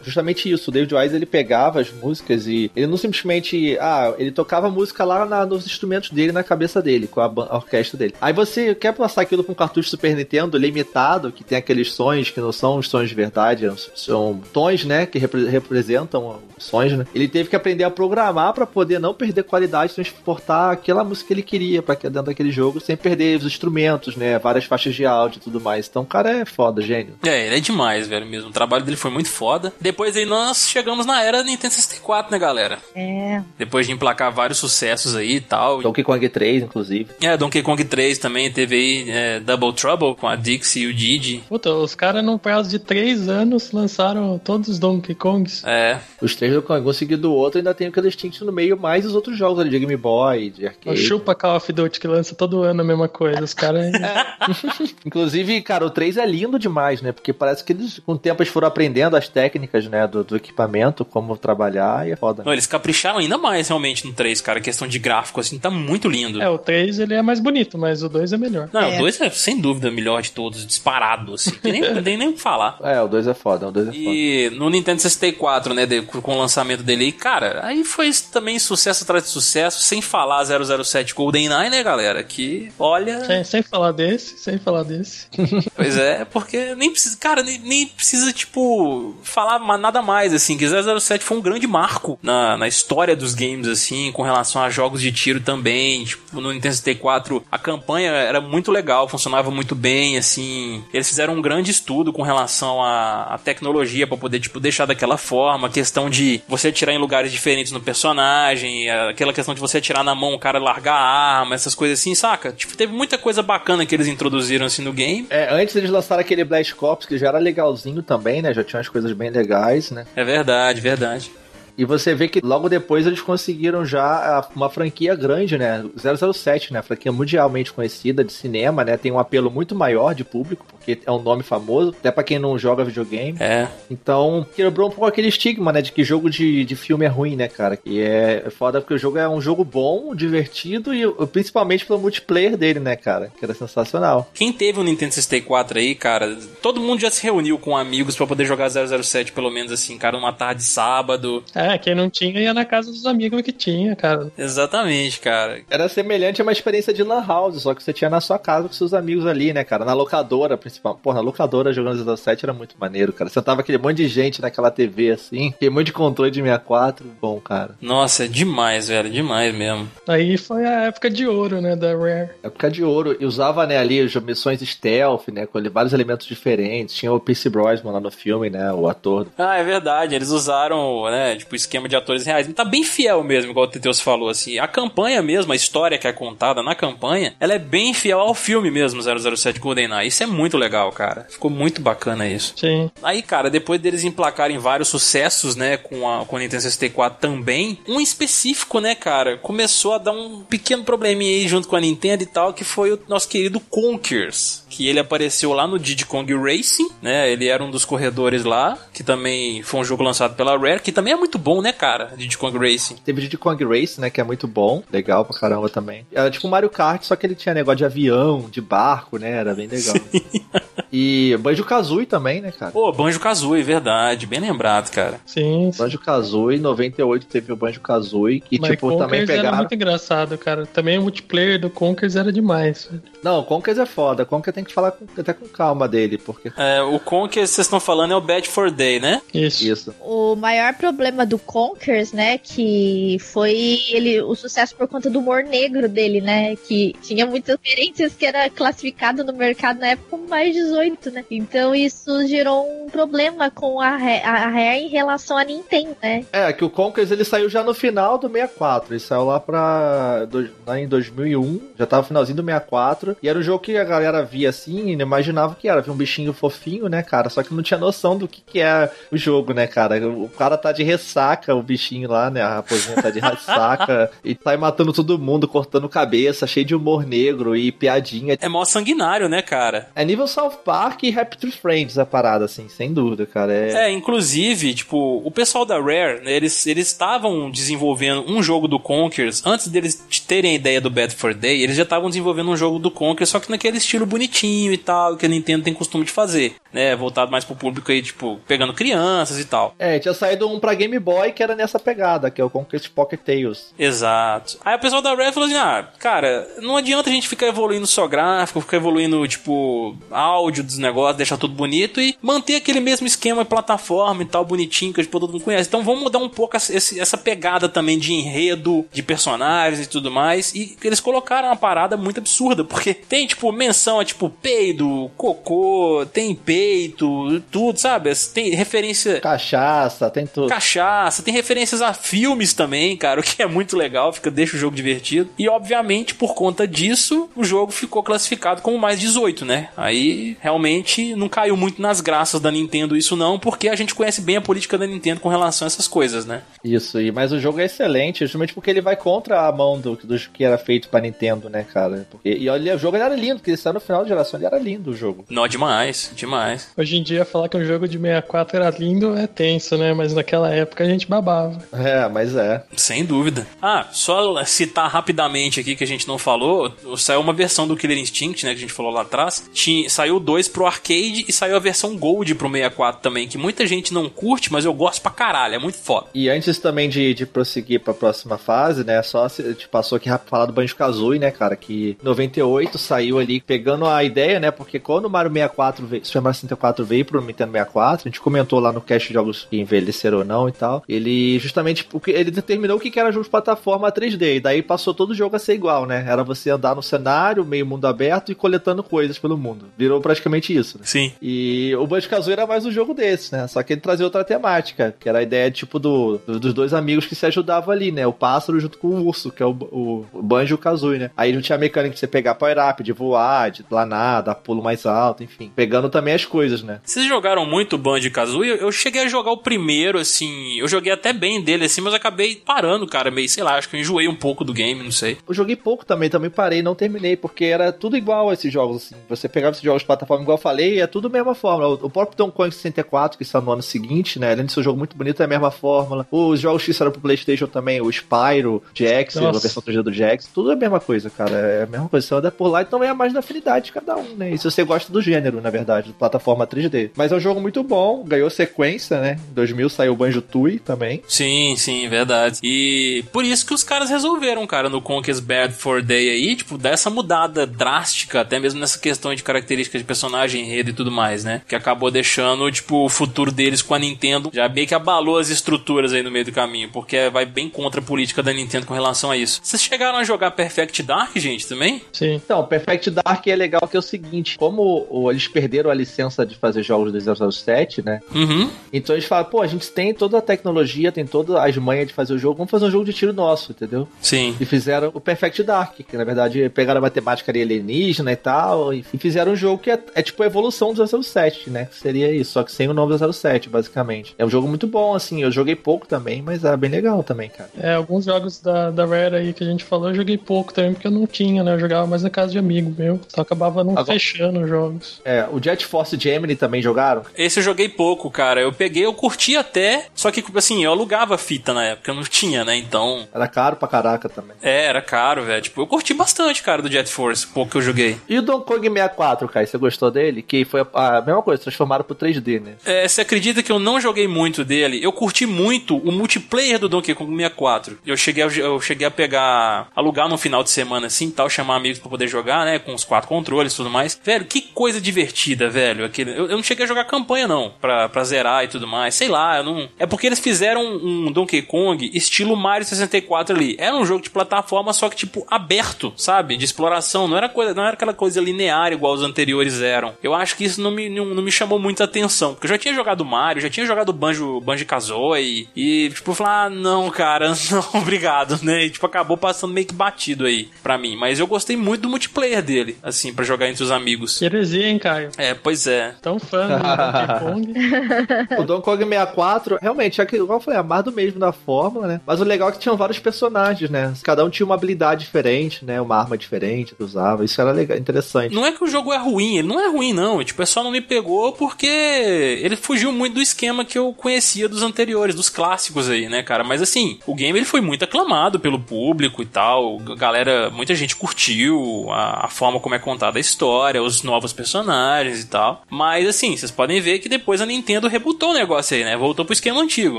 justamente 0.02 0.50
isso. 0.50 0.70
O 0.70 0.72
David 0.72 0.94
Wise 0.94 1.14
ele 1.14 1.26
pegava 1.26 1.80
as 1.80 1.90
músicas 1.92 2.46
e 2.46 2.70
ele 2.74 2.86
não 2.86 2.96
simplesmente. 2.96 3.76
Ah, 3.80 4.14
ele 4.18 4.30
tocava 4.30 4.70
música 4.70 5.04
lá 5.04 5.24
na- 5.24 5.46
nos 5.46 5.66
instrumentos 5.66 6.10
dele, 6.10 6.32
na 6.32 6.42
cabeça 6.42 6.80
dele, 6.82 7.06
com 7.06 7.20
a, 7.20 7.24
a 7.26 7.56
orquestra 7.56 7.98
dele. 7.98 8.14
Aí 8.20 8.32
você 8.32 8.74
quer 8.74 8.92
passar 8.92 9.22
aquilo 9.22 9.42
pra 9.44 9.52
um 9.52 9.54
cartucho 9.54 9.88
Super 9.88 10.14
Nintendo 10.16 10.56
limitado, 10.58 11.30
que 11.32 11.44
tem 11.44 11.58
aqueles 11.58 11.92
sons 11.92 12.30
que 12.30 12.40
não 12.40 12.52
são 12.52 12.78
os 12.78 12.88
sons 12.88 13.08
de 13.08 13.14
verdade, 13.14 13.70
são 13.94 14.40
tons, 14.52 14.84
né, 14.84 15.06
que 15.06 15.18
repre- 15.18 15.46
representam 15.48 16.38
sons, 16.58 16.92
né? 16.92 17.06
Ele 17.14 17.28
teve 17.28 17.48
que 17.48 17.56
aprender 17.56 17.84
a 17.84 17.90
programar 17.90 18.52
pra 18.52 18.66
poder 18.66 18.98
não 18.98 19.12
perder 19.14 19.42
qualidade, 19.44 19.94
transportar 19.94 20.72
aquela 20.72 21.04
música 21.04 21.28
que 21.28 21.34
ele 21.34 21.42
queria 21.42 21.82
para 21.82 21.94
dentro 21.94 22.22
daquele 22.24 22.50
jogo, 22.50 22.80
sem 22.80 22.96
perder 22.96 23.38
os 23.38 23.44
instrumentos, 23.46 24.16
né, 24.16 24.38
várias 24.38 24.64
faixas 24.64 24.94
de 24.94 25.04
áudio 25.04 25.38
e 25.38 25.40
tudo 25.40 25.60
mais. 25.60 25.86
Então 25.88 26.02
o 26.02 26.06
cara 26.06 26.30
é 26.40 26.44
foda, 26.44 26.80
gênio. 26.82 27.14
É, 27.24 27.46
ele 27.46 27.56
é 27.56 27.60
demais, 27.60 28.06
velho, 28.06 28.26
mesmo. 28.26 28.50
O 28.50 28.52
trabalho 28.52 28.84
dele 28.84 28.96
foi 28.96 29.10
muito 29.10 29.28
foda. 29.34 29.72
Depois 29.80 30.16
aí 30.16 30.24
nós 30.24 30.68
chegamos 30.68 31.04
na 31.04 31.22
era 31.22 31.42
Nintendo 31.42 31.74
64, 31.74 32.30
né, 32.30 32.38
galera? 32.38 32.78
É. 32.94 33.42
Depois 33.58 33.86
de 33.86 33.92
emplacar 33.92 34.32
vários 34.32 34.58
sucessos 34.58 35.16
aí 35.16 35.36
e 35.36 35.40
tal. 35.40 35.82
Donkey 35.82 36.02
Kong 36.04 36.28
3, 36.28 36.62
inclusive. 36.62 37.08
É, 37.20 37.36
Donkey 37.36 37.62
Kong 37.62 37.84
3 37.84 38.18
também 38.18 38.50
teve 38.50 38.76
aí 38.76 39.10
é, 39.10 39.40
Double 39.40 39.72
Trouble 39.72 40.14
com 40.14 40.28
a 40.28 40.36
Dixie 40.36 40.82
e 40.82 40.86
o 40.86 40.94
Didi. 40.94 41.42
Puta, 41.48 41.70
os 41.72 41.94
caras, 41.94 42.24
num 42.24 42.38
prazo 42.38 42.70
de 42.70 42.78
três 42.78 43.28
anos, 43.28 43.72
lançaram 43.72 44.38
todos 44.38 44.68
os 44.68 44.78
Donkey 44.78 45.14
Kongs. 45.14 45.64
É, 45.66 45.98
Os 46.20 46.34
três 46.36 46.52
do 46.54 46.62
Kong, 46.62 46.88
um 46.88 46.92
seguido 46.92 47.22
do 47.22 47.32
outro, 47.32 47.58
ainda 47.58 47.74
tem 47.74 47.88
o 47.88 47.92
Killer 47.92 48.08
Instinct 48.08 48.44
no 48.44 48.52
meio, 48.52 48.78
mais 48.78 49.04
os 49.04 49.14
outros 49.14 49.36
jogos 49.36 49.60
ali, 49.60 49.70
de 49.70 49.78
Game 49.78 49.96
Boy, 49.96 50.50
de 50.50 50.64
O 50.64 50.68
arcade. 50.68 50.96
Chupa 50.98 51.34
Call 51.34 51.56
of 51.56 51.72
Duty, 51.72 51.98
que 51.98 52.06
lança 52.06 52.34
todo 52.34 52.62
ano 52.62 52.80
a 52.80 52.84
mesma 52.84 53.08
coisa. 53.08 53.42
Os 53.42 53.54
caras. 53.54 53.90
Inclusive, 55.04 55.60
cara, 55.62 55.84
o 55.86 55.90
3 55.90 56.16
é 56.16 56.26
lindo 56.26 56.58
demais, 56.58 57.02
né? 57.02 57.12
Porque 57.12 57.32
parece 57.32 57.64
que 57.64 57.72
eles, 57.72 57.98
com 58.04 58.12
o 58.12 58.18
tempo, 58.18 58.42
eles 58.42 58.52
foram 58.52 58.68
aprendendo 58.68 59.16
as 59.24 59.28
técnicas, 59.28 59.86
né, 59.86 60.06
do, 60.06 60.22
do 60.22 60.36
equipamento, 60.36 61.04
como 61.04 61.36
trabalhar, 61.36 62.06
e 62.06 62.12
é 62.12 62.16
foda. 62.16 62.42
Não, 62.44 62.52
eles 62.52 62.66
capricharam 62.66 63.18
ainda 63.18 63.38
mais 63.38 63.68
realmente 63.68 64.06
no 64.06 64.12
3, 64.12 64.40
cara. 64.40 64.58
A 64.58 64.62
questão 64.62 64.86
de 64.86 64.98
gráfico, 64.98 65.40
assim, 65.40 65.58
tá 65.58 65.70
muito 65.70 66.08
lindo. 66.08 66.40
é, 66.42 66.48
o 66.48 66.58
3 66.58 66.98
ele 66.98 67.14
é 67.14 67.22
mais 67.22 67.40
bonito, 67.40 67.76
mas 67.78 68.02
o 68.02 68.08
2 68.08 68.32
é 68.32 68.36
melhor. 68.38 68.68
Não, 68.72 68.80
É. 68.82 68.96
o 68.96 68.98
2 68.98 69.20
é 69.20 69.30
sem 69.30 69.60
dúvida 69.60 69.88
o 69.88 69.92
melhor 69.92 70.22
de 70.22 70.30
todos, 70.32 70.66
disparado, 70.66 71.34
assim. 71.34 71.52
Nem, 71.62 72.02
tem 72.02 72.16
nem 72.16 72.28
o 72.28 72.32
que 72.32 72.40
falar. 72.40 72.78
É, 72.84 73.00
o 73.00 73.08
2 73.08 73.26
é 73.26 73.34
foda, 73.34 73.68
o 73.68 73.72
2 73.72 73.88
é 73.88 73.92
foda. 73.92 74.04
E 74.04 74.50
no 74.50 74.68
Nintendo 74.70 75.00
64, 75.00 75.74
né, 75.74 75.86
de- 75.86 76.02
com 76.02 76.34
o 76.34 76.38
lançamento 76.38 76.82
dele 76.82 77.04
aí, 77.04 77.12
cara, 77.12 77.60
aí 77.64 77.84
foi 77.84 78.10
também 78.32 78.58
sucesso 78.58 79.02
atrás 79.04 79.24
de 79.24 79.30
sucesso, 79.30 79.82
sem 79.82 80.00
falar 80.02 80.44
007 80.44 81.14
GoldenEye, 81.14 81.70
né, 81.70 81.82
galera? 81.82 82.22
Que, 82.22 82.70
olha, 82.78 83.24
Sem, 83.24 83.44
sem 83.44 83.62
falar 83.62 83.92
desse, 83.92 84.38
sem 84.38 84.58
falar 84.58 84.82
desse. 84.82 85.26
pois 85.74 85.96
é, 85.96 86.24
porque 86.24 86.74
nem 86.74 86.90
precisa, 86.90 87.16
cara, 87.18 87.42
nem, 87.42 87.58
nem 87.58 87.86
precisa, 87.86 88.32
tipo, 88.32 89.03
falar 89.22 89.58
nada 89.78 90.02
mais, 90.02 90.32
assim, 90.32 90.56
que 90.56 90.66
007 90.66 91.24
foi 91.24 91.36
um 91.36 91.42
grande 91.42 91.66
marco 91.66 92.18
na, 92.22 92.56
na 92.56 92.68
história 92.68 93.16
dos 93.16 93.34
games, 93.34 93.66
assim, 93.66 94.12
com 94.12 94.22
relação 94.22 94.62
a 94.62 94.70
jogos 94.70 95.00
de 95.00 95.12
tiro 95.12 95.40
também, 95.40 96.04
tipo, 96.04 96.40
no 96.40 96.52
Nintendo 96.52 96.74
64, 96.74 97.44
a 97.50 97.58
campanha 97.58 98.10
era 98.10 98.40
muito 98.40 98.70
legal, 98.70 99.08
funcionava 99.08 99.50
muito 99.50 99.74
bem, 99.74 100.16
assim, 100.16 100.82
eles 100.92 101.08
fizeram 101.08 101.34
um 101.34 101.42
grande 101.42 101.70
estudo 101.70 102.12
com 102.12 102.22
relação 102.22 102.82
à, 102.82 103.38
tecnologia 103.44 104.06
pra 104.06 104.16
poder, 104.16 104.40
tipo, 104.40 104.58
deixar 104.58 104.86
daquela 104.86 105.16
forma, 105.16 105.68
a 105.68 105.70
questão 105.70 106.08
de 106.08 106.40
você 106.48 106.68
atirar 106.68 106.94
em 106.94 106.98
lugares 106.98 107.30
diferentes 107.30 107.72
no 107.72 107.80
personagem, 107.80 108.88
aquela 108.90 109.32
questão 109.32 109.54
de 109.54 109.60
você 109.60 109.78
atirar 109.78 110.02
na 110.02 110.14
mão, 110.14 110.34
o 110.34 110.38
cara 110.38 110.58
largar 110.58 110.94
a 110.94 111.38
arma, 111.38 111.54
essas 111.54 111.74
coisas 111.74 111.98
assim, 111.98 112.14
saca? 112.14 112.52
Tipo, 112.52 112.76
teve 112.76 112.92
muita 112.92 113.18
coisa 113.18 113.42
bacana 113.42 113.84
que 113.84 113.94
eles 113.94 114.06
introduziram, 114.06 114.66
assim, 114.66 114.82
no 114.82 114.92
game. 114.92 115.26
É, 115.30 115.52
antes 115.52 115.76
eles 115.76 115.90
lançaram 115.90 116.20
aquele 116.20 116.44
Blast 116.44 116.74
Corps, 116.74 117.06
que 117.06 117.18
já 117.18 117.28
era 117.28 117.38
legalzinho 117.38 118.02
também, 118.02 118.40
né? 118.40 118.54
Já 118.54 118.64
tinha 118.64 118.78
umas 118.78 118.88
coisas 118.94 119.12
bem 119.12 119.28
legais, 119.28 119.90
né? 119.90 120.06
É 120.14 120.22
verdade, 120.22 120.80
verdade. 120.80 121.32
E 121.76 121.84
você 121.84 122.14
vê 122.14 122.28
que 122.28 122.40
logo 122.40 122.68
depois 122.68 123.06
eles 123.06 123.20
conseguiram 123.20 123.84
já 123.84 124.46
uma 124.54 124.70
franquia 124.70 125.14
grande, 125.14 125.58
né? 125.58 125.84
007, 125.96 126.72
né? 126.72 126.82
Franquia 126.82 127.12
mundialmente 127.12 127.72
conhecida 127.72 128.24
de 128.24 128.32
cinema, 128.32 128.84
né? 128.84 128.96
Tem 128.96 129.10
um 129.10 129.18
apelo 129.18 129.50
muito 129.50 129.74
maior 129.74 130.14
de 130.14 130.24
público, 130.24 130.64
porque 130.70 131.00
é 131.04 131.10
um 131.10 131.22
nome 131.22 131.42
famoso, 131.42 131.94
até 131.98 132.10
pra 132.10 132.22
quem 132.22 132.38
não 132.38 132.58
joga 132.58 132.84
videogame. 132.84 133.36
É. 133.40 133.68
Então, 133.90 134.46
quebrou 134.54 134.88
um 134.88 134.90
pouco 134.90 135.06
aquele 135.06 135.28
estigma, 135.28 135.72
né? 135.72 135.82
De 135.82 135.92
que 135.92 136.04
jogo 136.04 136.30
de, 136.30 136.64
de 136.64 136.76
filme 136.76 137.04
é 137.04 137.08
ruim, 137.08 137.36
né, 137.36 137.48
cara? 137.48 137.78
E 137.84 138.00
é, 138.00 138.44
é 138.46 138.50
foda 138.50 138.80
porque 138.80 138.94
o 138.94 138.98
jogo 138.98 139.18
é 139.18 139.28
um 139.28 139.40
jogo 139.40 139.64
bom, 139.64 140.14
divertido 140.14 140.94
e 140.94 141.04
principalmente 141.26 141.84
pelo 141.84 141.98
multiplayer 141.98 142.56
dele, 142.56 142.80
né, 142.80 142.96
cara? 142.96 143.32
Que 143.36 143.44
era 143.44 143.54
sensacional. 143.54 144.30
Quem 144.34 144.52
teve 144.52 144.78
um 144.78 144.84
Nintendo 144.84 145.14
64 145.14 145.78
aí, 145.78 145.94
cara, 145.94 146.36
todo 146.62 146.80
mundo 146.80 147.00
já 147.00 147.10
se 147.10 147.22
reuniu 147.22 147.58
com 147.58 147.76
amigos 147.76 148.16
pra 148.16 148.26
poder 148.26 148.44
jogar 148.44 148.70
007, 148.70 149.32
pelo 149.32 149.50
menos 149.50 149.72
assim, 149.72 149.98
cara, 149.98 150.18
numa 150.18 150.32
tarde 150.32 150.60
de 150.60 150.68
sábado. 150.68 151.42
É, 151.54 151.63
quem 151.78 151.94
não 151.94 152.08
tinha 152.10 152.40
ia 152.40 152.54
na 152.54 152.64
casa 152.64 152.90
dos 152.90 153.06
amigos 153.06 153.42
que 153.42 153.52
tinha, 153.52 153.94
cara. 153.96 154.30
Exatamente, 154.36 155.20
cara. 155.20 155.60
Era 155.70 155.88
semelhante 155.88 156.40
a 156.40 156.44
uma 156.44 156.52
experiência 156.52 156.92
de 156.92 157.02
Lan 157.02 157.24
House, 157.26 157.62
só 157.62 157.74
que 157.74 157.82
você 157.82 157.92
tinha 157.92 158.10
na 158.10 158.20
sua 158.20 158.38
casa 158.38 158.68
com 158.68 158.74
seus 158.74 158.94
amigos 158.94 159.26
ali, 159.26 159.52
né, 159.52 159.64
cara? 159.64 159.84
Na 159.84 159.92
locadora, 159.92 160.56
principal. 160.56 160.98
Pô, 161.02 161.12
na 161.12 161.20
locadora 161.20 161.72
jogando 161.72 162.16
07 162.16 162.44
era 162.44 162.52
muito 162.52 162.76
maneiro, 162.78 163.12
cara. 163.12 163.30
Você 163.30 163.40
tava 163.42 163.60
aquele 163.60 163.78
monte 163.78 163.96
de 163.96 164.08
gente 164.08 164.40
naquela 164.40 164.70
TV 164.70 165.10
assim, 165.10 165.48
aquele 165.48 165.70
monte 165.70 165.86
de 165.86 165.92
controle 165.92 166.30
de 166.30 166.40
64. 166.40 167.06
Bom, 167.20 167.40
cara. 167.40 167.76
Nossa, 167.80 168.24
é 168.24 168.28
demais, 168.28 168.88
velho, 168.88 169.10
demais 169.10 169.54
mesmo. 169.54 169.88
Aí 170.08 170.36
foi 170.36 170.64
a 170.64 170.84
época 170.84 171.10
de 171.10 171.26
ouro, 171.26 171.60
né, 171.60 171.76
da 171.76 171.96
Rare. 171.96 172.30
Época 172.42 172.70
de 172.70 172.82
ouro. 172.82 173.16
E 173.18 173.24
usava, 173.24 173.66
né, 173.66 173.78
ali 173.78 174.00
as 174.00 174.14
missões 174.16 174.60
stealth, 174.60 175.28
né, 175.32 175.46
com 175.46 175.60
vários 175.70 175.92
elementos 175.92 176.26
diferentes. 176.26 176.94
Tinha 176.94 177.12
o 177.12 177.20
Pierce 177.20 177.48
Brosnan 177.48 177.92
lá 177.92 178.00
no 178.00 178.10
filme, 178.10 178.50
né, 178.50 178.72
o 178.72 178.88
ator. 178.88 179.26
Ah, 179.38 179.56
é 179.56 179.64
verdade, 179.64 180.14
eles 180.14 180.30
usaram, 180.30 181.04
né, 181.10 181.36
tipo, 181.36 181.53
esquema 181.56 181.88
de 181.88 181.96
atores 181.96 182.24
reais. 182.26 182.46
Tá 182.54 182.64
bem 182.64 182.84
fiel 182.84 183.22
mesmo, 183.22 183.50
igual 183.50 183.66
o 183.66 183.70
Teteus 183.70 184.00
falou, 184.00 184.28
assim. 184.28 184.58
A 184.58 184.68
campanha 184.68 185.22
mesmo, 185.22 185.52
a 185.52 185.56
história 185.56 185.98
que 185.98 186.06
é 186.06 186.12
contada 186.12 186.62
na 186.62 186.74
campanha, 186.74 187.34
ela 187.40 187.54
é 187.54 187.58
bem 187.58 187.94
fiel 187.94 188.20
ao 188.20 188.34
filme 188.34 188.70
mesmo, 188.70 189.00
007 189.02 189.60
GoldenEye. 189.60 190.08
Isso 190.08 190.22
é 190.22 190.26
muito 190.26 190.56
legal, 190.56 190.90
cara. 190.92 191.26
Ficou 191.30 191.50
muito 191.50 191.80
bacana 191.80 192.26
isso. 192.26 192.54
Sim. 192.56 192.90
Aí, 193.02 193.22
cara, 193.22 193.50
depois 193.50 193.80
deles 193.80 194.04
emplacarem 194.04 194.58
vários 194.58 194.88
sucessos, 194.88 195.56
né, 195.56 195.76
com 195.76 196.08
a, 196.08 196.24
com 196.24 196.36
a 196.36 196.40
Nintendo 196.40 196.62
64 196.62 197.18
também, 197.20 197.78
um 197.88 198.00
específico, 198.00 198.80
né, 198.80 198.94
cara, 198.94 199.36
começou 199.38 199.94
a 199.94 199.98
dar 199.98 200.12
um 200.12 200.42
pequeno 200.42 200.84
probleminha 200.84 201.36
aí 201.36 201.48
junto 201.48 201.68
com 201.68 201.76
a 201.76 201.80
Nintendo 201.80 202.22
e 202.22 202.26
tal, 202.26 202.52
que 202.52 202.64
foi 202.64 202.92
o 202.92 203.00
nosso 203.08 203.28
querido 203.28 203.60
Conkers, 203.60 204.63
que 204.74 204.88
ele 204.88 204.98
apareceu 204.98 205.52
lá 205.52 205.68
no 205.68 205.78
Diddy 205.78 206.04
Kong 206.04 206.34
Racing, 206.34 206.88
né, 207.00 207.30
ele 207.30 207.46
era 207.46 207.62
um 207.62 207.70
dos 207.70 207.84
corredores 207.84 208.42
lá, 208.42 208.76
que 208.92 209.04
também 209.04 209.62
foi 209.62 209.80
um 209.80 209.84
jogo 209.84 210.02
lançado 210.02 210.34
pela 210.34 210.58
Rare, 210.58 210.80
que 210.80 210.90
também 210.90 211.12
é 211.12 211.16
muito 211.16 211.38
bom, 211.38 211.62
né, 211.62 211.72
cara, 211.72 212.12
Diddy 212.16 212.36
Kong 212.36 212.58
Racing. 212.58 212.96
Teve 213.04 213.20
Diddy 213.20 213.38
Kong 213.38 213.64
Race, 213.64 214.00
né, 214.00 214.10
que 214.10 214.20
é 214.20 214.24
muito 214.24 214.48
bom. 214.48 214.82
Legal 214.92 215.24
pra 215.24 215.38
caramba 215.38 215.68
também. 215.68 216.04
Era 216.12 216.28
tipo 216.28 216.48
Mario 216.48 216.68
Kart, 216.70 217.04
só 217.04 217.14
que 217.14 217.24
ele 217.24 217.36
tinha 217.36 217.54
negócio 217.54 217.78
de 217.78 217.84
avião, 217.84 218.48
de 218.50 218.60
barco, 218.60 219.16
né, 219.16 219.30
era 219.30 219.54
bem 219.54 219.68
legal. 219.68 219.94
E 220.96 221.36
Banjo-Kazooie 221.40 222.06
também, 222.06 222.40
né, 222.40 222.52
cara? 222.56 222.70
Pô, 222.70 222.92
Banjo-Kazooie, 222.92 223.64
verdade, 223.64 224.26
bem 224.26 224.38
lembrado, 224.38 224.90
cara. 224.92 225.18
Sim. 225.26 225.72
Banjo-Kazooie, 225.76 226.60
98 226.60 227.26
teve 227.26 227.52
o 227.52 227.56
Banjo-Kazooie, 227.56 228.40
que 228.40 228.60
Mas 228.60 228.70
tipo, 228.70 228.90
também 228.90 229.20
Conkers 229.20 229.30
era 229.30 229.38
pegaram... 229.38 229.56
muito 229.58 229.74
engraçado, 229.74 230.38
cara. 230.38 230.66
Também 230.66 230.96
o 230.98 231.02
multiplayer 231.02 231.58
do 231.58 231.68
Conkers 231.68 232.14
era 232.14 232.30
demais. 232.32 232.84
velho. 232.88 233.02
Não, 233.24 233.40
o 233.40 233.44
Conkers 233.44 233.78
é 233.78 233.86
foda. 233.86 234.24
Conkers 234.24 234.54
tem 234.54 234.62
que 234.62 234.72
falar 234.72 234.92
com- 234.92 235.06
até 235.18 235.32
com 235.32 235.48
calma 235.48 235.88
dele, 235.88 236.16
porque... 236.16 236.52
É, 236.56 236.80
o 236.82 237.00
Con 237.00 237.28
que 237.28 237.40
vocês 237.40 237.58
estão 237.66 237.80
falando 237.80 238.12
é 238.12 238.16
o 238.16 238.20
Bad 238.20 238.48
for 238.48 238.70
Day, 238.70 239.00
né? 239.00 239.20
Isso. 239.32 239.64
Isso. 239.66 239.94
O 240.00 240.36
maior 240.36 240.74
problema 240.74 241.26
do 241.26 241.38
Conkers, 241.38 242.12
né, 242.12 242.38
que 242.38 243.16
foi 243.20 243.80
ele 243.90 244.20
o 244.22 244.34
sucesso 244.36 244.76
por 244.76 244.86
conta 244.86 245.10
do 245.10 245.18
humor 245.18 245.42
negro 245.42 245.88
dele, 245.88 246.20
né, 246.20 246.54
que 246.54 246.94
tinha 247.02 247.26
muitas 247.26 247.56
referências 247.62 248.14
que 248.14 248.24
era 248.26 248.48
classificado 248.50 249.24
no 249.24 249.32
mercado 249.32 249.80
na 249.80 249.88
época 249.88 250.08
como 250.10 250.28
mais 250.28 250.54
18, 250.54 250.83
né? 251.12 251.24
Então 251.30 251.74
isso 251.74 252.26
gerou 252.26 252.66
um 252.84 252.88
problema 252.90 253.50
com 253.50 253.80
a 253.80 253.90
Rare, 253.96 254.22
a 254.22 254.48
Rare 254.48 254.78
em 254.84 254.88
relação 254.88 255.36
à 255.36 255.44
Nintendo, 255.44 255.96
né? 256.02 256.24
É, 256.32 256.52
que 256.52 256.64
o 256.64 256.70
Conkers 256.70 257.10
ele 257.10 257.24
saiu 257.24 257.48
já 257.48 257.62
no 257.62 257.74
final 257.74 258.18
do 258.18 258.28
64. 258.28 258.92
Ele 258.92 259.00
saiu 259.00 259.24
lá 259.24 259.40
pra. 259.40 260.24
do- 260.26 260.50
lá 260.66 260.78
em 260.78 260.86
2001. 260.88 261.60
Já 261.78 261.86
tava 261.86 262.02
no 262.02 262.08
finalzinho 262.08 262.36
do 262.36 262.42
64. 262.44 263.16
E 263.22 263.28
era 263.28 263.38
um 263.38 263.42
jogo 263.42 263.60
que 263.60 263.76
a 263.76 263.84
galera 263.84 264.22
via 264.22 264.48
assim 264.50 264.90
e 264.90 264.96
não 264.96 265.06
imaginava 265.06 265.54
que 265.54 265.68
era. 265.68 265.80
Via 265.80 265.92
um 265.92 265.96
bichinho 265.96 266.32
fofinho, 266.32 266.88
né, 266.88 267.02
cara? 267.02 267.28
Só 267.30 267.42
que 267.42 267.54
não 267.54 267.62
tinha 267.62 267.78
noção 267.78 268.16
do 268.16 268.26
que, 268.28 268.40
que 268.40 268.60
é 268.60 268.90
o 269.10 269.16
jogo, 269.16 269.52
né, 269.52 269.66
cara? 269.66 269.96
O 270.08 270.28
cara 270.28 270.56
tá 270.56 270.72
de 270.72 270.82
ressaca, 270.82 271.54
o 271.54 271.62
bichinho 271.62 272.10
lá, 272.10 272.30
né? 272.30 272.42
A 272.42 272.54
raposinha 272.56 273.00
tá 273.00 273.10
de 273.10 273.20
ressaca. 273.20 274.10
e 274.24 274.36
sai 274.42 274.56
matando 274.56 274.92
todo 274.92 275.18
mundo, 275.18 275.46
cortando 275.48 275.88
cabeça, 275.88 276.46
cheio 276.46 276.66
de 276.66 276.74
humor 276.74 277.06
negro 277.06 277.56
e 277.56 277.70
piadinha. 277.72 278.36
É 278.40 278.48
mó 278.48 278.64
sanguinário, 278.64 279.28
né, 279.28 279.42
cara? 279.42 279.88
É 279.94 280.04
nível 280.04 280.26
South 280.26 280.58
Park 280.64 280.73
e 281.02 281.18
Happy 281.18 281.36
Tree 281.38 281.52
Friends 281.52 281.98
a 281.98 282.06
parada, 282.06 282.44
assim, 282.44 282.68
sem 282.68 282.92
dúvida, 282.92 283.26
cara. 283.26 283.52
É. 283.52 283.86
É, 283.86 283.90
inclusive, 283.90 284.74
tipo, 284.74 285.22
o 285.24 285.30
pessoal 285.30 285.64
da 285.64 285.76
Rare, 285.80 286.22
né, 286.22 286.32
eles 286.32 286.66
eles 286.66 286.88
estavam 286.88 287.50
desenvolvendo 287.50 288.24
um 288.26 288.42
jogo 288.42 288.68
do 288.68 288.78
Conkers, 288.78 289.44
antes 289.44 289.68
deles 289.68 290.02
terem 290.26 290.52
a 290.52 290.54
ideia 290.54 290.80
do 290.80 290.90
Bad 290.90 291.14
for 291.14 291.34
Day, 291.34 291.62
eles 291.62 291.76
já 291.76 291.82
estavam 291.82 292.08
desenvolvendo 292.08 292.50
um 292.50 292.56
jogo 292.56 292.78
do 292.78 292.90
Conkers, 292.90 293.30
só 293.30 293.40
que 293.40 293.50
naquele 293.50 293.78
estilo 293.78 294.06
bonitinho 294.06 294.72
e 294.72 294.78
tal, 294.78 295.16
que 295.16 295.26
a 295.26 295.28
Nintendo 295.28 295.64
tem 295.64 295.74
costume 295.74 296.04
de 296.04 296.12
fazer, 296.12 296.54
né, 296.72 296.94
voltado 296.96 297.30
mais 297.30 297.44
pro 297.44 297.56
público 297.56 297.90
aí, 297.90 298.02
tipo, 298.02 298.40
pegando 298.46 298.72
crianças 298.72 299.38
e 299.38 299.44
tal. 299.44 299.74
É, 299.78 299.98
tinha 299.98 300.14
saído 300.14 300.48
um 300.48 300.60
pra 300.60 300.74
Game 300.74 300.98
Boy 300.98 301.32
que 301.32 301.42
era 301.42 301.54
nessa 301.54 301.78
pegada, 301.78 302.30
que 302.30 302.40
é 302.40 302.44
o 302.44 302.50
Conquest 302.50 302.90
Pocket 302.90 303.20
Tales. 303.20 303.74
Exato. 303.78 304.58
Aí 304.64 304.76
o 304.76 304.80
pessoal 304.80 305.02
da 305.02 305.14
Rare 305.14 305.32
falou 305.32 305.48
assim: 305.48 305.58
ah, 305.58 305.88
cara, 305.98 306.46
não 306.60 306.76
adianta 306.76 307.10
a 307.10 307.12
gente 307.12 307.28
ficar 307.28 307.46
evoluindo 307.46 307.86
só 307.86 308.06
gráfico, 308.06 308.60
ficar 308.60 308.76
evoluindo, 308.76 309.26
tipo, 309.26 309.96
áudio 310.10 310.53
dos 310.62 310.78
negócios, 310.78 311.16
deixar 311.16 311.36
tudo 311.36 311.54
bonito 311.54 312.00
e 312.00 312.16
manter 312.22 312.56
aquele 312.56 312.80
mesmo 312.80 313.06
esquema 313.06 313.44
plataforma 313.44 314.22
e 314.22 314.26
tal, 314.26 314.44
bonitinho, 314.44 314.92
que 314.92 315.02
tipo, 315.02 315.18
todo 315.20 315.32
mundo 315.32 315.44
conhece. 315.44 315.68
Então 315.68 315.82
vamos 315.82 316.02
mudar 316.04 316.18
um 316.18 316.28
pouco 316.28 316.56
esse- 316.56 316.98
essa 317.00 317.16
pegada 317.16 317.68
também 317.68 317.98
de 317.98 318.12
enredo, 318.12 318.84
de 318.92 319.02
personagens 319.02 319.86
e 319.86 319.88
tudo 319.88 320.10
mais. 320.10 320.54
E 320.54 320.76
eles 320.82 321.00
colocaram 321.00 321.48
uma 321.48 321.56
parada 321.56 321.96
muito 321.96 322.18
absurda, 322.18 322.64
porque 322.64 322.94
tem, 322.94 323.26
tipo, 323.26 323.50
menção 323.52 324.00
a, 324.00 324.04
tipo, 324.04 324.28
peido, 324.30 325.10
cocô, 325.16 326.06
tem 326.12 326.34
peito, 326.34 327.40
tudo, 327.50 327.78
sabe? 327.78 328.10
Tem 328.32 328.50
referência. 328.54 329.20
Cachaça, 329.20 330.10
tem 330.10 330.26
tudo. 330.26 330.48
Cachaça, 330.48 331.22
tem 331.22 331.32
referências 331.34 331.80
a 331.82 331.92
filmes 331.92 332.52
também, 332.54 332.96
cara, 332.96 333.20
o 333.20 333.22
que 333.22 333.42
é 333.42 333.46
muito 333.46 333.76
legal, 333.76 334.12
fica, 334.12 334.30
deixa 334.30 334.56
o 334.56 334.60
jogo 334.60 334.76
divertido. 334.76 335.30
E, 335.38 335.48
obviamente, 335.48 336.14
por 336.14 336.34
conta 336.34 336.66
disso, 336.66 337.28
o 337.34 337.44
jogo 337.44 337.72
ficou 337.72 338.02
classificado 338.02 338.62
como 338.62 338.78
mais 338.78 338.98
18, 339.00 339.44
né? 339.44 339.68
Aí, 339.76 340.36
realmente, 340.44 341.16
não 341.16 341.26
caiu 341.26 341.56
muito 341.56 341.80
nas 341.80 342.02
graças 342.02 342.38
da 342.38 342.50
Nintendo 342.50 342.94
isso 342.94 343.16
não, 343.16 343.38
porque 343.38 343.66
a 343.66 343.74
gente 343.74 343.94
conhece 343.94 344.20
bem 344.20 344.36
a 344.36 344.42
política 344.42 344.76
da 344.76 344.86
Nintendo 344.86 345.18
com 345.18 345.30
relação 345.30 345.64
a 345.64 345.68
essas 345.68 345.88
coisas, 345.88 346.26
né? 346.26 346.42
Isso, 346.62 347.00
e 347.00 347.10
mas 347.10 347.32
o 347.32 347.40
jogo 347.40 347.60
é 347.60 347.64
excelente, 347.64 348.18
justamente 348.18 348.52
porque 348.52 348.68
ele 348.68 348.82
vai 348.82 348.94
contra 348.94 349.48
a 349.48 349.52
mão 349.52 349.80
do, 349.80 349.96
do 349.96 350.18
que 350.18 350.44
era 350.44 350.58
feito 350.58 350.90
pra 350.90 351.00
Nintendo, 351.00 351.48
né, 351.48 351.64
cara? 351.64 352.06
Porque, 352.10 352.28
e 352.28 352.46
olha, 352.50 352.76
o 352.76 352.78
jogo 352.78 352.98
era 352.98 353.14
lindo, 353.14 353.36
porque 353.36 353.52
ele 353.52 353.56
saiu 353.56 353.72
no 353.72 353.80
final 353.80 354.02
da 354.02 354.08
geração, 354.08 354.38
ele 354.38 354.44
era 354.44 354.58
lindo 354.58 354.90
o 354.90 354.94
jogo. 354.94 355.24
Não, 355.30 355.48
demais, 355.48 356.12
demais. 356.14 356.68
Hoje 356.76 356.98
em 356.98 357.02
dia, 357.02 357.24
falar 357.24 357.48
que 357.48 357.56
um 357.56 357.64
jogo 357.64 357.88
de 357.88 357.98
64 357.98 358.56
era 358.58 358.70
lindo 358.70 359.16
é 359.16 359.26
tenso, 359.26 359.78
né? 359.78 359.94
Mas 359.94 360.12
naquela 360.12 360.54
época 360.54 360.84
a 360.84 360.86
gente 360.86 361.08
babava. 361.08 361.58
É, 361.72 362.06
mas 362.08 362.36
é. 362.36 362.62
Sem 362.76 363.02
dúvida. 363.02 363.46
Ah, 363.62 363.86
só 363.92 364.44
citar 364.44 364.90
rapidamente 364.90 365.58
aqui 365.58 365.74
que 365.74 365.84
a 365.84 365.86
gente 365.86 366.06
não 366.06 366.18
falou, 366.18 366.70
saiu 366.98 367.20
uma 367.20 367.32
versão 367.32 367.66
do 367.66 367.76
Killer 367.76 367.96
Instinct, 367.96 368.44
né, 368.44 368.52
que 368.52 368.58
a 368.58 368.60
gente 368.60 368.72
falou 368.72 368.92
lá 368.92 369.02
atrás. 369.02 369.48
Tinha, 369.54 369.88
saiu 369.88 370.20
dois 370.20 370.33
pro 370.48 370.66
arcade 370.66 371.24
e 371.28 371.32
saiu 371.32 371.56
a 371.56 371.60
versão 371.60 371.96
Gold 371.96 372.34
pro 372.34 372.50
64 372.50 373.00
também, 373.00 373.28
que 373.28 373.38
muita 373.38 373.66
gente 373.66 373.92
não 373.92 374.08
curte, 374.08 374.52
mas 374.52 374.64
eu 374.64 374.74
gosto 374.74 375.00
pra 375.00 375.10
caralho, 375.10 375.54
é 375.54 375.58
muito 375.58 375.78
foda. 375.78 376.06
E 376.14 376.28
antes 376.28 376.58
também 376.58 376.88
de, 376.88 377.14
de 377.14 377.26
prosseguir 377.26 377.80
pra 377.80 377.94
próxima 377.94 378.36
fase, 378.36 378.84
né, 378.84 379.02
só 379.02 379.24
a 379.24 379.28
gente 379.28 379.68
passou 379.68 379.96
aqui 379.96 380.08
rápido 380.08 380.28
falar 380.28 380.46
do 380.46 380.52
Banjo-Kazooie, 380.52 381.18
né, 381.18 381.30
cara, 381.30 381.56
que 381.56 381.96
em 382.00 382.04
98 382.04 382.78
saiu 382.78 383.18
ali 383.18 383.40
pegando 383.40 383.86
a 383.86 384.02
ideia, 384.02 384.40
né, 384.40 384.50
porque 384.50 384.78
quando 384.78 385.06
o 385.06 385.10
Mario 385.10 385.32
64 385.32 385.86
veio, 385.86 386.04
Super 386.04 386.20
Mario 386.20 386.36
64 386.36 386.84
veio 386.84 387.04
pro 387.04 387.20
Nintendo 387.20 387.52
64, 387.52 388.08
a 388.08 388.10
gente 388.10 388.20
comentou 388.20 388.60
lá 388.60 388.72
no 388.72 388.80
cast 388.80 389.08
de 389.08 389.14
jogos 389.14 389.46
que 389.50 389.58
envelheceram 389.58 390.18
ou 390.18 390.24
não 390.24 390.48
e 390.48 390.52
tal, 390.52 390.82
ele 390.88 391.38
justamente, 391.38 391.84
porque 391.84 392.10
ele 392.10 392.30
determinou 392.30 392.76
o 392.76 392.80
que 392.80 392.98
era 392.98 393.12
jogo 393.12 393.24
de 393.24 393.30
plataforma 393.30 393.90
3D, 393.90 394.36
e 394.36 394.40
daí 394.40 394.62
passou 394.62 394.94
todo 394.94 395.10
o 395.10 395.14
jogo 395.14 395.36
a 395.36 395.38
ser 395.38 395.54
igual, 395.54 395.86
né, 395.86 396.04
era 396.08 396.24
você 396.24 396.50
andar 396.50 396.74
no 396.74 396.82
cenário, 396.82 397.44
meio 397.44 397.66
mundo 397.66 397.86
aberto 397.86 398.32
e 398.32 398.34
coletando 398.34 398.82
coisas 398.82 399.18
pelo 399.18 399.36
mundo. 399.36 399.66
Virou 399.76 400.00
praticamente 400.00 400.23
isso, 400.52 400.78
né? 400.78 400.84
Sim. 400.86 401.12
E 401.20 401.74
o 401.76 401.86
Banjo-Kazooie 401.86 402.32
era 402.34 402.46
mais 402.46 402.64
um 402.66 402.70
jogo 402.70 402.94
desse, 402.94 403.32
né, 403.32 403.46
só 403.46 403.62
que 403.62 403.72
ele 403.72 403.80
trazia 403.80 404.04
outra 404.04 404.24
temática, 404.24 404.94
que 404.98 405.08
era 405.08 405.18
a 405.18 405.22
ideia, 405.22 405.50
tipo, 405.50 405.78
do, 405.78 406.18
do- 406.26 406.40
dos 406.40 406.54
dois 406.54 406.72
amigos 406.74 407.06
que 407.06 407.14
se 407.14 407.26
ajudavam 407.26 407.72
ali, 407.72 407.90
né, 407.90 408.06
o 408.06 408.12
pássaro 408.12 408.58
junto 408.60 408.78
com 408.78 408.88
o 408.88 409.06
urso, 409.06 409.30
que 409.30 409.42
é 409.42 409.46
o, 409.46 409.50
o, 409.50 410.06
o 410.12 410.22
Banjo 410.22 410.54
e 410.54 410.58
Kazooie, 410.58 410.98
né. 410.98 411.10
Aí 411.16 411.32
não 411.32 411.40
tinha 411.42 411.56
a 411.56 411.58
mecânica 411.58 411.94
de 411.94 412.00
você 412.00 412.06
pegar 412.06 412.34
power-up, 412.34 412.82
de 412.82 412.92
voar, 412.92 413.50
de 413.50 413.62
planar, 413.62 414.22
dar 414.22 414.34
pulo 414.34 414.62
mais 414.62 414.86
alto, 414.86 415.22
enfim. 415.22 415.50
Pegando 415.54 415.88
também 415.88 416.14
as 416.14 416.24
coisas, 416.24 416.62
né. 416.62 416.80
Vocês 416.84 417.06
jogaram 417.06 417.44
muito 417.46 417.76
Banjo 417.78 418.10
Kazooie? 418.10 418.50
Eu 418.60 418.70
cheguei 418.72 419.02
a 419.02 419.08
jogar 419.08 419.32
o 419.32 419.38
primeiro, 419.38 419.98
assim. 419.98 420.58
Eu 420.58 420.68
joguei 420.68 420.92
até 420.92 421.12
bem 421.12 421.42
dele, 421.42 421.64
assim, 421.64 421.80
mas 421.80 421.94
acabei 421.94 422.36
parando, 422.36 422.86
cara. 422.86 423.10
Meio, 423.10 423.28
sei 423.28 423.42
lá, 423.42 423.56
acho 423.56 423.68
que 423.68 423.76
eu 423.76 423.80
enjoei 423.80 424.08
um 424.08 424.14
pouco 424.14 424.44
do 424.44 424.52
game, 424.52 424.82
não 424.82 424.90
sei. 424.92 425.16
Eu 425.26 425.34
joguei 425.34 425.56
pouco 425.56 425.84
também, 425.84 426.08
também 426.10 426.30
parei, 426.30 426.62
não 426.62 426.74
terminei, 426.74 427.16
porque 427.16 427.44
era 427.44 427.72
tudo 427.72 427.96
igual 427.96 428.30
a 428.30 428.34
esses 428.34 428.52
jogos, 428.52 428.76
assim. 428.76 428.94
Você 429.08 429.28
pegava 429.28 429.52
esses 429.52 429.62
jogos 429.64 429.82
de 429.82 429.86
plataforma, 429.86 430.13
igual 430.22 430.38
eu 430.38 430.42
falei, 430.42 430.80
é 430.80 430.86
tudo 430.86 431.08
a 431.08 431.10
mesma 431.10 431.34
fórmula. 431.34 431.78
O 431.82 431.90
próprio 431.90 432.16
Donkey 432.16 432.36
Kong 432.36 432.54
64, 432.54 433.18
que 433.18 433.24
saiu 433.24 433.42
no 433.42 433.52
ano 433.52 433.62
seguinte, 433.62 434.18
né? 434.18 434.32
Além 434.32 434.46
de 434.46 434.52
ser 434.52 434.60
um 434.60 434.62
jogo 434.62 434.78
muito 434.78 434.96
bonito, 434.96 435.20
é 435.20 435.24
a 435.24 435.28
mesma 435.28 435.50
fórmula. 435.50 436.06
Os 436.10 436.40
jogos 436.40 436.64
que 436.64 436.72
saíram 436.72 436.92
pro 436.92 437.00
Playstation 437.00 437.46
também, 437.46 437.80
o 437.80 437.90
Spyro, 437.90 438.62
Jax, 438.74 439.16
a 439.16 439.30
versão 439.32 439.62
3D 439.62 439.82
do 439.82 439.92
Jax, 439.92 440.28
tudo 440.32 440.50
é 440.50 440.54
a 440.54 440.56
mesma 440.56 440.80
coisa, 440.80 441.10
cara. 441.10 441.36
É 441.36 441.62
a 441.62 441.66
mesma 441.66 441.88
coisa. 441.88 442.06
Você 442.06 442.14
anda 442.14 442.30
por 442.30 442.48
lá, 442.48 442.62
então 442.62 442.82
é 442.82 442.92
mais 442.92 443.12
da 443.12 443.20
afinidade 443.20 443.66
de 443.66 443.72
cada 443.72 443.96
um, 443.96 444.14
né? 444.16 444.32
E 444.32 444.38
se 444.38 444.44
você 444.44 444.64
gosta 444.64 444.92
do 444.92 445.00
gênero, 445.00 445.40
na 445.40 445.50
verdade, 445.50 445.88
de 445.88 445.92
plataforma 445.92 446.46
3D. 446.46 446.90
Mas 446.96 447.12
é 447.12 447.16
um 447.16 447.20
jogo 447.20 447.40
muito 447.40 447.62
bom, 447.62 448.04
ganhou 448.04 448.28
sequência, 448.30 449.00
né? 449.00 449.18
Em 449.30 449.34
2000 449.34 449.68
saiu 449.68 449.92
o 449.92 449.96
Banjo 449.96 450.20
Tooie 450.20 450.58
também. 450.58 451.02
Sim, 451.06 451.54
sim, 451.56 451.88
verdade. 451.88 452.38
E 452.42 453.04
por 453.12 453.24
isso 453.24 453.46
que 453.46 453.54
os 453.54 453.62
caras 453.62 453.90
resolveram, 453.90 454.46
cara, 454.46 454.68
no 454.68 454.80
Conker's 454.80 455.20
Bad 455.20 455.54
for 455.54 455.82
Day 455.82 456.10
aí, 456.10 456.36
tipo, 456.36 456.58
dar 456.58 456.70
essa 456.70 456.90
mudada 456.90 457.46
drástica, 457.46 458.20
até 458.20 458.38
mesmo 458.38 458.60
nessa 458.60 458.78
questão 458.78 459.14
de 459.14 459.22
características 459.22 459.80
de 459.80 459.86
personagem, 459.86 460.03
enredo 460.38 460.70
e 460.70 460.72
tudo 460.72 460.90
mais, 460.90 461.24
né? 461.24 461.42
Que 461.46 461.54
acabou 461.54 461.90
deixando, 461.90 462.50
tipo, 462.50 462.84
o 462.84 462.88
futuro 462.88 463.30
deles 463.30 463.62
com 463.62 463.74
a 463.74 463.78
Nintendo 463.78 464.30
já 464.32 464.48
meio 464.48 464.66
que 464.66 464.74
abalou 464.74 465.18
as 465.18 465.28
estruturas 465.28 465.92
aí 465.92 466.02
no 466.02 466.10
meio 466.10 466.24
do 466.24 466.32
caminho, 466.32 466.70
porque 466.70 467.10
vai 467.10 467.26
bem 467.26 467.48
contra 467.48 467.80
a 467.80 467.84
política 467.84 468.22
da 468.22 468.32
Nintendo 468.32 468.66
com 468.66 468.74
relação 468.74 469.10
a 469.10 469.16
isso. 469.16 469.40
Vocês 469.42 469.62
chegaram 469.62 469.98
a 469.98 470.04
jogar 470.04 470.30
Perfect 470.30 470.82
Dark, 470.82 471.16
gente, 471.16 471.46
também? 471.46 471.82
Sim. 471.92 472.14
Então, 472.14 472.40
o 472.40 472.46
Perfect 472.46 472.90
Dark 472.90 473.26
é 473.26 473.36
legal 473.36 473.66
que 473.68 473.76
é 473.76 473.78
o 473.78 473.82
seguinte, 473.82 474.38
como 474.38 475.10
eles 475.10 475.28
perderam 475.28 475.70
a 475.70 475.74
licença 475.74 476.24
de 476.24 476.36
fazer 476.36 476.62
jogos 476.62 476.92
do 476.92 477.32
007, 477.32 477.84
né? 477.84 478.00
Uhum. 478.14 478.50
Então 478.72 478.94
eles 478.94 479.04
falam, 479.04 479.24
pô, 479.24 479.42
a 479.42 479.46
gente 479.46 479.70
tem 479.70 479.92
toda 479.92 480.18
a 480.18 480.22
tecnologia, 480.22 480.92
tem 480.92 481.06
todas 481.06 481.36
as 481.36 481.56
manhas 481.56 481.88
de 481.88 481.92
fazer 481.92 482.14
o 482.14 482.18
jogo, 482.18 482.36
vamos 482.36 482.50
fazer 482.50 482.66
um 482.66 482.70
jogo 482.70 482.84
de 482.84 482.92
tiro 482.92 483.12
nosso, 483.12 483.52
entendeu? 483.52 483.88
Sim. 484.00 484.36
E 484.40 484.44
fizeram 484.44 484.90
o 484.94 485.00
Perfect 485.00 485.42
Dark, 485.42 485.76
que 485.76 485.96
na 485.96 486.04
verdade 486.04 486.48
pegaram 486.50 486.78
a 486.78 486.82
matemática 486.82 487.30
ali 487.30 487.42
alienígena 487.42 488.12
e 488.12 488.16
tal, 488.16 488.72
e 488.72 488.84
e 488.94 488.98
fizeram 488.98 489.32
um 489.32 489.36
jogo 489.36 489.60
que 489.60 489.70
é, 489.70 489.78
é 489.94 490.02
tipo 490.02 490.22
a 490.22 490.26
evolução 490.26 490.72
do 490.74 490.84
007, 491.02 491.50
né? 491.50 491.66
Que 491.66 491.78
seria 491.78 492.10
isso, 492.12 492.32
só 492.32 492.42
que 492.42 492.52
sem 492.52 492.68
o 492.68 492.74
nome 492.74 492.96
007, 493.12 493.48
basicamente. 493.48 494.14
É 494.18 494.24
um 494.24 494.30
jogo 494.30 494.48
muito 494.48 494.66
bom, 494.66 494.94
assim, 494.94 495.22
eu 495.22 495.30
joguei 495.30 495.54
pouco 495.56 495.86
também, 495.86 496.22
mas 496.22 496.44
é 496.44 496.56
bem 496.56 496.70
legal 496.70 497.02
também, 497.02 497.28
cara. 497.30 497.50
É, 497.58 497.74
alguns 497.74 498.04
jogos 498.04 498.40
da, 498.40 498.70
da 498.70 498.84
Rare 498.84 499.16
aí 499.16 499.32
que 499.32 499.42
a 499.44 499.46
gente 499.46 499.64
falou, 499.64 499.88
eu 499.88 499.94
joguei 499.94 500.18
pouco 500.18 500.52
também, 500.52 500.72
porque 500.72 500.86
eu 500.86 500.90
não 500.90 501.06
tinha, 501.06 501.42
né? 501.42 501.54
Eu 501.54 501.60
jogava 501.60 501.86
mais 501.86 502.02
na 502.02 502.10
casa 502.10 502.32
de 502.32 502.38
amigo 502.38 502.74
meu. 502.76 503.00
Então 503.06 503.22
acabava 503.22 503.62
não 503.64 503.72
Agora- 503.72 503.86
fechando 503.86 504.40
os 504.40 504.48
jogos. 504.48 505.00
É, 505.04 505.26
o 505.30 505.42
Jet 505.42 505.64
Force 505.66 505.96
Gemini 505.98 506.36
também 506.36 506.60
jogaram? 506.62 507.02
Esse 507.16 507.38
eu 507.40 507.42
joguei 507.44 507.68
pouco, 507.68 508.10
cara. 508.10 508.40
Eu 508.40 508.52
peguei, 508.52 508.84
eu 508.84 508.94
curti 508.94 509.36
até, 509.36 509.86
só 509.94 510.10
que, 510.10 510.24
assim, 510.34 510.64
eu 510.64 510.70
alugava 510.72 511.16
fita 511.18 511.52
na 511.52 511.64
época, 511.64 511.90
eu 511.90 511.94
não 511.94 512.02
tinha, 512.02 512.44
né? 512.44 512.56
Então, 512.56 513.06
Era 513.14 513.28
caro 513.28 513.56
pra 513.56 513.68
caraca 513.68 514.08
também. 514.08 514.36
é, 514.42 514.64
era 514.66 514.82
caro, 514.82 515.22
velho. 515.24 515.42
Tipo, 515.42 515.62
eu 515.62 515.66
curti 515.66 515.94
bastante, 515.94 516.42
cara, 516.42 516.62
do 516.62 516.70
Jet 516.70 516.90
Force, 516.90 517.26
pouco 517.26 517.52
que 517.52 517.56
eu 517.58 517.62
joguei. 517.62 517.96
E 518.08 518.18
o 518.18 518.22
Donkey 518.22 518.44
Kong 518.46 518.68
64, 518.68 519.28
Kai, 519.28 519.46
você 519.46 519.56
gostou 519.58 519.83
dele? 519.90 520.22
Que 520.22 520.44
foi 520.44 520.60
a, 520.74 520.98
a 520.98 521.02
mesma 521.02 521.22
coisa, 521.22 521.42
transformaram 521.42 521.84
pro 521.84 521.94
3D, 521.94 522.40
né? 522.40 522.54
É, 522.64 522.86
você 522.86 523.00
acredita 523.00 523.42
que 523.42 523.52
eu 523.52 523.58
não 523.58 523.80
joguei 523.80 524.06
muito 524.08 524.44
dele? 524.44 524.82
Eu 524.82 524.92
curti 524.92 525.26
muito 525.26 525.76
o 525.76 525.92
multiplayer 525.92 526.58
do 526.58 526.68
Donkey 526.68 526.94
Kong 526.94 527.14
64. 527.14 527.78
Eu 527.86 527.96
cheguei 527.96 528.22
a, 528.22 528.26
eu 528.26 528.60
cheguei 528.60 528.86
a 528.86 528.90
pegar, 528.90 529.68
alugar 529.74 530.08
no 530.08 530.18
final 530.18 530.42
de 530.42 530.50
semana 530.50 530.86
assim, 530.86 531.10
tal, 531.10 531.28
chamar 531.28 531.56
amigos 531.56 531.78
pra 531.78 531.90
poder 531.90 532.08
jogar, 532.08 532.44
né, 532.44 532.58
com 532.58 532.74
os 532.74 532.84
quatro 532.84 533.08
controles 533.08 533.52
e 533.52 533.56
tudo 533.56 533.70
mais. 533.70 533.98
Velho, 534.02 534.24
que 534.24 534.40
coisa 534.40 534.80
divertida, 534.80 535.48
velho. 535.48 535.84
Aquele, 535.84 536.10
eu, 536.10 536.28
eu 536.28 536.36
não 536.36 536.42
cheguei 536.42 536.64
a 536.64 536.68
jogar 536.68 536.84
campanha 536.84 537.26
não, 537.26 537.52
pra, 537.60 537.88
pra 537.88 538.04
zerar 538.04 538.44
e 538.44 538.48
tudo 538.48 538.66
mais. 538.66 538.94
Sei 538.94 539.08
lá, 539.08 539.38
eu 539.38 539.44
não. 539.44 539.68
É 539.78 539.86
porque 539.86 540.06
eles 540.06 540.18
fizeram 540.18 540.62
um 540.62 541.10
Donkey 541.10 541.42
Kong 541.42 541.90
estilo 541.94 542.36
Mario 542.36 542.66
64 542.66 543.34
ali. 543.34 543.56
Era 543.58 543.76
um 543.76 543.84
jogo 543.84 544.02
de 544.02 544.10
plataforma, 544.10 544.72
só 544.72 544.88
que 544.88 544.96
tipo 544.96 545.26
aberto, 545.30 545.92
sabe? 545.96 546.36
De 546.36 546.44
exploração. 546.44 547.08
Não 547.08 547.16
era 547.16 547.28
coisa, 547.28 547.54
não 547.54 547.62
era 547.62 547.74
aquela 547.74 547.94
coisa 547.94 548.20
linear 548.20 548.72
igual 548.72 548.94
os 548.94 549.02
anteriores 549.02 549.60
eram. 549.64 549.94
Eu 550.02 550.14
acho 550.14 550.36
que 550.36 550.44
isso 550.44 550.60
não 550.60 550.70
me, 550.70 550.88
não, 550.88 551.06
não 551.06 551.22
me 551.22 551.32
chamou 551.32 551.58
muita 551.58 551.84
atenção, 551.84 552.34
porque 552.34 552.46
eu 552.46 552.50
já 552.50 552.58
tinha 552.58 552.74
jogado 552.74 553.04
Mario, 553.04 553.42
já 553.42 553.50
tinha 553.50 553.66
jogado 553.66 553.92
Banjo, 553.92 554.40
Banjo 554.40 554.66
Kazooie 554.66 555.48
e 555.56 555.90
tipo 555.90 556.14
falar, 556.14 556.44
ah, 556.44 556.50
não, 556.50 556.90
cara, 556.90 557.32
não, 557.50 557.80
obrigado, 557.80 558.38
né? 558.42 558.66
E, 558.66 558.70
tipo 558.70 558.86
acabou 558.86 559.16
passando 559.16 559.52
meio 559.52 559.66
que 559.66 559.74
batido 559.74 560.26
aí 560.26 560.48
pra 560.62 560.78
mim, 560.78 560.96
mas 560.96 561.18
eu 561.18 561.26
gostei 561.26 561.56
muito 561.56 561.82
do 561.82 561.88
multiplayer 561.88 562.42
dele, 562.42 562.76
assim, 562.82 563.12
pra 563.12 563.24
jogar 563.24 563.48
entre 563.48 563.64
os 563.64 563.70
amigos. 563.70 564.20
Heresia, 564.20 564.68
hein, 564.68 564.78
Caio? 564.78 565.10
É, 565.16 565.34
pois 565.34 565.66
é. 565.66 565.94
Tão 566.02 566.18
fã 566.18 566.46
do 566.46 566.62
Donkey 566.62 567.54
Kong. 568.34 568.42
O 568.42 568.44
Donkey 568.44 568.64
Kong 568.64 568.84
64, 568.84 569.58
realmente, 569.60 570.00
é 570.00 570.06
que, 570.06 570.16
igual 570.16 570.38
eu 570.38 570.42
falei, 570.42 570.60
é 570.60 570.62
mais 570.62 570.84
do 570.84 570.92
mesmo 570.92 571.18
da 571.18 571.32
fórmula, 571.32 571.86
né? 571.86 572.00
Mas 572.06 572.20
o 572.20 572.24
legal 572.24 572.48
é 572.48 572.52
que 572.52 572.58
tinham 572.58 572.76
vários 572.76 572.98
personagens, 572.98 573.70
né? 573.70 573.92
Cada 574.02 574.24
um 574.24 574.30
tinha 574.30 574.44
uma 574.44 574.54
habilidade 574.54 575.04
diferente, 575.04 575.64
né? 575.64 575.80
Uma 575.80 575.96
arma 575.96 576.16
diferente 576.16 576.74
que 576.74 576.82
usava. 576.82 577.24
Isso 577.24 577.40
era 577.40 577.52
legal, 577.52 577.76
interessante. 577.76 578.34
Não 578.34 578.44
é 578.44 578.52
que 578.52 578.62
o 578.62 578.68
jogo 578.68 578.92
é 578.92 578.98
ruim, 578.98 579.38
ele 579.38 579.48
não 579.48 579.53
é 579.60 579.68
ruim, 579.68 579.92
não. 579.92 580.22
Tipo, 580.22 580.42
é 580.42 580.46
só 580.46 580.62
não 580.62 580.70
me 580.70 580.80
pegou 580.80 581.32
porque 581.32 581.66
ele 581.66 582.56
fugiu 582.56 582.92
muito 582.92 583.14
do 583.14 583.22
esquema 583.22 583.64
que 583.64 583.78
eu 583.78 583.92
conhecia 583.92 584.48
dos 584.48 584.62
anteriores, 584.62 585.14
dos 585.14 585.28
clássicos 585.28 585.88
aí, 585.88 586.08
né, 586.08 586.22
cara? 586.22 586.44
Mas 586.44 586.62
assim, 586.62 586.98
o 587.06 587.14
game 587.14 587.38
ele 587.38 587.46
foi 587.46 587.60
muito 587.60 587.84
aclamado 587.84 588.38
pelo 588.40 588.58
público 588.58 589.22
e 589.22 589.26
tal. 589.26 589.80
A 589.80 589.94
galera, 589.94 590.50
muita 590.50 590.74
gente 590.74 590.96
curtiu 590.96 591.86
a, 591.90 592.26
a 592.26 592.28
forma 592.28 592.60
como 592.60 592.74
é 592.74 592.78
contada 592.78 593.18
a 593.18 593.20
história, 593.20 593.82
os 593.82 594.02
novos 594.02 594.32
personagens 594.32 595.22
e 595.22 595.26
tal. 595.26 595.62
Mas 595.70 596.06
assim, 596.08 596.36
vocês 596.36 596.50
podem 596.50 596.80
ver 596.80 596.98
que 596.98 597.08
depois 597.08 597.40
a 597.40 597.46
Nintendo 597.46 597.88
rebutou 597.88 598.30
o 598.30 598.34
negócio 598.34 598.76
aí, 598.76 598.84
né? 598.84 598.96
Voltou 598.96 599.24
pro 599.24 599.34
esquema 599.34 599.60
antigo. 599.60 599.98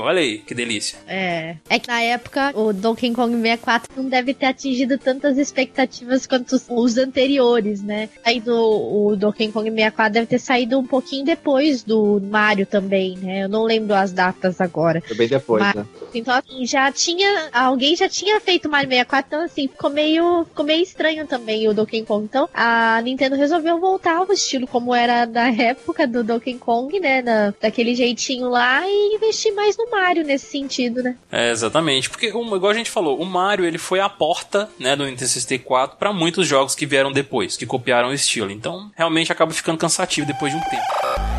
Olha 0.00 0.20
aí, 0.20 0.38
que 0.38 0.54
delícia. 0.54 0.98
É. 1.06 1.56
É 1.68 1.78
que 1.78 1.88
na 1.88 2.00
época 2.00 2.52
o 2.54 2.72
Donkey 2.72 3.12
Kong 3.12 3.34
64 3.34 3.90
não 3.96 4.08
deve 4.08 4.34
ter 4.34 4.46
atingido 4.46 4.98
tantas 4.98 5.38
expectativas 5.38 6.26
quanto 6.26 6.60
os, 6.68 6.96
anteriores, 6.96 7.82
né? 7.82 8.08
Aí 8.24 8.40
do 8.40 8.56
o 8.56 9.16
Donkey 9.46 9.52
Kong 9.52 9.70
64 9.70 10.12
deve 10.12 10.26
ter 10.26 10.38
saído 10.38 10.78
um 10.78 10.86
pouquinho 10.86 11.24
depois 11.24 11.82
do 11.82 12.20
Mario 12.20 12.66
também, 12.66 13.16
né? 13.16 13.44
Eu 13.44 13.48
não 13.48 13.64
lembro 13.64 13.94
as 13.94 14.12
datas 14.12 14.60
agora. 14.60 15.00
Foi 15.06 15.16
bem 15.16 15.28
depois, 15.28 15.62
Mas- 15.62 15.74
né? 15.74 15.86
Então, 16.14 16.34
assim, 16.34 16.66
já 16.66 16.90
tinha. 16.90 17.48
Alguém 17.52 17.94
já 17.94 18.08
tinha 18.08 18.40
feito 18.40 18.68
Mario 18.68 18.88
64, 18.88 19.26
então 19.28 19.44
assim, 19.44 19.68
ficou 19.68 19.90
meio, 19.90 20.44
ficou 20.44 20.64
meio 20.64 20.82
estranho 20.82 21.26
também 21.26 21.68
o 21.68 21.74
Donkey 21.74 22.02
Kong. 22.04 22.24
Então, 22.24 22.48
a 22.54 23.00
Nintendo 23.02 23.36
resolveu 23.36 23.78
voltar 23.78 24.16
ao 24.16 24.32
estilo 24.32 24.66
como 24.66 24.94
era 24.94 25.24
da 25.26 25.48
época 25.52 26.06
do 26.06 26.24
Donkey 26.24 26.54
Kong, 26.54 26.98
né? 26.98 27.22
Na, 27.22 27.54
daquele 27.60 27.94
jeitinho 27.94 28.48
lá 28.48 28.82
e 28.86 29.16
investir 29.16 29.54
mais 29.54 29.76
no 29.76 29.90
Mario 29.90 30.24
nesse 30.24 30.46
sentido, 30.46 31.02
né? 31.02 31.16
É, 31.30 31.50
exatamente. 31.50 32.08
Porque, 32.08 32.28
igual 32.28 32.68
a 32.68 32.74
gente 32.74 32.90
falou, 32.90 33.20
o 33.20 33.26
Mario 33.26 33.64
ele 33.64 33.78
foi 33.78 34.00
a 34.00 34.08
porta, 34.08 34.68
né, 34.78 34.96
do 34.96 35.04
Nintendo 35.04 35.28
64 35.28 35.98
para 35.98 36.12
muitos 36.12 36.46
jogos 36.46 36.74
que 36.74 36.86
vieram 36.86 37.12
depois, 37.12 37.56
que 37.56 37.66
copiaram 37.66 38.08
o 38.08 38.14
estilo. 38.14 38.50
Então, 38.50 38.90
realmente 38.96 39.30
acaba 39.36 39.52
ficando 39.52 39.76
cansativo 39.76 40.26
depois 40.26 40.50
de 40.50 40.58
um 40.58 40.62
tempo. 40.62 41.35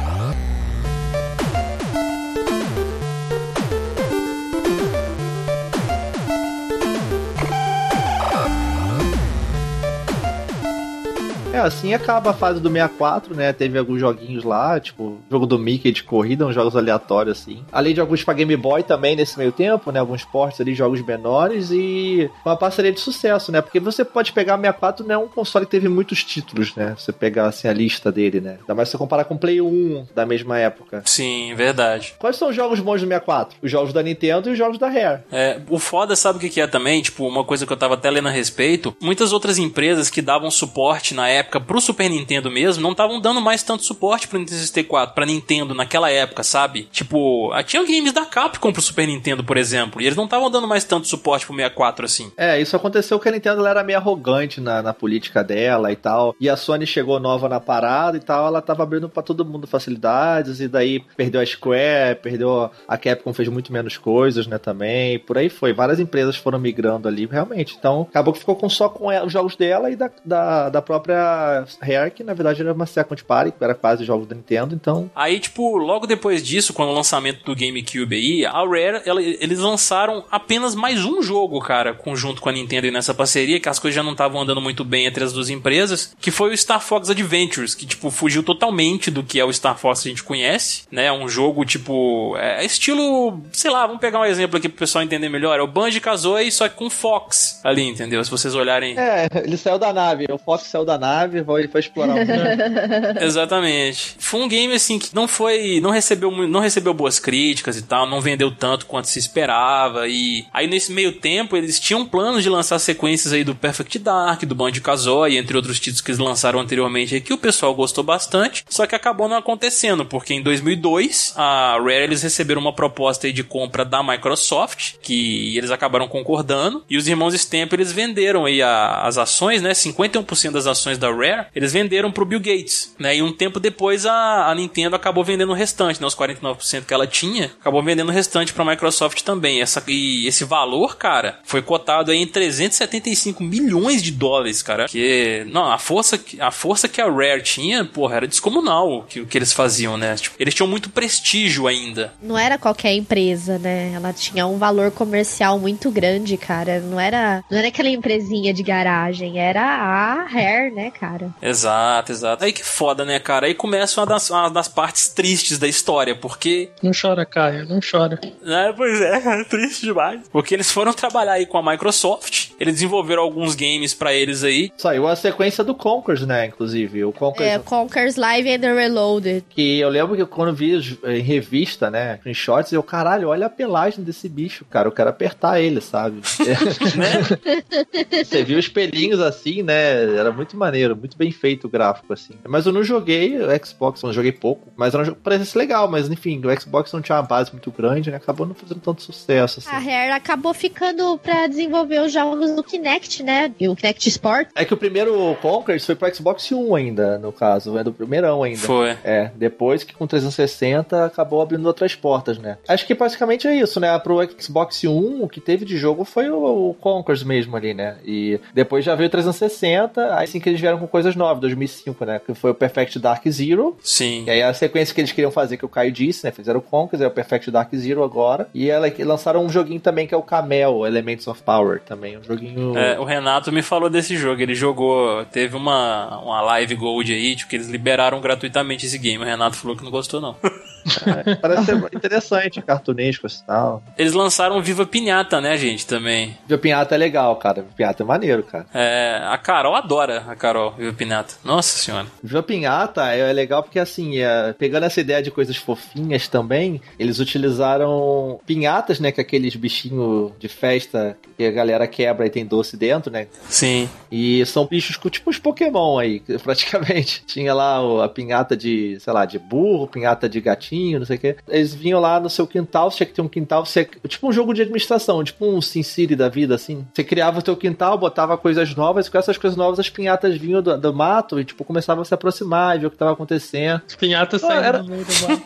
É, 11.58 11.60
assim 11.60 11.92
acaba 11.92 12.30
a 12.30 12.34
fase 12.34 12.60
do 12.60 12.70
64, 12.70 13.34
né? 13.34 13.52
Teve 13.52 13.80
alguns 13.80 14.00
joguinhos 14.00 14.44
lá, 14.44 14.80
tipo, 14.80 15.18
jogo 15.30 15.48
do 15.48 15.58
Mickey 15.58 15.92
de 15.92 16.04
corrida, 16.04 16.46
uns 16.46 16.54
jogos 16.54 16.76
aleatórios, 16.76 17.40
assim. 17.40 17.66
Além 17.72 17.96
de 17.96 18.00
alguns 18.00 18.24
pra 18.24 18.36
Game 18.36 18.56
Boy 18.56 18.84
também 18.84 19.16
nesse 19.16 19.40
meio 19.40 19.52
tempo, 19.52 19.92
né? 19.92 20.00
Alguns 20.00 20.24
portes 20.24 20.62
ali, 20.62 20.76
jogos 20.76 21.02
menores 21.02 21.72
e 21.72 22.30
uma 22.46 22.56
parceria 22.56 22.92
de 22.92 23.00
sucesso, 23.00 23.52
né? 23.52 23.60
Porque 23.60 23.80
você 23.80 24.06
pode 24.06 24.34
pegar 24.34 24.54
o 24.54 24.58
64, 24.58 25.04
né? 25.08 25.18
Um 25.18 25.28
console 25.28 25.66
que 25.66 25.72
teve 25.72 25.90
muitos 25.90 26.24
títulos, 26.24 26.76
né? 26.76 26.94
Você 26.96 27.12
pegar, 27.12 27.48
assim, 27.48 27.68
a 27.68 27.74
lista 27.74 28.12
dele, 28.12 28.40
né? 28.40 28.58
Ainda 28.62 28.76
mais 28.76 28.90
se 28.90 28.92
você 28.92 29.00
comparar 29.00 29.24
com 29.24 29.34
o 29.34 29.40
Play 29.40 29.60
1 29.60 30.10
da 30.14 30.28
mesma 30.28 30.60
época. 30.60 31.02
Sim, 31.06 31.56
verdade. 31.56 32.14
Quais 32.20 32.36
são 32.36 32.50
os 32.50 32.56
jogos 32.56 32.80
bons 32.80 33.02
do 33.02 33.08
64? 33.08 33.58
Os 33.64 33.72
jogos 33.72 33.92
da 33.92 34.04
Nintendo 34.04 34.48
e 34.48 34.52
os 34.52 34.58
jogos 34.60 34.78
da 34.78 34.90
Rare. 34.90 35.22
É, 35.32 35.60
o 35.70 35.80
foda, 35.80 36.16
sabe 36.16 36.38
o 36.38 36.52
que 36.52 36.62
é 36.62 36.68
também? 36.68 37.02
Tipo, 37.02 37.28
uma 37.28 37.44
coisa 37.44 37.66
que 37.66 37.74
eu 37.74 37.78
tava 37.78 37.96
até 37.96 38.12
lendo 38.12 38.28
a 38.28 38.32
respeito. 38.32 38.96
Muitas 39.02 39.34
outras 39.34 39.58
empresas 39.58 40.08
que 40.08 40.22
davam 40.22 40.52
suporte 40.52 41.16
na 41.16 41.28
época 41.28 41.47
época 41.48 41.62
pro 41.62 41.80
Super 41.80 42.10
Nintendo 42.10 42.52
mesmo, 42.52 42.84
não 42.84 42.92
estavam 42.92 43.20
dando 43.20 43.42
mais 43.42 43.64
tanto 43.64 43.84
suporte 43.84 44.28
pro 44.28 44.38
Nintendo 44.38 44.60
64, 44.60 45.16
pra 45.16 45.26
Nintendo 45.26 45.74
naquela 45.74 46.12
época, 46.12 46.44
sabe? 46.44 46.84
Tipo, 46.92 47.52
ah, 47.54 47.64
tinha 47.64 47.82
games 47.84 48.12
da 48.12 48.26
Capcom 48.26 48.72
pro 48.72 48.82
Super 48.82 49.08
Nintendo, 49.08 49.44
por 49.44 49.58
exemplo, 49.58 50.02
e 50.02 50.06
eles 50.06 50.18
não 50.18 50.26
estavam 50.26 50.52
dando 50.52 50.68
mais 50.68 50.84
tanto 50.84 51.08
suporte 51.08 51.46
pro 51.46 51.56
64 51.56 52.06
assim. 52.06 52.32
É, 52.38 52.60
isso 52.60 52.76
aconteceu 52.76 53.20
que 53.20 53.30
a 53.30 53.32
Nintendo 53.32 53.66
era 53.66 53.84
meio 53.84 53.98
arrogante 53.98 54.60
na, 54.60 54.82
na 54.82 54.94
política 54.94 55.44
dela 55.44 55.92
e 55.92 55.96
tal, 55.96 56.36
e 56.40 56.50
a 56.50 56.58
Sony 56.58 56.86
chegou 56.86 57.20
nova 57.20 57.48
na 57.48 57.60
parada 57.60 58.18
e 58.18 58.20
tal, 58.20 58.48
ela 58.48 58.62
tava 58.62 58.84
abrindo 58.84 59.08
para 59.10 59.24
todo 59.24 59.46
mundo 59.46 59.66
facilidades, 59.66 60.60
e 60.60 60.68
daí 60.68 61.00
perdeu 61.16 61.40
a 61.40 61.46
Square, 61.46 62.20
perdeu 62.22 62.70
a 62.88 62.98
Capcom, 62.98 63.34
fez 63.34 63.48
muito 63.48 63.72
menos 63.72 63.98
coisas, 63.98 64.48
né, 64.48 64.58
também, 64.58 65.20
por 65.20 65.38
aí 65.38 65.50
foi. 65.50 65.74
Várias 65.74 66.00
empresas 66.00 66.36
foram 66.36 66.60
migrando 66.60 67.08
ali, 67.08 67.26
realmente. 67.26 67.76
Então, 67.78 68.08
acabou 68.10 68.34
que 68.34 68.40
ficou 68.40 68.56
com 68.56 68.70
só 68.70 68.90
com 68.90 69.08
os 69.08 69.32
jogos 69.32 69.56
dela 69.56 69.90
e 69.90 69.96
da, 69.96 70.10
da, 70.26 70.70
da 70.70 70.82
própria 70.82 71.37
Rare, 71.82 72.12
que 72.12 72.24
na 72.24 72.34
verdade 72.34 72.62
era 72.62 72.74
uma 72.74 72.86
second 72.86 73.24
party, 73.24 73.54
era 73.60 73.76
quase 73.76 74.04
jogos 74.06 74.28
da 74.28 74.36
Nintendo, 74.36 74.76
então... 74.76 75.10
Aí, 75.16 75.40
tipo, 75.40 75.78
logo 75.78 76.08
depois 76.08 76.44
disso, 76.44 76.74
quando 76.74 76.90
o 76.90 76.94
lançamento 76.94 77.44
do 77.44 77.56
GameCube 77.56 78.16
aí, 78.16 78.46
a 78.46 78.60
Rare, 78.60 79.02
ela, 79.06 79.22
eles 79.22 79.60
lançaram 79.60 80.24
apenas 80.32 80.76
mais 80.76 81.04
um 81.04 81.22
jogo, 81.22 81.60
cara, 81.60 81.94
conjunto 81.94 82.42
com 82.42 82.50
a 82.50 82.52
Nintendo 82.52 82.92
nessa 82.92 83.14
parceria, 83.14 83.60
que 83.60 83.70
as 83.70 83.80
coisas 83.80 83.96
já 83.96 84.04
não 84.04 84.12
estavam 84.14 84.42
andando 84.42 84.62
muito 84.62 84.84
bem 84.84 85.06
entre 85.06 85.24
as 85.24 85.34
duas 85.34 85.50
empresas, 85.50 86.16
que 86.20 86.32
foi 86.32 86.54
o 86.54 86.58
Star 86.58 86.80
Fox 86.80 87.10
Adventures, 87.10 87.76
que, 87.76 87.86
tipo, 87.86 88.10
fugiu 88.10 88.44
totalmente 88.44 89.12
do 89.12 89.24
que 89.24 89.40
é 89.40 89.44
o 89.44 89.52
Star 89.52 89.78
Fox 89.78 90.02
que 90.02 90.10
a 90.10 90.12
gente 90.12 90.24
conhece, 90.24 90.84
né? 90.92 91.12
Um 91.12 91.28
jogo, 91.28 91.66
tipo, 91.66 92.36
é 92.38 92.64
estilo, 92.64 93.42
sei 93.52 93.72
lá, 93.72 93.86
vamos 93.86 94.00
pegar 94.00 94.20
um 94.20 94.26
exemplo 94.26 94.58
aqui 94.58 94.70
pro 94.70 94.80
pessoal 94.80 95.04
entender 95.04 95.30
melhor, 95.30 95.60
é 95.60 95.62
o 95.62 95.68
Banjo-Kazooie, 95.68 96.52
só 96.52 96.70
que 96.70 96.76
com 96.76 96.90
Fox 96.90 97.60
ali, 97.64 97.84
entendeu? 97.84 98.24
Se 98.24 98.32
vocês 98.32 98.56
olharem... 98.56 98.98
É, 98.98 99.28
ele 99.44 99.58
saiu 99.58 99.78
da 99.80 99.92
nave, 99.92 100.26
o 100.32 100.38
Fox 100.38 100.64
saiu 100.64 100.86
da 100.86 100.98
nave, 100.98 101.27
nave, 101.28 101.42
vai, 101.42 101.68
vai 101.68 101.80
explorar 101.80 102.16
o. 102.16 102.18
Exatamente. 103.24 104.16
Foi 104.18 104.42
um 104.42 104.48
game 104.48 104.74
assim 104.74 104.98
que 104.98 105.14
não 105.14 105.28
foi, 105.28 105.80
não 105.82 105.92
recebeu, 105.92 106.32
não 106.48 106.60
recebeu 106.60 106.94
boas 106.94 107.20
críticas 107.20 107.78
e 107.78 107.82
tal, 107.82 108.08
não 108.08 108.22
vendeu 108.22 108.50
tanto 108.52 108.86
quanto 108.86 109.08
se 109.08 109.20
esperava 109.20 110.08
e 110.08 110.46
aí 110.54 110.68
nesse 110.68 110.92
meio 110.92 111.12
tempo 111.12 111.56
eles 111.56 111.80
tinham 111.80 112.06
planos 112.06 112.44
de 112.44 112.50
lançar 112.50 112.80
sequências 112.80 113.34
aí 113.34 113.44
do 113.44 113.54
Perfect 113.54 114.00
Dark, 114.00 114.44
do 114.44 114.56
Banjo-Kazooie, 114.56 115.38
entre 115.38 115.56
outros 115.56 115.80
títulos 115.80 116.02
que 116.02 116.12
eles 116.12 116.20
lançaram 116.20 116.60
anteriormente 116.60 117.14
aí 117.14 117.22
que 117.22 117.34
o 117.34 117.38
pessoal 117.38 117.74
gostou 117.76 118.04
bastante, 118.04 118.64
só 118.70 118.86
que 118.86 118.96
acabou 118.96 119.28
não 119.28 119.38
acontecendo, 119.38 120.06
porque 120.06 120.34
em 120.34 120.42
2002 120.42 121.34
a 121.36 121.78
Rare 121.78 122.04
eles 122.04 122.22
receberam 122.22 122.62
uma 122.62 122.74
proposta 122.74 123.28
aí 123.28 123.34
de 123.34 123.44
compra 123.44 123.84
da 123.84 124.02
Microsoft, 124.02 124.96
que 125.02 125.58
eles 125.58 125.72
acabaram 125.72 126.08
concordando, 126.08 126.84
e 126.90 126.98
os 126.98 127.08
irmãos 127.08 127.34
Stamp 127.34 127.74
eles 127.74 127.92
venderam 127.92 128.46
aí 128.46 128.62
a, 128.62 129.02
as 129.02 129.18
ações, 129.18 129.62
né, 129.62 129.72
51% 129.72 130.52
das 130.52 130.68
ações 130.68 130.98
da 130.98 131.10
Rare, 131.18 131.48
eles 131.56 131.74
venderam 131.74 132.12
pro 132.12 132.26
Bill 132.26 132.40
Gates, 132.40 132.96
né? 133.00 133.18
E 133.18 133.22
um 133.22 133.32
tempo 133.32 133.60
depois 133.60 134.06
a, 134.06 134.50
a 134.50 134.56
Nintendo 134.56 134.96
acabou 134.96 135.24
vendendo 135.24 135.50
o 135.50 135.56
restante, 135.56 136.00
né? 136.00 136.08
Os 136.08 136.16
49% 136.16 136.86
que 136.86 136.94
ela 136.94 137.08
tinha, 137.08 137.46
acabou 137.60 137.84
vendendo 137.84 138.10
o 138.10 138.14
restante 138.14 138.54
pra 138.54 138.66
Microsoft 138.66 139.22
também. 139.22 139.62
Essa, 139.62 139.84
e 139.88 140.28
esse 140.28 140.44
valor, 140.44 140.98
cara, 140.98 141.40
foi 141.44 141.62
cotado 141.62 142.12
aí 142.12 142.18
em 142.18 142.28
375 142.28 143.44
milhões 143.44 144.02
de 144.02 144.12
dólares, 144.12 144.62
cara. 144.62 144.88
Que, 144.88 145.46
não, 145.52 145.72
a 145.72 145.78
força, 145.78 146.20
a 146.40 146.52
força 146.52 146.88
que 146.88 147.02
a 147.02 147.10
Rare 147.10 147.42
tinha, 147.42 147.86
porra, 147.86 148.18
era 148.18 148.28
descomunal 148.28 148.92
o 148.92 149.04
que, 149.04 149.26
que 149.26 149.38
eles 149.38 149.54
faziam, 149.54 149.98
né? 149.98 150.16
Tipo, 150.16 150.36
eles 150.40 150.54
tinham 150.54 150.68
muito 150.68 150.90
prestígio 150.90 151.68
ainda. 151.68 152.14
Não 152.22 152.38
era 152.38 152.58
qualquer 152.58 152.94
empresa, 152.94 153.58
né? 153.58 153.92
Ela 153.94 154.14
tinha 154.14 154.46
um 154.46 154.58
valor 154.58 154.92
comercial 154.92 155.60
muito 155.60 155.90
grande, 155.92 156.38
cara. 156.38 156.80
Não 156.80 157.00
era, 157.00 157.44
não 157.50 157.58
era 157.58 157.68
aquela 157.68 157.90
empresinha 157.90 158.54
de 158.54 158.64
garagem, 158.64 159.40
era 159.40 159.62
a 159.62 160.24
Rare, 160.24 160.72
né, 160.74 160.92
cara? 160.92 161.07
Cara. 161.08 161.30
Exato, 161.42 162.12
exato. 162.12 162.44
Aí 162.44 162.52
que 162.52 162.64
foda, 162.64 163.06
né, 163.06 163.20
cara? 163.20 163.48
Aí 163.48 163.54
começa 163.54 164.00
uma 164.00 164.08
das, 164.08 164.30
uma 164.30 164.50
das 164.50 164.68
partes 164.68 165.08
tristes 165.10 165.58
da 165.58 165.68
história, 165.68 166.16
porque. 166.16 166.70
Não 166.84 166.92
chora, 167.00 167.26
Caio, 167.26 167.68
não 167.68 167.80
chora. 167.80 168.20
É, 168.44 168.74
pois 168.74 169.02
é, 169.02 169.42
é 169.42 169.44
triste 169.46 169.86
demais. 169.86 170.22
Porque 170.32 170.54
eles 170.54 170.72
foram 170.72 170.92
trabalhar 170.94 171.34
aí 171.34 171.46
com 171.46 171.58
a 171.58 171.72
Microsoft, 171.72 172.50
eles 172.60 172.76
desenvolveram 172.76 173.22
alguns 173.22 173.56
games 173.56 173.94
para 173.94 174.14
eles 174.14 174.44
aí. 174.44 174.72
Saiu 174.78 175.08
a 175.08 175.16
sequência 175.16 175.64
do 175.64 175.74
Conkers, 175.74 176.26
né, 176.26 176.48
inclusive. 176.48 177.06
O 177.06 177.14
Conkers. 177.14 177.50
É, 177.50 177.60
Conkers 177.60 178.16
Live 178.16 178.50
and 178.50 178.74
Reloaded. 178.74 179.46
Que 179.50 179.80
eu 179.80 179.90
lembro 179.90 180.16
que 180.16 180.26
quando 180.26 180.54
vi 180.54 181.00
em 181.06 181.22
revista, 181.22 181.90
né, 181.90 182.20
em 182.26 182.34
shots, 182.34 182.72
eu, 182.72 182.84
caralho, 182.84 183.30
olha 183.30 183.46
a 183.46 183.50
pelagem 183.50 184.04
desse 184.04 184.28
bicho, 184.28 184.66
cara. 184.66 184.88
Eu 184.88 184.92
quero 184.92 185.10
apertar 185.10 185.62
ele, 185.62 185.80
sabe? 185.80 186.18
né? 186.98 188.24
Você 188.26 188.44
viu 188.44 188.60
os 188.60 188.68
pelinhos 188.68 189.20
assim, 189.20 189.64
né? 189.64 190.16
Era 190.18 190.32
muito 190.32 190.58
maneiro, 190.58 190.97
muito 190.98 191.18
bem 191.18 191.32
feito 191.32 191.68
o 191.68 191.70
gráfico, 191.70 192.12
assim. 192.14 192.34
Mas 192.48 192.66
eu 192.66 192.74
não 192.74 192.84
joguei 192.84 193.38
o 193.38 193.66
Xbox, 193.66 194.02
não 194.04 194.14
joguei 194.14 194.32
pouco, 194.32 194.72
mas 194.76 194.94
era 194.94 195.04
um 195.04 195.06
jogo 195.06 195.18
que 195.18 195.24
parecia 195.24 195.60
legal, 195.60 195.90
mas 195.90 196.10
enfim, 196.10 196.42
o 196.44 196.62
Xbox 196.62 196.92
não 196.92 197.02
tinha 197.02 197.18
uma 197.18 197.24
base 197.24 197.52
muito 197.52 197.72
grande, 197.72 198.12
né? 198.12 198.18
Acabou 198.18 198.46
não 198.46 198.56
fazendo 198.56 198.80
tanto 198.80 199.02
sucesso, 199.02 199.60
assim. 199.60 199.70
A 199.70 199.80
Rare 199.80 200.12
acabou 200.12 200.54
ficando 200.54 201.18
pra 201.18 201.48
desenvolver 201.48 202.02
os 202.02 202.12
jogos 202.12 202.52
do 202.52 202.64
Kinect, 202.64 203.24
né? 203.24 203.54
E 203.60 203.68
o 203.68 203.76
Kinect 203.76 204.10
Sport. 204.10 204.50
É 204.56 204.66
que 204.66 204.74
o 204.74 204.78
primeiro 204.78 205.36
Conquers 205.42 205.86
foi 205.86 205.96
pro 205.96 206.14
Xbox 206.14 206.52
One 206.52 206.88
ainda, 206.88 207.18
no 207.18 207.32
caso, 207.32 207.78
é 207.78 207.84
do 207.84 207.92
primeirão 207.92 208.44
ainda. 208.44 208.60
Foi. 208.60 208.98
É, 209.04 209.32
depois 209.36 209.84
que 209.84 209.94
com 209.94 210.08
360 210.08 211.06
acabou 211.06 211.42
abrindo 211.42 211.66
outras 211.66 211.96
portas, 211.96 212.38
né? 212.38 212.58
Acho 212.68 212.86
que 212.86 212.94
basicamente 212.94 213.48
é 213.48 213.56
isso, 213.56 213.80
né? 213.80 213.98
Pro 214.00 214.18
Xbox 214.40 214.84
One, 214.84 215.22
o 215.22 215.28
que 215.28 215.42
teve 215.42 215.66
de 215.66 215.78
jogo 215.78 216.04
foi 216.04 216.30
o, 216.30 216.70
o 216.70 216.74
Conquers 216.76 217.24
mesmo 217.24 217.56
ali, 217.56 217.74
né? 217.74 217.98
E 218.06 218.40
depois 218.54 218.86
já 218.86 218.96
veio 218.96 219.08
o 219.08 219.12
360, 219.12 220.16
aí 220.16 220.28
sim 220.28 220.40
que 220.40 220.50
eles 220.50 220.62
vieram 220.62 220.80
com 220.80 220.87
coisas 220.88 221.16
novas, 221.16 221.42
2005, 221.42 222.06
né? 222.06 222.22
Que 222.26 222.34
foi 222.34 222.52
o 222.52 222.56
Perfect 222.56 223.00
Dark 223.00 223.28
Zero. 223.30 223.78
Sim. 223.82 224.26
E 224.26 224.32
aí 224.32 224.42
a 224.42 224.54
sequência 224.54 224.94
que 224.94 225.02
eles 225.02 225.12
queriam 225.12 225.32
fazer, 225.32 225.58
que 225.58 225.66
o 225.66 225.70
Caio 225.70 225.92
disse, 225.92 226.26
né? 226.26 226.32
Fizeram 226.32 226.60
o 226.60 226.62
Conquest, 226.62 227.04
é 227.04 227.08
o 227.08 227.12
Perfect 227.12 227.52
Dark 227.52 227.74
Zero 227.76 228.04
agora. 228.04 228.50
E 228.54 228.70
ela, 228.70 228.92
lançaram 229.00 229.46
um 229.46 229.50
joguinho 229.50 229.80
também 229.80 230.08
que 230.08 230.14
é 230.14 230.18
o 230.18 230.24
Camel, 230.24 230.86
Elements 230.86 231.28
of 231.28 231.42
Power, 231.44 231.82
também. 231.82 232.18
Um 232.18 232.24
joguinho. 232.24 232.78
É, 232.78 233.00
o 233.00 233.04
Renato 233.04 233.52
me 233.52 233.62
falou 233.62 233.90
desse 233.90 234.16
jogo. 234.16 234.42
Ele 234.42 234.56
jogou, 234.56 235.26
teve 235.26 235.56
uma, 235.56 236.20
uma 236.20 236.42
live 236.42 236.76
gold 236.76 237.14
aí, 237.14 237.36
tipo, 237.36 237.50
que 237.50 237.56
eles 237.56 237.68
liberaram 237.68 238.20
gratuitamente 238.22 238.86
esse 238.86 238.98
game. 238.98 239.24
O 239.24 239.28
Renato 239.28 239.58
falou 239.58 239.76
que 239.76 239.84
não 239.84 239.92
gostou, 239.92 240.22
não. 240.22 240.36
É, 241.06 241.36
parece 241.36 241.66
ser 241.66 241.76
interessante, 241.94 242.62
cartunesco 242.62 243.28
e 243.28 243.46
tal. 243.46 243.84
Eles 243.98 244.14
lançaram 244.14 244.62
Viva 244.62 244.86
Pinhata, 244.86 245.42
né, 245.42 245.58
gente, 245.58 245.86
também. 245.86 246.38
Viva 246.48 246.62
Pinhata 246.62 246.96
é 246.96 246.98
legal, 246.98 247.36
cara. 247.36 247.62
Viva 247.62 247.74
Pinhata 247.76 248.04
é 248.04 248.06
maneiro, 248.06 248.44
cara. 248.44 248.66
É, 248.74 249.22
a 249.26 249.38
Carol 249.38 249.76
adora 249.76 250.26
a 250.28 250.36
Carol, 250.36 250.72
Viva 250.72 250.94
Pinhata. 250.94 251.36
Nossa 251.44 251.78
senhora. 251.78 252.08
Viva 252.24 252.44
Pinhata 252.44 253.04
é 253.14 253.32
legal 253.34 253.64
porque, 253.64 253.80
assim, 253.80 254.20
é, 254.20 254.54
pegando 254.54 254.86
essa 254.86 255.02
ideia 255.02 255.22
de 255.22 255.32
coisas 255.32 255.58
fofinhas 255.58 256.28
também, 256.28 256.82
eles 256.98 257.20
utilizaram 257.20 258.40
pinhatas, 258.46 259.00
né, 259.00 259.12
que 259.12 259.20
é 259.20 259.24
aqueles 259.24 259.56
bichinhos 259.56 260.32
de 260.40 260.48
festa 260.48 261.18
que 261.38 261.46
a 261.46 261.52
galera 261.52 261.88
quebra 261.88 262.26
e 262.26 262.30
tem 262.30 262.46
doce 262.46 262.76
dentro, 262.78 263.12
né? 263.12 263.28
Sim. 263.50 263.90
E 264.12 264.46
são 264.46 264.66
bichos 264.66 264.98
tipo 265.10 265.30
os 265.30 265.38
Pokémon 265.38 266.00
aí, 266.00 266.22
praticamente. 266.44 267.24
Tinha 267.26 267.54
lá 267.54 268.04
a 268.04 268.10
pinhata 268.10 268.56
de, 268.56 268.98
sei 269.00 269.14
lá, 269.14 269.26
de 269.26 269.38
burro, 269.38 269.88
pinhata 269.88 270.28
de 270.28 270.42
gatinho, 270.42 270.77
não 271.00 271.06
sei 271.06 271.18
o 271.18 271.20
quê. 271.20 271.36
Eles 271.48 271.74
vinham 271.74 272.00
lá 272.00 272.20
no 272.20 272.30
seu 272.30 272.46
quintal, 272.48 272.90
você 272.92 272.98
tinha 272.98 273.08
que 273.08 273.14
ter 273.14 273.22
um 273.22 273.28
quintal, 273.28 273.66
você, 273.66 273.86
tipo 274.08 274.28
um 274.28 274.32
jogo 274.32 274.54
de 274.54 274.62
administração, 274.62 275.24
tipo 275.24 275.46
um 275.46 275.62
SimCity 275.62 276.16
da 276.16 276.30
vida, 276.30 276.56
assim. 276.56 276.86
Você 276.94 277.04
criava 277.04 277.40
o 277.40 277.42
teu 277.42 277.56
quintal, 277.56 277.98
botava 277.98 278.38
coisas 278.38 278.76
novas, 278.76 279.08
e 279.08 279.12
com 279.12 279.18
essas 279.18 279.38
coisas 279.38 279.58
novas 279.58 279.80
as 279.80 279.90
pinhatas 279.90 280.36
vinham 280.38 280.62
do, 280.62 280.78
do 280.78 280.94
mato 280.94 281.40
e, 281.40 281.46
tipo, 281.46 281.64
começavam 281.64 282.02
a 282.02 282.06
se 282.06 282.14
aproximar 282.14 282.76
e 282.76 282.80
ver 282.80 282.88
o 282.88 282.92
que 282.92 282.98
tava 282.98 283.12
acontecendo. 283.14 283.82
As 283.88 283.96
pinhatas 283.96 284.44
Ah, 284.44 284.48
saindo 284.48 284.64
era- 284.66 284.84
no 284.84 284.90
meio 284.90 285.06
do 285.06 285.14
mato. 285.28 285.44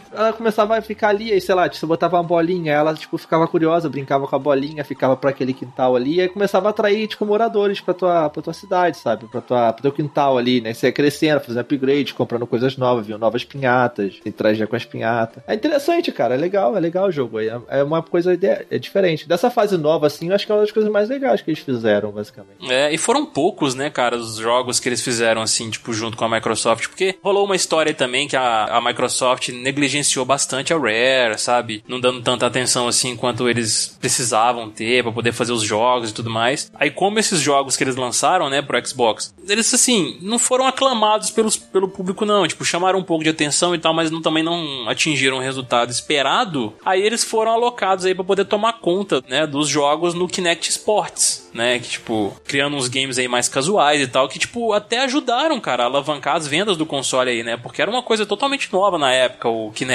Ela 0.12 0.32
começava 0.32 0.76
a 0.76 0.82
ficar 0.82 1.08
ali, 1.08 1.32
aí, 1.32 1.40
sei 1.40 1.54
lá, 1.54 1.68
você 1.68 1.86
botava 1.86 2.16
uma 2.16 2.22
bolinha, 2.22 2.72
ela, 2.72 2.94
tipo, 2.94 3.16
ficava 3.16 3.46
curiosa, 3.46 3.88
brincava 3.88 4.26
com 4.26 4.36
a 4.36 4.38
bolinha, 4.38 4.84
ficava 4.84 5.16
pra 5.16 5.30
aquele 5.30 5.52
quintal 5.52 5.94
ali, 5.96 6.20
aí 6.20 6.28
começava 6.28 6.68
a 6.68 6.70
atrair, 6.70 7.06
tipo, 7.06 7.24
moradores 7.24 7.80
pra 7.80 7.94
tua, 7.94 8.28
pra 8.28 8.42
tua 8.42 8.52
cidade, 8.52 8.96
sabe? 8.98 9.26
Pra, 9.26 9.40
tua, 9.40 9.72
pro 9.72 9.82
teu 9.82 9.92
quintal 9.92 10.36
ali, 10.36 10.60
né? 10.60 10.74
Você 10.74 10.86
ia 10.86 10.92
crescendo, 10.92 11.40
fazendo 11.40 11.60
upgrade, 11.60 12.14
comprando 12.14 12.46
coisas 12.46 12.76
novas, 12.76 13.06
viu 13.06 13.18
novas 13.18 13.44
pinhatas, 13.44 14.20
interagia 14.26 14.66
com 14.66 14.76
as 14.76 14.84
pinhatas. 14.84 15.42
É 15.46 15.54
interessante, 15.54 16.10
cara, 16.10 16.34
é 16.34 16.38
legal, 16.38 16.76
é 16.76 16.80
legal 16.80 17.08
o 17.08 17.12
jogo 17.12 17.38
aí. 17.38 17.48
É, 17.48 17.60
é 17.80 17.82
uma 17.84 18.02
coisa 18.02 18.36
é 18.70 18.78
diferente. 18.78 19.28
Dessa 19.28 19.50
fase 19.50 19.76
nova, 19.76 20.06
assim, 20.06 20.28
eu 20.28 20.34
acho 20.34 20.44
que 20.44 20.52
é 20.52 20.54
uma 20.54 20.62
das 20.62 20.72
coisas 20.72 20.90
mais 20.90 21.08
legais 21.08 21.40
que 21.40 21.50
eles 21.50 21.60
fizeram, 21.60 22.10
basicamente. 22.10 22.70
É, 22.70 22.92
e 22.92 22.98
foram 22.98 23.24
poucos, 23.24 23.74
né, 23.74 23.90
cara, 23.90 24.16
os 24.16 24.36
jogos 24.36 24.80
que 24.80 24.88
eles 24.88 25.02
fizeram, 25.02 25.42
assim, 25.42 25.70
tipo, 25.70 25.92
junto 25.92 26.16
com 26.16 26.24
a 26.24 26.28
Microsoft, 26.28 26.88
porque 26.88 27.16
rolou 27.22 27.44
uma 27.44 27.56
história 27.56 27.94
também 27.94 28.26
que 28.26 28.36
a, 28.36 28.64
a 28.64 28.80
Microsoft 28.80 29.48
negligenciou 29.50 29.99
bastante 30.24 30.72
a 30.72 30.78
Rare, 30.78 31.38
sabe? 31.38 31.82
Não 31.86 32.00
dando 32.00 32.22
tanta 32.22 32.46
atenção, 32.46 32.88
assim, 32.88 33.16
quanto 33.16 33.48
eles 33.48 33.96
precisavam 34.00 34.70
ter 34.70 35.02
pra 35.02 35.12
poder 35.12 35.32
fazer 35.32 35.52
os 35.52 35.62
jogos 35.62 36.10
e 36.10 36.14
tudo 36.14 36.30
mais. 36.30 36.70
Aí, 36.74 36.90
como 36.90 37.18
esses 37.18 37.40
jogos 37.40 37.76
que 37.76 37.84
eles 37.84 37.96
lançaram, 37.96 38.48
né, 38.48 38.62
pro 38.62 38.86
Xbox, 38.86 39.34
eles, 39.48 39.72
assim, 39.72 40.18
não 40.20 40.38
foram 40.38 40.66
aclamados 40.66 41.30
pelos, 41.30 41.56
pelo 41.56 41.88
público, 41.88 42.24
não. 42.24 42.46
Tipo, 42.46 42.64
chamaram 42.64 42.98
um 42.98 43.04
pouco 43.04 43.24
de 43.24 43.30
atenção 43.30 43.74
e 43.74 43.78
tal, 43.78 43.94
mas 43.94 44.10
não, 44.10 44.22
também 44.22 44.42
não 44.42 44.88
atingiram 44.88 45.38
o 45.38 45.40
resultado 45.40 45.90
esperado. 45.90 46.72
Aí 46.84 47.02
eles 47.02 47.24
foram 47.24 47.52
alocados 47.52 48.04
aí 48.04 48.14
pra 48.14 48.24
poder 48.24 48.44
tomar 48.44 48.74
conta, 48.74 49.22
né, 49.28 49.46
dos 49.46 49.68
jogos 49.68 50.14
no 50.14 50.28
Kinect 50.28 50.70
Sports, 50.70 51.50
né, 51.52 51.78
que, 51.78 51.88
tipo, 51.88 52.36
criando 52.46 52.76
uns 52.76 52.88
games 52.88 53.18
aí 53.18 53.28
mais 53.28 53.48
casuais 53.48 54.00
e 54.00 54.06
tal, 54.06 54.28
que, 54.28 54.38
tipo, 54.38 54.72
até 54.72 55.00
ajudaram, 55.00 55.60
cara, 55.60 55.84
a 55.84 55.86
alavancar 55.86 56.36
as 56.36 56.46
vendas 56.46 56.76
do 56.76 56.86
console 56.86 57.30
aí, 57.30 57.42
né, 57.42 57.56
porque 57.56 57.82
era 57.82 57.90
uma 57.90 58.02
coisa 58.02 58.24
totalmente 58.24 58.72
nova 58.72 58.98
na 58.98 59.12
época, 59.12 59.48
o 59.48 59.70
Kinect. 59.72 59.89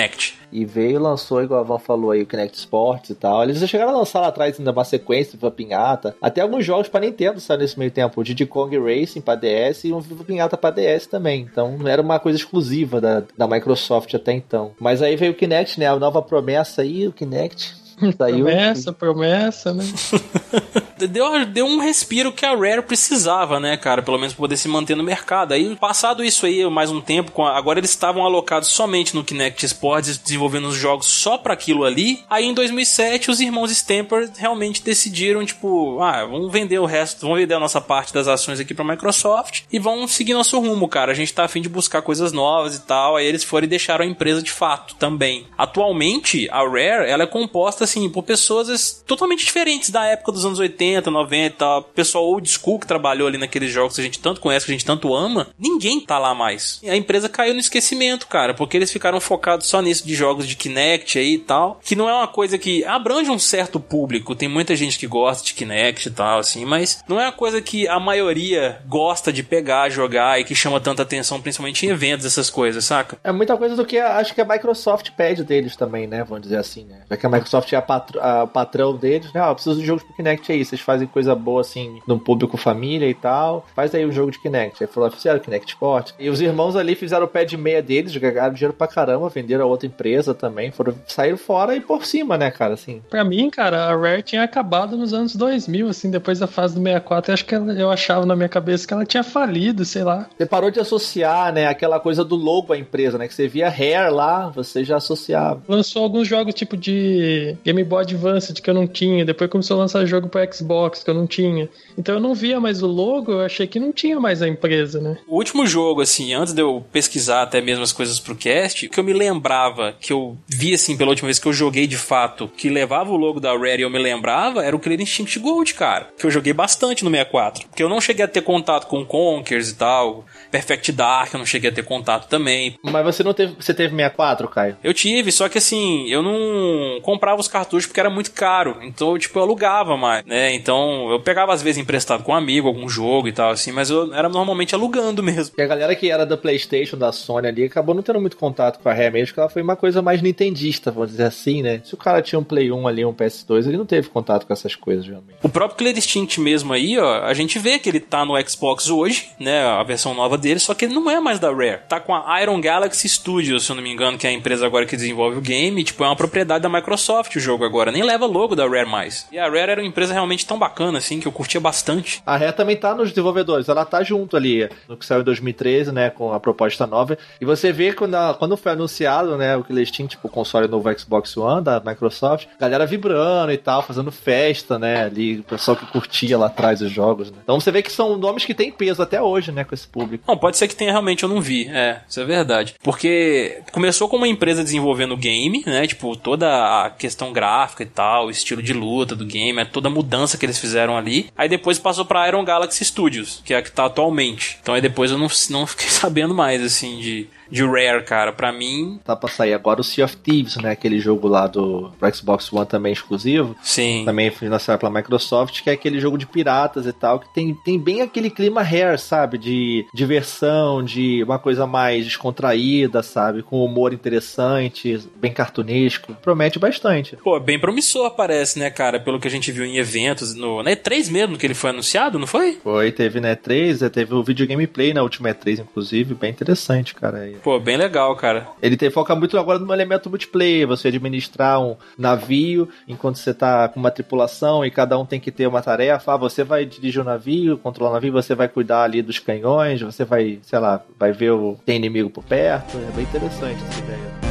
E 0.51 0.65
veio 0.65 0.99
lançou, 0.99 1.43
igual 1.43 1.59
a 1.59 1.63
Van 1.63 1.79
falou 1.79 2.11
aí, 2.11 2.21
o 2.21 2.25
Kinect 2.25 2.57
Sports 2.57 3.09
e 3.09 3.15
tal. 3.15 3.43
Eles 3.43 3.59
já 3.59 3.67
chegaram 3.67 3.91
a 3.91 3.97
lançar 3.97 4.21
lá 4.21 4.27
atrás 4.27 4.57
ainda 4.57 4.71
uma 4.71 4.83
sequência 4.83 5.37
pra 5.37 5.51
Pinhata. 5.51 6.15
Até 6.21 6.41
alguns 6.41 6.65
jogos 6.65 6.87
pra 6.87 6.99
Nintendo 6.99 7.39
saíram 7.39 7.63
nesse 7.63 7.77
meio 7.77 7.91
tempo. 7.91 8.19
O 8.19 8.23
Diddy 8.23 8.45
Kong 8.45 8.77
Racing 8.77 9.21
pra 9.21 9.35
DS 9.35 9.85
e 9.85 9.93
um 9.93 9.99
Viva 9.99 10.23
Pinhata 10.23 10.57
pra 10.57 10.71
DS 10.71 11.07
também. 11.07 11.41
Então 11.41 11.77
não 11.77 11.87
era 11.87 12.01
uma 12.01 12.19
coisa 12.19 12.37
exclusiva 12.37 13.01
da, 13.01 13.23
da 13.37 13.47
Microsoft 13.47 14.13
até 14.13 14.33
então. 14.33 14.71
Mas 14.79 15.01
aí 15.01 15.15
veio 15.15 15.31
o 15.31 15.35
Kinect, 15.35 15.79
né? 15.79 15.87
A 15.87 15.95
nova 15.95 16.21
promessa 16.21 16.81
aí, 16.81 17.07
o 17.07 17.13
Kinect. 17.13 17.84
Saiu. 18.17 18.45
Promessa, 18.45 18.93
promessa, 18.93 19.73
né? 19.73 19.83
Deu, 20.97 21.45
deu 21.45 21.65
um 21.65 21.77
respiro 21.79 22.31
que 22.31 22.45
a 22.45 22.55
Rare 22.55 22.81
precisava, 22.81 23.59
né, 23.59 23.75
cara? 23.75 24.01
Pelo 24.01 24.17
menos 24.17 24.33
pra 24.33 24.39
poder 24.43 24.55
se 24.55 24.69
manter 24.69 24.95
no 24.95 25.03
mercado. 25.03 25.53
Aí, 25.53 25.75
passado 25.75 26.23
isso 26.23 26.45
aí, 26.45 26.65
mais 26.69 26.89
um 26.89 27.01
tempo, 27.01 27.31
com 27.33 27.45
a- 27.45 27.57
agora 27.57 27.79
eles 27.79 27.89
estavam 27.89 28.23
alocados 28.25 28.69
somente 28.69 29.13
no 29.13 29.21
Kinect 29.23 29.65
Sports, 29.65 30.17
desenvolvendo 30.17 30.69
os 30.69 30.75
jogos 30.75 31.05
só 31.07 31.37
pra 31.37 31.53
aquilo 31.53 31.83
ali. 31.83 32.23
Aí, 32.29 32.45
em 32.45 32.53
2007, 32.53 33.29
os 33.29 33.41
irmãos 33.41 33.71
Stamper 33.71 34.29
realmente 34.37 34.81
decidiram, 34.81 35.45
tipo, 35.45 35.99
ah, 36.01 36.23
vamos 36.25 36.49
vender 36.49 36.79
o 36.79 36.85
resto, 36.85 37.21
vamos 37.23 37.39
vender 37.39 37.55
a 37.55 37.59
nossa 37.59 37.81
parte 37.81 38.13
das 38.13 38.29
ações 38.29 38.61
aqui 38.61 38.73
pra 38.73 38.85
Microsoft 38.85 39.63
e 39.71 39.77
vamos 39.77 40.11
seguir 40.11 40.33
nosso 40.33 40.57
rumo, 40.61 40.87
cara. 40.87 41.11
A 41.11 41.15
gente 41.15 41.33
tá 41.33 41.43
afim 41.43 41.61
de 41.61 41.67
buscar 41.67 42.01
coisas 42.03 42.31
novas 42.31 42.73
e 42.73 42.81
tal. 42.81 43.17
Aí 43.17 43.25
eles 43.27 43.43
foram 43.43 43.65
e 43.65 43.69
deixaram 43.69 44.05
a 44.05 44.07
empresa 44.07 44.41
de 44.41 44.51
fato 44.51 44.95
também. 44.95 45.45
Atualmente, 45.57 46.47
a 46.51 46.59
Rare, 46.63 47.09
ela 47.09 47.23
é 47.23 47.27
composta, 47.27 47.84
assim, 47.85 48.09
por 48.09 48.23
pessoas 48.23 49.03
totalmente 49.05 49.45
diferentes 49.45 49.89
da 49.89 50.05
época 50.05 50.31
dos 50.31 50.45
anos 50.45 50.59
80, 50.59 51.09
90 51.09 51.45
e 51.45 51.49
tal. 51.51 51.83
Pessoal 51.83 52.25
old 52.25 52.49
school 52.49 52.79
que 52.79 52.87
trabalhou 52.87 53.27
ali 53.27 53.37
naqueles 53.37 53.71
jogos 53.71 53.95
que 53.95 54.01
a 54.01 54.03
gente 54.03 54.19
tanto 54.19 54.41
conhece, 54.41 54.65
que 54.65 54.71
a 54.71 54.75
gente 54.75 54.85
tanto 54.85 55.15
ama. 55.15 55.47
Ninguém 55.57 55.99
tá 56.01 56.19
lá 56.19 56.35
mais. 56.35 56.79
E 56.83 56.89
a 56.89 56.95
empresa 56.95 57.29
caiu 57.29 57.53
no 57.53 57.59
esquecimento, 57.59 58.27
cara, 58.27 58.53
porque 58.53 58.77
eles 58.77 58.91
ficaram 58.91 59.19
focados 59.19 59.67
só 59.67 59.81
nisso 59.81 60.05
de 60.05 60.13
jogos 60.13 60.47
de 60.47 60.55
Kinect 60.55 61.17
aí 61.17 61.35
e 61.35 61.39
tal. 61.39 61.79
Que 61.83 61.95
não 61.95 62.09
é 62.09 62.13
uma 62.13 62.27
coisa 62.27 62.57
que 62.57 62.83
abrange 62.85 63.29
um 63.29 63.39
certo 63.39 63.79
público. 63.79 64.35
Tem 64.35 64.49
muita 64.49 64.75
gente 64.75 64.99
que 64.99 65.07
gosta 65.07 65.45
de 65.45 65.53
Kinect 65.53 66.07
e 66.07 66.11
tal, 66.11 66.39
assim, 66.39 66.65
mas 66.65 67.03
não 67.07 67.19
é 67.19 67.25
uma 67.25 67.31
coisa 67.31 67.61
que 67.61 67.87
a 67.87 67.99
maioria 67.99 68.81
gosta 68.87 69.31
de 69.31 69.43
pegar, 69.43 69.89
jogar 69.89 70.39
e 70.39 70.43
que 70.43 70.55
chama 70.55 70.79
tanta 70.79 71.03
atenção, 71.03 71.41
principalmente 71.41 71.85
em 71.85 71.89
eventos, 71.89 72.25
essas 72.25 72.49
coisas, 72.49 72.83
saca? 72.85 73.17
É 73.23 73.31
muita 73.31 73.55
coisa 73.57 73.75
do 73.75 73.85
que 73.85 73.97
acho 73.97 74.33
que 74.33 74.41
a 74.41 74.45
Microsoft 74.45 75.11
pede 75.11 75.43
deles 75.43 75.75
também, 75.75 76.07
né? 76.07 76.23
Vamos 76.23 76.43
dizer 76.43 76.57
assim, 76.57 76.85
né? 76.85 77.01
Já 77.09 77.17
que 77.17 77.25
a 77.25 77.29
Microsoft 77.29 77.71
é 77.75 77.79
a 77.79 78.05
a- 78.21 78.43
o 78.43 78.47
patrão 78.47 78.95
deles, 78.95 79.31
né? 79.33 79.41
Ó, 79.41 79.49
eu 79.51 79.55
preciso 79.55 79.79
de 79.79 79.85
jogos 79.85 80.03
pro 80.03 80.13
Kinect 80.15 80.51
aí. 80.51 80.63
Vocês 80.63 80.81
fazem 80.81 81.07
coisa 81.07 81.35
boa 81.35 81.61
assim, 81.61 81.99
num 82.07 82.17
público 82.19 82.57
família 82.57 83.07
e 83.09 83.13
tal. 83.13 83.65
Faz 83.75 83.93
aí 83.93 84.05
um 84.05 84.11
jogo 84.11 84.31
de 84.31 84.39
Kinect. 84.39 84.83
Aí 84.83 84.87
falou, 84.87 85.09
fizeram 85.11 85.39
Kinect 85.39 85.67
Sport. 85.73 86.11
E 86.19 86.29
os 86.29 86.41
irmãos 86.41 86.75
ali 86.75 86.95
fizeram 86.95 87.25
o 87.25 87.27
pé 87.27 87.45
de 87.45 87.57
meia 87.57 87.81
deles, 87.81 88.15
ganharam 88.15 88.53
dinheiro 88.53 88.73
pra 88.73 88.87
caramba, 88.87 89.29
venderam 89.29 89.65
a 89.65 89.67
outra 89.67 89.87
empresa 89.87 90.33
também. 90.33 90.71
Foram, 90.71 90.93
saíram 91.07 91.37
fora 91.37 91.75
e 91.75 91.81
por 91.81 92.05
cima, 92.05 92.37
né, 92.37 92.49
cara? 92.51 92.73
Assim. 92.73 93.01
Pra 93.09 93.23
mim, 93.23 93.49
cara, 93.49 93.85
a 93.85 93.95
Rare 93.95 94.21
tinha 94.23 94.43
acabado 94.43 94.97
nos 94.97 95.13
anos 95.13 95.35
2000, 95.35 95.87
assim, 95.89 96.09
depois 96.09 96.39
da 96.39 96.47
fase 96.47 96.75
do 96.75 96.81
64. 96.81 97.31
Eu 97.31 97.33
acho 97.33 97.45
que 97.45 97.55
ela- 97.55 97.73
eu 97.73 97.91
achava 97.91 98.25
na 98.25 98.35
minha 98.35 98.49
cabeça 98.49 98.87
que 98.87 98.93
ela 98.93 99.05
tinha 99.05 99.23
falido, 99.23 99.83
sei 99.85 100.03
lá. 100.03 100.27
Você 100.37 100.45
parou 100.45 100.71
de 100.71 100.79
associar, 100.79 101.53
né, 101.53 101.67
aquela 101.67 101.99
coisa 101.99 102.23
do 102.23 102.35
logo 102.35 102.73
à 102.73 102.77
empresa, 102.77 103.17
né? 103.17 103.27
Que 103.27 103.33
você 103.33 103.47
via 103.47 103.67
Hair 103.67 104.13
lá, 104.13 104.49
você 104.49 104.83
já 104.83 104.97
associava. 104.97 105.61
Lançou 105.67 106.03
alguns 106.03 106.27
jogos 106.27 106.53
tipo 106.53 106.75
de 106.77 107.55
Game 107.65 107.83
Boy 107.83 108.03
Advance 108.03 108.53
que 108.53 108.69
eu 108.69 108.73
não 108.73 108.87
tinha, 108.87 109.25
depois 109.25 109.49
começou 109.49 109.77
a 109.77 109.79
lançar 109.79 110.05
jogo 110.05 110.29
pra 110.29 110.45
Xbox 110.51 111.03
que 111.03 111.09
eu 111.09 111.15
não 111.15 111.25
tinha. 111.25 111.67
Então 111.97 112.15
eu 112.15 112.21
não 112.21 112.35
via 112.35 112.59
mais 112.59 112.83
o 112.83 112.87
logo, 112.87 113.31
eu 113.31 113.41
achei 113.41 113.65
que 113.65 113.79
não 113.79 113.91
tinha 113.91 114.19
mais 114.19 114.41
a 114.41 114.47
empresa, 114.47 115.01
né? 115.01 115.17
O 115.27 115.37
último 115.37 115.65
jogo, 115.65 116.01
assim, 116.01 116.33
antes 116.33 116.53
de 116.53 116.61
eu 116.61 116.85
pesquisar 116.91 117.41
até 117.41 117.61
mesmo 117.61 117.83
as 117.83 117.91
coisas 117.91 118.19
pro 118.19 118.35
cast, 118.35 118.87
que 118.87 118.99
eu 118.99 119.03
me 119.03 119.13
lembrava, 119.13 119.95
que 119.99 120.13
eu 120.13 120.37
vi, 120.47 120.73
assim, 120.73 120.95
pela 120.95 121.09
última 121.09 121.27
vez 121.27 121.39
que 121.39 121.47
eu 121.47 121.53
joguei 121.53 121.87
de 121.87 121.97
fato, 121.97 122.47
que 122.55 122.69
levava 122.69 123.11
o 123.11 123.17
logo 123.17 123.39
da 123.39 123.51
Rare 123.51 123.79
e 123.79 123.81
eu 123.81 123.89
me 123.89 123.99
lembrava, 123.99 124.63
era 124.63 124.75
o 124.75 124.79
Killer 124.79 125.01
Instinct 125.01 125.39
Gold, 125.39 125.73
cara. 125.73 126.09
Que 126.17 126.25
eu 126.25 126.31
joguei 126.31 126.53
bastante 126.53 127.03
no 127.03 127.09
64. 127.09 127.67
Porque 127.67 127.81
eu 127.81 127.89
não 127.89 127.99
cheguei 127.99 128.25
a 128.25 128.27
ter 128.27 128.41
contato 128.41 128.87
com 128.87 129.03
Conkers 129.03 129.69
e 129.69 129.75
tal, 129.75 130.25
Perfect 130.51 130.91
Dark, 130.91 131.33
eu 131.33 131.39
não 131.39 131.45
cheguei 131.45 131.69
a 131.69 131.73
ter 131.73 131.83
contato 131.83 132.27
também. 132.27 132.77
Mas 132.83 133.03
você 133.03 133.23
não 133.23 133.33
teve. 133.33 133.55
Você 133.59 133.73
teve 133.73 133.95
64, 133.95 134.47
Caio? 134.49 134.77
Eu 134.83 134.93
tive, 134.93 135.31
só 135.31 135.49
que 135.49 135.57
assim, 135.57 136.07
eu 136.09 136.21
não 136.21 137.01
comprava 137.01 137.39
os 137.39 137.47
cartuchos 137.55 137.85
porque 137.85 138.01
era 138.01 138.09
muito 138.09 138.31
caro. 138.31 138.79
Então, 138.81 139.17
tipo, 139.17 139.39
eu 139.39 139.43
alugava 139.43 139.95
mais, 139.95 140.25
né? 140.25 140.53
Então, 140.53 141.09
eu 141.09 141.21
pegava 141.21 141.53
às 141.53 141.61
vezes 141.61 141.81
emprestado 141.81 142.21
com 142.21 142.33
um 142.33 142.35
amigo, 142.35 142.67
algum 142.67 142.89
jogo 142.89 143.29
e 143.29 143.31
tal, 143.31 143.51
assim, 143.51 143.71
mas 143.71 143.89
eu 143.89 144.13
era 144.13 144.27
normalmente 144.27 144.75
alugando 144.75 145.23
mesmo. 145.23 145.55
E 145.57 145.61
a 145.61 145.67
galera 145.67 145.95
que 145.95 146.11
era 146.11 146.25
da 146.25 146.35
PlayStation, 146.35 146.97
da 146.97 147.13
Sony 147.13 147.47
ali, 147.47 147.63
acabou 147.63 147.95
não 147.95 148.03
tendo 148.03 148.19
muito 148.19 148.35
contato 148.35 148.79
com 148.79 148.89
a 148.89 148.93
Rare 148.93 149.11
mesmo, 149.11 149.27
porque 149.27 149.39
ela 149.39 149.49
foi 149.49 149.61
uma 149.61 149.77
coisa 149.77 150.01
mais 150.01 150.21
nintendista, 150.21 150.91
vamos 150.91 151.11
dizer 151.11 151.23
assim, 151.23 151.61
né? 151.61 151.81
Se 151.85 151.93
o 151.93 151.97
cara 151.97 152.21
tinha 152.21 152.37
um 152.37 152.43
Play 152.43 152.69
1 152.71 152.87
ali, 152.87 153.05
um 153.05 153.13
PS2, 153.13 153.67
ele 153.67 153.77
não 153.77 153.85
teve 153.85 154.09
contato 154.09 154.45
com 154.45 154.51
essas 154.51 154.75
coisas, 154.75 155.07
realmente. 155.07 155.37
O 155.41 155.47
próprio 155.47 155.77
Killer 155.77 155.97
Instinct 155.97 156.41
mesmo 156.41 156.73
aí, 156.73 156.97
ó, 156.97 157.23
a 157.23 157.33
gente 157.33 157.57
vê 157.57 157.79
que 157.79 157.87
ele 157.87 158.01
tá 158.01 158.25
no 158.25 158.33
Xbox 158.45 158.89
hoje, 158.89 159.29
né, 159.39 159.63
a 159.63 159.83
versão 159.83 160.13
nova 160.13 160.37
dele, 160.37 160.59
só 160.59 160.73
que 160.73 160.83
ele 160.83 160.93
não 160.93 161.09
é 161.09 161.21
mais 161.21 161.39
da 161.39 161.53
Rare. 161.53 161.79
Tá 161.87 162.01
com 162.01 162.13
a 162.13 162.41
Iron 162.41 162.59
Galaxy 162.59 163.07
Studios, 163.07 163.65
se 163.65 163.71
eu 163.71 163.77
não 163.77 163.83
me 163.83 163.91
engano, 163.91 164.17
que 164.17 164.27
é 164.27 164.29
a 164.29 164.33
empresa 164.33 164.65
agora 164.65 164.85
que 164.85 164.97
desenvolve 164.97 165.37
o 165.37 165.41
game, 165.41 165.81
tipo, 165.85 166.03
é 166.03 166.07
uma 166.07 166.15
propriedade 166.17 166.61
da 166.61 166.69
Microsoft 166.69 167.33
o 167.37 167.39
jogo 167.45 167.63
agora, 167.63 167.91
nem 167.91 168.03
leva 168.03 168.25
logo 168.25 168.55
da 168.55 168.67
Rare 168.67 168.85
mais. 168.89 169.27
E 169.31 169.37
a 169.37 169.45
Rare 169.45 169.71
era 169.71 169.81
uma 169.81 169.87
empresa 169.87 170.13
realmente 170.13 170.45
tão 170.45 170.57
bacana, 170.59 170.97
assim, 170.97 171.19
que 171.19 171.27
eu 171.27 171.31
curtia 171.31 171.59
bastante. 171.61 172.21
A 172.25 172.35
Rare 172.37 172.53
também 172.53 172.75
tá 172.75 172.93
nos 172.95 173.09
desenvolvedores, 173.09 173.69
ela 173.69 173.85
tá 173.85 174.03
junto 174.03 174.35
ali 174.35 174.67
no 174.89 174.97
que 174.97 175.05
saiu 175.05 175.21
em 175.21 175.23
2013, 175.25 175.91
né, 175.91 176.09
com 176.09 176.33
a 176.33 176.39
proposta 176.39 176.85
nova. 176.87 177.17
E 177.39 177.45
você 177.45 177.71
vê 177.71 177.93
quando, 177.93 178.15
a- 178.15 178.33
quando 178.37 178.57
foi 178.57 178.71
anunciado, 178.71 179.37
né, 179.37 179.55
o 179.55 179.63
que 179.63 179.71
eles 179.71 179.91
tinham, 179.91 180.07
tipo, 180.07 180.27
o 180.27 180.31
console 180.31 180.67
novo 180.67 180.91
Xbox 180.97 181.35
One 181.37 181.63
da 181.63 181.79
Microsoft, 181.79 182.47
galera 182.59 182.85
vibrando 182.85 183.51
e 183.51 183.57
tal, 183.57 183.81
fazendo 183.83 184.11
festa, 184.11 184.79
né, 184.79 185.03
ali, 185.03 185.39
o 185.39 185.43
pessoal 185.43 185.77
que 185.77 185.85
curtia 185.85 186.37
lá 186.37 186.47
atrás 186.47 186.81
os 186.81 186.91
jogos, 186.91 187.31
né. 187.31 187.37
Então 187.43 187.59
você 187.59 187.71
vê 187.71 187.81
que 187.81 187.91
são 187.91 188.17
nomes 188.17 188.45
que 188.45 188.53
têm 188.53 188.71
peso 188.71 189.01
até 189.01 189.21
hoje, 189.21 189.51
né, 189.51 189.63
com 189.63 189.73
esse 189.75 189.87
público. 189.87 190.23
Não, 190.27 190.37
pode 190.37 190.57
ser 190.57 190.67
que 190.67 190.75
tenha 190.75 190.91
realmente, 190.91 191.23
eu 191.23 191.29
não 191.29 191.41
vi. 191.41 191.67
É, 191.69 192.01
isso 192.07 192.19
é 192.19 192.25
verdade. 192.25 192.75
Porque 192.83 193.61
começou 193.71 194.07
com 194.07 194.17
uma 194.17 194.27
empresa 194.27 194.63
desenvolvendo 194.63 195.15
game, 195.17 195.63
né? 195.65 195.85
Tipo, 195.87 196.15
toda 196.15 196.47
a 196.85 196.89
questão 196.89 197.31
gráfica 197.35 197.83
e 197.83 197.85
tal, 197.85 198.27
o 198.27 198.31
estilo 198.31 198.63
de 198.63 198.73
luta 198.73 199.15
do 199.15 199.25
game, 199.25 199.59
é 199.59 199.65
toda 199.65 199.87
a 199.87 199.91
mudança 199.91 200.37
que 200.37 200.45
eles 200.45 200.57
fizeram 200.57 200.97
ali. 200.97 201.29
Aí 201.37 201.47
depois 201.47 201.77
passou 201.77 202.05
pra 202.05 202.27
Iron 202.27 202.43
Galaxy 202.43 202.83
Studios, 202.83 203.41
que 203.45 203.53
é 203.53 203.57
a 203.57 203.61
que 203.61 203.71
tá 203.71 203.85
atualmente. 203.85 204.57
Então 204.61 204.73
aí 204.73 204.81
depois 204.81 205.11
eu 205.11 205.17
não, 205.17 205.27
não 205.49 205.67
fiquei 205.67 205.89
sabendo 205.91 206.33
mais, 206.33 206.63
assim, 206.63 206.99
de, 206.99 207.27
de 207.49 207.63
Rare, 207.63 208.03
cara. 208.03 208.31
Pra 208.31 208.51
mim. 208.51 208.99
Tá 209.03 209.15
pra 209.15 209.29
sair 209.29 209.53
agora 209.53 209.81
o 209.81 209.83
Sea 209.83 210.05
of 210.05 210.17
Thieves, 210.17 210.57
né? 210.57 210.71
Aquele 210.71 210.99
jogo 210.99 211.27
lá 211.27 211.47
do 211.47 211.91
Xbox 212.13 212.51
One 212.51 212.65
também 212.65 212.93
exclusivo. 212.93 213.55
Sim. 213.61 214.03
Também 214.05 214.31
financiado 214.31 214.79
pela 214.79 214.91
Microsoft, 214.91 215.61
que 215.61 215.69
é 215.69 215.73
aquele 215.73 215.99
jogo 215.99 216.17
de 216.17 216.25
piratas 216.25 216.85
e 216.85 216.93
tal, 216.93 217.19
que 217.19 217.33
tem, 217.33 217.53
tem 217.53 217.79
bem 217.79 218.01
aquele 218.01 218.29
clima 218.29 218.61
Rare, 218.61 218.97
sabe? 218.97 219.37
De 219.37 219.85
diversão, 219.93 220.83
de 220.83 221.23
uma 221.23 221.39
coisa 221.39 221.65
mais 221.65 222.05
descontraída, 222.05 223.01
sabe? 223.03 223.43
Com 223.43 223.63
humor 223.63 223.93
interessante, 223.93 224.99
bem 225.15 225.31
cartunesco. 225.31 226.15
Promete 226.21 226.59
bastante. 226.59 227.15
Pô, 227.17 227.39
bem 227.39 227.59
promissor 227.59 228.11
parece, 228.11 228.59
né, 228.59 228.69
cara? 228.69 228.99
Pelo 228.99 229.19
que 229.19 229.27
a 229.27 229.31
gente 229.31 229.51
viu 229.51 229.65
em 229.65 229.77
eventos, 229.77 230.33
no, 230.33 230.63
na 230.63 230.71
E3 230.71 231.11
mesmo 231.11 231.37
que 231.37 231.45
ele 231.45 231.53
foi 231.53 231.69
anunciado, 231.69 232.19
não 232.19 232.27
foi? 232.27 232.53
Foi, 232.63 232.91
teve 232.91 233.19
na 233.19 233.35
E3, 233.35 233.89
teve 233.89 234.13
o 234.13 234.23
vídeo 234.23 234.47
gameplay 234.47 234.93
na 234.93 235.03
última 235.03 235.29
E3, 235.29 235.59
inclusive, 235.59 236.13
bem 236.15 236.29
interessante, 236.31 236.95
cara. 236.95 237.29
Pô, 237.45 237.59
bem 237.59 237.77
legal, 237.77 238.15
cara. 238.15 238.47
Ele 238.59 238.75
tem, 238.75 238.89
foca 238.89 239.13
muito 239.13 239.37
agora 239.37 239.59
no 239.59 239.71
elemento 239.71 240.09
multiplayer, 240.09 240.67
você 240.67 240.87
administrar 240.87 241.61
um 241.61 241.75
navio 241.95 242.67
enquanto 242.87 243.17
você 243.17 243.35
tá 243.35 243.69
com 243.69 243.79
uma 243.79 243.91
tripulação 243.91 244.65
e 244.65 244.71
cada 244.71 244.97
um 244.97 245.05
tem 245.05 245.19
que 245.19 245.31
ter 245.31 245.45
uma 245.45 245.61
tarefa. 245.61 246.15
Ah, 246.15 246.17
você 246.17 246.43
vai 246.43 246.65
dirigir 246.65 247.03
o 247.03 247.05
navio, 247.05 247.59
controlar 247.59 247.91
o 247.91 247.93
navio, 247.93 248.11
você 248.11 248.33
vai 248.33 248.47
cuidar 248.47 248.81
ali 248.81 249.03
dos 249.03 249.19
canhões, 249.19 249.79
você 249.79 250.03
vai, 250.03 250.39
sei 250.41 250.57
lá, 250.57 250.81
vai 250.97 251.11
ver 251.11 251.33
o 251.33 251.55
tem 251.63 251.75
inimigo 251.75 252.09
por 252.09 252.23
perto. 252.23 252.77
É 252.77 252.91
bem 252.95 253.03
interessante 253.03 253.63
essa 253.69 253.79
ideia. 253.79 254.24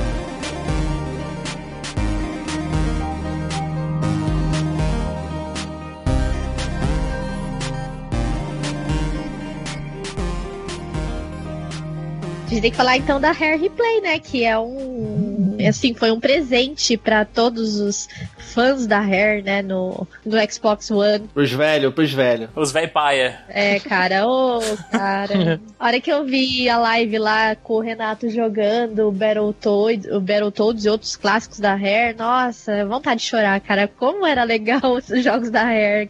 A 12.44 12.50
gente 12.50 12.60
tem 12.60 12.70
que 12.70 12.76
falar 12.76 12.96
então 12.98 13.18
da 13.18 13.30
Hair 13.30 13.58
Replay, 13.58 14.00
né? 14.02 14.18
Que 14.18 14.44
é 14.44 14.58
um. 14.58 15.56
Assim, 15.66 15.94
foi 15.94 16.10
um 16.12 16.20
presente 16.20 16.96
para 16.96 17.24
todos 17.24 17.80
os 17.80 18.08
fãs 18.44 18.86
da 18.86 19.00
Hair, 19.00 19.42
né? 19.42 19.62
No, 19.62 20.06
no 20.24 20.52
Xbox 20.52 20.90
One. 20.90 21.28
Pros 21.32 21.52
velhos, 21.52 21.94
pros 21.94 22.12
velhos. 22.12 22.48
Os 22.54 22.72
velho 22.72 22.90
paia. 22.90 23.40
É, 23.48 23.80
cara, 23.80 24.26
ô, 24.26 24.60
cara. 24.90 25.60
A 25.78 25.86
hora 25.86 26.00
que 26.00 26.10
eu 26.10 26.24
vi 26.24 26.68
a 26.68 26.78
live 26.78 27.18
lá 27.18 27.54
com 27.56 27.74
o 27.74 27.80
Renato 27.80 28.28
jogando 28.30 29.08
o 29.08 29.12
Battletoads, 29.12 30.10
o 30.10 30.20
Battletoads 30.20 30.84
e 30.84 30.88
outros 30.88 31.16
clássicos 31.16 31.60
da 31.60 31.74
Hair, 31.74 32.16
nossa, 32.16 32.86
vontade 32.86 33.20
de 33.20 33.26
chorar, 33.26 33.60
cara. 33.60 33.88
Como 33.88 34.26
era 34.26 34.44
legal 34.44 34.80
os 34.96 35.22
jogos 35.22 35.50
da 35.50 35.62
Hair. 35.62 36.08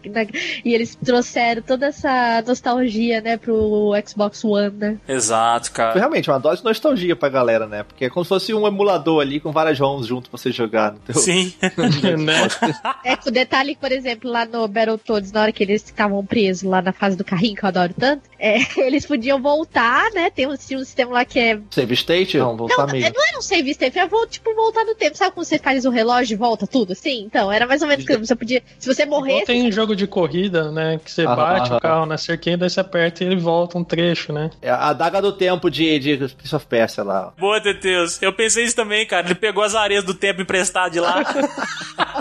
E 0.65 0.75
eles 0.75 0.95
trouxeram 0.95 1.63
toda 1.63 1.87
essa 1.87 2.43
nostalgia, 2.47 3.21
né, 3.21 3.37
pro 3.37 3.93
Xbox 4.07 4.45
One, 4.45 4.71
né? 4.71 4.97
Exato, 5.09 5.69
Foi 5.69 5.77
cara. 5.77 5.99
realmente 5.99 6.31
uma 6.31 6.39
dose 6.39 6.59
de 6.59 6.65
nostalgia 6.65 7.17
pra 7.17 7.29
galera, 7.29 7.67
né? 7.67 7.83
Porque 7.83 8.05
é 8.05 8.11
como 8.11 8.25
se 8.25 8.29
fosse 8.29 8.55
um 8.55 8.67
emulador 8.67 9.21
ali 9.21 9.41
com 9.41 9.51
várias 9.51 9.79
ROMs 9.79 10.07
junto 10.07 10.31
pra 10.31 10.39
você 10.39 10.53
jogar 10.53 10.93
no 10.93 10.99
teu 10.99 11.15
Sim. 11.17 11.53
né? 12.25 12.49
É, 13.05 13.17
com 13.17 13.29
o 13.29 13.33
detalhe, 13.33 13.77
por 13.81 13.93
exemplo, 13.93 14.31
lá 14.31 14.45
no 14.45 14.67
Battletoads, 14.67 15.31
na 15.33 15.43
hora 15.43 15.53
que 15.53 15.63
eles 15.63 15.83
estavam 15.85 16.25
presos 16.25 16.63
lá 16.69 16.81
na 16.83 16.93
fase 16.93 17.17
do 17.17 17.25
carrinho, 17.25 17.55
que 17.57 17.65
eu 17.65 17.69
adoro 17.69 17.95
tanto, 17.99 18.23
é, 18.39 18.59
eles 18.81 19.07
podiam 19.07 19.41
voltar, 19.41 20.11
né? 20.13 20.31
Tem 20.31 20.47
um, 20.47 20.57
tinha 20.57 20.79
um 20.79 20.85
sistema 20.85 21.13
lá 21.13 21.25
que 21.25 21.39
é. 21.39 21.59
Save 21.71 21.95
State, 21.95 22.39
vamos 22.39 22.57
voltar 22.59 22.87
Não, 22.87 22.93
meio. 22.93 23.05
não 23.15 23.27
era 23.29 23.39
um 23.39 23.43
save 23.43 23.71
state, 23.71 23.99
era 23.99 24.09
vol- 24.09 24.27
tipo 24.27 24.55
voltar 24.55 24.85
no 24.85 24.95
tempo. 24.95 25.17
Sabe 25.17 25.33
quando 25.33 25.47
você 25.47 25.59
faz 25.59 25.85
o 25.85 25.91
relógio 25.91 26.35
e 26.35 26.37
volta 26.37 26.67
tudo 26.67 26.93
assim? 26.93 27.23
Então, 27.25 27.51
era 27.53 27.67
mais 27.67 27.83
ou 27.83 27.89
menos 27.89 28.05
que 28.05 28.17
você 28.17 28.35
podia. 28.35 28.63
Se 28.79 28.87
você 28.93 29.05
morresse. 29.05 29.47
tem 29.47 29.71
jogo 29.71 29.95
de 29.95 30.07
corrida, 30.07 30.71
né? 30.71 31.01
Que 31.05 31.11
você 31.11 31.25
Aham, 31.25 31.37
bate 31.37 31.69
aham. 31.69 31.77
o 31.77 31.81
carro 31.81 32.07
na 32.07 32.17
cerquinha, 32.19 32.57
daí 32.57 32.71
você 32.71 32.81
aperta 32.81 33.23
e 33.23 33.27
ele 33.27 33.37
volta 33.37 33.77
um 33.79 33.85
trecho, 33.85 34.33
né? 34.33 34.51
É 34.63 34.71
a 34.71 34.93
daga 34.93 35.21
do 35.21 35.33
tempo 35.33 35.71
de, 35.71 35.99
de 35.99 36.17
Prince 36.35 36.55
of 36.57 36.67
Persia 36.67 37.03
lá. 37.05 37.33
Boa, 37.39 37.61
Teteus. 37.61 38.21
Eu 38.23 38.33
pensei 38.33 38.65
isso 38.65 38.77
também, 38.77 39.07
cara. 39.07 39.27
Ele 39.27 39.35
pegou 39.35 39.63
as 39.63 39.75
areias 39.75 40.05
do 40.05 40.15
tempo 40.15 40.43
emprestado 40.43 40.93
de 40.93 41.01
lá. 41.01 41.23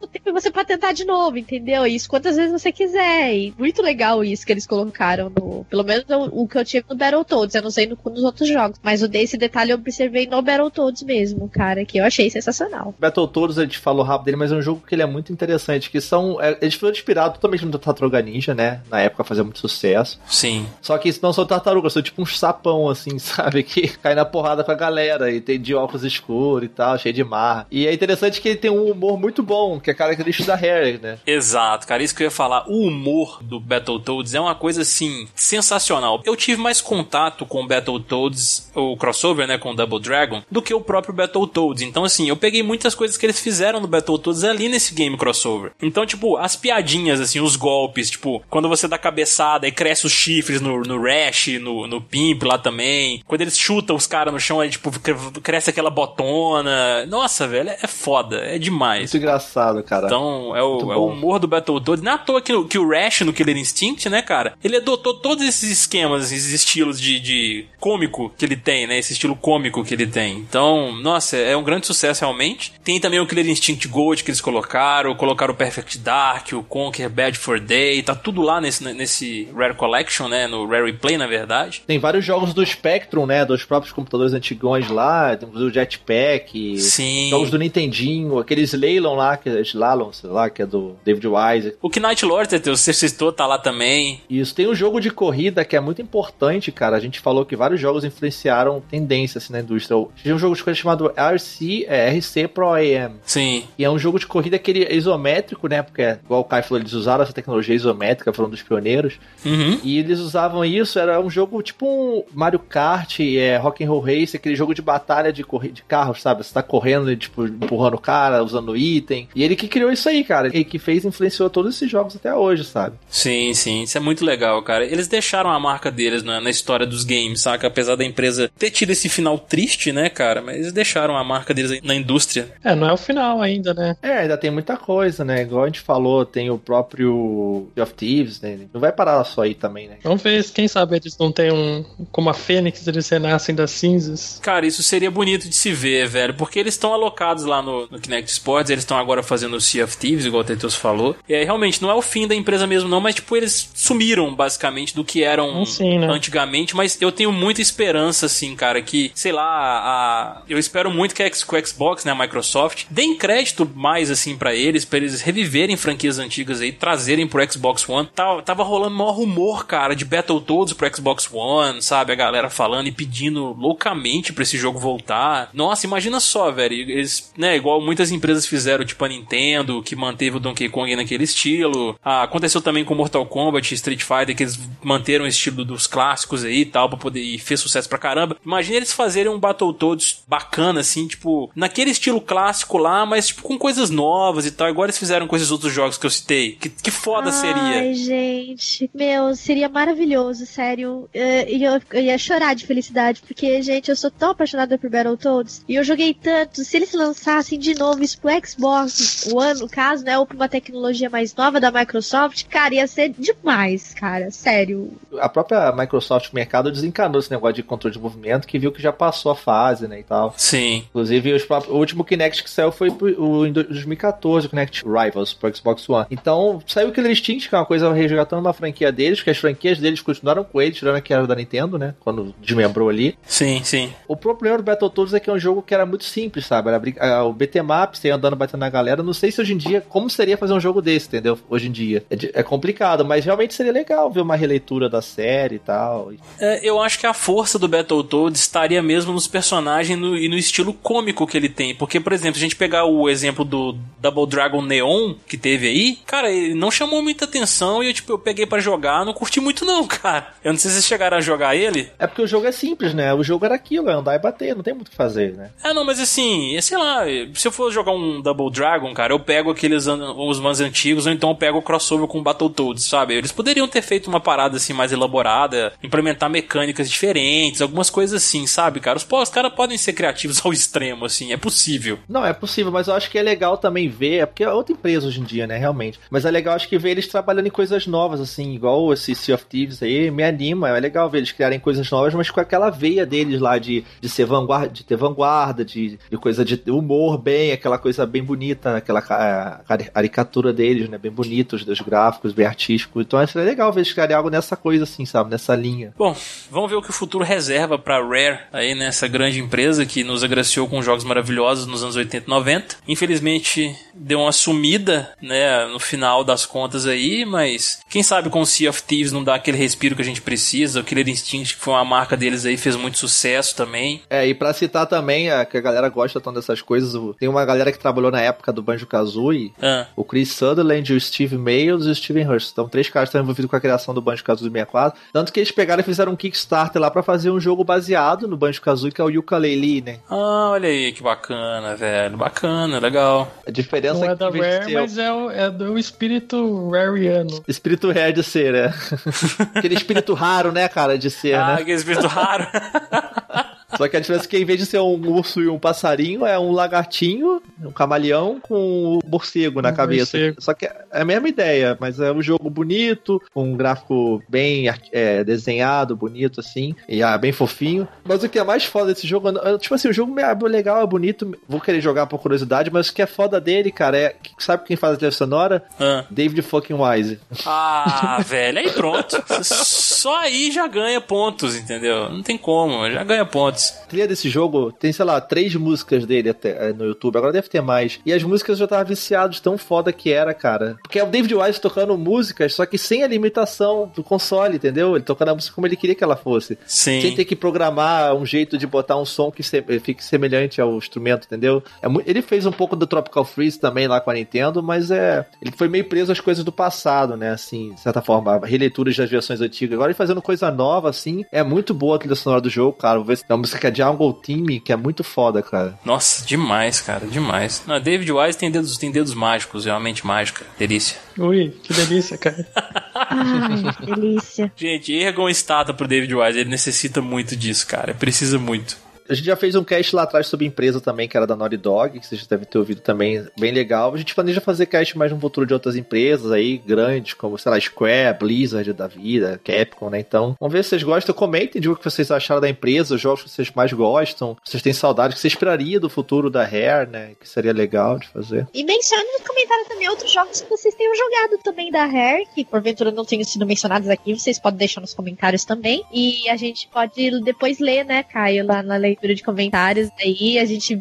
o 0.00 0.06
tempo 0.08 0.32
você 0.32 0.50
pode 0.50 0.68
tentar 0.68 0.92
de 0.92 1.04
novo, 1.04 1.38
entendeu? 1.38 1.86
Isso 1.86 2.08
quantas 2.08 2.36
vezes 2.36 2.52
você 2.52 2.72
quiser. 2.72 3.34
E 3.34 3.54
muito 3.58 3.82
legal 3.82 4.24
isso 4.24 4.44
que 4.44 4.52
eles 4.52 4.66
colocaram 4.66 5.30
no. 5.30 5.64
Pelo 5.64 5.84
menos 5.84 6.04
o, 6.08 6.42
o 6.42 6.48
que 6.48 6.58
eu 6.58 6.64
tive 6.64 6.84
no 6.88 6.96
Battletoads. 6.96 7.54
Eu 7.54 7.62
não 7.62 7.70
sei 7.70 7.86
no, 7.86 7.98
nos 8.04 8.24
outros 8.24 8.48
jogos. 8.48 8.78
Mas 8.82 9.02
o 9.02 9.08
desse 9.08 9.36
detalhe 9.36 9.70
eu 9.70 9.76
observei 9.76 10.26
no 10.26 10.42
Battletoads 10.42 11.02
mesmo, 11.02 11.48
cara. 11.48 11.84
Que 11.84 11.98
eu 11.98 12.04
achei 12.04 12.30
sensacional. 12.30 12.94
Battletoads, 12.98 13.58
a 13.58 13.64
gente 13.64 13.78
falou 13.78 14.04
rápido 14.04 14.26
dele, 14.26 14.36
mas 14.36 14.52
é 14.52 14.56
um 14.56 14.62
jogo 14.62 14.82
que 14.86 14.94
ele 14.94 15.02
é 15.02 15.06
muito 15.06 15.32
interessante, 15.32 15.90
que 15.90 16.00
são... 16.00 16.40
É, 16.40 16.56
eles 16.60 16.74
foram 16.74 16.92
inspirados 16.92 17.34
totalmente 17.34 17.64
no 17.64 17.78
Tartaruga 17.78 18.20
Ninja, 18.22 18.54
né? 18.54 18.80
Na 18.90 19.00
época 19.00 19.24
fazia 19.24 19.44
muito 19.44 19.58
sucesso. 19.58 20.20
Sim. 20.26 20.66
Só 20.80 20.96
que 20.98 21.08
isso 21.08 21.20
não 21.22 21.32
são 21.32 21.46
tartarugas, 21.46 21.92
são 21.92 22.02
tipo 22.02 22.22
uns 22.22 22.38
sapão, 22.38 22.88
assim, 22.88 23.18
sabe? 23.20 23.62
Que 23.62 23.88
cai 23.88 24.14
na 24.14 24.24
porrada 24.24 24.64
com 24.64 24.70
a 24.70 24.74
galera 24.74 25.30
e 25.30 25.40
tem 25.40 25.60
de 25.60 25.74
óculos 25.74 26.04
escuros 26.04 26.66
e 26.66 26.68
tal, 26.68 26.98
cheio 26.98 27.14
de 27.14 27.24
marra. 27.24 27.66
E 27.70 27.86
é 27.86 27.92
interessante 27.92 28.40
que 28.40 28.48
ele 28.48 28.58
tem 28.58 28.70
um 28.70 28.90
humor 28.90 29.11
muito 29.16 29.42
bom, 29.42 29.78
que 29.80 29.90
é 29.90 29.94
característico 29.94 30.46
da 30.46 30.54
Harry, 30.54 30.98
né? 30.98 31.18
Exato, 31.26 31.86
cara, 31.86 32.02
isso 32.02 32.14
que 32.14 32.22
eu 32.22 32.26
ia 32.26 32.30
falar. 32.30 32.64
O 32.68 32.86
humor 32.86 33.38
do 33.42 33.58
Battletoads 33.60 34.34
é 34.34 34.40
uma 34.40 34.54
coisa 34.54 34.82
assim 34.82 35.26
sensacional. 35.34 36.20
Eu 36.24 36.36
tive 36.36 36.60
mais 36.60 36.80
contato 36.80 37.44
com 37.46 37.62
o 37.62 37.66
Battletoads, 37.66 38.70
o 38.74 38.96
crossover, 38.96 39.46
né, 39.46 39.58
com 39.58 39.70
o 39.70 39.74
Double 39.74 40.00
Dragon, 40.00 40.42
do 40.50 40.62
que 40.62 40.74
o 40.74 40.80
próprio 40.80 41.14
Battletoads. 41.14 41.82
Então, 41.82 42.04
assim, 42.04 42.28
eu 42.28 42.36
peguei 42.36 42.62
muitas 42.62 42.94
coisas 42.94 43.16
que 43.16 43.26
eles 43.26 43.40
fizeram 43.40 43.80
no 43.80 43.86
Battletoads 43.86 44.44
ali 44.44 44.68
nesse 44.68 44.94
game 44.94 45.16
crossover. 45.16 45.72
Então, 45.80 46.04
tipo, 46.06 46.36
as 46.36 46.56
piadinhas, 46.56 47.20
assim, 47.20 47.40
os 47.40 47.56
golpes, 47.56 48.10
tipo, 48.10 48.42
quando 48.50 48.68
você 48.68 48.86
dá 48.88 48.98
cabeçada 48.98 49.66
e 49.66 49.72
cresce 49.72 50.06
os 50.06 50.12
chifres 50.12 50.60
no, 50.60 50.80
no 50.82 51.00
Rash, 51.02 51.48
no, 51.60 51.86
no 51.86 52.00
Pimp 52.00 52.42
lá 52.44 52.58
também. 52.58 53.22
Quando 53.26 53.40
eles 53.40 53.58
chutam 53.58 53.96
os 53.96 54.06
caras 54.06 54.32
no 54.32 54.40
chão, 54.40 54.60
aí, 54.60 54.70
tipo, 54.70 54.90
cre- 55.00 55.14
cresce 55.42 55.70
aquela 55.70 55.90
botona. 55.90 57.06
Nossa, 57.06 57.46
velho, 57.46 57.70
é 57.70 57.86
foda, 57.86 58.36
é 58.38 58.58
demais. 58.58 59.01
Muito 59.02 59.16
engraçado, 59.16 59.82
cara. 59.82 60.06
Então, 60.06 60.56
é 60.56 60.62
o, 60.62 60.92
é 60.92 60.96
o 60.96 61.06
humor 61.06 61.38
do 61.38 61.46
Battletoads. 61.48 62.02
Não 62.02 62.12
é 62.12 62.14
à 62.14 62.18
toa 62.18 62.40
que, 62.40 62.52
o- 62.52 62.64
que 62.66 62.78
o 62.78 62.88
Rash 62.88 63.20
no 63.22 63.32
Killer 63.32 63.56
Instinct, 63.56 64.08
né, 64.08 64.22
cara? 64.22 64.54
Ele 64.62 64.76
adotou 64.76 65.14
todos 65.14 65.44
esses 65.46 65.70
esquemas, 65.70 66.32
esses 66.32 66.52
estilos 66.52 67.00
de, 67.00 67.18
de 67.20 67.66
cômico 67.80 68.32
que 68.36 68.44
ele 68.44 68.56
tem, 68.56 68.86
né? 68.86 68.98
Esse 68.98 69.12
estilo 69.12 69.34
cômico 69.36 69.84
que 69.84 69.94
ele 69.94 70.06
tem. 70.06 70.38
Então, 70.38 70.92
nossa, 71.02 71.36
é 71.36 71.56
um 71.56 71.62
grande 71.62 71.86
sucesso 71.86 72.20
realmente. 72.24 72.72
Tem 72.84 73.00
também 73.00 73.20
o 73.20 73.26
Killer 73.26 73.48
Instinct 73.48 73.86
Gold 73.88 74.22
que 74.24 74.30
eles 74.30 74.40
colocaram, 74.40 75.14
colocaram 75.14 75.52
o 75.52 75.56
Perfect 75.56 75.98
Dark, 75.98 76.52
o 76.52 76.62
Conquer 76.62 77.08
Bad 77.08 77.36
for 77.38 77.58
Day, 77.60 78.02
tá 78.02 78.14
tudo 78.14 78.42
lá 78.42 78.60
nesse, 78.60 78.82
nesse 78.92 79.48
Rare 79.56 79.74
Collection, 79.74 80.28
né? 80.28 80.46
No 80.46 80.66
Rare 80.66 80.86
Replay, 80.86 81.16
na 81.16 81.26
verdade. 81.26 81.82
Tem 81.86 81.98
vários 81.98 82.24
jogos 82.24 82.52
do 82.54 82.64
Spectrum, 82.64 83.26
né? 83.26 83.44
Dos 83.44 83.64
próprios 83.64 83.92
computadores 83.92 84.32
antigões 84.32 84.88
lá. 84.88 85.36
Temos 85.36 85.60
o 85.60 85.70
Jetpack. 85.70 86.78
Sim. 86.78 87.28
Jogos 87.30 87.50
do 87.50 87.58
Nintendinho. 87.58 88.38
Aquele 88.38 88.66
Slalom 88.96 89.16
lá, 89.16 89.36
que 89.36 89.48
é 89.48 89.60
Slalom, 89.60 90.12
sei 90.12 90.30
lá, 90.30 90.50
que 90.50 90.62
é 90.62 90.66
do 90.66 90.96
David 91.04 91.26
Wise. 91.26 91.74
O 91.80 91.88
Knight 91.88 92.24
Lord, 92.24 92.58
você 92.58 92.92
citou, 92.92 93.32
tá 93.32 93.46
lá 93.46 93.58
também. 93.58 94.20
Isso. 94.28 94.54
Tem 94.54 94.68
um 94.68 94.74
jogo 94.74 95.00
de 95.00 95.10
corrida 95.10 95.64
que 95.64 95.76
é 95.76 95.80
muito 95.80 96.02
importante, 96.02 96.70
cara. 96.72 96.96
A 96.96 97.00
gente 97.00 97.20
falou 97.20 97.44
que 97.44 97.56
vários 97.56 97.80
jogos 97.80 98.04
influenciaram 98.04 98.80
tendências 98.80 99.44
assim, 99.44 99.52
na 99.52 99.60
indústria. 99.60 100.06
Tem 100.22 100.32
um 100.32 100.38
jogo 100.38 100.54
de 100.54 100.62
corrida 100.62 100.80
chamado 100.80 101.12
RC, 101.16 101.86
é, 101.88 102.10
RC 102.10 102.48
Pro 102.48 102.72
AM. 102.72 103.16
Sim. 103.24 103.64
E 103.78 103.84
é 103.84 103.90
um 103.90 103.98
jogo 103.98 104.18
de 104.18 104.26
corrida 104.26 104.58
que 104.58 104.70
ele 104.70 104.84
é 104.84 104.94
isométrico, 104.94 105.68
né? 105.68 105.82
Porque, 105.82 106.18
igual 106.24 106.40
o 106.40 106.44
Kai 106.44 106.62
falou, 106.62 106.80
eles 106.80 106.92
usaram 106.92 107.22
essa 107.22 107.32
tecnologia 107.32 107.74
isométrica, 107.74 108.32
foram 108.32 108.50
dos 108.50 108.62
pioneiros. 108.62 109.14
Uhum. 109.44 109.80
E 109.82 109.98
eles 109.98 110.18
usavam 110.18 110.64
isso, 110.64 110.98
era 110.98 111.20
um 111.20 111.30
jogo 111.30 111.62
tipo 111.62 111.86
um 111.86 112.24
Mario 112.32 112.58
Kart, 112.58 113.20
é, 113.20 113.56
Rock 113.56 113.84
and 113.84 113.88
Roll 113.88 114.00
Race, 114.00 114.36
aquele 114.36 114.56
jogo 114.56 114.74
de 114.74 114.82
batalha 114.82 115.32
de, 115.32 115.44
de 115.72 115.82
carros, 115.82 116.22
sabe? 116.22 116.42
Você 116.42 116.52
tá 116.52 116.62
correndo 116.62 117.10
e, 117.10 117.16
tipo, 117.16 117.44
empurrando 117.46 117.94
o 117.94 118.00
cara, 118.00 118.42
usando 118.42 118.76
item. 118.82 119.28
E 119.34 119.42
ele 119.42 119.56
que 119.56 119.68
criou 119.68 119.90
isso 119.90 120.08
aí, 120.08 120.24
cara. 120.24 120.48
Ele 120.48 120.64
que 120.64 120.78
fez, 120.78 121.04
influenciou 121.04 121.48
todos 121.50 121.76
esses 121.76 121.90
jogos 121.90 122.16
até 122.16 122.34
hoje, 122.34 122.64
sabe? 122.64 122.96
Sim, 123.08 123.54
sim, 123.54 123.82
isso 123.82 123.96
é 123.96 124.00
muito 124.00 124.24
legal, 124.24 124.62
cara. 124.62 124.84
Eles 124.84 125.08
deixaram 125.08 125.50
a 125.50 125.60
marca 125.60 125.90
deles 125.90 126.22
na, 126.22 126.40
na 126.40 126.50
história 126.50 126.86
dos 126.86 127.04
games, 127.04 127.42
saca? 127.42 127.66
Apesar 127.66 127.96
da 127.96 128.04
empresa 128.04 128.50
ter 128.58 128.70
tido 128.70 128.90
esse 128.90 129.08
final 129.08 129.38
triste, 129.38 129.92
né, 129.92 130.08
cara? 130.08 130.42
Mas 130.42 130.56
eles 130.56 130.72
deixaram 130.72 131.16
a 131.16 131.24
marca 131.24 131.54
deles 131.54 131.80
na 131.82 131.94
indústria. 131.94 132.52
É, 132.64 132.74
não 132.74 132.88
é 132.88 132.92
o 132.92 132.96
final 132.96 133.40
ainda, 133.40 133.74
né? 133.74 133.96
É, 134.02 134.18
ainda 134.18 134.36
tem 134.36 134.50
muita 134.50 134.76
coisa, 134.76 135.24
né? 135.24 135.42
Igual 135.42 135.64
a 135.64 135.66
gente 135.66 135.80
falou, 135.80 136.24
tem 136.24 136.50
o 136.50 136.58
próprio 136.58 137.68
Sea 137.74 137.84
of 137.84 137.94
Thieves, 137.94 138.40
né? 138.40 138.58
Não 138.72 138.80
vai 138.80 138.92
parar 138.92 139.22
só 139.24 139.42
aí 139.42 139.54
também, 139.54 139.88
né? 139.88 139.96
Vamos 140.02 140.22
ver, 140.22 140.42
se, 140.42 140.52
quem 140.52 140.68
sabe 140.68 140.96
eles 140.96 141.16
não 141.18 141.30
têm 141.30 141.52
um. 141.52 141.84
Como 142.10 142.30
a 142.30 142.34
Fênix, 142.34 142.86
eles 142.86 143.08
renascem 143.08 143.54
das 143.54 143.70
cinzas. 143.70 144.38
Cara, 144.42 144.66
isso 144.66 144.82
seria 144.82 145.10
bonito 145.10 145.48
de 145.48 145.54
se 145.54 145.72
ver, 145.72 146.08
velho, 146.08 146.34
porque 146.34 146.58
eles 146.58 146.74
estão 146.74 146.92
alocados 146.92 147.44
lá 147.44 147.62
no, 147.62 147.86
no 147.90 148.00
Kinect 148.00 148.30
Sports, 148.30 148.70
eles 148.72 148.84
estão 148.84 148.98
agora 148.98 149.22
fazendo 149.22 149.56
o 149.56 149.60
Sea 149.60 149.84
of 149.84 149.96
Thieves, 149.96 150.24
igual 150.24 150.42
o 150.42 150.44
Teteus 150.44 150.74
falou. 150.74 151.16
É, 151.28 151.44
realmente, 151.44 151.80
não 151.82 151.90
é 151.90 151.94
o 151.94 152.02
fim 152.02 152.26
da 152.26 152.34
empresa 152.34 152.66
mesmo, 152.66 152.88
não, 152.88 153.00
mas, 153.00 153.14
tipo, 153.14 153.36
eles 153.36 153.70
sumiram, 153.74 154.34
basicamente, 154.34 154.94
do 154.94 155.04
que 155.04 155.22
eram 155.22 155.64
Sim, 155.64 155.98
né? 155.98 156.06
antigamente. 156.08 156.74
Mas 156.76 157.00
eu 157.00 157.12
tenho 157.12 157.32
muita 157.32 157.60
esperança, 157.60 158.26
assim, 158.26 158.54
cara, 158.54 158.80
que, 158.82 159.10
sei 159.14 159.32
lá, 159.32 159.44
a... 159.44 160.42
eu 160.48 160.58
espero 160.58 160.90
muito 160.90 161.14
que 161.14 161.22
a 161.22 161.30
Xbox, 161.32 162.04
né, 162.04 162.12
a 162.12 162.14
Microsoft, 162.14 162.84
deem 162.90 163.16
crédito 163.16 163.70
mais, 163.74 164.10
assim, 164.10 164.36
pra 164.36 164.54
eles, 164.54 164.84
pra 164.84 164.98
eles 164.98 165.20
reviverem 165.20 165.76
franquias 165.76 166.18
antigas 166.18 166.60
aí, 166.60 166.72
trazerem 166.72 167.26
pro 167.26 167.42
Xbox 167.50 167.88
One. 167.88 168.08
Tava, 168.14 168.42
tava 168.42 168.62
rolando 168.62 168.96
maior 168.96 169.12
rumor, 169.12 169.66
cara, 169.66 169.94
de 169.94 170.04
Battletoads 170.04 170.74
pro 170.74 170.94
Xbox 170.94 171.28
One, 171.32 171.82
sabe? 171.82 172.12
A 172.12 172.16
galera 172.16 172.50
falando 172.50 172.86
e 172.86 172.92
pedindo 172.92 173.54
loucamente 173.58 174.32
pra 174.32 174.42
esse 174.42 174.58
jogo 174.58 174.78
voltar. 174.78 175.50
Nossa, 175.52 175.86
imagina 175.86 176.20
só, 176.20 176.50
velho. 176.50 176.74
Eles, 176.74 177.32
né, 177.36 177.56
igual 177.56 177.80
muitas 177.80 178.10
empresas 178.10 178.46
fizeram, 178.52 178.84
tipo 178.84 179.04
a 179.04 179.08
Nintendo, 179.08 179.82
que 179.82 179.96
manteve 179.96 180.36
o 180.36 180.40
Donkey 180.40 180.68
Kong 180.68 180.94
naquele 180.94 181.24
estilo. 181.24 181.98
Ah, 182.04 182.22
aconteceu 182.22 182.60
também 182.60 182.84
com 182.84 182.94
Mortal 182.94 183.24
Kombat 183.26 183.72
e 183.72 183.74
Street 183.74 184.02
Fighter, 184.02 184.36
que 184.36 184.42
eles 184.42 184.58
manteram 184.82 185.24
o 185.24 185.28
estilo 185.28 185.64
dos 185.64 185.86
clássicos 185.86 186.44
aí 186.44 186.60
e 186.60 186.66
tal, 186.66 186.88
pra 186.88 186.98
poder. 186.98 187.20
E 187.20 187.38
fez 187.38 187.60
sucesso 187.60 187.88
pra 187.88 187.98
caramba. 187.98 188.36
Imagina 188.44 188.76
eles 188.76 188.92
fazerem 188.92 189.30
um 189.32 189.38
Battletoads 189.38 190.22
bacana, 190.28 190.80
assim, 190.80 191.06
tipo, 191.06 191.50
naquele 191.54 191.90
estilo 191.90 192.20
clássico 192.20 192.78
lá, 192.78 193.04
mas 193.06 193.28
tipo 193.28 193.42
com 193.42 193.58
coisas 193.58 193.90
novas 193.90 194.46
e 194.46 194.50
tal. 194.50 194.68
Igual 194.68 194.86
eles 194.86 194.98
fizeram 194.98 195.26
com 195.26 195.36
esses 195.36 195.50
outros 195.50 195.72
jogos 195.72 195.98
que 195.98 196.06
eu 196.06 196.10
citei. 196.10 196.52
Que, 196.52 196.68
que 196.68 196.90
foda 196.90 197.32
seria. 197.32 197.80
Ai, 197.80 197.94
gente. 197.94 198.90
Meu, 198.94 199.34
seria 199.34 199.68
maravilhoso, 199.68 200.46
sério. 200.46 201.08
Eh, 201.14 201.46
E 201.52 201.64
eu, 201.64 201.80
eu 201.92 202.02
ia 202.02 202.18
chorar 202.18 202.54
de 202.54 202.66
felicidade, 202.66 203.22
porque, 203.26 203.62
gente, 203.62 203.88
eu 203.90 203.96
sou 203.96 204.10
tão 204.10 204.30
apaixonada 204.30 204.76
por 204.78 204.90
Battletoads. 204.90 205.64
E 205.68 205.74
eu 205.74 205.84
joguei 205.84 206.14
tanto. 206.14 206.64
Se 206.64 206.76
eles 206.76 206.92
lançassem 206.92 207.58
de 207.58 207.74
novo 207.74 208.02
isso 208.02 208.18
pro 208.20 208.30
Xbox 208.44 209.28
One, 209.32 209.60
no 209.60 209.68
caso, 209.68 210.04
né? 210.04 210.18
Ou 210.18 210.26
pra 210.26 210.36
uma 210.36 210.48
tecnologia 210.48 211.08
mais 211.10 211.34
nova 211.34 211.60
da 211.60 211.70
Microsoft, 211.70 212.44
cara, 212.48 212.74
ia 212.74 212.86
ser 212.86 213.10
demais, 213.18 213.94
cara. 213.94 214.30
Sério. 214.30 214.92
A 215.20 215.28
própria 215.28 215.72
Microsoft 215.72 216.30
o 216.32 216.34
mercado 216.34 216.70
desencanou 216.70 217.20
esse 217.20 217.30
negócio 217.30 217.54
de 217.56 217.62
controle 217.62 217.94
de 217.94 218.00
movimento, 218.00 218.46
que 218.46 218.58
viu 218.58 218.72
que 218.72 218.82
já 218.82 218.92
passou 218.92 219.32
a 219.32 219.36
fase, 219.36 219.86
né, 219.88 220.00
e 220.00 220.02
tal. 220.02 220.34
Sim. 220.36 220.84
Inclusive, 220.90 221.32
os 221.34 221.44
próprios- 221.44 221.74
o 221.74 221.78
último 221.78 222.04
Kinect 222.04 222.42
que 222.42 222.50
saiu 222.50 222.72
foi 222.72 222.90
pro- 222.90 223.22
o, 223.22 223.46
em 223.46 223.52
2014, 223.52 224.46
o 224.46 224.50
Kinect 224.50 224.84
Rivals 224.84 225.32
pro 225.32 225.54
Xbox 225.54 225.88
One. 225.88 226.06
Então, 226.10 226.62
saiu 226.66 226.88
o 226.88 226.92
Killer 226.92 227.10
Instinct, 227.12 227.48
que 227.48 227.54
é 227.54 227.58
uma 227.58 227.66
coisa 227.66 227.92
resgatando 227.92 228.40
uma 228.40 228.52
franquia 228.52 228.90
deles, 228.92 229.18
porque 229.18 229.30
as 229.30 229.38
franquias 229.38 229.78
deles 229.78 230.00
continuaram 230.00 230.44
com 230.44 230.60
ele, 230.60 230.72
tirando 230.72 230.96
a 230.96 231.00
que 231.00 231.12
era 231.12 231.26
da 231.26 231.34
Nintendo, 231.34 231.78
né? 231.78 231.94
Quando 232.00 232.34
desmembrou 232.40 232.88
ali. 232.88 233.16
Sim, 233.26 233.62
sim. 233.64 233.92
O 234.08 234.16
problema 234.16 234.56
do 234.56 234.62
Battletoads 234.62 235.14
é 235.14 235.20
que 235.20 235.30
é 235.30 235.32
um 235.32 235.38
jogo 235.38 235.62
que 235.62 235.74
era 235.74 235.86
muito 235.86 236.04
simples, 236.04 236.46
sabe? 236.46 236.68
Era 236.70 237.24
o 237.24 237.32
BTMAP, 237.32 237.96
você 237.98 238.08
ia 238.08 238.14
andando 238.14 238.31
batendo 238.36 238.60
na 238.60 238.70
galera. 238.70 239.02
Não 239.02 239.12
sei 239.12 239.30
se 239.30 239.40
hoje 239.40 239.52
em 239.54 239.56
dia, 239.56 239.84
como 239.88 240.08
seria 240.10 240.36
fazer 240.36 240.52
um 240.52 240.60
jogo 240.60 240.80
desse, 240.82 241.06
entendeu? 241.08 241.38
Hoje 241.48 241.68
em 241.68 241.72
dia. 241.72 242.04
É, 242.10 242.40
é 242.40 242.42
complicado, 242.42 243.04
mas 243.04 243.24
realmente 243.24 243.54
seria 243.54 243.72
legal 243.72 244.10
ver 244.10 244.20
uma 244.20 244.36
releitura 244.36 244.88
da 244.88 245.02
série 245.02 245.56
e 245.56 245.58
tal. 245.58 246.12
É, 246.38 246.60
eu 246.68 246.80
acho 246.80 246.98
que 246.98 247.06
a 247.06 247.14
força 247.14 247.58
do 247.58 247.68
Battletoads 247.68 248.40
estaria 248.40 248.82
mesmo 248.82 249.12
nos 249.12 249.26
personagens 249.26 249.98
no- 249.98 250.16
e 250.16 250.28
no 250.28 250.36
estilo 250.36 250.72
cômico 250.72 251.26
que 251.26 251.36
ele 251.36 251.48
tem. 251.48 251.74
Porque, 251.74 252.00
por 252.00 252.12
exemplo, 252.12 252.34
se 252.34 252.40
a 252.40 252.46
gente 252.46 252.56
pegar 252.56 252.84
o 252.84 253.08
exemplo 253.08 253.44
do 253.44 253.76
Double 254.00 254.26
Dragon 254.26 254.62
Neon 254.62 255.14
que 255.26 255.36
teve 255.36 255.66
aí, 255.68 255.98
cara, 256.06 256.30
ele 256.30 256.54
não 256.54 256.70
chamou 256.70 257.02
muita 257.02 257.24
atenção 257.24 257.82
e 257.82 257.88
eu, 257.88 257.94
tipo, 257.94 258.12
eu 258.12 258.18
peguei 258.18 258.46
pra 258.46 258.58
jogar, 258.60 259.04
não 259.04 259.12
curti 259.12 259.40
muito 259.40 259.64
não, 259.64 259.86
cara. 259.88 260.32
Eu 260.44 260.52
não 260.52 260.58
sei 260.58 260.70
se 260.70 260.76
vocês 260.76 260.86
chegaram 260.86 261.16
a 261.16 261.20
jogar 261.20 261.54
ele. 261.56 261.90
É 261.98 262.06
porque 262.06 262.22
o 262.22 262.26
jogo 262.26 262.46
é 262.46 262.52
simples, 262.52 262.94
né? 262.94 263.12
O 263.14 263.22
jogo 263.22 263.44
era 263.44 263.54
aquilo, 263.54 263.90
é 263.90 263.92
andar 263.92 264.14
e 264.14 264.18
bater, 264.18 264.54
não 264.54 264.62
tem 264.62 264.74
muito 264.74 264.88
o 264.88 264.90
que 264.90 264.96
fazer, 264.96 265.34
né? 265.34 265.50
Ah, 265.62 265.74
não, 265.74 265.84
mas 265.84 266.00
assim, 266.00 266.56
é, 266.56 266.60
sei 266.60 266.78
lá, 266.78 267.02
se 267.34 267.46
eu 267.46 267.52
for 267.52 267.70
jogar 267.72 267.92
um 267.92 268.20
Double 268.22 268.50
Dragon, 268.50 268.92
cara, 268.94 269.12
eu 269.12 269.20
pego 269.20 269.50
aqueles 269.50 269.86
os 269.86 270.40
mais 270.40 270.60
antigos, 270.60 271.06
ou 271.06 271.12
então 271.12 271.30
eu 271.30 271.36
pego 271.36 271.58
o 271.58 271.62
crossover 271.62 272.06
com 272.06 272.18
o 272.18 272.22
Battletoads, 272.22 272.84
sabe? 272.84 273.14
Eles 273.14 273.32
poderiam 273.32 273.68
ter 273.68 273.82
feito 273.82 274.08
uma 274.08 274.20
parada 274.20 274.56
assim 274.56 274.72
mais 274.72 274.92
elaborada, 274.92 275.72
implementar 275.82 276.30
mecânicas 276.30 276.90
diferentes, 276.90 277.60
algumas 277.60 277.90
coisas 277.90 278.22
assim, 278.22 278.46
sabe, 278.46 278.80
cara? 278.80 278.96
Os, 278.96 279.06
os 279.10 279.28
caras 279.28 279.52
podem 279.52 279.76
ser 279.76 279.92
criativos 279.92 280.40
ao 280.44 280.52
extremo, 280.52 281.04
assim, 281.04 281.32
é 281.32 281.36
possível. 281.36 281.98
Não, 282.08 282.24
é 282.24 282.32
possível, 282.32 282.72
mas 282.72 282.88
eu 282.88 282.94
acho 282.94 283.10
que 283.10 283.18
é 283.18 283.22
legal 283.22 283.56
também 283.56 283.88
ver, 283.88 284.22
é 284.22 284.26
porque 284.26 284.44
é 284.44 284.52
outra 284.52 284.72
empresa 284.72 285.06
hoje 285.06 285.20
em 285.20 285.24
dia, 285.24 285.46
né, 285.46 285.58
realmente. 285.58 285.98
Mas 286.10 286.24
é 286.24 286.30
legal, 286.30 286.54
acho 286.54 286.68
que 286.68 286.78
ver 286.78 286.90
eles 286.90 287.06
trabalhando 287.06 287.46
em 287.46 287.50
coisas 287.50 287.86
novas, 287.86 288.20
assim, 288.20 288.54
igual 288.54 288.92
esse 288.92 289.14
Sea 289.14 289.34
of 289.34 289.44
Thieves 289.46 289.82
aí, 289.82 290.10
me 290.10 290.22
anima, 290.22 290.68
é 290.68 290.80
legal 290.80 291.08
ver 291.10 291.18
eles 291.18 291.32
criarem 291.32 291.58
coisas 291.58 291.90
novas, 291.90 292.14
mas 292.14 292.30
com 292.30 292.40
aquela 292.40 292.70
veia 292.70 293.04
deles 293.04 293.40
lá 293.40 293.58
de, 293.58 293.84
de 294.00 294.08
ser 294.08 294.24
vanguarda, 294.24 294.68
de 294.68 294.84
ter 294.84 294.96
vanguarda, 294.96 295.64
de, 295.64 295.98
de 296.10 296.16
coisa 296.16 296.44
de 296.44 296.60
humor 296.70 297.18
bem, 297.18 297.52
aquela 297.52 297.78
coisa 297.78 298.06
bem 298.12 298.22
bonita, 298.22 298.76
aquela 298.76 299.00
ca- 299.02 299.60
cari- 299.66 299.90
caricatura 299.90 300.52
deles, 300.52 300.88
né, 300.88 300.98
bem 300.98 301.10
bonitos, 301.10 301.64
dos 301.64 301.80
gráficos, 301.80 302.32
bem 302.32 302.46
artísticos. 302.46 303.02
Então 303.04 303.20
é 303.20 303.26
legal 303.44 303.72
ver 303.72 303.80
eles 303.80 303.92
criarem 303.92 304.14
algo 304.14 304.28
nessa 304.30 304.54
coisa, 304.56 304.84
assim, 304.84 305.04
sabe, 305.06 305.30
nessa 305.30 305.54
linha. 305.56 305.92
Bom, 305.96 306.14
vamos 306.50 306.70
ver 306.70 306.76
o 306.76 306.82
que 306.82 306.90
o 306.90 306.92
futuro 306.92 307.24
reserva 307.24 307.78
pra 307.78 308.00
Rare 308.02 308.38
aí 308.52 308.74
nessa 308.74 309.08
grande 309.08 309.40
empresa 309.40 309.86
que 309.86 310.04
nos 310.04 310.22
agraciou 310.22 310.68
com 310.68 310.82
jogos 310.82 311.04
maravilhosos 311.04 311.66
nos 311.66 311.82
anos 311.82 311.96
80 311.96 312.26
e 312.26 312.30
90. 312.30 312.76
Infelizmente 312.86 313.74
deu 313.94 314.20
uma 314.20 314.32
sumida, 314.32 315.10
né, 315.20 315.66
no 315.66 315.78
final 315.78 316.22
das 316.24 316.46
contas 316.46 316.86
aí, 316.86 317.24
mas 317.24 317.80
quem 317.90 318.02
sabe 318.02 318.30
com 318.30 318.40
o 318.40 318.46
Sea 318.46 318.70
of 318.70 318.82
Thieves 318.82 319.12
não 319.12 319.22
dá 319.24 319.34
aquele 319.34 319.56
respiro 319.58 319.94
que 319.96 320.02
a 320.02 320.04
gente 320.04 320.20
precisa. 320.22 320.80
O 320.80 320.84
Killer 320.84 321.08
Instinct, 321.08 321.54
que 321.56 321.60
foi 321.60 321.74
uma 321.74 321.84
marca 321.84 322.16
deles 322.16 322.44
aí, 322.46 322.56
fez 322.56 322.76
muito 322.76 322.98
sucesso 322.98 323.54
também. 323.56 324.02
É, 324.08 324.26
e 324.26 324.34
pra 324.34 324.52
citar 324.52 324.86
também, 324.86 325.30
é, 325.30 325.44
que 325.44 325.56
a 325.56 325.60
galera 325.60 325.88
gosta 325.88 326.20
tanto 326.20 326.36
dessas 326.36 326.62
coisas, 326.62 326.92
tem 327.18 327.28
uma 327.28 327.44
galera 327.44 327.70
que 327.72 327.78
trabalhou 328.02 328.10
na 328.10 328.20
época 328.20 328.52
do 328.52 328.62
Banjo-Kazooie, 328.62 329.52
Ah, 329.62 329.86
o 329.94 330.04
Chris 330.04 330.32
Sutherland, 330.32 330.92
o 330.92 331.00
Steve 331.00 331.36
Mayles 331.38 331.86
e 331.86 331.90
o 331.90 331.94
Steven 331.94 332.28
Hurst. 332.28 332.50
Então, 332.52 332.68
três 332.68 332.88
caras 332.88 333.08
estão 333.08 333.20
envolvidos 333.20 333.50
com 333.50 333.56
a 333.56 333.60
criação 333.60 333.94
do 333.94 334.00
Banjo-Kazooie 334.02 334.50
64. 334.50 334.98
Tanto 335.12 335.32
que 335.32 335.38
eles 335.40 335.52
pegaram 335.52 335.80
e 335.80 335.84
fizeram 335.84 336.12
um 336.12 336.16
Kickstarter 336.16 336.80
lá 336.80 336.90
pra 336.90 337.02
fazer 337.02 337.30
um 337.30 337.38
jogo 337.40 337.62
baseado 337.64 338.26
no 338.26 338.36
Banjo-Kazooie, 338.36 338.92
que 338.92 339.00
é 339.00 339.04
o 339.04 339.10
Yooka-Laylee, 339.10 339.82
né? 339.82 339.98
Ah, 340.10 340.50
olha 340.50 340.68
aí 340.68 340.92
que 340.92 341.02
bacana, 341.02 341.76
velho. 341.76 342.16
Bacana, 342.16 342.78
legal. 342.78 343.32
A 343.46 343.50
diferença 343.50 343.94
Não 343.94 344.04
é 344.04 344.08
que 344.08 344.14
da 344.16 344.30
Rare, 344.30 344.74
mas 344.74 344.98
é, 344.98 345.12
o- 345.12 345.30
é 345.30 345.50
do 345.50 345.78
espírito 345.78 346.68
Rareano. 346.70 347.42
Espírito 347.46 347.90
rare 347.92 348.12
de 348.12 348.22
ser, 348.22 348.52
né? 348.52 348.74
Aquele 349.54 349.74
espírito 349.74 350.14
raro, 350.14 350.52
né, 350.52 350.68
cara, 350.68 350.98
de 350.98 351.10
ser, 351.10 351.34
Ah, 351.34 351.56
né? 351.56 351.64
que 351.64 351.72
espírito 351.72 352.06
raro. 352.06 352.46
Só 353.76 353.88
que 353.88 353.96
a 353.96 354.00
diferença 354.00 354.24
é 354.26 354.28
que 354.28 354.38
em 354.38 354.44
vez 354.44 354.58
de 354.58 354.66
ser 354.66 354.78
um 354.80 355.08
urso 355.10 355.40
e 355.40 355.48
um 355.48 355.58
passarinho, 355.58 356.24
é 356.26 356.38
um 356.38 356.52
lagartinho, 356.52 357.42
um 357.64 357.70
camaleão 357.70 358.38
com 358.40 358.54
um 358.96 358.98
morcego 359.08 359.60
na 359.62 359.70
Um 359.70 359.74
cabeça. 359.74 360.16
morcego. 360.18 360.42
Só 360.42 360.54
que 360.54 360.66
é 360.66 360.84
a 360.90 361.04
mesma 361.04 361.28
ideia, 361.28 361.76
mas 361.80 361.98
é 362.00 362.12
um 362.12 362.22
jogo 362.22 362.48
bonito, 362.50 363.20
com 363.32 363.44
um 363.44 363.56
gráfico 363.56 364.22
bem 364.28 364.66
é, 364.92 365.24
desenhado, 365.24 365.96
bonito 365.96 366.40
assim, 366.40 366.74
e 366.88 367.02
ah, 367.02 367.16
bem 367.18 367.32
fofinho. 367.32 367.86
Mas 368.04 368.22
o 368.22 368.28
que 368.28 368.38
é 368.38 368.44
mais 368.44 368.64
foda 368.64 368.92
desse 368.92 369.06
jogo, 369.06 369.28
é, 369.30 369.58
tipo 369.58 369.74
assim, 369.74 369.88
o 369.88 369.92
jogo 369.92 370.18
é 370.18 370.34
legal, 370.48 370.82
é 370.82 370.86
bonito, 370.86 371.36
vou 371.48 371.60
querer 371.60 371.80
jogar 371.80 372.06
por 372.06 372.18
curiosidade, 372.20 372.70
mas 372.70 372.88
o 372.88 372.94
que 372.94 373.02
é 373.02 373.06
foda 373.06 373.40
dele, 373.40 373.70
cara, 373.70 373.96
é. 373.96 374.16
Sabe 374.38 374.64
quem 374.64 374.76
faz 374.76 374.94
a 374.94 374.96
trilha 374.96 375.12
sonora? 375.12 375.62
Ah. 375.78 376.04
David 376.10 376.42
fucking 376.42 376.74
Wise. 376.74 377.18
Ah, 377.46 378.18
velho, 378.26 378.58
aí 378.58 378.70
pronto. 378.70 379.22
Só 379.42 380.18
aí 380.20 380.50
já 380.50 380.66
ganha 380.66 381.00
pontos, 381.00 381.54
entendeu? 381.56 382.08
Não 382.10 382.22
tem 382.22 382.36
como, 382.36 382.90
já 382.90 383.04
ganha 383.04 383.24
pontos. 383.24 383.61
A 383.70 383.86
trilha 383.86 384.08
desse 384.08 384.28
jogo 384.28 384.72
tem, 384.72 384.92
sei 384.92 385.04
lá, 385.04 385.20
três 385.20 385.54
músicas 385.54 386.04
dele 386.06 386.30
até, 386.30 386.70
é, 386.70 386.72
no 386.72 386.84
YouTube. 386.84 387.16
Agora 387.16 387.32
deve 387.32 387.48
ter 387.48 387.60
mais. 387.60 388.00
E 388.04 388.12
as 388.12 388.22
músicas 388.22 388.58
eu 388.58 388.64
já 388.64 388.68
tava 388.68 388.84
viciado 388.84 389.38
tão 389.40 389.56
foda 389.58 389.92
que 389.92 390.10
era, 390.12 390.32
cara. 390.34 390.76
Porque 390.82 390.98
é 390.98 391.04
o 391.04 391.06
David 391.08 391.34
Wise 391.34 391.60
tocando 391.60 391.96
músicas, 391.96 392.54
só 392.54 392.64
que 392.66 392.78
sem 392.78 393.02
a 393.02 393.06
limitação 393.08 393.90
do 393.94 394.02
console, 394.02 394.56
entendeu? 394.56 394.96
Ele 394.96 395.04
tocando 395.04 395.28
a 395.30 395.34
música 395.34 395.54
como 395.54 395.66
ele 395.66 395.76
queria 395.76 395.94
que 395.94 396.02
ela 396.04 396.16
fosse. 396.16 396.58
Sem 396.66 397.00
Sim. 397.02 397.14
ter 397.14 397.24
que 397.24 397.36
programar 397.36 398.14
um 398.14 398.24
jeito 398.24 398.56
de 398.58 398.66
botar 398.66 398.96
um 398.96 399.04
som 399.04 399.30
que 399.30 399.42
se- 399.42 399.62
fique 399.80 400.02
semelhante 400.02 400.60
ao 400.60 400.76
instrumento, 400.76 401.26
entendeu? 401.26 401.62
É 401.82 401.86
ele 402.06 402.22
fez 402.22 402.46
um 402.46 402.52
pouco 402.52 402.74
do 402.74 402.86
Tropical 402.86 403.24
Freeze 403.24 403.58
também 403.58 403.86
lá 403.86 404.00
com 404.00 404.10
a 404.10 404.14
Nintendo, 404.14 404.62
mas 404.62 404.90
é. 404.90 405.26
Ele 405.40 405.52
foi 405.52 405.68
meio 405.68 405.84
preso 405.84 406.10
às 406.12 406.20
coisas 406.20 406.42
do 406.44 406.52
passado, 406.52 407.16
né? 407.16 407.30
Assim, 407.30 407.74
de 407.74 407.80
certa 407.80 408.00
forma, 408.00 408.40
releituras 408.44 408.96
das 408.96 409.10
versões 409.10 409.40
antigas. 409.40 409.74
Agora 409.74 409.90
ele 409.90 409.96
fazendo 409.96 410.22
coisa 410.22 410.50
nova, 410.50 410.88
assim, 410.90 411.24
é 411.30 411.42
muito 411.42 411.74
boa 411.74 411.96
a 411.96 411.98
trilha 411.98 412.14
sonora 412.14 412.40
do 412.40 412.48
jogo, 412.50 412.72
cara. 412.78 412.98
Vou 412.98 413.04
ver 413.06 413.16
se 413.16 413.24
tem 413.24 413.34
uma 413.34 413.42
música 413.52 413.58
que 413.58 413.66
é 413.66 413.84
Jungle 413.84 414.12
Team, 414.14 414.60
que 414.60 414.72
é 414.72 414.76
muito 414.76 415.04
foda, 415.04 415.42
cara. 415.42 415.78
Nossa, 415.84 416.24
demais, 416.24 416.80
cara, 416.80 417.06
demais. 417.06 417.62
Não, 417.66 417.80
David 417.80 418.10
Wise 418.10 418.38
tem 418.38 418.50
dedos, 418.50 418.78
tem 418.78 418.90
dedos 418.90 419.14
mágicos, 419.14 419.64
realmente 419.64 420.06
mágica. 420.06 420.44
Delícia. 420.58 420.98
Ui, 421.18 421.50
que 421.62 421.72
delícia, 421.74 422.16
cara. 422.16 422.46
Ai, 422.94 423.86
delícia. 423.86 424.52
Gente, 424.56 424.92
ergam 424.92 425.28
estátua 425.28 425.74
pro 425.74 425.88
David 425.88 426.14
Wise, 426.14 426.38
ele 426.38 426.50
necessita 426.50 427.00
muito 427.00 427.36
disso, 427.36 427.66
cara. 427.66 427.94
Precisa 427.94 428.38
muito. 428.38 428.76
A 429.12 429.14
gente 429.14 429.26
já 429.26 429.36
fez 429.36 429.54
um 429.54 429.62
cast 429.62 429.94
lá 429.94 430.04
atrás 430.04 430.26
sobre 430.26 430.46
empresa 430.46 430.80
também, 430.80 431.06
que 431.06 431.16
era 431.16 431.26
da 431.26 431.36
Naughty 431.36 431.58
Dog, 431.58 432.00
que 432.00 432.06
vocês 432.06 432.26
devem 432.26 432.46
ter 432.46 432.56
ouvido 432.56 432.80
também, 432.80 433.22
bem 433.38 433.52
legal. 433.52 433.92
A 433.92 433.98
gente 433.98 434.14
planeja 434.14 434.40
fazer 434.40 434.64
cast 434.64 434.96
mais 434.96 435.12
no 435.12 435.20
futuro 435.20 435.46
de 435.46 435.52
outras 435.52 435.76
empresas 435.76 436.32
aí, 436.32 436.56
grandes, 436.56 437.12
como, 437.12 437.36
sei 437.36 437.52
lá, 437.52 437.60
Square, 437.60 438.18
Blizzard 438.18 438.72
da 438.72 438.86
vida, 438.86 439.38
Capcom, 439.44 439.90
né? 439.90 440.00
Então, 440.00 440.34
vamos 440.40 440.52
ver 440.52 440.64
se 440.64 440.70
vocês 440.70 440.82
gostam. 440.82 441.14
Comentem, 441.14 441.60
digam 441.60 441.74
o 441.74 441.76
que 441.76 441.84
vocês 441.84 442.10
acharam 442.10 442.40
da 442.40 442.48
empresa, 442.48 442.94
os 442.94 443.00
jogos 443.00 443.24
que 443.24 443.30
vocês 443.30 443.52
mais 443.54 443.70
gostam, 443.72 444.34
vocês 444.42 444.62
têm 444.62 444.72
saudade, 444.72 445.14
que 445.14 445.20
você 445.20 445.28
esperaria 445.28 445.78
do 445.78 445.90
futuro 445.90 446.30
da 446.30 446.42
Rare, 446.42 446.88
né? 446.90 447.12
Que 447.20 447.28
seria 447.28 447.52
legal 447.52 447.98
de 447.98 448.08
fazer. 448.08 448.46
E 448.54 448.64
mencione 448.64 449.12
nos 449.12 449.28
comentários 449.28 449.68
também 449.68 449.88
outros 449.90 450.10
jogos 450.10 450.40
que 450.40 450.48
vocês 450.48 450.74
tenham 450.74 450.94
jogado 450.94 451.42
também 451.44 451.70
da 451.70 451.84
Rare, 451.84 452.26
que 452.34 452.46
porventura 452.46 452.90
não 452.90 453.04
tenham 453.04 453.24
sido 453.24 453.44
mencionados 453.44 453.90
aqui, 453.90 454.18
vocês 454.18 454.38
podem 454.38 454.58
deixar 454.58 454.80
nos 454.80 454.94
comentários 454.94 455.44
também. 455.44 455.84
E 455.92 456.30
a 456.30 456.36
gente 456.36 456.66
pode 456.68 457.20
depois 457.20 457.58
ler, 457.58 457.84
né, 457.84 458.02
Caio, 458.02 458.46
lá 458.46 458.62
na 458.62 458.76
leitura 458.76 459.01
de 459.08 459.22
comentários. 459.22 459.90
Aí 460.00 460.38
a 460.38 460.44
gente 460.44 460.78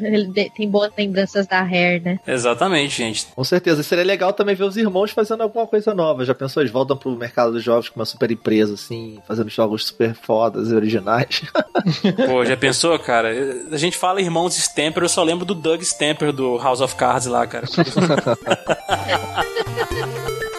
tem 0.56 0.70
boas 0.70 0.92
lembranças 0.98 1.48
da 1.48 1.62
Rare, 1.62 2.00
né? 2.00 2.20
Exatamente, 2.26 2.98
gente. 2.98 3.28
Com 3.36 3.44
certeza. 3.44 3.82
E 3.82 3.84
seria 3.84 4.04
legal 4.04 4.34
também 4.34 4.56
ver 4.56 4.64
os 4.64 4.78
irmãos 4.78 5.12
fazendo 5.12 5.42
alguma 5.42 5.68
coisa 5.68 5.94
nova. 5.94 6.26
Já 6.26 6.34
pensou? 6.34 6.62
Eles 6.62 6.72
voltam 6.72 6.98
pro 6.98 7.16
mercado 7.16 7.52
dos 7.52 7.64
jogos 7.64 7.90
com 7.90 8.00
uma 8.00 8.06
super 8.06 8.32
empresa, 8.32 8.74
assim, 8.74 9.20
fazendo 9.28 9.50
jogos 9.50 9.88
super 9.88 10.14
fodas 10.14 10.70
e 10.70 10.76
originais. 10.76 11.42
Pô, 12.28 12.46
já 12.46 12.58
pensou, 12.58 12.98
cara? 13.00 13.30
A 13.72 13.78
gente 13.78 13.98
fala 13.98 14.22
irmãos 14.22 14.58
Stamper, 14.58 15.04
eu 15.04 15.10
só 15.10 15.24
lembro 15.24 15.46
do 15.46 15.56
Doug 15.56 15.82
Stamper 15.82 16.32
do 16.32 16.58
House 16.58 16.82
of 16.82 16.96
Cards 16.96 17.28
lá, 17.28 17.48
cara. 17.48 17.66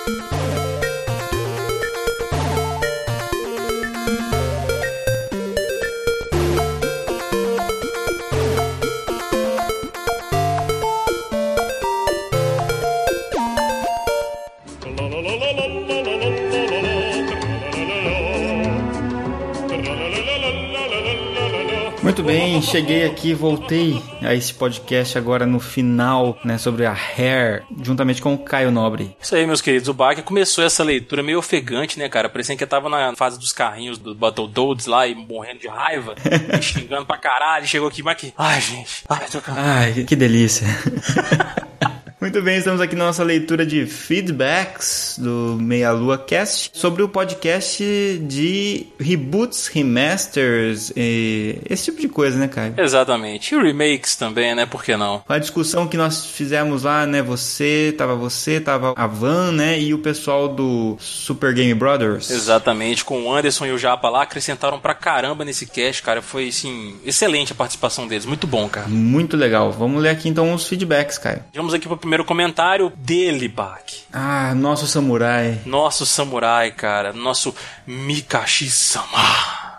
Muito 22.12 22.24
bem, 22.24 22.60
cheguei 22.60 23.06
aqui, 23.06 23.32
voltei 23.32 24.02
a 24.20 24.34
esse 24.34 24.52
podcast 24.52 25.16
agora 25.16 25.46
no 25.46 25.58
final, 25.58 26.38
né, 26.44 26.58
sobre 26.58 26.84
a 26.84 26.92
Hair, 26.92 27.62
juntamente 27.82 28.20
com 28.20 28.34
o 28.34 28.38
Caio 28.38 28.70
Nobre. 28.70 29.16
Isso 29.18 29.34
aí, 29.34 29.46
meus 29.46 29.62
queridos. 29.62 29.88
O 29.88 29.94
Bach 29.94 30.20
começou 30.22 30.62
essa 30.62 30.84
leitura 30.84 31.22
meio 31.22 31.38
ofegante, 31.38 31.98
né, 31.98 32.10
cara? 32.10 32.28
Parecendo 32.28 32.58
que 32.58 32.64
eu 32.64 32.68
tava 32.68 32.90
na 32.90 33.16
fase 33.16 33.38
dos 33.38 33.50
carrinhos 33.50 33.96
do 33.96 34.14
Battletoads 34.14 34.84
lá 34.84 35.06
e 35.06 35.14
morrendo 35.14 35.60
de 35.60 35.68
raiva, 35.68 36.14
xingando 36.60 37.06
pra 37.06 37.16
caralho. 37.16 37.66
Chegou 37.66 37.88
aqui, 37.88 38.02
mas 38.02 38.18
que. 38.18 38.34
Ai, 38.36 38.60
gente. 38.60 39.04
Ai, 39.08 39.26
tô 39.30 39.40
Ai, 39.46 40.04
que 40.04 40.14
delícia. 40.14 40.66
Muito 42.22 42.40
bem, 42.40 42.56
estamos 42.56 42.80
aqui 42.80 42.94
na 42.94 43.06
nossa 43.06 43.24
leitura 43.24 43.66
de 43.66 43.84
feedbacks 43.84 45.16
do 45.18 45.58
Meia 45.60 45.90
Lua 45.90 46.16
Cast 46.16 46.70
sobre 46.72 47.02
o 47.02 47.08
podcast 47.08 47.82
de 48.22 48.86
reboots, 48.96 49.66
remasters 49.66 50.92
e 50.96 51.58
esse 51.68 51.86
tipo 51.86 52.00
de 52.00 52.08
coisa, 52.08 52.38
né, 52.38 52.46
Caio? 52.46 52.74
Exatamente. 52.78 53.52
E 53.52 53.60
remakes 53.60 54.14
também, 54.14 54.54
né? 54.54 54.66
Por 54.66 54.84
que 54.84 54.96
não? 54.96 55.24
A 55.28 55.36
discussão 55.36 55.88
que 55.88 55.96
nós 55.96 56.24
fizemos 56.24 56.84
lá, 56.84 57.04
né? 57.06 57.20
Você, 57.22 57.92
tava 57.98 58.14
você, 58.14 58.60
tava 58.60 58.94
a 58.94 59.06
Van, 59.08 59.50
né? 59.50 59.80
E 59.80 59.92
o 59.92 59.98
pessoal 59.98 60.46
do 60.46 60.96
Super 61.00 61.52
Game 61.52 61.74
Brothers. 61.74 62.30
Exatamente. 62.30 63.04
Com 63.04 63.24
o 63.24 63.34
Anderson 63.34 63.66
e 63.66 63.72
o 63.72 63.78
Japa 63.78 64.08
lá, 64.08 64.22
acrescentaram 64.22 64.78
pra 64.78 64.94
caramba 64.94 65.44
nesse 65.44 65.66
cast, 65.66 66.00
cara. 66.04 66.22
Foi, 66.22 66.46
assim, 66.46 66.94
excelente 67.04 67.50
a 67.50 67.56
participação 67.56 68.06
deles. 68.06 68.26
Muito 68.26 68.46
bom, 68.46 68.68
cara. 68.68 68.86
Muito 68.86 69.36
legal. 69.36 69.72
Vamos 69.72 70.00
ler 70.00 70.10
aqui 70.10 70.28
então 70.28 70.54
os 70.54 70.68
feedbacks, 70.68 71.18
Caio. 71.18 71.42
Vamos 71.52 71.74
aqui 71.74 71.88
pro 71.88 71.96
primeiro 71.96 72.11
primeiro 72.12 72.26
comentário 72.26 72.92
dele, 72.94 73.48
Bach. 73.48 73.80
Ah, 74.12 74.54
nosso 74.54 74.86
samurai. 74.86 75.62
Nosso 75.64 76.04
samurai, 76.04 76.70
cara. 76.70 77.10
Nosso 77.10 77.54
Mikashi-sama. 77.86 79.06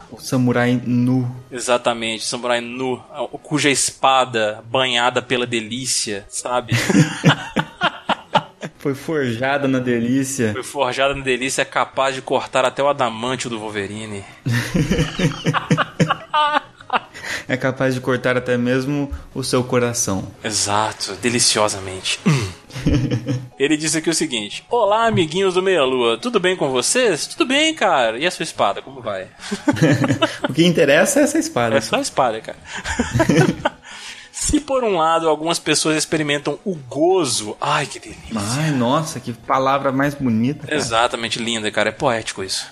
O 0.09 0.19
samurai 0.19 0.81
nu. 0.83 1.29
Exatamente, 1.51 2.25
samurai 2.25 2.59
nu, 2.59 2.97
cuja 3.43 3.69
espada 3.69 4.63
banhada 4.65 5.21
pela 5.21 5.45
delícia, 5.45 6.25
sabe? 6.27 6.73
Foi 8.79 8.95
forjada 8.95 9.67
na 9.67 9.77
delícia. 9.77 10.53
Foi 10.53 10.63
forjada 10.63 11.13
na 11.13 11.23
delícia, 11.23 11.61
é 11.61 11.65
capaz 11.65 12.15
de 12.15 12.21
cortar 12.23 12.65
até 12.65 12.81
o 12.81 12.89
adamantio 12.89 13.49
do 13.49 13.59
Wolverine. 13.59 14.25
é 17.47 17.57
capaz 17.57 17.93
de 17.93 18.01
cortar 18.01 18.37
até 18.37 18.57
mesmo 18.57 19.11
o 19.33 19.43
seu 19.43 19.63
coração. 19.63 20.27
Exato, 20.43 21.15
deliciosamente. 21.15 22.19
Ele 23.57 23.77
disse 23.77 23.97
aqui 23.97 24.09
o 24.09 24.13
seguinte: 24.13 24.65
Olá, 24.69 25.07
amiguinhos 25.07 25.53
do 25.53 25.61
Meia 25.61 25.83
Lua, 25.83 26.17
tudo 26.17 26.39
bem 26.39 26.55
com 26.55 26.69
vocês? 26.69 27.27
Tudo 27.27 27.45
bem, 27.45 27.73
cara. 27.73 28.17
E 28.17 28.25
a 28.25 28.31
sua 28.31 28.43
espada, 28.43 28.81
como 28.81 29.01
vai? 29.01 29.27
o 30.49 30.53
que 30.53 30.65
interessa 30.65 31.19
é 31.19 31.23
essa 31.23 31.37
espada. 31.37 31.77
É 31.77 31.81
só 31.81 31.97
a 31.97 32.01
espada, 32.01 32.41
cara. 32.41 32.57
Se 34.31 34.59
por 34.59 34.83
um 34.83 34.97
lado 34.97 35.29
algumas 35.29 35.59
pessoas 35.59 35.95
experimentam 35.95 36.59
o 36.65 36.75
gozo, 36.75 37.55
ai 37.61 37.85
que 37.85 37.99
delícia. 37.99 38.33
Ai, 38.35 38.71
nossa, 38.71 39.19
que 39.19 39.31
palavra 39.31 39.91
mais 39.91 40.15
bonita. 40.15 40.67
Cara. 40.67 40.75
Exatamente 40.75 41.39
linda, 41.39 41.71
cara. 41.71 41.89
É 41.89 41.91
poético 41.91 42.43
isso. 42.43 42.67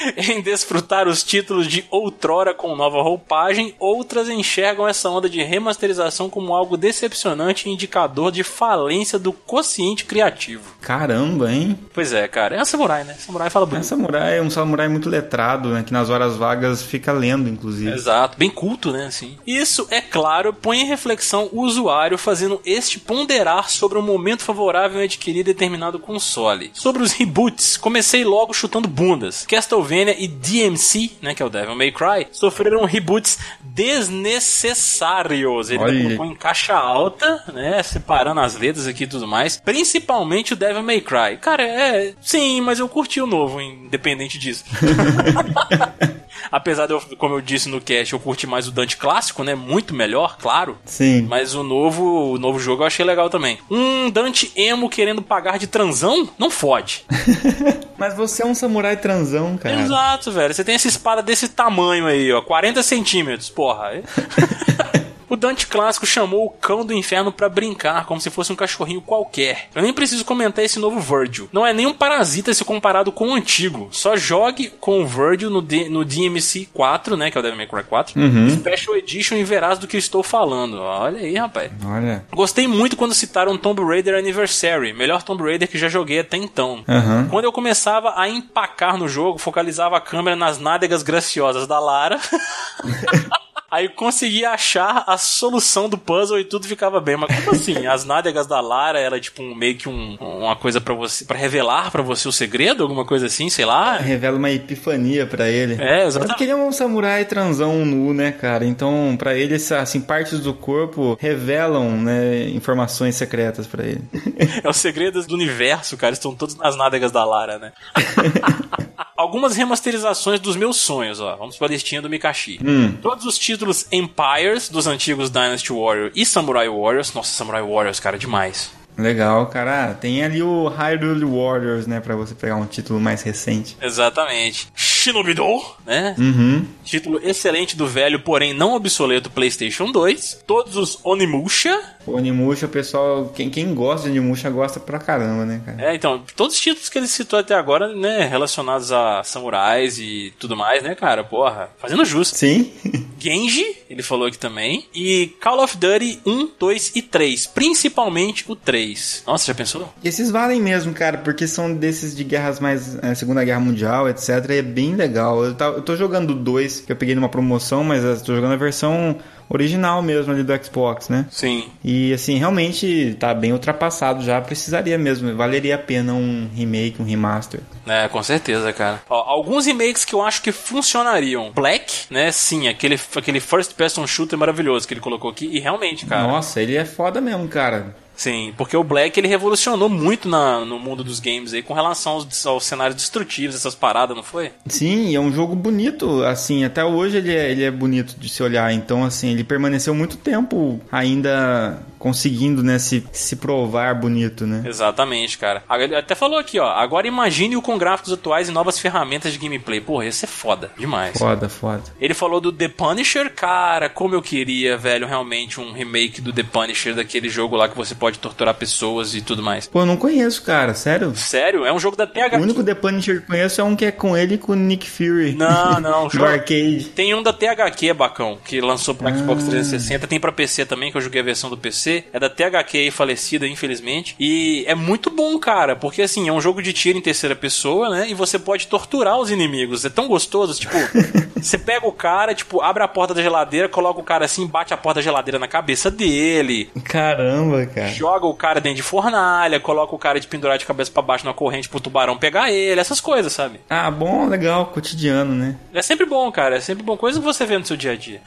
em 0.16 0.40
desfrutar 0.40 1.08
os 1.08 1.22
títulos 1.22 1.66
de 1.66 1.84
outrora 1.90 2.54
com 2.54 2.76
nova 2.76 3.02
roupagem, 3.02 3.74
outras 3.78 4.28
enxergam 4.28 4.86
essa 4.86 5.08
onda 5.08 5.28
de 5.28 5.42
remasterização 5.42 6.28
como 6.28 6.54
algo 6.54 6.76
decepcionante 6.76 7.68
e 7.68 7.72
indicador 7.72 8.30
de 8.30 8.42
falência 8.42 9.18
do 9.18 9.32
consciente 9.32 10.04
criativo. 10.04 10.76
Caramba, 10.80 11.52
hein? 11.52 11.78
Pois 11.92 12.12
é, 12.12 12.26
cara. 12.28 12.56
É 12.56 12.62
um 12.62 12.64
samurai, 12.64 13.04
né? 13.04 13.14
Samurai 13.18 13.50
fala 13.50 13.66
bonito. 13.66 13.84
É 13.84 13.88
samurai, 13.88 14.38
é 14.38 14.42
um 14.42 14.50
samurai 14.50 14.88
muito 14.88 15.08
letrado, 15.08 15.70
né? 15.70 15.82
Que 15.82 15.92
nas 15.92 16.10
horas 16.10 16.36
vagas 16.36 16.82
fica 16.82 17.12
lendo, 17.12 17.48
inclusive. 17.48 17.90
Exato. 17.90 18.38
Bem 18.38 18.50
culto, 18.50 18.92
né? 18.92 19.06
Assim. 19.06 19.36
Isso, 19.46 19.86
é 19.90 20.00
claro, 20.00 20.52
põe 20.52 20.80
em 20.80 20.86
reflexão 20.86 21.48
o 21.52 21.62
usuário 21.62 22.18
fazendo 22.18 22.60
este 22.64 22.98
ponderar 22.98 23.70
sobre 23.70 23.98
o 23.98 24.02
momento 24.02 24.42
favorável 24.42 25.00
em 25.00 25.04
adquirir 25.04 25.44
determinado 25.44 25.98
console. 25.98 26.70
Sobre 26.72 27.02
os 27.02 27.12
reboots, 27.12 27.76
comecei 27.76 28.24
logo 28.24 28.52
chutando 28.52 28.88
bundas. 28.88 29.44
Castlevania 29.46 29.85
e 29.94 30.26
DMC, 30.26 31.12
né? 31.22 31.34
Que 31.34 31.42
é 31.42 31.46
o 31.46 31.50
Devil 31.50 31.74
May 31.74 31.92
Cry, 31.92 32.26
sofreram 32.32 32.84
reboots 32.84 33.38
desnecessários. 33.62 35.70
Ele 35.70 35.82
Olha. 35.82 36.02
colocou 36.02 36.26
em 36.26 36.34
caixa 36.34 36.74
alta, 36.74 37.44
né? 37.52 37.82
Separando 37.82 38.40
as 38.40 38.56
letras 38.56 38.86
aqui 38.86 39.04
e 39.04 39.06
tudo 39.06 39.26
mais. 39.26 39.56
Principalmente 39.58 40.52
o 40.52 40.56
Devil 40.56 40.82
May 40.82 41.00
Cry. 41.00 41.36
Cara, 41.40 41.62
é. 41.62 42.14
Sim, 42.20 42.60
mas 42.60 42.78
eu 42.78 42.88
curti 42.88 43.20
o 43.20 43.26
novo, 43.26 43.60
independente 43.60 44.38
disso. 44.38 44.64
Apesar 46.50 46.86
de 46.86 46.92
eu, 46.92 47.00
como 47.18 47.34
eu 47.34 47.40
disse 47.40 47.68
no 47.68 47.80
cast, 47.80 48.12
eu 48.12 48.20
curti 48.20 48.46
mais 48.46 48.68
o 48.68 48.72
Dante 48.72 48.96
clássico, 48.96 49.42
né? 49.42 49.54
Muito 49.54 49.94
melhor, 49.94 50.36
claro. 50.38 50.78
Sim. 50.84 51.22
Mas 51.22 51.54
o 51.54 51.62
novo, 51.62 52.32
o 52.32 52.38
novo 52.38 52.58
jogo 52.58 52.82
eu 52.82 52.86
achei 52.86 53.04
legal 53.04 53.30
também. 53.30 53.58
Um 53.70 54.10
Dante 54.10 54.52
emo 54.56 54.88
querendo 54.88 55.22
pagar 55.22 55.58
de 55.58 55.66
transão? 55.66 56.28
Não 56.38 56.50
fode. 56.50 57.04
mas 57.98 58.14
você 58.16 58.42
é 58.42 58.46
um 58.46 58.54
samurai 58.54 58.96
transão, 58.96 59.56
cara. 59.56 59.80
Exato, 59.80 60.30
velho. 60.32 60.54
Você 60.54 60.64
tem 60.64 60.74
essa 60.74 60.88
espada 60.88 61.22
desse 61.22 61.48
tamanho 61.48 62.06
aí, 62.06 62.32
ó. 62.32 62.40
40 62.40 62.82
centímetros, 62.82 63.50
porra. 63.50 64.02
O 65.28 65.36
Dante 65.36 65.66
clássico 65.66 66.06
chamou 66.06 66.46
o 66.46 66.50
cão 66.50 66.84
do 66.84 66.92
inferno 66.92 67.32
para 67.32 67.48
brincar, 67.48 68.06
como 68.06 68.20
se 68.20 68.30
fosse 68.30 68.52
um 68.52 68.56
cachorrinho 68.56 69.00
qualquer. 69.00 69.68
Eu 69.74 69.82
nem 69.82 69.92
preciso 69.92 70.24
comentar 70.24 70.64
esse 70.64 70.78
novo 70.78 71.00
Virgil. 71.00 71.48
Não 71.52 71.66
é 71.66 71.72
nem 71.72 71.86
um 71.86 71.94
parasita 71.94 72.54
se 72.54 72.64
comparado 72.64 73.10
com 73.10 73.28
o 73.28 73.34
antigo. 73.34 73.88
Só 73.90 74.16
jogue 74.16 74.70
com 74.80 75.02
o 75.02 75.06
Virgil 75.06 75.50
no, 75.50 75.60
D 75.60 75.88
no 75.88 76.04
DMC 76.04 76.68
4, 76.72 77.16
né? 77.16 77.30
Que 77.30 77.38
é 77.38 77.40
o 77.40 77.42
Devil 77.42 77.56
May 77.56 77.66
Cry 77.66 77.84
4. 77.84 78.20
Uhum. 78.20 78.50
Special 78.50 78.96
Edition 78.96 79.36
e 79.36 79.44
verás 79.44 79.78
do 79.78 79.86
que 79.86 79.96
estou 79.96 80.22
falando. 80.22 80.78
Olha 80.78 81.20
aí, 81.20 81.36
rapaz. 81.36 81.70
Olha. 81.84 82.24
Gostei 82.32 82.68
muito 82.68 82.96
quando 82.96 83.14
citaram 83.14 83.56
Tomb 83.56 83.82
Raider 83.82 84.14
Anniversary. 84.14 84.92
Melhor 84.92 85.22
Tomb 85.22 85.42
Raider 85.42 85.68
que 85.68 85.78
já 85.78 85.88
joguei 85.88 86.20
até 86.20 86.36
então. 86.36 86.84
Uhum. 86.86 87.28
Quando 87.28 87.44
eu 87.44 87.52
começava 87.52 88.14
a 88.16 88.28
empacar 88.28 88.96
no 88.96 89.08
jogo, 89.08 89.38
focalizava 89.38 89.96
a 89.96 90.00
câmera 90.00 90.36
nas 90.36 90.58
nádegas 90.58 91.02
graciosas 91.02 91.66
da 91.66 91.78
Lara. 91.78 92.18
Aí 93.70 93.88
conseguia 93.88 94.50
achar 94.50 95.04
a 95.06 95.18
solução 95.18 95.88
do 95.88 95.98
puzzle 95.98 96.38
e 96.38 96.44
tudo 96.44 96.66
ficava 96.66 97.00
bem. 97.00 97.16
Mas 97.16 97.34
como 97.36 97.50
assim? 97.56 97.86
As 97.86 98.04
nádegas 98.04 98.46
da 98.46 98.60
Lara 98.60 98.98
era 98.98 99.18
tipo 99.20 99.42
um, 99.42 99.54
meio 99.54 99.76
que 99.76 99.88
um, 99.88 100.16
uma 100.20 100.54
coisa 100.54 100.80
para 100.80 100.94
você, 100.94 101.24
para 101.24 101.36
revelar 101.36 101.90
para 101.90 102.02
você 102.02 102.28
o 102.28 102.32
segredo, 102.32 102.82
alguma 102.82 103.04
coisa 103.04 103.26
assim, 103.26 103.50
sei 103.50 103.64
lá. 103.64 103.96
Revela 103.96 104.36
uma 104.36 104.50
epifania 104.50 105.26
para 105.26 105.48
ele. 105.48 105.82
É, 105.82 106.06
exatamente. 106.06 106.32
Porque 106.32 106.44
ele 106.44 106.52
é 106.52 106.56
um 106.56 106.70
samurai 106.70 107.24
transão 107.24 107.84
nu, 107.84 108.14
né, 108.14 108.30
cara? 108.32 108.64
Então, 108.64 109.16
para 109.18 109.34
ele, 109.34 109.54
assim, 109.54 110.00
partes 110.00 110.40
do 110.40 110.54
corpo 110.54 111.16
revelam, 111.20 111.90
né, 111.90 112.48
informações 112.50 113.16
secretas 113.16 113.66
para 113.66 113.84
ele. 113.84 114.02
É 114.62 114.68
os 114.68 114.76
segredos 114.76 115.26
do 115.26 115.34
universo, 115.34 115.96
cara, 115.96 116.12
estão 116.12 116.34
todos 116.34 116.56
nas 116.56 116.76
nádegas 116.76 117.10
da 117.12 117.24
Lara, 117.24 117.58
né? 117.58 117.72
algumas 119.16 119.56
remasterizações 119.56 120.40
dos 120.40 120.56
meus 120.56 120.76
sonhos, 120.76 121.20
ó. 121.20 121.36
Vamos 121.36 121.56
pra 121.56 121.68
listinha 121.68 122.02
do 122.02 122.10
Mikashi. 122.10 122.58
Hum. 122.64 122.96
Todos 123.00 123.24
os 123.24 123.38
títulos 123.38 123.86
Empires 123.90 124.68
dos 124.68 124.86
antigos 124.86 125.30
Dynasty 125.30 125.72
Warrior 125.72 126.10
e 126.14 126.26
Samurai 126.26 126.68
Warriors. 126.68 127.12
Nossa, 127.14 127.30
Samurai 127.30 127.62
Warriors, 127.62 128.00
cara, 128.00 128.18
demais. 128.18 128.70
Legal, 128.98 129.46
cara. 129.46 129.90
Ah, 129.90 129.94
tem 129.94 130.24
ali 130.24 130.42
o 130.42 130.68
Hyrule 130.68 131.24
Warriors, 131.24 131.86
né? 131.86 132.00
Pra 132.00 132.16
você 132.16 132.34
pegar 132.34 132.56
um 132.56 132.66
título 132.66 132.98
mais 132.98 133.22
recente. 133.22 133.76
Exatamente. 133.80 134.68
Shinobi-Do, 135.06 135.62
né? 135.86 136.14
Uhum. 136.18 136.66
Título 136.84 137.20
excelente 137.22 137.76
do 137.76 137.86
velho, 137.86 138.20
porém 138.20 138.52
não 138.52 138.74
obsoleto 138.74 139.30
PlayStation 139.30 139.90
2. 139.90 140.40
Todos 140.46 140.76
os 140.76 140.98
Onimusha. 141.04 141.78
O 142.06 142.12
Onimusha, 142.16 142.66
o 142.66 142.68
pessoal, 142.68 143.32
quem, 143.34 143.50
quem 143.50 143.74
gosta 143.74 144.10
de 144.10 144.18
Onimusha 144.18 144.50
gosta 144.50 144.78
pra 144.78 144.98
caramba, 144.98 145.44
né, 145.44 145.60
cara? 145.64 145.90
É, 145.90 145.94
então, 145.94 146.22
todos 146.36 146.54
os 146.54 146.60
títulos 146.60 146.88
que 146.88 146.98
ele 146.98 147.08
citou 147.08 147.38
até 147.38 147.54
agora, 147.54 147.94
né, 147.94 148.26
relacionados 148.26 148.92
a 148.92 149.22
samurais 149.24 149.98
e 149.98 150.32
tudo 150.38 150.56
mais, 150.56 150.82
né, 150.82 150.94
cara? 150.94 151.24
Porra, 151.24 151.70
fazendo 151.78 152.04
justo. 152.04 152.36
Sim. 152.36 152.70
Genji, 153.18 153.64
ele 153.88 154.02
falou 154.02 154.26
aqui 154.26 154.38
também. 154.38 154.86
E 154.94 155.34
Call 155.40 155.62
of 155.62 155.76
Duty 155.76 156.20
1, 156.24 156.50
2 156.58 156.92
e 156.94 157.02
3. 157.02 157.46
Principalmente 157.46 158.44
o 158.48 158.54
3. 158.54 159.24
Nossa, 159.26 159.46
já 159.46 159.54
pensou? 159.54 159.92
Esses 160.04 160.30
valem 160.30 160.60
mesmo, 160.60 160.92
cara, 160.92 161.18
porque 161.18 161.46
são 161.46 161.74
desses 161.74 162.14
de 162.14 162.22
guerras 162.24 162.60
mais. 162.60 162.96
é, 163.02 163.14
Segunda 163.14 163.42
Guerra 163.44 163.60
Mundial, 163.60 164.08
etc. 164.08 164.28
E 164.50 164.54
é 164.54 164.62
bem 164.62 164.95
legal. 164.96 165.44
Eu, 165.44 165.54
tá- 165.54 165.66
eu 165.66 165.82
tô 165.82 165.94
jogando 165.96 166.34
2, 166.34 166.80
que 166.80 166.90
eu 166.92 166.96
peguei 166.96 167.14
numa 167.14 167.28
promoção, 167.28 167.84
mas 167.84 168.02
eu 168.02 168.18
tô 168.22 168.34
jogando 168.34 168.52
a 168.54 168.56
versão 168.56 169.16
original 169.48 170.02
mesmo 170.02 170.32
ali 170.32 170.42
do 170.42 170.64
Xbox, 170.64 171.08
né? 171.08 171.26
Sim. 171.30 171.68
E 171.84 172.12
assim, 172.12 172.36
realmente 172.36 173.16
tá 173.20 173.32
bem 173.32 173.52
ultrapassado 173.52 174.24
já. 174.24 174.40
Precisaria 174.40 174.98
mesmo. 174.98 175.34
Valeria 175.36 175.76
a 175.76 175.78
pena 175.78 176.14
um 176.14 176.48
remake, 176.52 177.00
um 177.00 177.04
remaster. 177.04 177.60
É, 177.86 178.08
com 178.08 178.20
certeza, 178.22 178.72
cara. 178.72 179.00
Ó, 179.08 179.14
alguns 179.30 179.66
remakes 179.66 180.04
que 180.04 180.14
eu 180.14 180.22
acho 180.22 180.42
que 180.42 180.50
funcionariam. 180.50 181.52
Black, 181.54 182.06
né? 182.10 182.32
Sim, 182.32 182.66
aquele, 182.66 182.98
aquele 183.14 183.38
first 183.38 183.74
person 183.74 184.04
shooter 184.06 184.36
maravilhoso 184.38 184.86
que 184.88 184.94
ele 184.94 185.00
colocou 185.00 185.30
aqui. 185.30 185.46
E 185.52 185.60
realmente, 185.60 186.06
cara. 186.06 186.26
Nossa, 186.26 186.60
ele 186.60 186.74
é 186.76 186.84
foda 186.84 187.20
mesmo, 187.20 187.46
cara. 187.46 187.94
Sim, 188.16 188.54
porque 188.56 188.76
o 188.76 188.82
Black 188.82 189.18
ele 189.20 189.28
revolucionou 189.28 189.88
muito 189.88 190.28
na, 190.28 190.64
no 190.64 190.78
mundo 190.78 191.04
dos 191.04 191.20
games 191.20 191.52
aí 191.52 191.62
com 191.62 191.74
relação 191.74 192.12
aos, 192.12 192.46
aos 192.46 192.64
cenários 192.64 192.96
destrutivos, 192.96 193.54
essas 193.54 193.74
paradas, 193.74 194.16
não 194.16 194.22
foi? 194.22 194.52
Sim, 194.66 195.14
é 195.14 195.20
um 195.20 195.30
jogo 195.30 195.54
bonito, 195.54 196.24
assim, 196.24 196.64
até 196.64 196.84
hoje 196.84 197.18
ele 197.18 197.34
é, 197.34 197.50
ele 197.50 197.62
é 197.62 197.70
bonito 197.70 198.18
de 198.18 198.28
se 198.28 198.42
olhar, 198.42 198.72
então 198.72 199.04
assim, 199.04 199.32
ele 199.32 199.44
permaneceu 199.44 199.94
muito 199.94 200.16
tempo 200.16 200.80
ainda 200.90 201.82
conseguindo, 202.06 202.62
né, 202.62 202.78
se, 202.78 203.04
se 203.12 203.34
provar 203.36 203.94
bonito, 203.94 204.46
né? 204.46 204.62
Exatamente, 204.64 205.36
cara. 205.38 205.64
Ah, 205.68 205.76
Ele 205.78 205.96
até 205.96 206.14
falou 206.14 206.38
aqui, 206.38 206.58
ó. 206.60 206.68
Agora 206.70 207.06
imagine-o 207.08 207.60
com 207.60 207.76
gráficos 207.76 208.12
atuais 208.12 208.48
e 208.48 208.52
novas 208.52 208.78
ferramentas 208.78 209.32
de 209.32 209.38
gameplay. 209.38 209.80
Porra, 209.80 210.04
ia 210.04 210.12
ser 210.12 210.28
foda 210.28 210.70
demais. 210.78 211.18
Foda, 211.18 211.48
foda. 211.48 211.82
Ele 212.00 212.14
falou 212.14 212.40
do 212.40 212.52
The 212.52 212.68
Punisher, 212.68 213.32
cara, 213.34 213.88
como 213.88 214.14
eu 214.14 214.22
queria, 214.22 214.76
velho, 214.78 215.06
realmente 215.06 215.60
um 215.60 215.72
remake 215.72 216.20
do 216.20 216.32
The 216.32 216.44
Punisher, 216.44 216.94
daquele 216.94 217.28
jogo 217.28 217.56
lá 217.56 217.68
que 217.68 217.76
você 217.76 217.94
pode 217.94 218.20
torturar 218.20 218.54
pessoas 218.54 219.14
e 219.14 219.20
tudo 219.20 219.42
mais. 219.42 219.66
Pô, 219.66 219.80
eu 219.80 219.86
não 219.86 219.96
conheço, 219.96 220.42
cara, 220.44 220.74
sério? 220.74 221.14
Sério? 221.16 221.64
É 221.64 221.72
um 221.72 221.78
jogo 221.80 221.96
da 221.96 222.06
THQ. 222.06 222.36
O 222.36 222.42
único 222.42 222.62
The 222.62 222.74
Punisher 222.74 223.16
que 223.16 223.22
eu 223.22 223.26
conheço 223.26 223.60
é 223.60 223.64
um 223.64 223.74
que 223.74 223.84
é 223.84 223.90
com 223.90 224.16
ele 224.16 224.34
e 224.34 224.38
com 224.38 224.52
o 224.52 224.56
Nick 224.56 224.88
Fury. 224.88 225.32
Não, 225.32 225.80
não, 225.80 226.06
Do 226.08 226.12
jogo- 226.12 226.26
arcade. 226.26 226.84
Tem 226.94 227.12
um 227.14 227.22
da 227.22 227.32
THQ, 227.32 227.92
Bacão, 227.94 228.38
que 228.44 228.60
lançou 228.60 228.94
pro 228.94 229.08
Xbox 229.08 229.42
360. 229.44 230.06
Tem 230.06 230.20
pra 230.20 230.30
PC 230.30 230.64
também, 230.66 230.90
que 230.92 230.96
eu 230.96 231.00
joguei 231.00 231.20
a 231.20 231.24
versão 231.24 231.50
do 231.50 231.56
PC. 231.56 231.95
É 232.12 232.18
da 232.18 232.28
THQ 232.28 232.78
aí, 232.78 232.90
falecida, 232.90 233.46
infelizmente. 233.46 234.14
E 234.18 234.64
é 234.66 234.74
muito 234.74 235.10
bom, 235.10 235.38
cara, 235.38 235.76
porque 235.76 236.02
assim, 236.02 236.28
é 236.28 236.32
um 236.32 236.40
jogo 236.40 236.62
de 236.62 236.72
tiro 236.72 236.98
em 236.98 237.02
terceira 237.02 237.34
pessoa, 237.34 237.90
né? 237.90 238.08
E 238.08 238.14
você 238.14 238.38
pode 238.38 238.66
torturar 238.66 239.18
os 239.18 239.30
inimigos. 239.30 239.84
É 239.84 239.90
tão 239.90 240.08
gostoso, 240.08 240.58
tipo, 240.58 240.74
você 241.40 241.58
pega 241.58 241.86
o 241.86 241.92
cara, 241.92 242.34
tipo, 242.34 242.60
abre 242.60 242.82
a 242.82 242.88
porta 242.88 243.14
da 243.14 243.22
geladeira, 243.22 243.68
coloca 243.68 244.00
o 244.00 244.04
cara 244.04 244.24
assim, 244.24 244.46
bate 244.46 244.72
a 244.72 244.76
porta 244.76 245.00
da 245.00 245.04
geladeira 245.04 245.38
na 245.38 245.48
cabeça 245.48 245.90
dele. 245.90 246.70
Caramba, 246.84 247.66
cara. 247.66 247.88
Joga 247.88 248.26
o 248.26 248.34
cara 248.34 248.60
dentro 248.60 248.76
de 248.76 248.82
fornalha, 248.82 249.60
coloca 249.60 249.94
o 249.94 249.98
cara 249.98 250.18
de 250.20 250.26
pendurar 250.26 250.58
de 250.58 250.66
cabeça 250.66 250.90
pra 250.90 251.02
baixo 251.02 251.24
na 251.24 251.32
corrente 251.32 251.68
pro 251.68 251.80
tubarão 251.80 252.16
pegar 252.16 252.50
ele, 252.50 252.80
essas 252.80 253.00
coisas, 253.00 253.32
sabe? 253.32 253.60
Ah, 253.68 253.90
bom, 253.90 254.26
legal, 254.28 254.66
cotidiano, 254.66 255.34
né? 255.34 255.56
É 255.72 255.82
sempre 255.82 256.06
bom, 256.06 256.30
cara. 256.32 256.56
É 256.56 256.60
sempre 256.60 256.82
bom. 256.82 256.96
Coisa 256.96 257.18
que 257.18 257.24
você 257.24 257.44
vê 257.44 257.58
no 257.58 257.66
seu 257.66 257.76
dia 257.76 257.92
a 257.92 257.96
dia. 257.96 258.20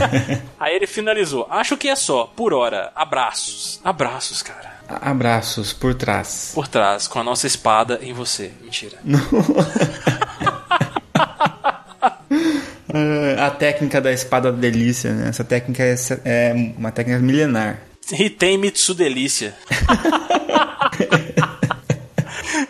Aí 0.58 0.74
ele 0.74 0.86
finalizou. 0.86 1.46
Acho 1.50 1.76
que 1.76 1.88
é 1.88 1.96
só. 1.96 2.30
Por 2.34 2.52
hora. 2.52 2.90
Abraços. 2.96 3.78
Abraços, 3.84 4.40
cara. 4.40 4.80
Abraços 4.88 5.74
por 5.74 5.94
trás. 5.94 6.52
Por 6.54 6.66
trás, 6.66 7.06
com 7.06 7.18
a 7.18 7.22
nossa 7.22 7.46
espada 7.46 7.98
em 8.00 8.14
você. 8.14 8.50
Mentira. 8.62 8.96
Ah, 13.38 13.46
a 13.48 13.50
técnica 13.50 14.00
da 14.00 14.10
espada 14.10 14.50
da 14.50 14.58
delícia, 14.58 15.12
né? 15.12 15.28
Essa 15.28 15.44
técnica 15.44 15.82
é, 15.82 15.94
é 16.24 16.54
uma 16.78 16.90
técnica 16.90 17.18
milenar. 17.18 17.82
Hitei 18.10 18.56
Mitsudelícia. 18.56 19.54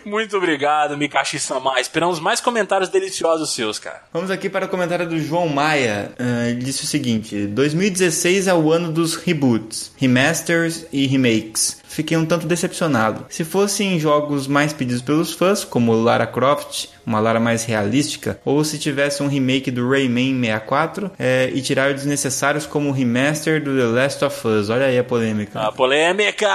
Muito 0.07 0.37
obrigado, 0.37 0.97
Mikashi-sama. 0.97 1.81
Esperamos 1.81 2.17
mais 2.17 2.39
comentários 2.39 2.89
deliciosos 2.89 3.53
seus, 3.53 3.77
cara. 3.77 4.03
Vamos 4.13 4.31
aqui 4.31 4.49
para 4.49 4.65
o 4.65 4.69
comentário 4.69 5.07
do 5.07 5.19
João 5.19 5.49
Maia. 5.49 6.13
Ah, 6.17 6.47
ele 6.49 6.63
disse 6.63 6.85
o 6.85 6.87
seguinte: 6.87 7.45
2016 7.45 8.47
é 8.47 8.53
o 8.53 8.71
ano 8.71 8.89
dos 8.89 9.15
reboots, 9.15 9.91
remasters 9.97 10.85
e 10.93 11.05
remakes. 11.07 11.81
Fiquei 11.87 12.17
um 12.17 12.25
tanto 12.25 12.47
decepcionado. 12.47 13.25
Se 13.29 13.43
fossem 13.43 13.99
jogos 13.99 14.47
mais 14.47 14.73
pedidos 14.73 15.01
pelos 15.01 15.33
fãs, 15.33 15.63
como 15.63 15.93
Lara 15.93 16.27
Croft, 16.27 16.87
uma 17.07 17.21
Lara 17.21 17.39
mais 17.39 17.63
realística, 17.63 18.37
ou 18.43 18.61
se 18.65 18.77
tivesse 18.77 19.23
um 19.23 19.27
remake 19.27 19.71
do 19.71 19.89
Rayman 19.89 20.39
64 20.41 21.11
é, 21.17 21.49
e 21.53 21.61
tirar 21.61 21.89
os 21.89 21.95
desnecessários 21.95 22.65
como 22.65 22.89
o 22.89 22.91
remaster 22.91 23.63
do 23.63 23.77
The 23.77 23.85
Last 23.85 24.25
of 24.25 24.47
Us. 24.47 24.69
Olha 24.69 24.87
aí 24.87 24.99
a 24.99 25.03
polêmica. 25.03 25.59
A 25.59 25.71
polêmica! 25.71 26.49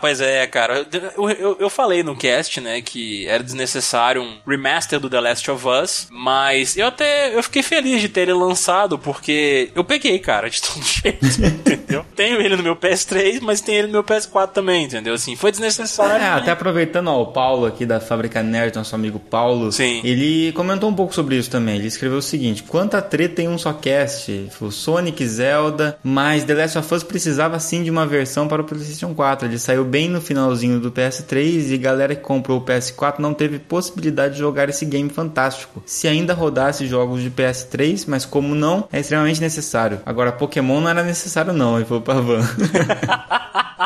Pois 0.00 0.20
é, 0.20 0.46
cara. 0.46 0.86
Eu, 1.16 1.30
eu, 1.30 1.56
eu 1.60 1.70
falei 1.70 2.02
no 2.02 2.14
cast, 2.14 2.60
né, 2.60 2.82
que 2.82 3.26
era 3.26 3.42
desnecessário 3.42 4.20
um 4.20 4.36
remaster 4.46 5.00
do 5.00 5.08
The 5.08 5.20
Last 5.20 5.50
of 5.50 5.66
Us, 5.66 6.08
mas 6.10 6.76
eu 6.76 6.86
até 6.86 7.34
eu 7.34 7.42
fiquei 7.42 7.62
feliz 7.62 8.02
de 8.02 8.10
ter 8.10 8.22
ele 8.22 8.34
lançado, 8.34 8.98
porque 8.98 9.70
eu 9.74 9.82
peguei, 9.82 10.18
cara, 10.18 10.50
de 10.50 10.60
todo 10.60 10.82
jeito, 10.84 11.24
entendeu? 11.24 12.04
Tenho 12.14 12.40
ele 12.42 12.56
no 12.56 12.62
meu 12.62 12.76
PS3, 12.76 13.40
mas 13.40 13.62
tem 13.62 13.76
ele 13.76 13.86
no 13.86 13.94
meu 13.94 14.04
PS4 14.04 14.48
também, 14.48 14.75
entendeu? 14.82 15.14
Assim, 15.14 15.36
foi 15.36 15.50
desnecessário. 15.50 16.24
É, 16.24 16.28
até 16.28 16.50
aproveitando, 16.50 17.08
ó, 17.08 17.22
o 17.22 17.26
Paulo 17.26 17.66
aqui 17.66 17.84
da 17.84 18.00
Fábrica 18.00 18.42
Nerd, 18.42 18.76
nosso 18.76 18.94
amigo 18.94 19.18
Paulo, 19.18 19.72
Sim. 19.72 20.00
ele 20.04 20.52
comentou 20.52 20.88
um 20.88 20.94
pouco 20.94 21.14
sobre 21.14 21.36
isso 21.36 21.50
também. 21.50 21.76
Ele 21.76 21.88
escreveu 21.88 22.18
o 22.18 22.22
seguinte: 22.22 22.62
quanta 22.62 23.00
treta 23.02 23.42
em 23.42 23.48
um 23.48 23.58
só 23.58 23.72
cast? 23.72 24.48
Falou, 24.50 24.72
Sonic, 24.72 25.26
Zelda, 25.26 25.98
mas 26.02 26.44
The 26.44 26.54
Last 26.54 26.78
of 26.78 26.94
Us 26.94 27.02
precisava 27.02 27.58
sim 27.58 27.82
de 27.82 27.90
uma 27.90 28.06
versão 28.06 28.48
para 28.48 28.62
o 28.62 28.64
PlayStation 28.64 29.14
4. 29.14 29.48
Ele 29.48 29.58
saiu 29.58 29.84
bem 29.84 30.08
no 30.08 30.20
finalzinho 30.20 30.80
do 30.80 30.90
PS3 30.90 31.70
e 31.70 31.78
galera 31.78 32.14
que 32.14 32.22
comprou 32.22 32.58
o 32.58 32.64
PS4 32.64 33.18
não 33.18 33.34
teve 33.34 33.58
possibilidade 33.58 34.34
de 34.34 34.40
jogar 34.40 34.68
esse 34.68 34.84
game 34.84 35.08
fantástico. 35.10 35.82
Se 35.86 36.08
ainda 36.08 36.34
rodasse 36.34 36.86
jogos 36.86 37.22
de 37.22 37.30
PS3, 37.30 38.04
mas 38.06 38.24
como 38.24 38.54
não, 38.54 38.88
é 38.92 39.00
extremamente 39.00 39.40
necessário. 39.40 40.00
Agora, 40.04 40.32
Pokémon 40.32 40.80
não 40.80 40.90
era 40.90 41.02
necessário, 41.02 41.52
não, 41.52 41.76
ele 41.76 41.84
falou 41.84 42.02
pra 42.02 42.20
Van. 42.20 42.42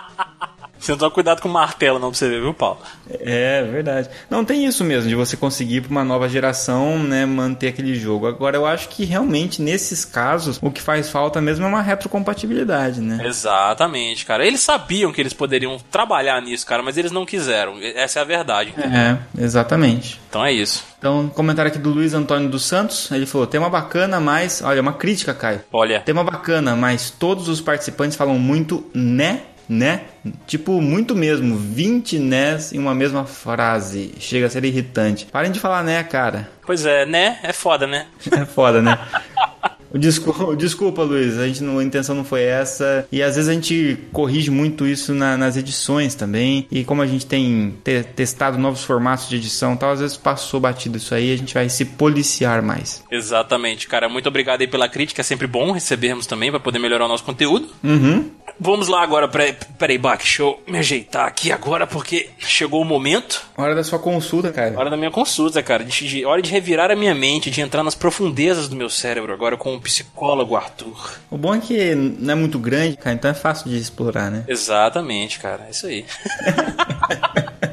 Você 0.80 0.92
não 0.92 0.98
toma 0.98 1.10
cuidado 1.10 1.42
com 1.42 1.48
o 1.48 1.52
martelo, 1.52 1.98
não, 1.98 2.08
pra 2.08 2.18
você 2.18 2.28
ver, 2.28 2.40
viu, 2.40 2.54
Paulo? 2.54 2.78
É 3.08 3.62
verdade. 3.62 4.08
Não 4.30 4.44
tem 4.44 4.64
isso 4.64 4.82
mesmo 4.82 5.08
de 5.08 5.14
você 5.14 5.36
conseguir 5.36 5.82
para 5.82 5.90
uma 5.90 6.04
nova 6.04 6.28
geração, 6.28 6.98
né, 6.98 7.26
manter 7.26 7.68
aquele 7.68 7.94
jogo. 7.94 8.26
Agora 8.26 8.56
eu 8.56 8.64
acho 8.64 8.88
que 8.88 9.04
realmente 9.04 9.60
nesses 9.60 10.04
casos 10.04 10.58
o 10.62 10.70
que 10.70 10.80
faz 10.80 11.10
falta 11.10 11.40
mesmo 11.40 11.66
é 11.66 11.68
uma 11.68 11.82
retrocompatibilidade, 11.82 13.00
né? 13.00 13.20
Exatamente, 13.24 14.24
cara. 14.24 14.46
Eles 14.46 14.60
sabiam 14.60 15.12
que 15.12 15.20
eles 15.20 15.34
poderiam 15.34 15.78
trabalhar 15.90 16.40
nisso, 16.40 16.66
cara, 16.66 16.82
mas 16.82 16.96
eles 16.96 17.12
não 17.12 17.26
quiseram. 17.26 17.74
Essa 17.80 18.20
é 18.20 18.22
a 18.22 18.24
verdade. 18.24 18.74
É, 18.78 19.18
exatamente. 19.42 20.18
Então 20.28 20.44
é 20.44 20.52
isso. 20.52 20.84
Então, 20.98 21.28
comentário 21.28 21.70
aqui 21.70 21.78
do 21.78 21.90
Luiz 21.90 22.14
Antônio 22.14 22.48
dos 22.48 22.64
Santos, 22.64 23.10
ele 23.10 23.26
falou: 23.26 23.46
tema 23.46 23.68
bacana, 23.70 24.20
mas. 24.20 24.62
Olha, 24.62 24.80
uma 24.80 24.92
crítica, 24.92 25.32
Caio. 25.32 25.60
Olha, 25.72 26.00
Tema 26.00 26.22
bacana, 26.22 26.76
mas 26.76 27.10
todos 27.10 27.48
os 27.48 27.60
participantes 27.60 28.16
falam 28.16 28.38
muito 28.38 28.84
né, 28.94 29.42
né? 29.70 30.02
Tipo, 30.48 30.82
muito 30.82 31.14
mesmo. 31.14 31.56
20 31.56 32.18
nés 32.18 32.72
em 32.72 32.78
uma 32.78 32.94
mesma 32.94 33.24
frase. 33.24 34.12
Chega 34.18 34.46
a 34.46 34.50
ser 34.50 34.64
irritante. 34.64 35.26
Parem 35.26 35.52
de 35.52 35.60
falar 35.60 35.84
né, 35.84 36.02
cara. 36.02 36.50
pois 36.66 36.84
é, 36.84 37.06
né? 37.06 37.38
É 37.44 37.52
foda, 37.52 37.86
né? 37.86 38.06
É 38.32 38.44
foda, 38.44 38.82
né? 38.82 38.98
Desculpa, 39.98 40.56
desculpa, 40.56 41.02
Luiz, 41.02 41.36
a, 41.38 41.46
gente 41.46 41.62
não, 41.62 41.78
a 41.78 41.84
intenção 41.84 42.14
não 42.14 42.24
foi 42.24 42.42
essa. 42.42 43.06
E 43.10 43.22
às 43.22 43.34
vezes 43.36 43.48
a 43.48 43.52
gente 43.52 43.98
corrige 44.12 44.50
muito 44.50 44.86
isso 44.86 45.14
na- 45.14 45.36
nas 45.36 45.56
edições 45.56 46.14
também. 46.14 46.66
E 46.70 46.84
como 46.84 47.02
a 47.02 47.06
gente 47.06 47.26
tem 47.26 47.74
te- 47.84 48.02
testado 48.04 48.56
novos 48.58 48.84
formatos 48.84 49.28
de 49.28 49.36
edição 49.36 49.74
e 49.74 49.76
tal, 49.76 49.92
às 49.92 50.00
vezes 50.00 50.16
passou 50.16 50.60
batido 50.60 50.96
isso 50.96 51.14
aí, 51.14 51.32
a 51.32 51.36
gente 51.36 51.54
vai 51.54 51.68
se 51.68 51.84
policiar 51.84 52.62
mais. 52.62 53.02
Exatamente, 53.10 53.86
cara. 53.88 54.08
Muito 54.08 54.28
obrigado 54.28 54.60
aí 54.60 54.66
pela 54.68 54.88
crítica. 54.88 55.20
É 55.20 55.24
sempre 55.24 55.46
bom 55.46 55.72
recebermos 55.72 56.26
também 56.26 56.50
pra 56.50 56.60
poder 56.60 56.78
melhorar 56.78 57.04
o 57.06 57.08
nosso 57.08 57.24
conteúdo. 57.24 57.68
Uhum. 57.82 58.30
Vamos 58.58 58.88
lá 58.88 59.02
agora. 59.02 59.26
Peraí, 59.28 59.56
peraí 59.78 59.98
Bach, 59.98 60.18
deixa 60.18 60.42
eu 60.42 60.60
me 60.68 60.78
ajeitar 60.78 61.26
aqui 61.26 61.50
agora 61.50 61.86
porque 61.86 62.30
chegou 62.38 62.82
o 62.82 62.84
momento. 62.84 63.42
Hora 63.56 63.74
da 63.74 63.82
sua 63.82 63.98
consulta, 63.98 64.52
cara. 64.52 64.78
Hora 64.78 64.90
da 64.90 64.96
minha 64.96 65.10
consulta, 65.10 65.62
cara. 65.62 65.82
De, 65.84 66.06
de- 66.06 66.24
hora 66.24 66.42
de 66.42 66.50
revirar 66.50 66.90
a 66.90 66.96
minha 66.96 67.14
mente, 67.14 67.50
de 67.50 67.60
entrar 67.60 67.82
nas 67.82 67.94
profundezas 67.94 68.68
do 68.68 68.76
meu 68.76 68.88
cérebro 68.90 69.32
agora 69.32 69.56
com 69.56 69.74
o 69.74 69.79
psicólogo 69.80 70.56
Arthur. 70.56 71.18
O 71.30 71.38
bom 71.38 71.54
é 71.54 71.60
que 71.60 71.94
não 71.94 72.32
é 72.32 72.36
muito 72.36 72.58
grande, 72.58 72.96
cara, 72.96 73.14
então 73.14 73.30
é 73.30 73.34
fácil 73.34 73.70
de 73.70 73.78
explorar, 73.78 74.30
né? 74.30 74.44
Exatamente, 74.46 75.38
cara. 75.38 75.66
É 75.66 75.70
isso 75.70 75.86
aí. 75.86 76.04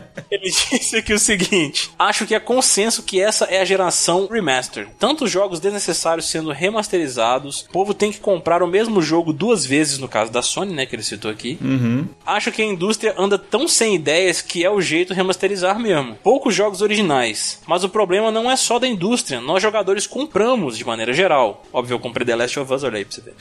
Ele 0.47 0.55
disse 0.79 0.95
aqui 0.97 1.13
o 1.13 1.19
seguinte: 1.19 1.91
Acho 1.99 2.25
que 2.25 2.33
é 2.33 2.39
consenso 2.39 3.03
que 3.03 3.21
essa 3.21 3.45
é 3.45 3.59
a 3.59 3.65
geração 3.65 4.27
remaster. 4.27 4.87
Tantos 4.97 5.29
jogos 5.29 5.59
desnecessários 5.59 6.29
sendo 6.29 6.51
remasterizados, 6.51 7.61
o 7.61 7.71
povo 7.71 7.93
tem 7.93 8.11
que 8.11 8.19
comprar 8.19 8.63
o 8.63 8.67
mesmo 8.67 9.01
jogo 9.01 9.33
duas 9.33 9.65
vezes, 9.65 9.99
no 9.99 10.07
caso 10.07 10.31
da 10.31 10.41
Sony, 10.41 10.73
né, 10.73 10.85
que 10.85 10.95
ele 10.95 11.03
citou 11.03 11.29
aqui. 11.29 11.57
Uhum. 11.61 12.07
Acho 12.25 12.51
que 12.51 12.61
a 12.61 12.65
indústria 12.65 13.13
anda 13.17 13.37
tão 13.37 13.67
sem 13.67 13.95
ideias 13.95 14.41
que 14.41 14.63
é 14.63 14.69
o 14.69 14.81
jeito 14.81 15.13
remasterizar 15.13 15.79
mesmo. 15.79 16.15
Poucos 16.23 16.55
jogos 16.55 16.81
originais. 16.81 17.61
Mas 17.67 17.83
o 17.83 17.89
problema 17.89 18.31
não 18.31 18.49
é 18.49 18.55
só 18.55 18.79
da 18.79 18.87
indústria. 18.87 19.41
Nós 19.41 19.61
jogadores 19.61 20.07
compramos 20.07 20.77
de 20.77 20.85
maneira 20.85 21.13
geral. 21.13 21.63
Óbvio, 21.73 21.95
eu 21.95 21.99
comprei 21.99 22.25
The 22.25 22.35
Last 22.35 22.59
of 22.59 22.73
Us, 22.73 22.83
olha 22.83 22.97
aí 22.97 23.05
pra 23.05 23.15
você 23.15 23.21
ver. 23.21 23.35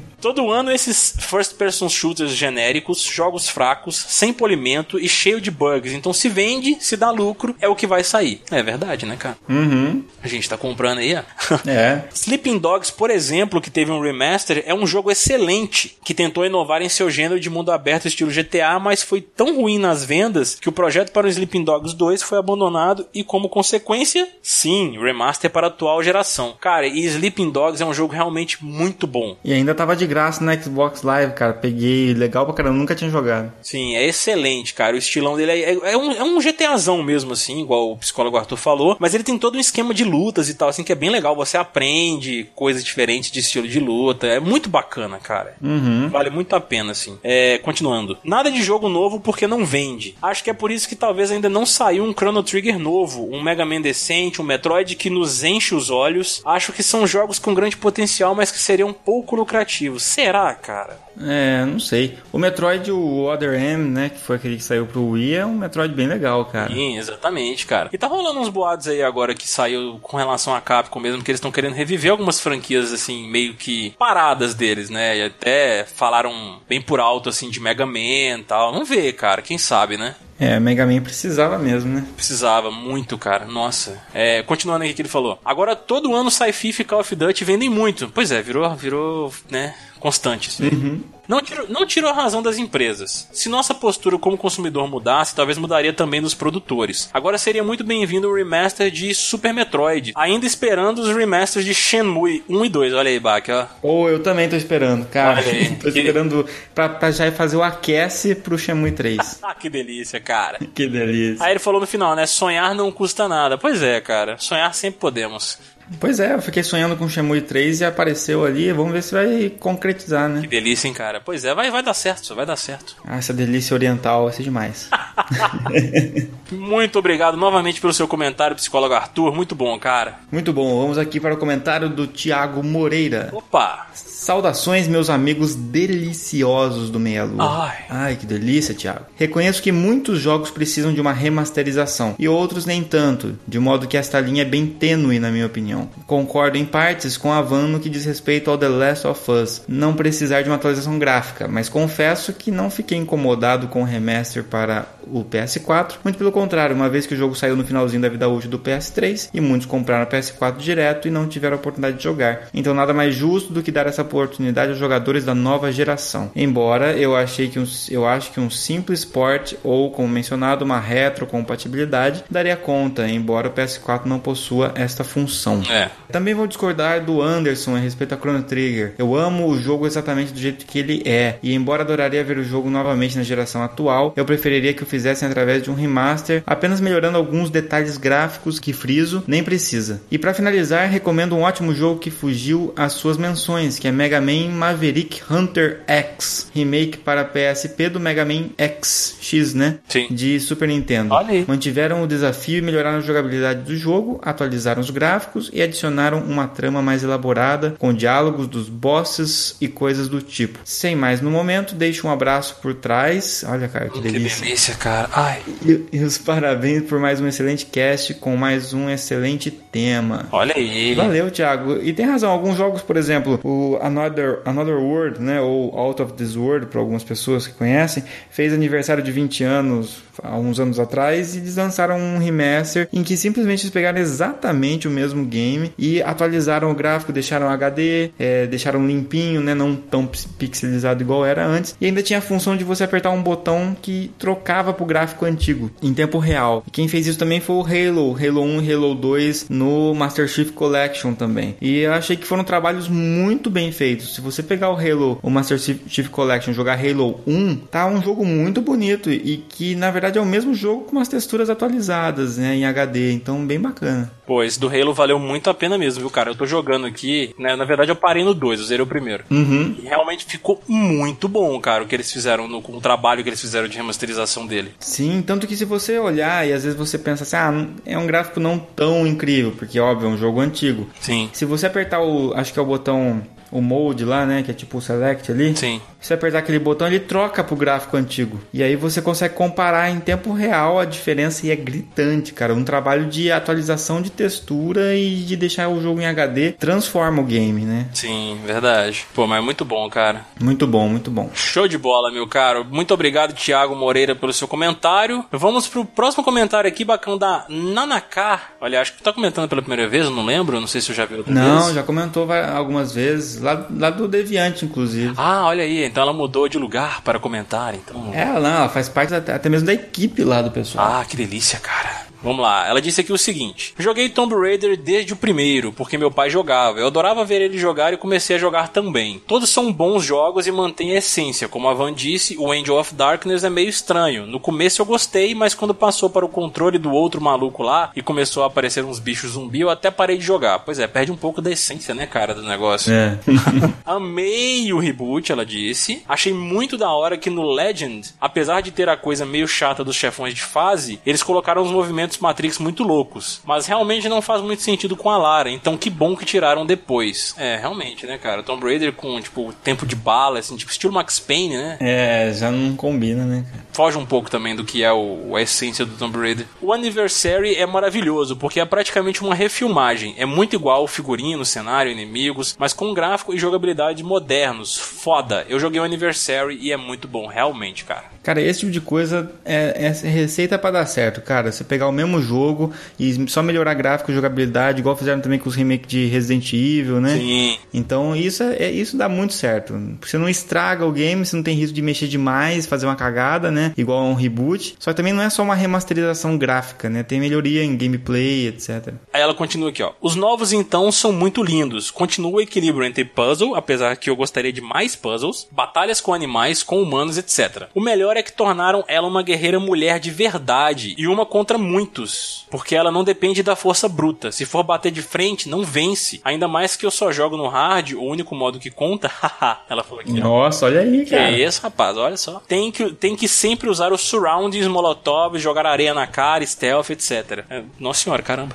Todo 0.20 0.50
ano 0.50 0.70
esses 0.70 1.14
first 1.18 1.54
person 1.54 1.88
shooters 1.88 2.32
genéricos, 2.32 3.02
jogos 3.02 3.48
fracos, 3.48 3.96
sem 3.96 4.32
polimento 4.32 4.98
e 4.98 5.08
cheio 5.08 5.40
de 5.40 5.50
bugs. 5.50 5.92
Então 5.92 6.12
se 6.12 6.28
vende, 6.28 6.76
se 6.80 6.96
dá 6.96 7.10
lucro, 7.10 7.54
é 7.60 7.68
o 7.68 7.74
que 7.74 7.86
vai 7.86 8.04
sair. 8.04 8.42
É 8.50 8.62
verdade, 8.62 9.06
né, 9.06 9.16
cara? 9.16 9.38
Uhum. 9.48 10.04
A 10.22 10.28
gente 10.28 10.48
tá 10.48 10.56
comprando 10.56 10.98
aí, 10.98 11.14
ó. 11.16 11.22
É. 11.70 12.04
Sleeping 12.14 12.58
Dogs, 12.58 12.92
por 12.92 13.10
exemplo, 13.10 13.60
que 13.60 13.70
teve 13.70 13.90
um 13.90 14.00
remaster, 14.00 14.62
é 14.66 14.74
um 14.74 14.86
jogo 14.86 15.10
excelente 15.10 15.96
que 16.04 16.14
tentou 16.14 16.44
inovar 16.44 16.82
em 16.82 16.88
seu 16.88 17.10
gênero 17.10 17.38
de 17.38 17.50
mundo 17.50 17.70
aberto 17.70 18.08
estilo 18.08 18.30
GTA, 18.30 18.78
mas 18.80 19.02
foi 19.02 19.20
tão 19.20 19.56
ruim 19.56 19.78
nas 19.78 20.04
vendas 20.04 20.54
que 20.54 20.68
o 20.68 20.72
projeto 20.72 21.12
para 21.12 21.26
o 21.26 21.30
Sleeping 21.30 21.64
Dogs 21.64 21.94
2 21.94 22.22
foi 22.22 22.38
abandonado 22.38 23.06
e, 23.14 23.22
como 23.22 23.48
consequência, 23.48 24.28
sim, 24.42 24.98
remaster 25.00 25.50
para 25.50 25.66
a 25.66 25.70
atual 25.70 26.02
geração. 26.02 26.54
Cara, 26.60 26.86
e 26.86 27.04
Sleeping 27.04 27.50
Dogs 27.50 27.82
é 27.82 27.86
um 27.86 27.94
jogo 27.94 28.12
realmente 28.12 28.64
muito 28.64 29.06
bom. 29.06 29.36
E 29.44 29.52
ainda 29.52 29.74
tava 29.74 29.94
de 29.94 30.06
graça 30.10 30.42
na 30.42 30.60
Xbox 30.60 31.02
Live, 31.02 31.34
cara. 31.34 31.52
Peguei 31.52 32.12
legal 32.12 32.44
pra 32.44 32.52
caramba, 32.52 32.76
nunca 32.76 32.96
tinha 32.96 33.08
jogado. 33.08 33.52
Sim, 33.62 33.94
é 33.94 34.04
excelente, 34.04 34.74
cara. 34.74 34.96
O 34.96 34.98
estilão 34.98 35.36
dele 35.36 35.52
é, 35.52 35.72
é, 35.72 35.92
é 35.92 35.96
um, 35.96 36.12
é 36.12 36.24
um 36.24 36.40
GTAzão 36.40 37.00
mesmo, 37.00 37.32
assim, 37.32 37.60
igual 37.62 37.92
o 37.92 37.96
psicólogo 37.96 38.36
Arthur 38.36 38.56
falou. 38.56 38.96
Mas 38.98 39.14
ele 39.14 39.22
tem 39.22 39.38
todo 39.38 39.56
um 39.56 39.60
esquema 39.60 39.94
de 39.94 40.02
lutas 40.02 40.48
e 40.48 40.54
tal, 40.54 40.68
assim, 40.68 40.82
que 40.82 40.90
é 40.90 40.96
bem 40.96 41.10
legal. 41.10 41.36
Você 41.36 41.56
aprende 41.56 42.50
coisas 42.56 42.82
diferentes 42.82 43.30
de 43.30 43.38
estilo 43.38 43.68
de 43.68 43.78
luta. 43.78 44.26
É 44.26 44.40
muito 44.40 44.68
bacana, 44.68 45.18
cara. 45.18 45.54
Uhum. 45.62 46.08
Vale 46.08 46.28
muito 46.28 46.56
a 46.56 46.60
pena, 46.60 46.90
assim. 46.90 47.16
É, 47.22 47.58
continuando. 47.58 48.18
Nada 48.24 48.50
de 48.50 48.60
jogo 48.62 48.88
novo 48.88 49.20
porque 49.20 49.46
não 49.46 49.64
vende. 49.64 50.16
Acho 50.20 50.42
que 50.42 50.50
é 50.50 50.54
por 50.54 50.72
isso 50.72 50.88
que 50.88 50.96
talvez 50.96 51.30
ainda 51.30 51.48
não 51.48 51.64
saiu 51.64 52.02
um 52.02 52.12
Chrono 52.12 52.42
Trigger 52.42 52.78
novo, 52.80 53.28
um 53.30 53.40
Mega 53.40 53.64
Man 53.64 53.80
decente, 53.80 54.42
um 54.42 54.44
Metroid 54.44 54.96
que 54.96 55.08
nos 55.08 55.44
enche 55.44 55.72
os 55.72 55.88
olhos. 55.88 56.42
Acho 56.44 56.72
que 56.72 56.82
são 56.82 57.06
jogos 57.06 57.38
com 57.38 57.54
grande 57.54 57.76
potencial, 57.76 58.34
mas 58.34 58.50
que 58.50 58.58
seriam 58.58 58.92
pouco 58.92 59.36
lucrativos. 59.36 59.99
Será, 60.00 60.54
cara? 60.54 60.98
É, 61.20 61.64
não 61.64 61.78
sei. 61.78 62.18
O 62.32 62.38
Metroid, 62.38 62.90
o 62.90 63.30
Other 63.30 63.54
M, 63.54 63.90
né, 63.90 64.08
que 64.08 64.18
foi 64.18 64.36
aquele 64.36 64.56
que 64.56 64.62
saiu 64.64 64.86
pro 64.86 65.10
Wii, 65.10 65.34
é 65.34 65.44
um 65.44 65.54
Metroid 65.54 65.94
bem 65.94 66.06
legal, 66.06 66.44
cara. 66.46 66.72
Sim, 66.72 66.96
exatamente, 66.96 67.66
cara. 67.66 67.90
E 67.92 67.98
tá 67.98 68.06
rolando 68.06 68.40
uns 68.40 68.48
boatos 68.48 68.88
aí 68.88 69.02
agora 69.02 69.34
que 69.34 69.48
saiu 69.48 69.98
com 70.00 70.16
relação 70.16 70.54
a 70.54 70.60
Capcom 70.60 71.00
mesmo, 71.00 71.22
que 71.22 71.30
eles 71.30 71.38
estão 71.38 71.52
querendo 71.52 71.74
reviver 71.74 72.10
algumas 72.10 72.40
franquias, 72.40 72.92
assim, 72.92 73.28
meio 73.28 73.54
que 73.54 73.90
paradas 73.98 74.54
deles, 74.54 74.88
né? 74.88 75.18
E 75.18 75.22
até 75.24 75.84
falaram 75.84 76.60
bem 76.68 76.80
por 76.80 77.00
alto, 77.00 77.28
assim, 77.28 77.50
de 77.50 77.60
Mega 77.60 77.84
Man 77.84 78.38
e 78.38 78.44
tal. 78.46 78.72
Vamos 78.72 78.88
ver, 78.88 79.12
cara, 79.12 79.42
quem 79.42 79.58
sabe, 79.58 79.96
né? 79.96 80.14
É, 80.40 80.58
Mega 80.58 80.86
Man 80.86 81.02
precisava 81.02 81.58
mesmo, 81.58 81.92
né? 81.92 82.06
Precisava 82.16 82.70
muito, 82.70 83.18
cara. 83.18 83.44
Nossa. 83.44 84.02
É, 84.14 84.42
continuando 84.42 84.84
aqui 84.84 84.92
o 84.92 84.96
que 84.96 85.02
ele 85.02 85.08
falou. 85.08 85.38
Agora 85.44 85.76
todo 85.76 86.14
ano 86.14 86.30
sai 86.30 86.50
FIFA 86.50 86.80
e 86.80 86.84
Call 86.86 87.00
of 87.00 87.14
Duty 87.14 87.44
vendem 87.44 87.68
muito. 87.68 88.10
Pois 88.14 88.32
é, 88.32 88.40
virou, 88.40 88.74
virou, 88.74 89.30
né, 89.50 89.74
constante. 89.98 90.48
isso 90.48 90.62
aí. 90.62 91.00
Não 91.30 91.40
tirou, 91.40 91.68
não 91.68 91.86
tirou 91.86 92.10
a 92.10 92.12
razão 92.12 92.42
das 92.42 92.58
empresas. 92.58 93.28
Se 93.32 93.48
nossa 93.48 93.72
postura 93.72 94.18
como 94.18 94.36
consumidor 94.36 94.90
mudasse, 94.90 95.32
talvez 95.32 95.56
mudaria 95.56 95.92
também 95.92 96.20
dos 96.20 96.34
produtores. 96.34 97.08
Agora 97.14 97.38
seria 97.38 97.62
muito 97.62 97.84
bem-vindo 97.84 98.28
o 98.28 98.34
remaster 98.34 98.90
de 98.90 99.14
Super 99.14 99.54
Metroid, 99.54 100.12
ainda 100.16 100.44
esperando 100.44 100.98
os 100.98 101.14
remasters 101.16 101.64
de 101.64 101.72
Shenmue 101.72 102.42
1 102.48 102.64
e 102.64 102.68
2. 102.68 102.94
Olha 102.94 103.10
aí, 103.10 103.20
Bak, 103.20 103.48
ó. 103.52 103.66
Ou 103.80 104.08
eu 104.08 104.20
também 104.20 104.48
tô 104.48 104.56
esperando, 104.56 105.06
cara. 105.06 105.40
Tô 105.80 105.88
esperando 105.88 106.44
pra, 106.74 106.88
pra 106.88 107.12
já 107.12 107.30
fazer 107.30 107.56
o 107.56 107.62
aquece 107.62 108.34
pro 108.34 108.58
Shenmue 108.58 108.90
3. 108.90 109.38
Ah, 109.50 109.54
que 109.54 109.70
delícia, 109.70 110.18
cara. 110.18 110.58
que 110.74 110.88
delícia. 110.88 111.44
Aí 111.44 111.52
ele 111.52 111.58
falou 111.60 111.80
no 111.80 111.86
final, 111.86 112.16
né? 112.16 112.26
Sonhar 112.26 112.74
não 112.74 112.90
custa 112.90 113.28
nada. 113.28 113.56
Pois 113.56 113.82
é, 113.82 114.00
cara. 114.00 114.36
Sonhar 114.38 114.74
sempre 114.74 114.98
podemos. 114.98 115.58
Pois 115.98 116.20
é, 116.20 116.34
eu 116.34 116.42
fiquei 116.42 116.62
sonhando 116.62 116.96
com 116.96 117.04
o 117.04 117.08
Shenmue 117.08 117.40
3 117.40 117.80
e 117.80 117.84
apareceu 117.84 118.44
ali. 118.44 118.72
Vamos 118.72 118.92
ver 118.92 119.02
se 119.02 119.12
vai 119.12 119.50
concretizar, 119.58 120.28
né? 120.28 120.40
Que 120.42 120.46
delícia, 120.46 120.86
hein, 120.86 120.94
cara. 120.94 121.20
Pois 121.20 121.44
é, 121.44 121.54
vai, 121.54 121.70
vai 121.70 121.82
dar 121.82 121.94
certo, 121.94 122.34
vai 122.34 122.46
dar 122.46 122.56
certo. 122.56 122.96
Ah, 123.04 123.16
essa 123.16 123.32
delícia 123.32 123.74
oriental 123.74 124.24
vai 124.24 124.32
ser 124.32 124.42
demais. 124.42 124.88
Muito 126.52 126.98
obrigado 126.98 127.36
novamente 127.36 127.80
pelo 127.80 127.92
seu 127.92 128.06
comentário, 128.06 128.56
psicólogo 128.56 128.94
Arthur. 128.94 129.34
Muito 129.34 129.54
bom, 129.54 129.78
cara. 129.78 130.18
Muito 130.30 130.52
bom, 130.52 130.80
vamos 130.80 130.98
aqui 130.98 131.20
para 131.20 131.34
o 131.34 131.36
comentário 131.36 131.88
do 131.88 132.06
Thiago 132.06 132.62
Moreira. 132.62 133.30
Opa! 133.32 133.86
Saudações, 133.94 134.86
meus 134.86 135.08
amigos 135.08 135.54
deliciosos 135.54 136.90
do 136.90 137.00
Meia 137.00 137.24
Lua. 137.24 137.72
Ai. 137.88 138.16
que 138.16 138.26
delícia, 138.26 138.74
Thiago. 138.74 139.06
Reconheço 139.16 139.62
que 139.62 139.72
muitos 139.72 140.20
jogos 140.20 140.50
precisam 140.50 140.92
de 140.92 141.00
uma 141.00 141.12
remasterização 141.12 142.14
e 142.18 142.28
outros 142.28 142.66
nem 142.66 142.82
tanto, 142.84 143.38
de 143.48 143.58
modo 143.58 143.88
que 143.88 143.96
esta 143.96 144.20
linha 144.20 144.42
é 144.42 144.44
bem 144.44 144.66
tênue, 144.66 145.18
na 145.18 145.30
minha 145.30 145.46
opinião. 145.46 145.79
Concordo 146.06 146.56
em 146.56 146.64
partes 146.64 147.16
com 147.16 147.32
a 147.32 147.40
Van 147.40 147.68
no 147.68 147.80
que 147.80 147.88
diz 147.88 148.04
respeito 148.04 148.50
ao 148.50 148.58
The 148.58 148.68
Last 148.68 149.06
of 149.06 149.30
Us 149.30 149.62
não 149.68 149.94
precisar 149.94 150.42
de 150.42 150.48
uma 150.48 150.56
atualização 150.56 150.98
gráfica, 150.98 151.46
mas 151.48 151.68
confesso 151.68 152.32
que 152.32 152.50
não 152.50 152.70
fiquei 152.70 152.98
incomodado 152.98 153.68
com 153.68 153.82
o 153.82 153.84
remaster 153.84 154.44
para 154.44 154.86
o 155.12 155.24
PS4, 155.24 155.96
muito 156.04 156.18
pelo 156.18 156.32
contrário, 156.32 156.74
uma 156.74 156.88
vez 156.88 157.06
que 157.06 157.14
o 157.14 157.16
jogo 157.16 157.34
saiu 157.34 157.56
no 157.56 157.64
finalzinho 157.64 158.02
da 158.02 158.08
vida 158.08 158.28
útil 158.28 158.50
do 158.50 158.58
PS3 158.58 159.30
e 159.32 159.40
muitos 159.40 159.66
compraram 159.66 160.04
o 160.04 160.06
PS4 160.06 160.56
direto 160.58 161.08
e 161.08 161.10
não 161.10 161.26
tiveram 161.26 161.56
a 161.56 161.58
oportunidade 161.58 161.96
de 161.96 162.04
jogar. 162.04 162.48
Então 162.52 162.74
nada 162.74 162.92
mais 162.92 163.14
justo 163.14 163.52
do 163.52 163.62
que 163.62 163.72
dar 163.72 163.86
essa 163.86 164.02
oportunidade 164.02 164.70
aos 164.70 164.78
jogadores 164.78 165.24
da 165.24 165.34
nova 165.34 165.72
geração. 165.72 166.30
Embora 166.34 166.92
eu 166.92 167.16
achei 167.16 167.48
que 167.48 167.58
um, 167.58 167.64
eu 167.90 168.06
acho 168.06 168.32
que 168.32 168.40
um 168.40 168.50
simples 168.50 169.04
port 169.04 169.54
ou, 169.62 169.90
como 169.90 170.08
mencionado, 170.08 170.64
uma 170.64 170.78
retrocompatibilidade 170.78 172.24
daria 172.30 172.56
conta, 172.56 173.08
embora 173.08 173.48
o 173.48 173.52
PS4 173.52 174.06
não 174.06 174.18
possua 174.18 174.72
esta 174.74 175.04
função. 175.04 175.62
É. 175.70 175.90
Também 176.10 176.34
vou 176.34 176.46
discordar 176.46 177.04
do 177.04 177.22
Anderson 177.22 177.76
a 177.76 177.78
respeito 177.78 178.14
a 178.14 178.18
Chrono 178.18 178.42
Trigger. 178.42 178.94
Eu 178.98 179.14
amo 179.14 179.48
o 179.48 179.58
jogo 179.58 179.86
exatamente 179.86 180.32
do 180.32 180.38
jeito 180.38 180.66
que 180.66 180.78
ele 180.78 181.02
é, 181.04 181.38
e 181.42 181.54
embora 181.54 181.82
adoraria 181.82 182.22
ver 182.24 182.38
o 182.38 182.44
jogo 182.44 182.70
novamente 182.70 183.16
na 183.16 183.22
geração 183.22 183.62
atual, 183.62 184.12
eu 184.16 184.24
preferiria 184.24 184.74
que 184.74 184.82
o 184.82 184.86
fizessem 185.00 185.26
através 185.26 185.62
de 185.62 185.70
um 185.70 185.74
remaster, 185.74 186.42
apenas 186.46 186.78
melhorando 186.78 187.16
alguns 187.16 187.48
detalhes 187.48 187.96
gráficos 187.96 188.58
que 188.58 188.72
friso, 188.74 189.24
nem 189.26 189.42
precisa. 189.42 190.02
E 190.10 190.18
para 190.18 190.34
finalizar, 190.34 190.88
recomendo 190.90 191.34
um 191.34 191.40
ótimo 191.40 191.74
jogo 191.74 191.98
que 191.98 192.10
fugiu 192.10 192.72
às 192.76 192.92
suas 192.92 193.16
menções, 193.16 193.78
que 193.78 193.88
é 193.88 193.92
Mega 193.92 194.20
Man 194.20 194.50
Maverick 194.50 195.22
Hunter 195.30 195.80
X, 195.86 196.50
remake 196.54 196.98
para 196.98 197.24
PSP 197.24 197.88
do 197.88 197.98
Mega 197.98 198.24
Man 198.26 198.50
X, 198.58 199.16
X, 199.20 199.54
né? 199.54 199.78
Sim. 199.88 200.08
De 200.10 200.38
Super 200.38 200.68
Nintendo. 200.68 201.14
Olha 201.14 201.30
aí. 201.30 201.44
Mantiveram 201.48 202.02
o 202.02 202.06
desafio 202.06 202.58
e 202.58 202.62
melhoraram 202.62 202.98
a 202.98 203.00
jogabilidade 203.00 203.62
do 203.62 203.74
jogo, 203.76 204.20
atualizaram 204.22 204.82
os 204.82 204.90
gráficos 204.90 205.50
e 205.52 205.62
adicionaram 205.62 206.18
uma 206.18 206.46
trama 206.46 206.82
mais 206.82 207.02
elaborada, 207.02 207.74
com 207.78 207.94
diálogos 207.94 208.46
dos 208.46 208.68
bosses 208.68 209.56
e 209.60 209.66
coisas 209.66 210.08
do 210.08 210.20
tipo. 210.20 210.58
Sem 210.64 210.94
mais 210.94 211.22
no 211.22 211.30
momento, 211.30 211.74
deixo 211.74 212.06
um 212.06 212.10
abraço 212.10 212.56
por 212.60 212.74
trás. 212.74 213.44
Olha, 213.48 213.66
cara, 213.68 213.88
que 213.88 214.00
Que 214.00 214.10
delícia. 214.10 214.44
delícia, 214.44 214.74
cara. 214.80 215.08
Ai. 215.12 215.42
E, 215.64 215.84
e 215.92 216.02
os 216.02 216.16
parabéns 216.16 216.84
por 216.84 216.98
mais 216.98 217.20
um 217.20 217.28
excelente 217.28 217.66
cast 217.66 218.14
com 218.14 218.34
mais 218.34 218.72
um 218.72 218.88
excelente 218.88 219.50
tema. 219.50 220.26
Olha 220.32 220.54
aí. 220.56 220.94
Valeu, 220.94 221.30
Thiago. 221.30 221.78
E 221.82 221.92
tem 221.92 222.06
razão, 222.06 222.30
alguns 222.30 222.56
jogos, 222.56 222.80
por 222.80 222.96
exemplo, 222.96 223.38
o 223.44 223.78
Another, 223.82 224.40
Another 224.46 224.76
World, 224.76 225.20
né, 225.20 225.40
ou 225.40 225.78
Out 225.78 226.02
of 226.02 226.12
This 226.14 226.34
World, 226.34 226.66
para 226.66 226.80
algumas 226.80 227.04
pessoas 227.04 227.46
que 227.46 227.52
conhecem, 227.52 228.02
fez 228.30 228.52
aniversário 228.54 229.02
de 229.02 229.12
20 229.12 229.44
anos 229.44 230.02
há 230.22 230.36
uns 230.36 230.60
anos 230.60 230.78
atrás 230.78 231.34
e 231.34 231.38
eles 231.38 231.56
lançaram 231.56 231.98
um 231.98 232.18
remaster 232.18 232.88
em 232.92 233.02
que 233.02 233.16
simplesmente 233.16 233.62
eles 233.62 233.72
pegaram 233.72 233.98
exatamente 233.98 234.88
o 234.88 234.90
mesmo 234.90 235.24
game 235.24 235.72
e 235.78 236.02
atualizaram 236.02 236.70
o 236.70 236.74
gráfico, 236.74 237.12
deixaram 237.12 237.48
HD, 237.48 238.10
é, 238.18 238.46
deixaram 238.46 238.86
limpinho, 238.86 239.40
né, 239.40 239.54
não 239.54 239.74
tão 239.74 240.06
pixelizado 240.06 241.02
igual 241.02 241.24
era 241.24 241.46
antes, 241.46 241.76
e 241.80 241.86
ainda 241.86 242.02
tinha 242.02 242.18
a 242.18 242.22
função 242.22 242.56
de 242.56 242.64
você 242.64 242.84
apertar 242.84 243.10
um 243.10 243.22
botão 243.22 243.76
que 243.80 244.10
trocava 244.18 244.72
pro 244.72 244.84
gráfico 244.84 245.24
antigo 245.24 245.70
em 245.82 245.92
tempo 245.94 246.18
real. 246.18 246.62
E 246.66 246.70
quem 246.70 246.88
fez 246.88 247.06
isso 247.06 247.18
também 247.18 247.40
foi 247.40 247.56
o 247.56 247.62
Halo, 247.62 248.16
Halo 248.16 248.42
1 248.42 248.62
e 248.62 248.72
Halo 248.72 248.94
2 248.94 249.46
no 249.48 249.94
Master 249.94 250.28
Chief 250.28 250.50
Collection 250.52 251.14
também. 251.14 251.56
E 251.60 251.80
eu 251.80 251.92
achei 251.92 252.16
que 252.16 252.26
foram 252.26 252.44
trabalhos 252.44 252.88
muito 252.88 253.50
bem 253.50 253.72
feitos. 253.72 254.14
Se 254.14 254.20
você 254.20 254.42
pegar 254.42 254.70
o 254.70 254.76
Halo, 254.76 255.18
o 255.22 255.30
Master 255.30 255.58
Chief 255.58 256.08
Collection, 256.08 256.52
jogar 256.52 256.78
Halo 256.78 257.20
1, 257.26 257.56
tá 257.70 257.86
um 257.86 258.02
jogo 258.02 258.24
muito 258.24 258.60
bonito 258.60 259.10
e 259.10 259.44
que 259.48 259.74
na 259.74 259.90
verdade 259.90 260.09
é 260.18 260.22
o 260.22 260.26
mesmo 260.26 260.54
jogo 260.54 260.84
com 260.84 260.98
as 260.98 261.08
texturas 261.08 261.50
atualizadas, 261.50 262.38
né, 262.38 262.56
em 262.56 262.64
HD. 262.64 263.12
Então 263.12 263.44
bem 263.46 263.60
bacana. 263.60 264.10
Pô, 264.26 264.42
esse 264.42 264.58
do 264.58 264.68
Halo 264.68 264.94
valeu 264.94 265.18
muito 265.18 265.50
a 265.50 265.54
pena 265.54 265.76
mesmo, 265.76 266.00
viu, 266.00 266.10
cara? 266.10 266.30
Eu 266.30 266.34
tô 266.34 266.46
jogando 266.46 266.86
aqui, 266.86 267.34
né? 267.38 267.56
Na 267.56 267.64
verdade 267.64 267.90
eu 267.90 267.96
parei 267.96 268.24
no 268.24 268.34
2, 268.34 268.60
eu 268.60 268.66
zerei 268.66 268.82
o 268.82 268.86
primeiro. 268.86 269.24
Uhum. 269.30 269.76
E 269.82 269.86
realmente 269.86 270.24
ficou 270.24 270.62
muito 270.68 271.28
bom, 271.28 271.58
cara, 271.60 271.82
o 271.82 271.86
que 271.86 271.94
eles 271.94 272.10
fizeram, 272.12 272.46
no, 272.46 272.62
com 272.62 272.76
o 272.76 272.80
trabalho 272.80 273.22
que 273.22 273.28
eles 273.28 273.40
fizeram 273.40 273.68
de 273.68 273.76
remasterização 273.76 274.46
dele. 274.46 274.72
Sim, 274.78 275.22
tanto 275.26 275.46
que 275.46 275.56
se 275.56 275.64
você 275.64 275.98
olhar 275.98 276.46
e 276.46 276.52
às 276.52 276.64
vezes 276.64 276.78
você 276.78 276.98
pensa 276.98 277.24
assim, 277.24 277.36
ah, 277.36 277.66
é 277.84 277.98
um 277.98 278.06
gráfico 278.06 278.40
não 278.40 278.58
tão 278.58 279.06
incrível, 279.06 279.52
porque 279.52 279.80
óbvio, 279.80 280.08
é 280.08 280.10
um 280.12 280.18
jogo 280.18 280.40
antigo. 280.40 280.88
Sim. 281.00 281.28
Se 281.32 281.44
você 281.44 281.66
apertar 281.66 282.00
o, 282.00 282.32
acho 282.34 282.52
que 282.52 282.58
é 282.58 282.62
o 282.62 282.66
botão 282.66 283.22
o 283.50 283.60
mode 283.60 284.04
lá, 284.04 284.24
né, 284.24 284.42
que 284.42 284.50
é 284.50 284.54
tipo 284.54 284.78
o 284.78 284.80
select 284.80 285.30
ali. 285.30 285.56
Sim. 285.56 285.80
Você 286.00 286.14
apertar 286.14 286.38
aquele 286.38 286.58
botão, 286.58 286.86
ele 286.86 287.00
troca 287.00 287.44
pro 287.44 287.54
gráfico 287.56 287.96
antigo. 287.96 288.40
E 288.52 288.62
aí 288.62 288.74
você 288.76 289.02
consegue 289.02 289.34
comparar 289.34 289.90
em 289.90 290.00
tempo 290.00 290.32
real 290.32 290.78
a 290.78 290.84
diferença 290.84 291.46
e 291.46 291.50
é 291.50 291.56
gritante, 291.56 292.32
cara. 292.32 292.54
Um 292.54 292.64
trabalho 292.64 293.06
de 293.06 293.30
atualização 293.30 294.00
de 294.00 294.10
textura 294.10 294.94
e 294.94 295.16
de 295.16 295.36
deixar 295.36 295.68
o 295.68 295.80
jogo 295.82 296.00
em 296.00 296.06
HD 296.06 296.52
transforma 296.52 297.20
o 297.20 297.24
game, 297.24 297.62
né? 297.62 297.86
Sim, 297.92 298.38
verdade. 298.46 299.04
Pô, 299.14 299.26
mas 299.26 299.44
muito 299.44 299.64
bom, 299.64 299.88
cara. 299.90 300.24
Muito 300.40 300.66
bom, 300.66 300.88
muito 300.88 301.10
bom. 301.10 301.30
Show 301.34 301.68
de 301.68 301.76
bola, 301.76 302.10
meu 302.10 302.26
caro. 302.26 302.64
Muito 302.64 302.94
obrigado, 302.94 303.34
Thiago 303.34 303.76
Moreira, 303.76 304.14
pelo 304.14 304.32
seu 304.32 304.48
comentário. 304.48 305.24
Vamos 305.30 305.68
pro 305.68 305.84
próximo 305.84 306.24
comentário 306.24 306.68
aqui, 306.68 306.84
bacana 306.84 307.18
da 307.18 307.44
Nanaká. 307.48 308.40
Olha, 308.60 308.80
acho 308.80 308.92
que 308.92 308.98
tu 308.98 309.04
tá 309.04 309.12
comentando 309.12 309.48
pela 309.48 309.60
primeira 309.62 309.88
vez, 309.88 310.04
eu 310.06 310.10
não 310.10 310.24
lembro, 310.24 310.60
não 310.60 310.66
sei 310.66 310.80
se 310.80 310.90
eu 310.90 310.94
já 310.96 311.04
vi 311.04 311.16
outra 311.16 311.32
Não, 311.32 311.64
vez. 311.64 311.74
já 311.74 311.82
comentou 311.82 312.26
algumas 312.32 312.94
vezes, 312.94 313.40
lá, 313.40 313.66
lá 313.70 313.90
do 313.90 314.08
Deviante, 314.08 314.64
inclusive. 314.64 315.12
Ah, 315.16 315.44
olha 315.46 315.62
aí, 315.62 315.89
então 315.90 316.02
ela 316.02 316.12
mudou 316.12 316.48
de 316.48 316.58
lugar 316.58 317.02
para 317.02 317.18
comentar, 317.18 317.74
então. 317.74 318.10
É, 318.12 318.24
não, 318.24 318.34
ela 318.34 318.68
faz 318.68 318.88
parte 318.88 319.14
até 319.14 319.34
até 319.34 319.48
mesmo 319.48 319.66
da 319.66 319.74
equipe 319.74 320.24
lá 320.24 320.40
do 320.40 320.50
pessoal. 320.50 321.00
Ah, 321.00 321.04
que 321.04 321.16
delícia, 321.16 321.58
cara. 321.58 322.09
Vamos 322.22 322.42
lá, 322.42 322.66
ela 322.68 322.80
disse 322.80 323.00
aqui 323.00 323.12
o 323.12 323.18
seguinte: 323.18 323.74
Joguei 323.78 324.08
Tomb 324.08 324.34
Raider 324.34 324.76
desde 324.76 325.12
o 325.12 325.16
primeiro, 325.16 325.72
porque 325.72 325.96
meu 325.96 326.10
pai 326.10 326.28
jogava. 326.30 326.78
Eu 326.78 326.86
adorava 326.86 327.24
ver 327.24 327.40
ele 327.40 327.58
jogar 327.58 327.92
e 327.92 327.96
comecei 327.96 328.36
a 328.36 328.38
jogar 328.38 328.68
também. 328.68 329.20
Todos 329.26 329.48
são 329.50 329.72
bons 329.72 330.04
jogos 330.04 330.46
e 330.46 330.52
mantêm 330.52 330.92
a 330.92 330.98
essência. 330.98 331.48
Como 331.48 331.68
a 331.68 331.74
Van 331.74 331.92
disse, 331.92 332.36
o 332.38 332.52
Angel 332.52 332.76
of 332.76 332.94
Darkness 332.94 333.44
é 333.44 333.50
meio 333.50 333.68
estranho. 333.68 334.26
No 334.26 334.38
começo 334.38 334.82
eu 334.82 334.86
gostei, 334.86 335.34
mas 335.34 335.54
quando 335.54 335.74
passou 335.74 336.10
para 336.10 336.24
o 336.24 336.28
controle 336.28 336.78
do 336.78 336.92
outro 336.92 337.20
maluco 337.20 337.62
lá 337.62 337.90
e 337.96 338.02
começou 338.02 338.42
a 338.42 338.46
aparecer 338.46 338.84
uns 338.84 338.98
bichos 338.98 339.32
zumbi, 339.32 339.60
eu 339.60 339.70
até 339.70 339.90
parei 339.90 340.18
de 340.18 340.24
jogar. 340.24 340.58
Pois 340.60 340.78
é, 340.78 340.86
perde 340.86 341.12
um 341.12 341.16
pouco 341.16 341.40
da 341.40 341.50
essência, 341.50 341.94
né, 341.94 342.06
cara, 342.06 342.34
do 342.34 342.42
negócio. 342.42 342.92
É. 342.92 343.18
Amei 343.84 344.72
o 344.72 344.78
reboot, 344.78 345.32
ela 345.32 345.46
disse. 345.46 346.02
Achei 346.08 346.32
muito 346.32 346.76
da 346.76 346.90
hora 346.90 347.16
que 347.16 347.30
no 347.30 347.50
Legend, 347.50 348.14
apesar 348.20 348.60
de 348.60 348.70
ter 348.70 348.88
a 348.88 348.96
coisa 348.96 349.24
meio 349.24 349.48
chata 349.48 349.82
dos 349.82 349.96
chefões 349.96 350.34
de 350.34 350.42
fase, 350.42 351.00
eles 351.06 351.22
colocaram 351.22 351.62
uns 351.62 351.70
movimentos 351.70 352.09
Matrix 352.18 352.58
muito 352.58 352.82
loucos. 352.82 353.40
Mas 353.44 353.66
realmente 353.66 354.08
não 354.08 354.22
faz 354.22 354.42
muito 354.42 354.62
sentido 354.62 354.96
com 354.96 355.10
a 355.10 355.16
Lara, 355.16 355.50
então 355.50 355.76
que 355.76 355.90
bom 355.90 356.16
que 356.16 356.24
tiraram 356.24 356.64
depois. 356.66 357.34
É, 357.38 357.56
realmente, 357.56 358.06
né, 358.06 358.18
cara? 358.18 358.42
Tomb 358.42 358.64
Raider 358.64 358.92
com, 358.92 359.20
tipo, 359.20 359.52
tempo 359.62 359.86
de 359.86 359.94
bala, 359.94 360.38
assim, 360.38 360.56
tipo, 360.56 360.70
estilo 360.70 360.92
Max 360.92 361.18
Payne, 361.18 361.56
né? 361.56 361.76
É, 361.80 362.32
já 362.34 362.50
não 362.50 362.74
combina, 362.76 363.24
né, 363.24 363.44
cara? 363.50 363.64
Foge 363.80 363.96
um 363.96 364.04
pouco 364.04 364.30
também 364.30 364.54
do 364.54 364.62
que 364.62 364.84
é 364.84 364.92
o, 364.92 365.34
a 365.34 365.40
essência 365.40 365.86
do 365.86 365.96
Tomb 365.96 366.18
Raider. 366.18 366.44
O 366.60 366.70
Anniversary 366.70 367.54
é 367.54 367.64
maravilhoso, 367.64 368.36
porque 368.36 368.60
é 368.60 368.64
praticamente 368.66 369.22
uma 369.22 369.34
refilmagem. 369.34 370.14
É 370.18 370.26
muito 370.26 370.54
igual 370.54 370.84
o 370.84 370.86
figurino, 370.86 371.46
cenário, 371.46 371.90
inimigos, 371.90 372.54
mas 372.58 372.74
com 372.74 372.92
gráfico 372.92 373.32
e 373.32 373.38
jogabilidade 373.38 374.04
modernos. 374.04 374.76
Foda. 374.76 375.46
Eu 375.48 375.58
joguei 375.58 375.80
o 375.80 375.82
Anniversary 375.84 376.58
e 376.60 376.70
é 376.70 376.76
muito 376.76 377.08
bom, 377.08 377.26
realmente, 377.26 377.86
cara. 377.86 378.04
Cara, 378.22 378.38
esse 378.42 378.60
tipo 378.60 378.70
de 378.72 378.82
coisa 378.82 379.32
é, 379.46 379.86
é 380.04 380.08
receita 380.10 380.58
pra 380.58 380.70
dar 380.70 380.84
certo, 380.84 381.22
cara. 381.22 381.50
Você 381.50 381.64
pegar 381.64 381.88
o 381.88 381.92
mesmo 381.92 382.20
jogo 382.20 382.70
e 382.98 383.26
só 383.30 383.42
melhorar 383.42 383.72
gráfico 383.72 384.10
e 384.12 384.14
jogabilidade, 384.14 384.80
igual 384.80 384.94
fizeram 384.94 385.22
também 385.22 385.38
com 385.38 385.48
os 385.48 385.56
remakes 385.56 385.88
de 385.88 386.04
Resident 386.06 386.52
Evil, 386.52 387.00
né? 387.00 387.16
Sim. 387.16 387.58
Então 387.72 388.14
isso 388.14 388.42
é, 388.42 388.56
é- 388.56 388.70
isso 388.70 388.94
dá 388.98 389.08
muito 389.08 389.32
certo. 389.32 389.72
Você 390.02 390.18
não 390.18 390.28
estraga 390.28 390.84
o 390.84 390.92
game, 390.92 391.24
você 391.24 391.34
não 391.34 391.42
tem 391.42 391.56
risco 391.56 391.74
de 391.74 391.80
mexer 391.80 392.08
demais, 392.08 392.66
fazer 392.66 392.84
uma 392.84 392.94
cagada, 392.94 393.50
né? 393.50 393.69
Igual 393.76 394.00
a 394.00 394.04
um 394.04 394.14
reboot. 394.14 394.74
Só 394.78 394.90
que 394.90 394.96
também 394.96 395.12
não 395.12 395.22
é 395.22 395.30
só 395.30 395.42
uma 395.42 395.54
remasterização 395.54 396.36
gráfica, 396.38 396.88
né? 396.88 397.02
Tem 397.02 397.20
melhoria 397.20 397.62
em 397.64 397.76
gameplay, 397.76 398.48
etc. 398.48 398.94
Aí 399.12 399.20
ela 399.20 399.34
continua 399.34 399.70
aqui, 399.70 399.82
ó. 399.82 399.92
Os 400.00 400.14
novos 400.14 400.52
então 400.52 400.90
são 400.92 401.12
muito 401.12 401.42
lindos. 401.42 401.90
Continua 401.90 402.32
o 402.32 402.40
equilíbrio 402.40 402.86
entre 402.86 403.04
puzzle, 403.04 403.54
apesar 403.54 403.96
que 403.96 404.08
eu 404.10 404.16
gostaria 404.16 404.52
de 404.52 404.60
mais 404.60 404.94
puzzles, 404.96 405.46
batalhas 405.50 406.00
com 406.00 406.14
animais, 406.14 406.62
com 406.62 406.82
humanos, 406.82 407.18
etc. 407.18 407.68
O 407.74 407.80
melhor 407.80 408.16
é 408.16 408.22
que 408.22 408.32
tornaram 408.32 408.84
ela 408.88 409.06
uma 409.08 409.22
guerreira 409.22 409.58
mulher 409.60 409.98
de 410.00 410.10
verdade 410.10 410.94
e 410.98 411.06
uma 411.06 411.24
contra 411.26 411.58
muitos, 411.58 412.46
porque 412.50 412.74
ela 412.74 412.90
não 412.90 413.04
depende 413.04 413.42
da 413.42 413.56
força 413.56 413.88
bruta. 413.88 414.30
Se 414.32 414.44
for 414.44 414.62
bater 414.62 414.90
de 414.92 415.02
frente, 415.02 415.48
não 415.48 415.64
vence. 415.64 416.20
Ainda 416.24 416.46
mais 416.48 416.76
que 416.76 416.84
eu 416.86 416.90
só 416.90 417.10
jogo 417.12 417.36
no 417.36 417.48
hard, 417.48 417.92
o 417.92 418.02
único 418.02 418.34
modo 418.34 418.58
que 418.58 418.70
conta. 418.70 419.08
haha. 419.20 419.60
ela 419.68 419.82
falou 419.82 420.00
aqui, 420.00 420.12
ó. 420.12 420.22
Nossa, 420.22 420.66
olha 420.66 420.80
aí, 420.80 421.04
Que 421.04 421.10
cara. 421.10 421.30
é 421.30 421.38
isso, 421.46 421.60
rapaz? 421.62 421.96
Olha 421.96 422.16
só. 422.16 422.40
Tem 422.46 422.70
que, 422.70 422.92
tem 422.92 423.16
que 423.16 423.28
sempre 423.50 423.68
usar 423.68 423.92
os 423.92 424.02
surroundings, 424.02 424.68
molotov, 424.68 425.36
jogar 425.36 425.66
areia 425.66 425.92
na 425.92 426.06
cara, 426.06 426.46
stealth, 426.46 426.90
etc. 426.90 427.44
É, 427.50 427.64
nossa 427.80 428.04
senhora, 428.04 428.22
caramba. 428.22 428.54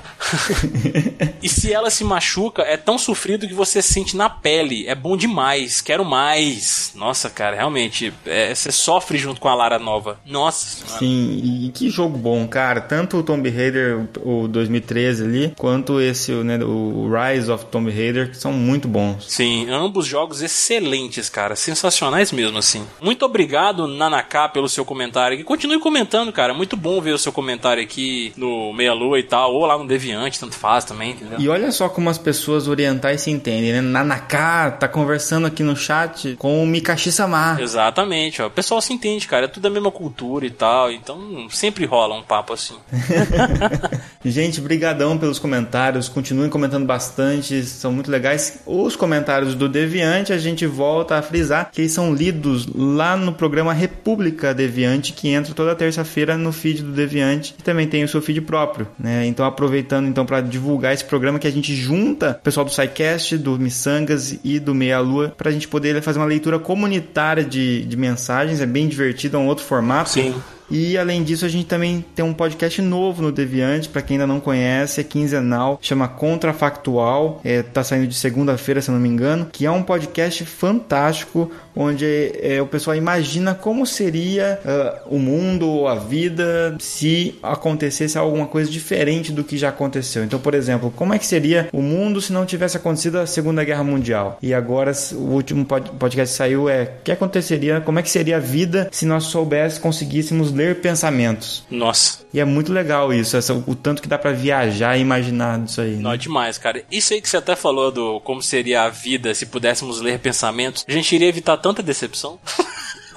e 1.42 1.50
se 1.50 1.70
ela 1.70 1.90
se 1.90 2.02
machuca, 2.02 2.62
é 2.62 2.78
tão 2.78 2.96
sofrido 2.96 3.46
que 3.46 3.52
você 3.52 3.82
sente 3.82 4.16
na 4.16 4.30
pele. 4.30 4.86
É 4.86 4.94
bom 4.94 5.14
demais. 5.14 5.82
Quero 5.82 6.02
mais. 6.02 6.92
Nossa, 6.94 7.28
cara, 7.28 7.54
realmente. 7.54 8.10
é, 8.24 8.54
você 8.54 8.72
sofre 8.72 9.18
junto 9.18 9.38
com 9.38 9.48
a 9.48 9.54
Lara 9.54 9.78
nova. 9.78 10.18
Nossa 10.24 10.66
senhora. 10.66 10.98
Sim, 10.98 11.66
e 11.66 11.70
que 11.72 11.90
jogo 11.90 12.16
bom, 12.16 12.48
cara. 12.48 12.80
Tanto 12.80 13.18
o 13.18 13.22
Tomb 13.22 13.50
Raider, 13.50 14.08
o 14.24 14.48
2013 14.48 15.24
ali, 15.24 15.54
quanto 15.58 16.00
esse, 16.00 16.32
né, 16.32 16.58
o 16.64 17.06
Rise 17.10 17.50
of 17.50 17.66
Tomb 17.66 17.90
Raider, 17.90 18.30
que 18.30 18.38
são 18.38 18.50
muito 18.50 18.88
bons. 18.88 19.26
Sim, 19.28 19.68
ambos 19.68 20.06
jogos 20.06 20.40
excelentes, 20.40 21.28
cara. 21.28 21.54
Sensacionais 21.54 22.32
mesmo, 22.32 22.56
assim. 22.56 22.86
Muito 23.02 23.26
obrigado, 23.26 23.86
Nanaká, 23.86 24.48
pelo 24.48 24.70
seu 24.70 24.85
comentário. 24.86 25.38
E 25.38 25.44
continue 25.44 25.78
comentando, 25.78 26.32
cara. 26.32 26.54
Muito 26.54 26.76
bom 26.76 27.00
ver 27.00 27.12
o 27.12 27.18
seu 27.18 27.32
comentário 27.32 27.82
aqui 27.82 28.32
no 28.36 28.72
Meia 28.72 28.94
Lua 28.94 29.18
e 29.18 29.22
tal. 29.22 29.52
Ou 29.52 29.66
lá 29.66 29.76
no 29.76 29.86
Deviante, 29.86 30.40
tanto 30.40 30.54
faz 30.54 30.84
também, 30.84 31.10
entendeu? 31.10 31.38
E 31.38 31.48
olha 31.48 31.70
só 31.70 31.88
como 31.88 32.08
as 32.08 32.18
pessoas 32.18 32.68
orientais 32.68 33.22
se 33.22 33.30
entendem, 33.30 33.72
né? 33.72 33.80
Nanaká 33.80 34.70
tá 34.70 34.88
conversando 34.88 35.46
aqui 35.46 35.62
no 35.62 35.76
chat 35.76 36.36
com 36.36 36.62
o 36.62 36.66
Mikashi 36.66 37.12
Sama. 37.12 37.58
Exatamente, 37.60 38.40
ó. 38.40 38.46
O 38.46 38.50
pessoal 38.50 38.80
se 38.80 38.92
entende, 38.92 39.26
cara. 39.26 39.44
É 39.44 39.48
tudo 39.48 39.64
da 39.64 39.70
mesma 39.70 39.90
cultura 39.90 40.46
e 40.46 40.50
tal. 40.50 40.90
Então 40.90 41.48
sempre 41.50 41.84
rola 41.84 42.14
um 42.14 42.22
papo 42.22 42.52
assim. 42.52 42.76
Gente, 44.24 44.60
brigadão 44.60 45.16
pelos 45.16 45.38
comentários. 45.38 46.08
Continuem 46.08 46.50
comentando 46.50 46.84
bastante, 46.84 47.62
são 47.62 47.92
muito 47.92 48.10
legais. 48.10 48.60
Os 48.66 48.96
comentários 48.96 49.54
do 49.54 49.68
Deviante, 49.68 50.32
a 50.32 50.38
gente 50.38 50.66
volta 50.66 51.16
a 51.16 51.22
frisar 51.22 51.70
que 51.70 51.82
eles 51.82 51.92
são 51.92 52.12
lidos 52.12 52.66
lá 52.74 53.16
no 53.16 53.32
programa 53.32 53.72
República 53.72 54.52
Deviante, 54.52 54.75
que 55.12 55.28
entra 55.28 55.54
toda 55.54 55.74
terça-feira 55.74 56.36
no 56.36 56.52
feed 56.52 56.82
do 56.82 56.92
Deviante, 56.92 57.54
e 57.58 57.62
também 57.62 57.86
tem 57.86 58.04
o 58.04 58.08
seu 58.08 58.20
feed 58.20 58.40
próprio, 58.40 58.88
né? 58.98 59.26
Então 59.26 59.44
aproveitando 59.44 60.08
então 60.08 60.26
para 60.26 60.40
divulgar 60.40 60.92
esse 60.92 61.04
programa 61.04 61.38
que 61.38 61.46
a 61.46 61.52
gente 61.52 61.74
junta 61.74 62.36
o 62.40 62.44
pessoal 62.44 62.64
do 62.64 62.72
SciCast, 62.72 63.38
do 63.38 63.58
Missangas 63.58 64.38
e 64.44 64.58
do 64.58 64.74
Meia 64.74 64.98
Lua 64.98 65.34
pra 65.36 65.50
gente 65.50 65.68
poder 65.68 66.00
fazer 66.02 66.18
uma 66.18 66.26
leitura 66.26 66.58
comunitária 66.58 67.44
de, 67.44 67.84
de 67.84 67.96
mensagens, 67.96 68.60
é 68.60 68.66
bem 68.66 68.88
divertido, 68.88 69.36
é 69.36 69.40
um 69.40 69.46
outro 69.46 69.64
formato. 69.64 70.10
Sim. 70.10 70.34
E 70.70 70.98
além 70.98 71.22
disso, 71.22 71.44
a 71.44 71.48
gente 71.48 71.66
também 71.66 72.04
tem 72.14 72.24
um 72.24 72.34
podcast 72.34 72.82
novo 72.82 73.22
no 73.22 73.30
Deviante, 73.30 73.88
para 73.88 74.02
quem 74.02 74.16
ainda 74.16 74.26
não 74.26 74.40
conhece, 74.40 75.00
é 75.00 75.04
quinzenal, 75.04 75.78
chama 75.80 76.08
Contrafactual, 76.08 77.40
é, 77.44 77.62
tá 77.62 77.84
saindo 77.84 78.08
de 78.08 78.14
segunda-feira, 78.14 78.80
se 78.80 78.90
eu 78.90 78.94
não 78.94 79.00
me 79.00 79.08
engano, 79.08 79.46
que 79.50 79.64
é 79.64 79.70
um 79.70 79.82
podcast 79.82 80.44
fantástico 80.44 81.50
onde 81.76 82.32
é, 82.40 82.60
o 82.60 82.66
pessoal 82.66 82.96
imagina 82.96 83.54
como 83.54 83.86
seria 83.86 84.58
uh, 84.64 85.14
o 85.14 85.18
mundo 85.18 85.68
ou 85.68 85.86
a 85.86 85.94
vida 85.94 86.74
se 86.78 87.34
acontecesse 87.42 88.16
alguma 88.16 88.46
coisa 88.46 88.70
diferente 88.70 89.30
do 89.30 89.44
que 89.44 89.58
já 89.58 89.68
aconteceu. 89.68 90.24
Então, 90.24 90.38
por 90.38 90.54
exemplo, 90.54 90.92
como 90.96 91.12
é 91.12 91.18
que 91.18 91.26
seria 91.26 91.68
o 91.72 91.82
mundo 91.82 92.20
se 92.20 92.32
não 92.32 92.46
tivesse 92.46 92.76
acontecido 92.76 93.18
a 93.18 93.26
Segunda 93.26 93.62
Guerra 93.62 93.84
Mundial? 93.84 94.38
E 94.40 94.54
agora 94.54 94.92
o 95.12 95.32
último 95.32 95.64
podcast 95.64 96.32
que 96.32 96.38
saiu 96.38 96.68
é 96.68 96.84
o 96.84 97.02
que 97.04 97.12
aconteceria, 97.12 97.80
como 97.80 97.98
é 97.98 98.02
que 98.02 98.10
seria 98.10 98.36
a 98.36 98.40
vida 98.40 98.88
se 98.90 99.04
nós 99.04 99.24
soubéssemos, 99.24 99.78
conseguíssemos 99.78 100.52
ler 100.52 100.80
pensamentos? 100.80 101.64
Nossa. 101.70 102.20
E 102.32 102.40
é 102.40 102.44
muito 102.44 102.72
legal 102.72 103.12
isso, 103.12 103.36
essa, 103.36 103.52
o 103.54 103.74
tanto 103.74 104.02
que 104.02 104.08
dá 104.08 104.18
para 104.18 104.32
viajar 104.32 104.96
e 104.96 105.00
imaginar 105.00 105.58
disso 105.60 105.80
aí. 105.80 105.96
Né? 105.96 106.02
Não, 106.02 106.12
é 106.12 106.16
demais, 106.16 106.58
cara. 106.58 106.82
Isso 106.90 107.12
aí 107.12 107.20
que 107.20 107.28
você 107.28 107.36
até 107.36 107.56
falou 107.56 107.90
do 107.90 108.20
como 108.20 108.42
seria 108.42 108.82
a 108.82 108.88
vida 108.88 109.34
se 109.34 109.46
pudéssemos 109.46 110.00
ler 110.00 110.18
pensamentos, 110.18 110.84
a 110.88 110.92
gente 110.92 111.14
iria 111.14 111.28
evitar 111.28 111.56
tanta 111.66 111.82
decepção. 111.82 112.38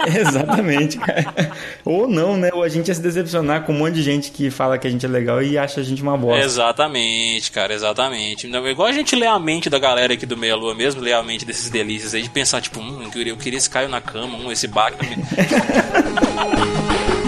Exatamente, 0.07 0.97
cara. 0.97 1.51
Ou 1.83 2.07
não, 2.07 2.37
né? 2.37 2.49
Ou 2.53 2.63
a 2.63 2.69
gente 2.69 2.87
ia 2.87 2.95
se 2.95 3.01
decepcionar 3.01 3.63
com 3.63 3.73
um 3.73 3.77
monte 3.77 3.95
de 3.95 4.01
gente 4.01 4.31
que 4.31 4.49
fala 4.49 4.77
que 4.77 4.87
a 4.87 4.89
gente 4.89 5.05
é 5.05 5.09
legal 5.09 5.43
e 5.43 5.57
acha 5.57 5.81
a 5.81 5.83
gente 5.83 6.01
uma 6.01 6.17
bosta. 6.17 6.43
Exatamente, 6.43 7.51
cara, 7.51 7.73
exatamente. 7.73 8.47
Igual 8.47 8.87
a 8.87 8.93
gente 8.93 9.15
lê 9.15 9.27
a 9.27 9.37
mente 9.37 9.69
da 9.69 9.77
galera 9.77 10.13
aqui 10.13 10.25
do 10.25 10.37
Meia 10.37 10.55
Lua 10.55 10.73
mesmo, 10.73 11.01
lê 11.01 11.11
a 11.11 11.21
mente 11.21 11.45
desses 11.45 11.69
delícias 11.69 12.13
aí, 12.13 12.21
de 12.21 12.29
pensar, 12.29 12.61
tipo, 12.61 12.79
hum, 12.79 13.01
eu 13.03 13.09
queria, 13.09 13.33
eu 13.33 13.37
queria 13.37 13.57
esse 13.57 13.69
Caio 13.69 13.89
na 13.89 13.99
cama, 13.99 14.37
hum, 14.37 14.51
esse 14.51 14.67
Bach. 14.67 14.93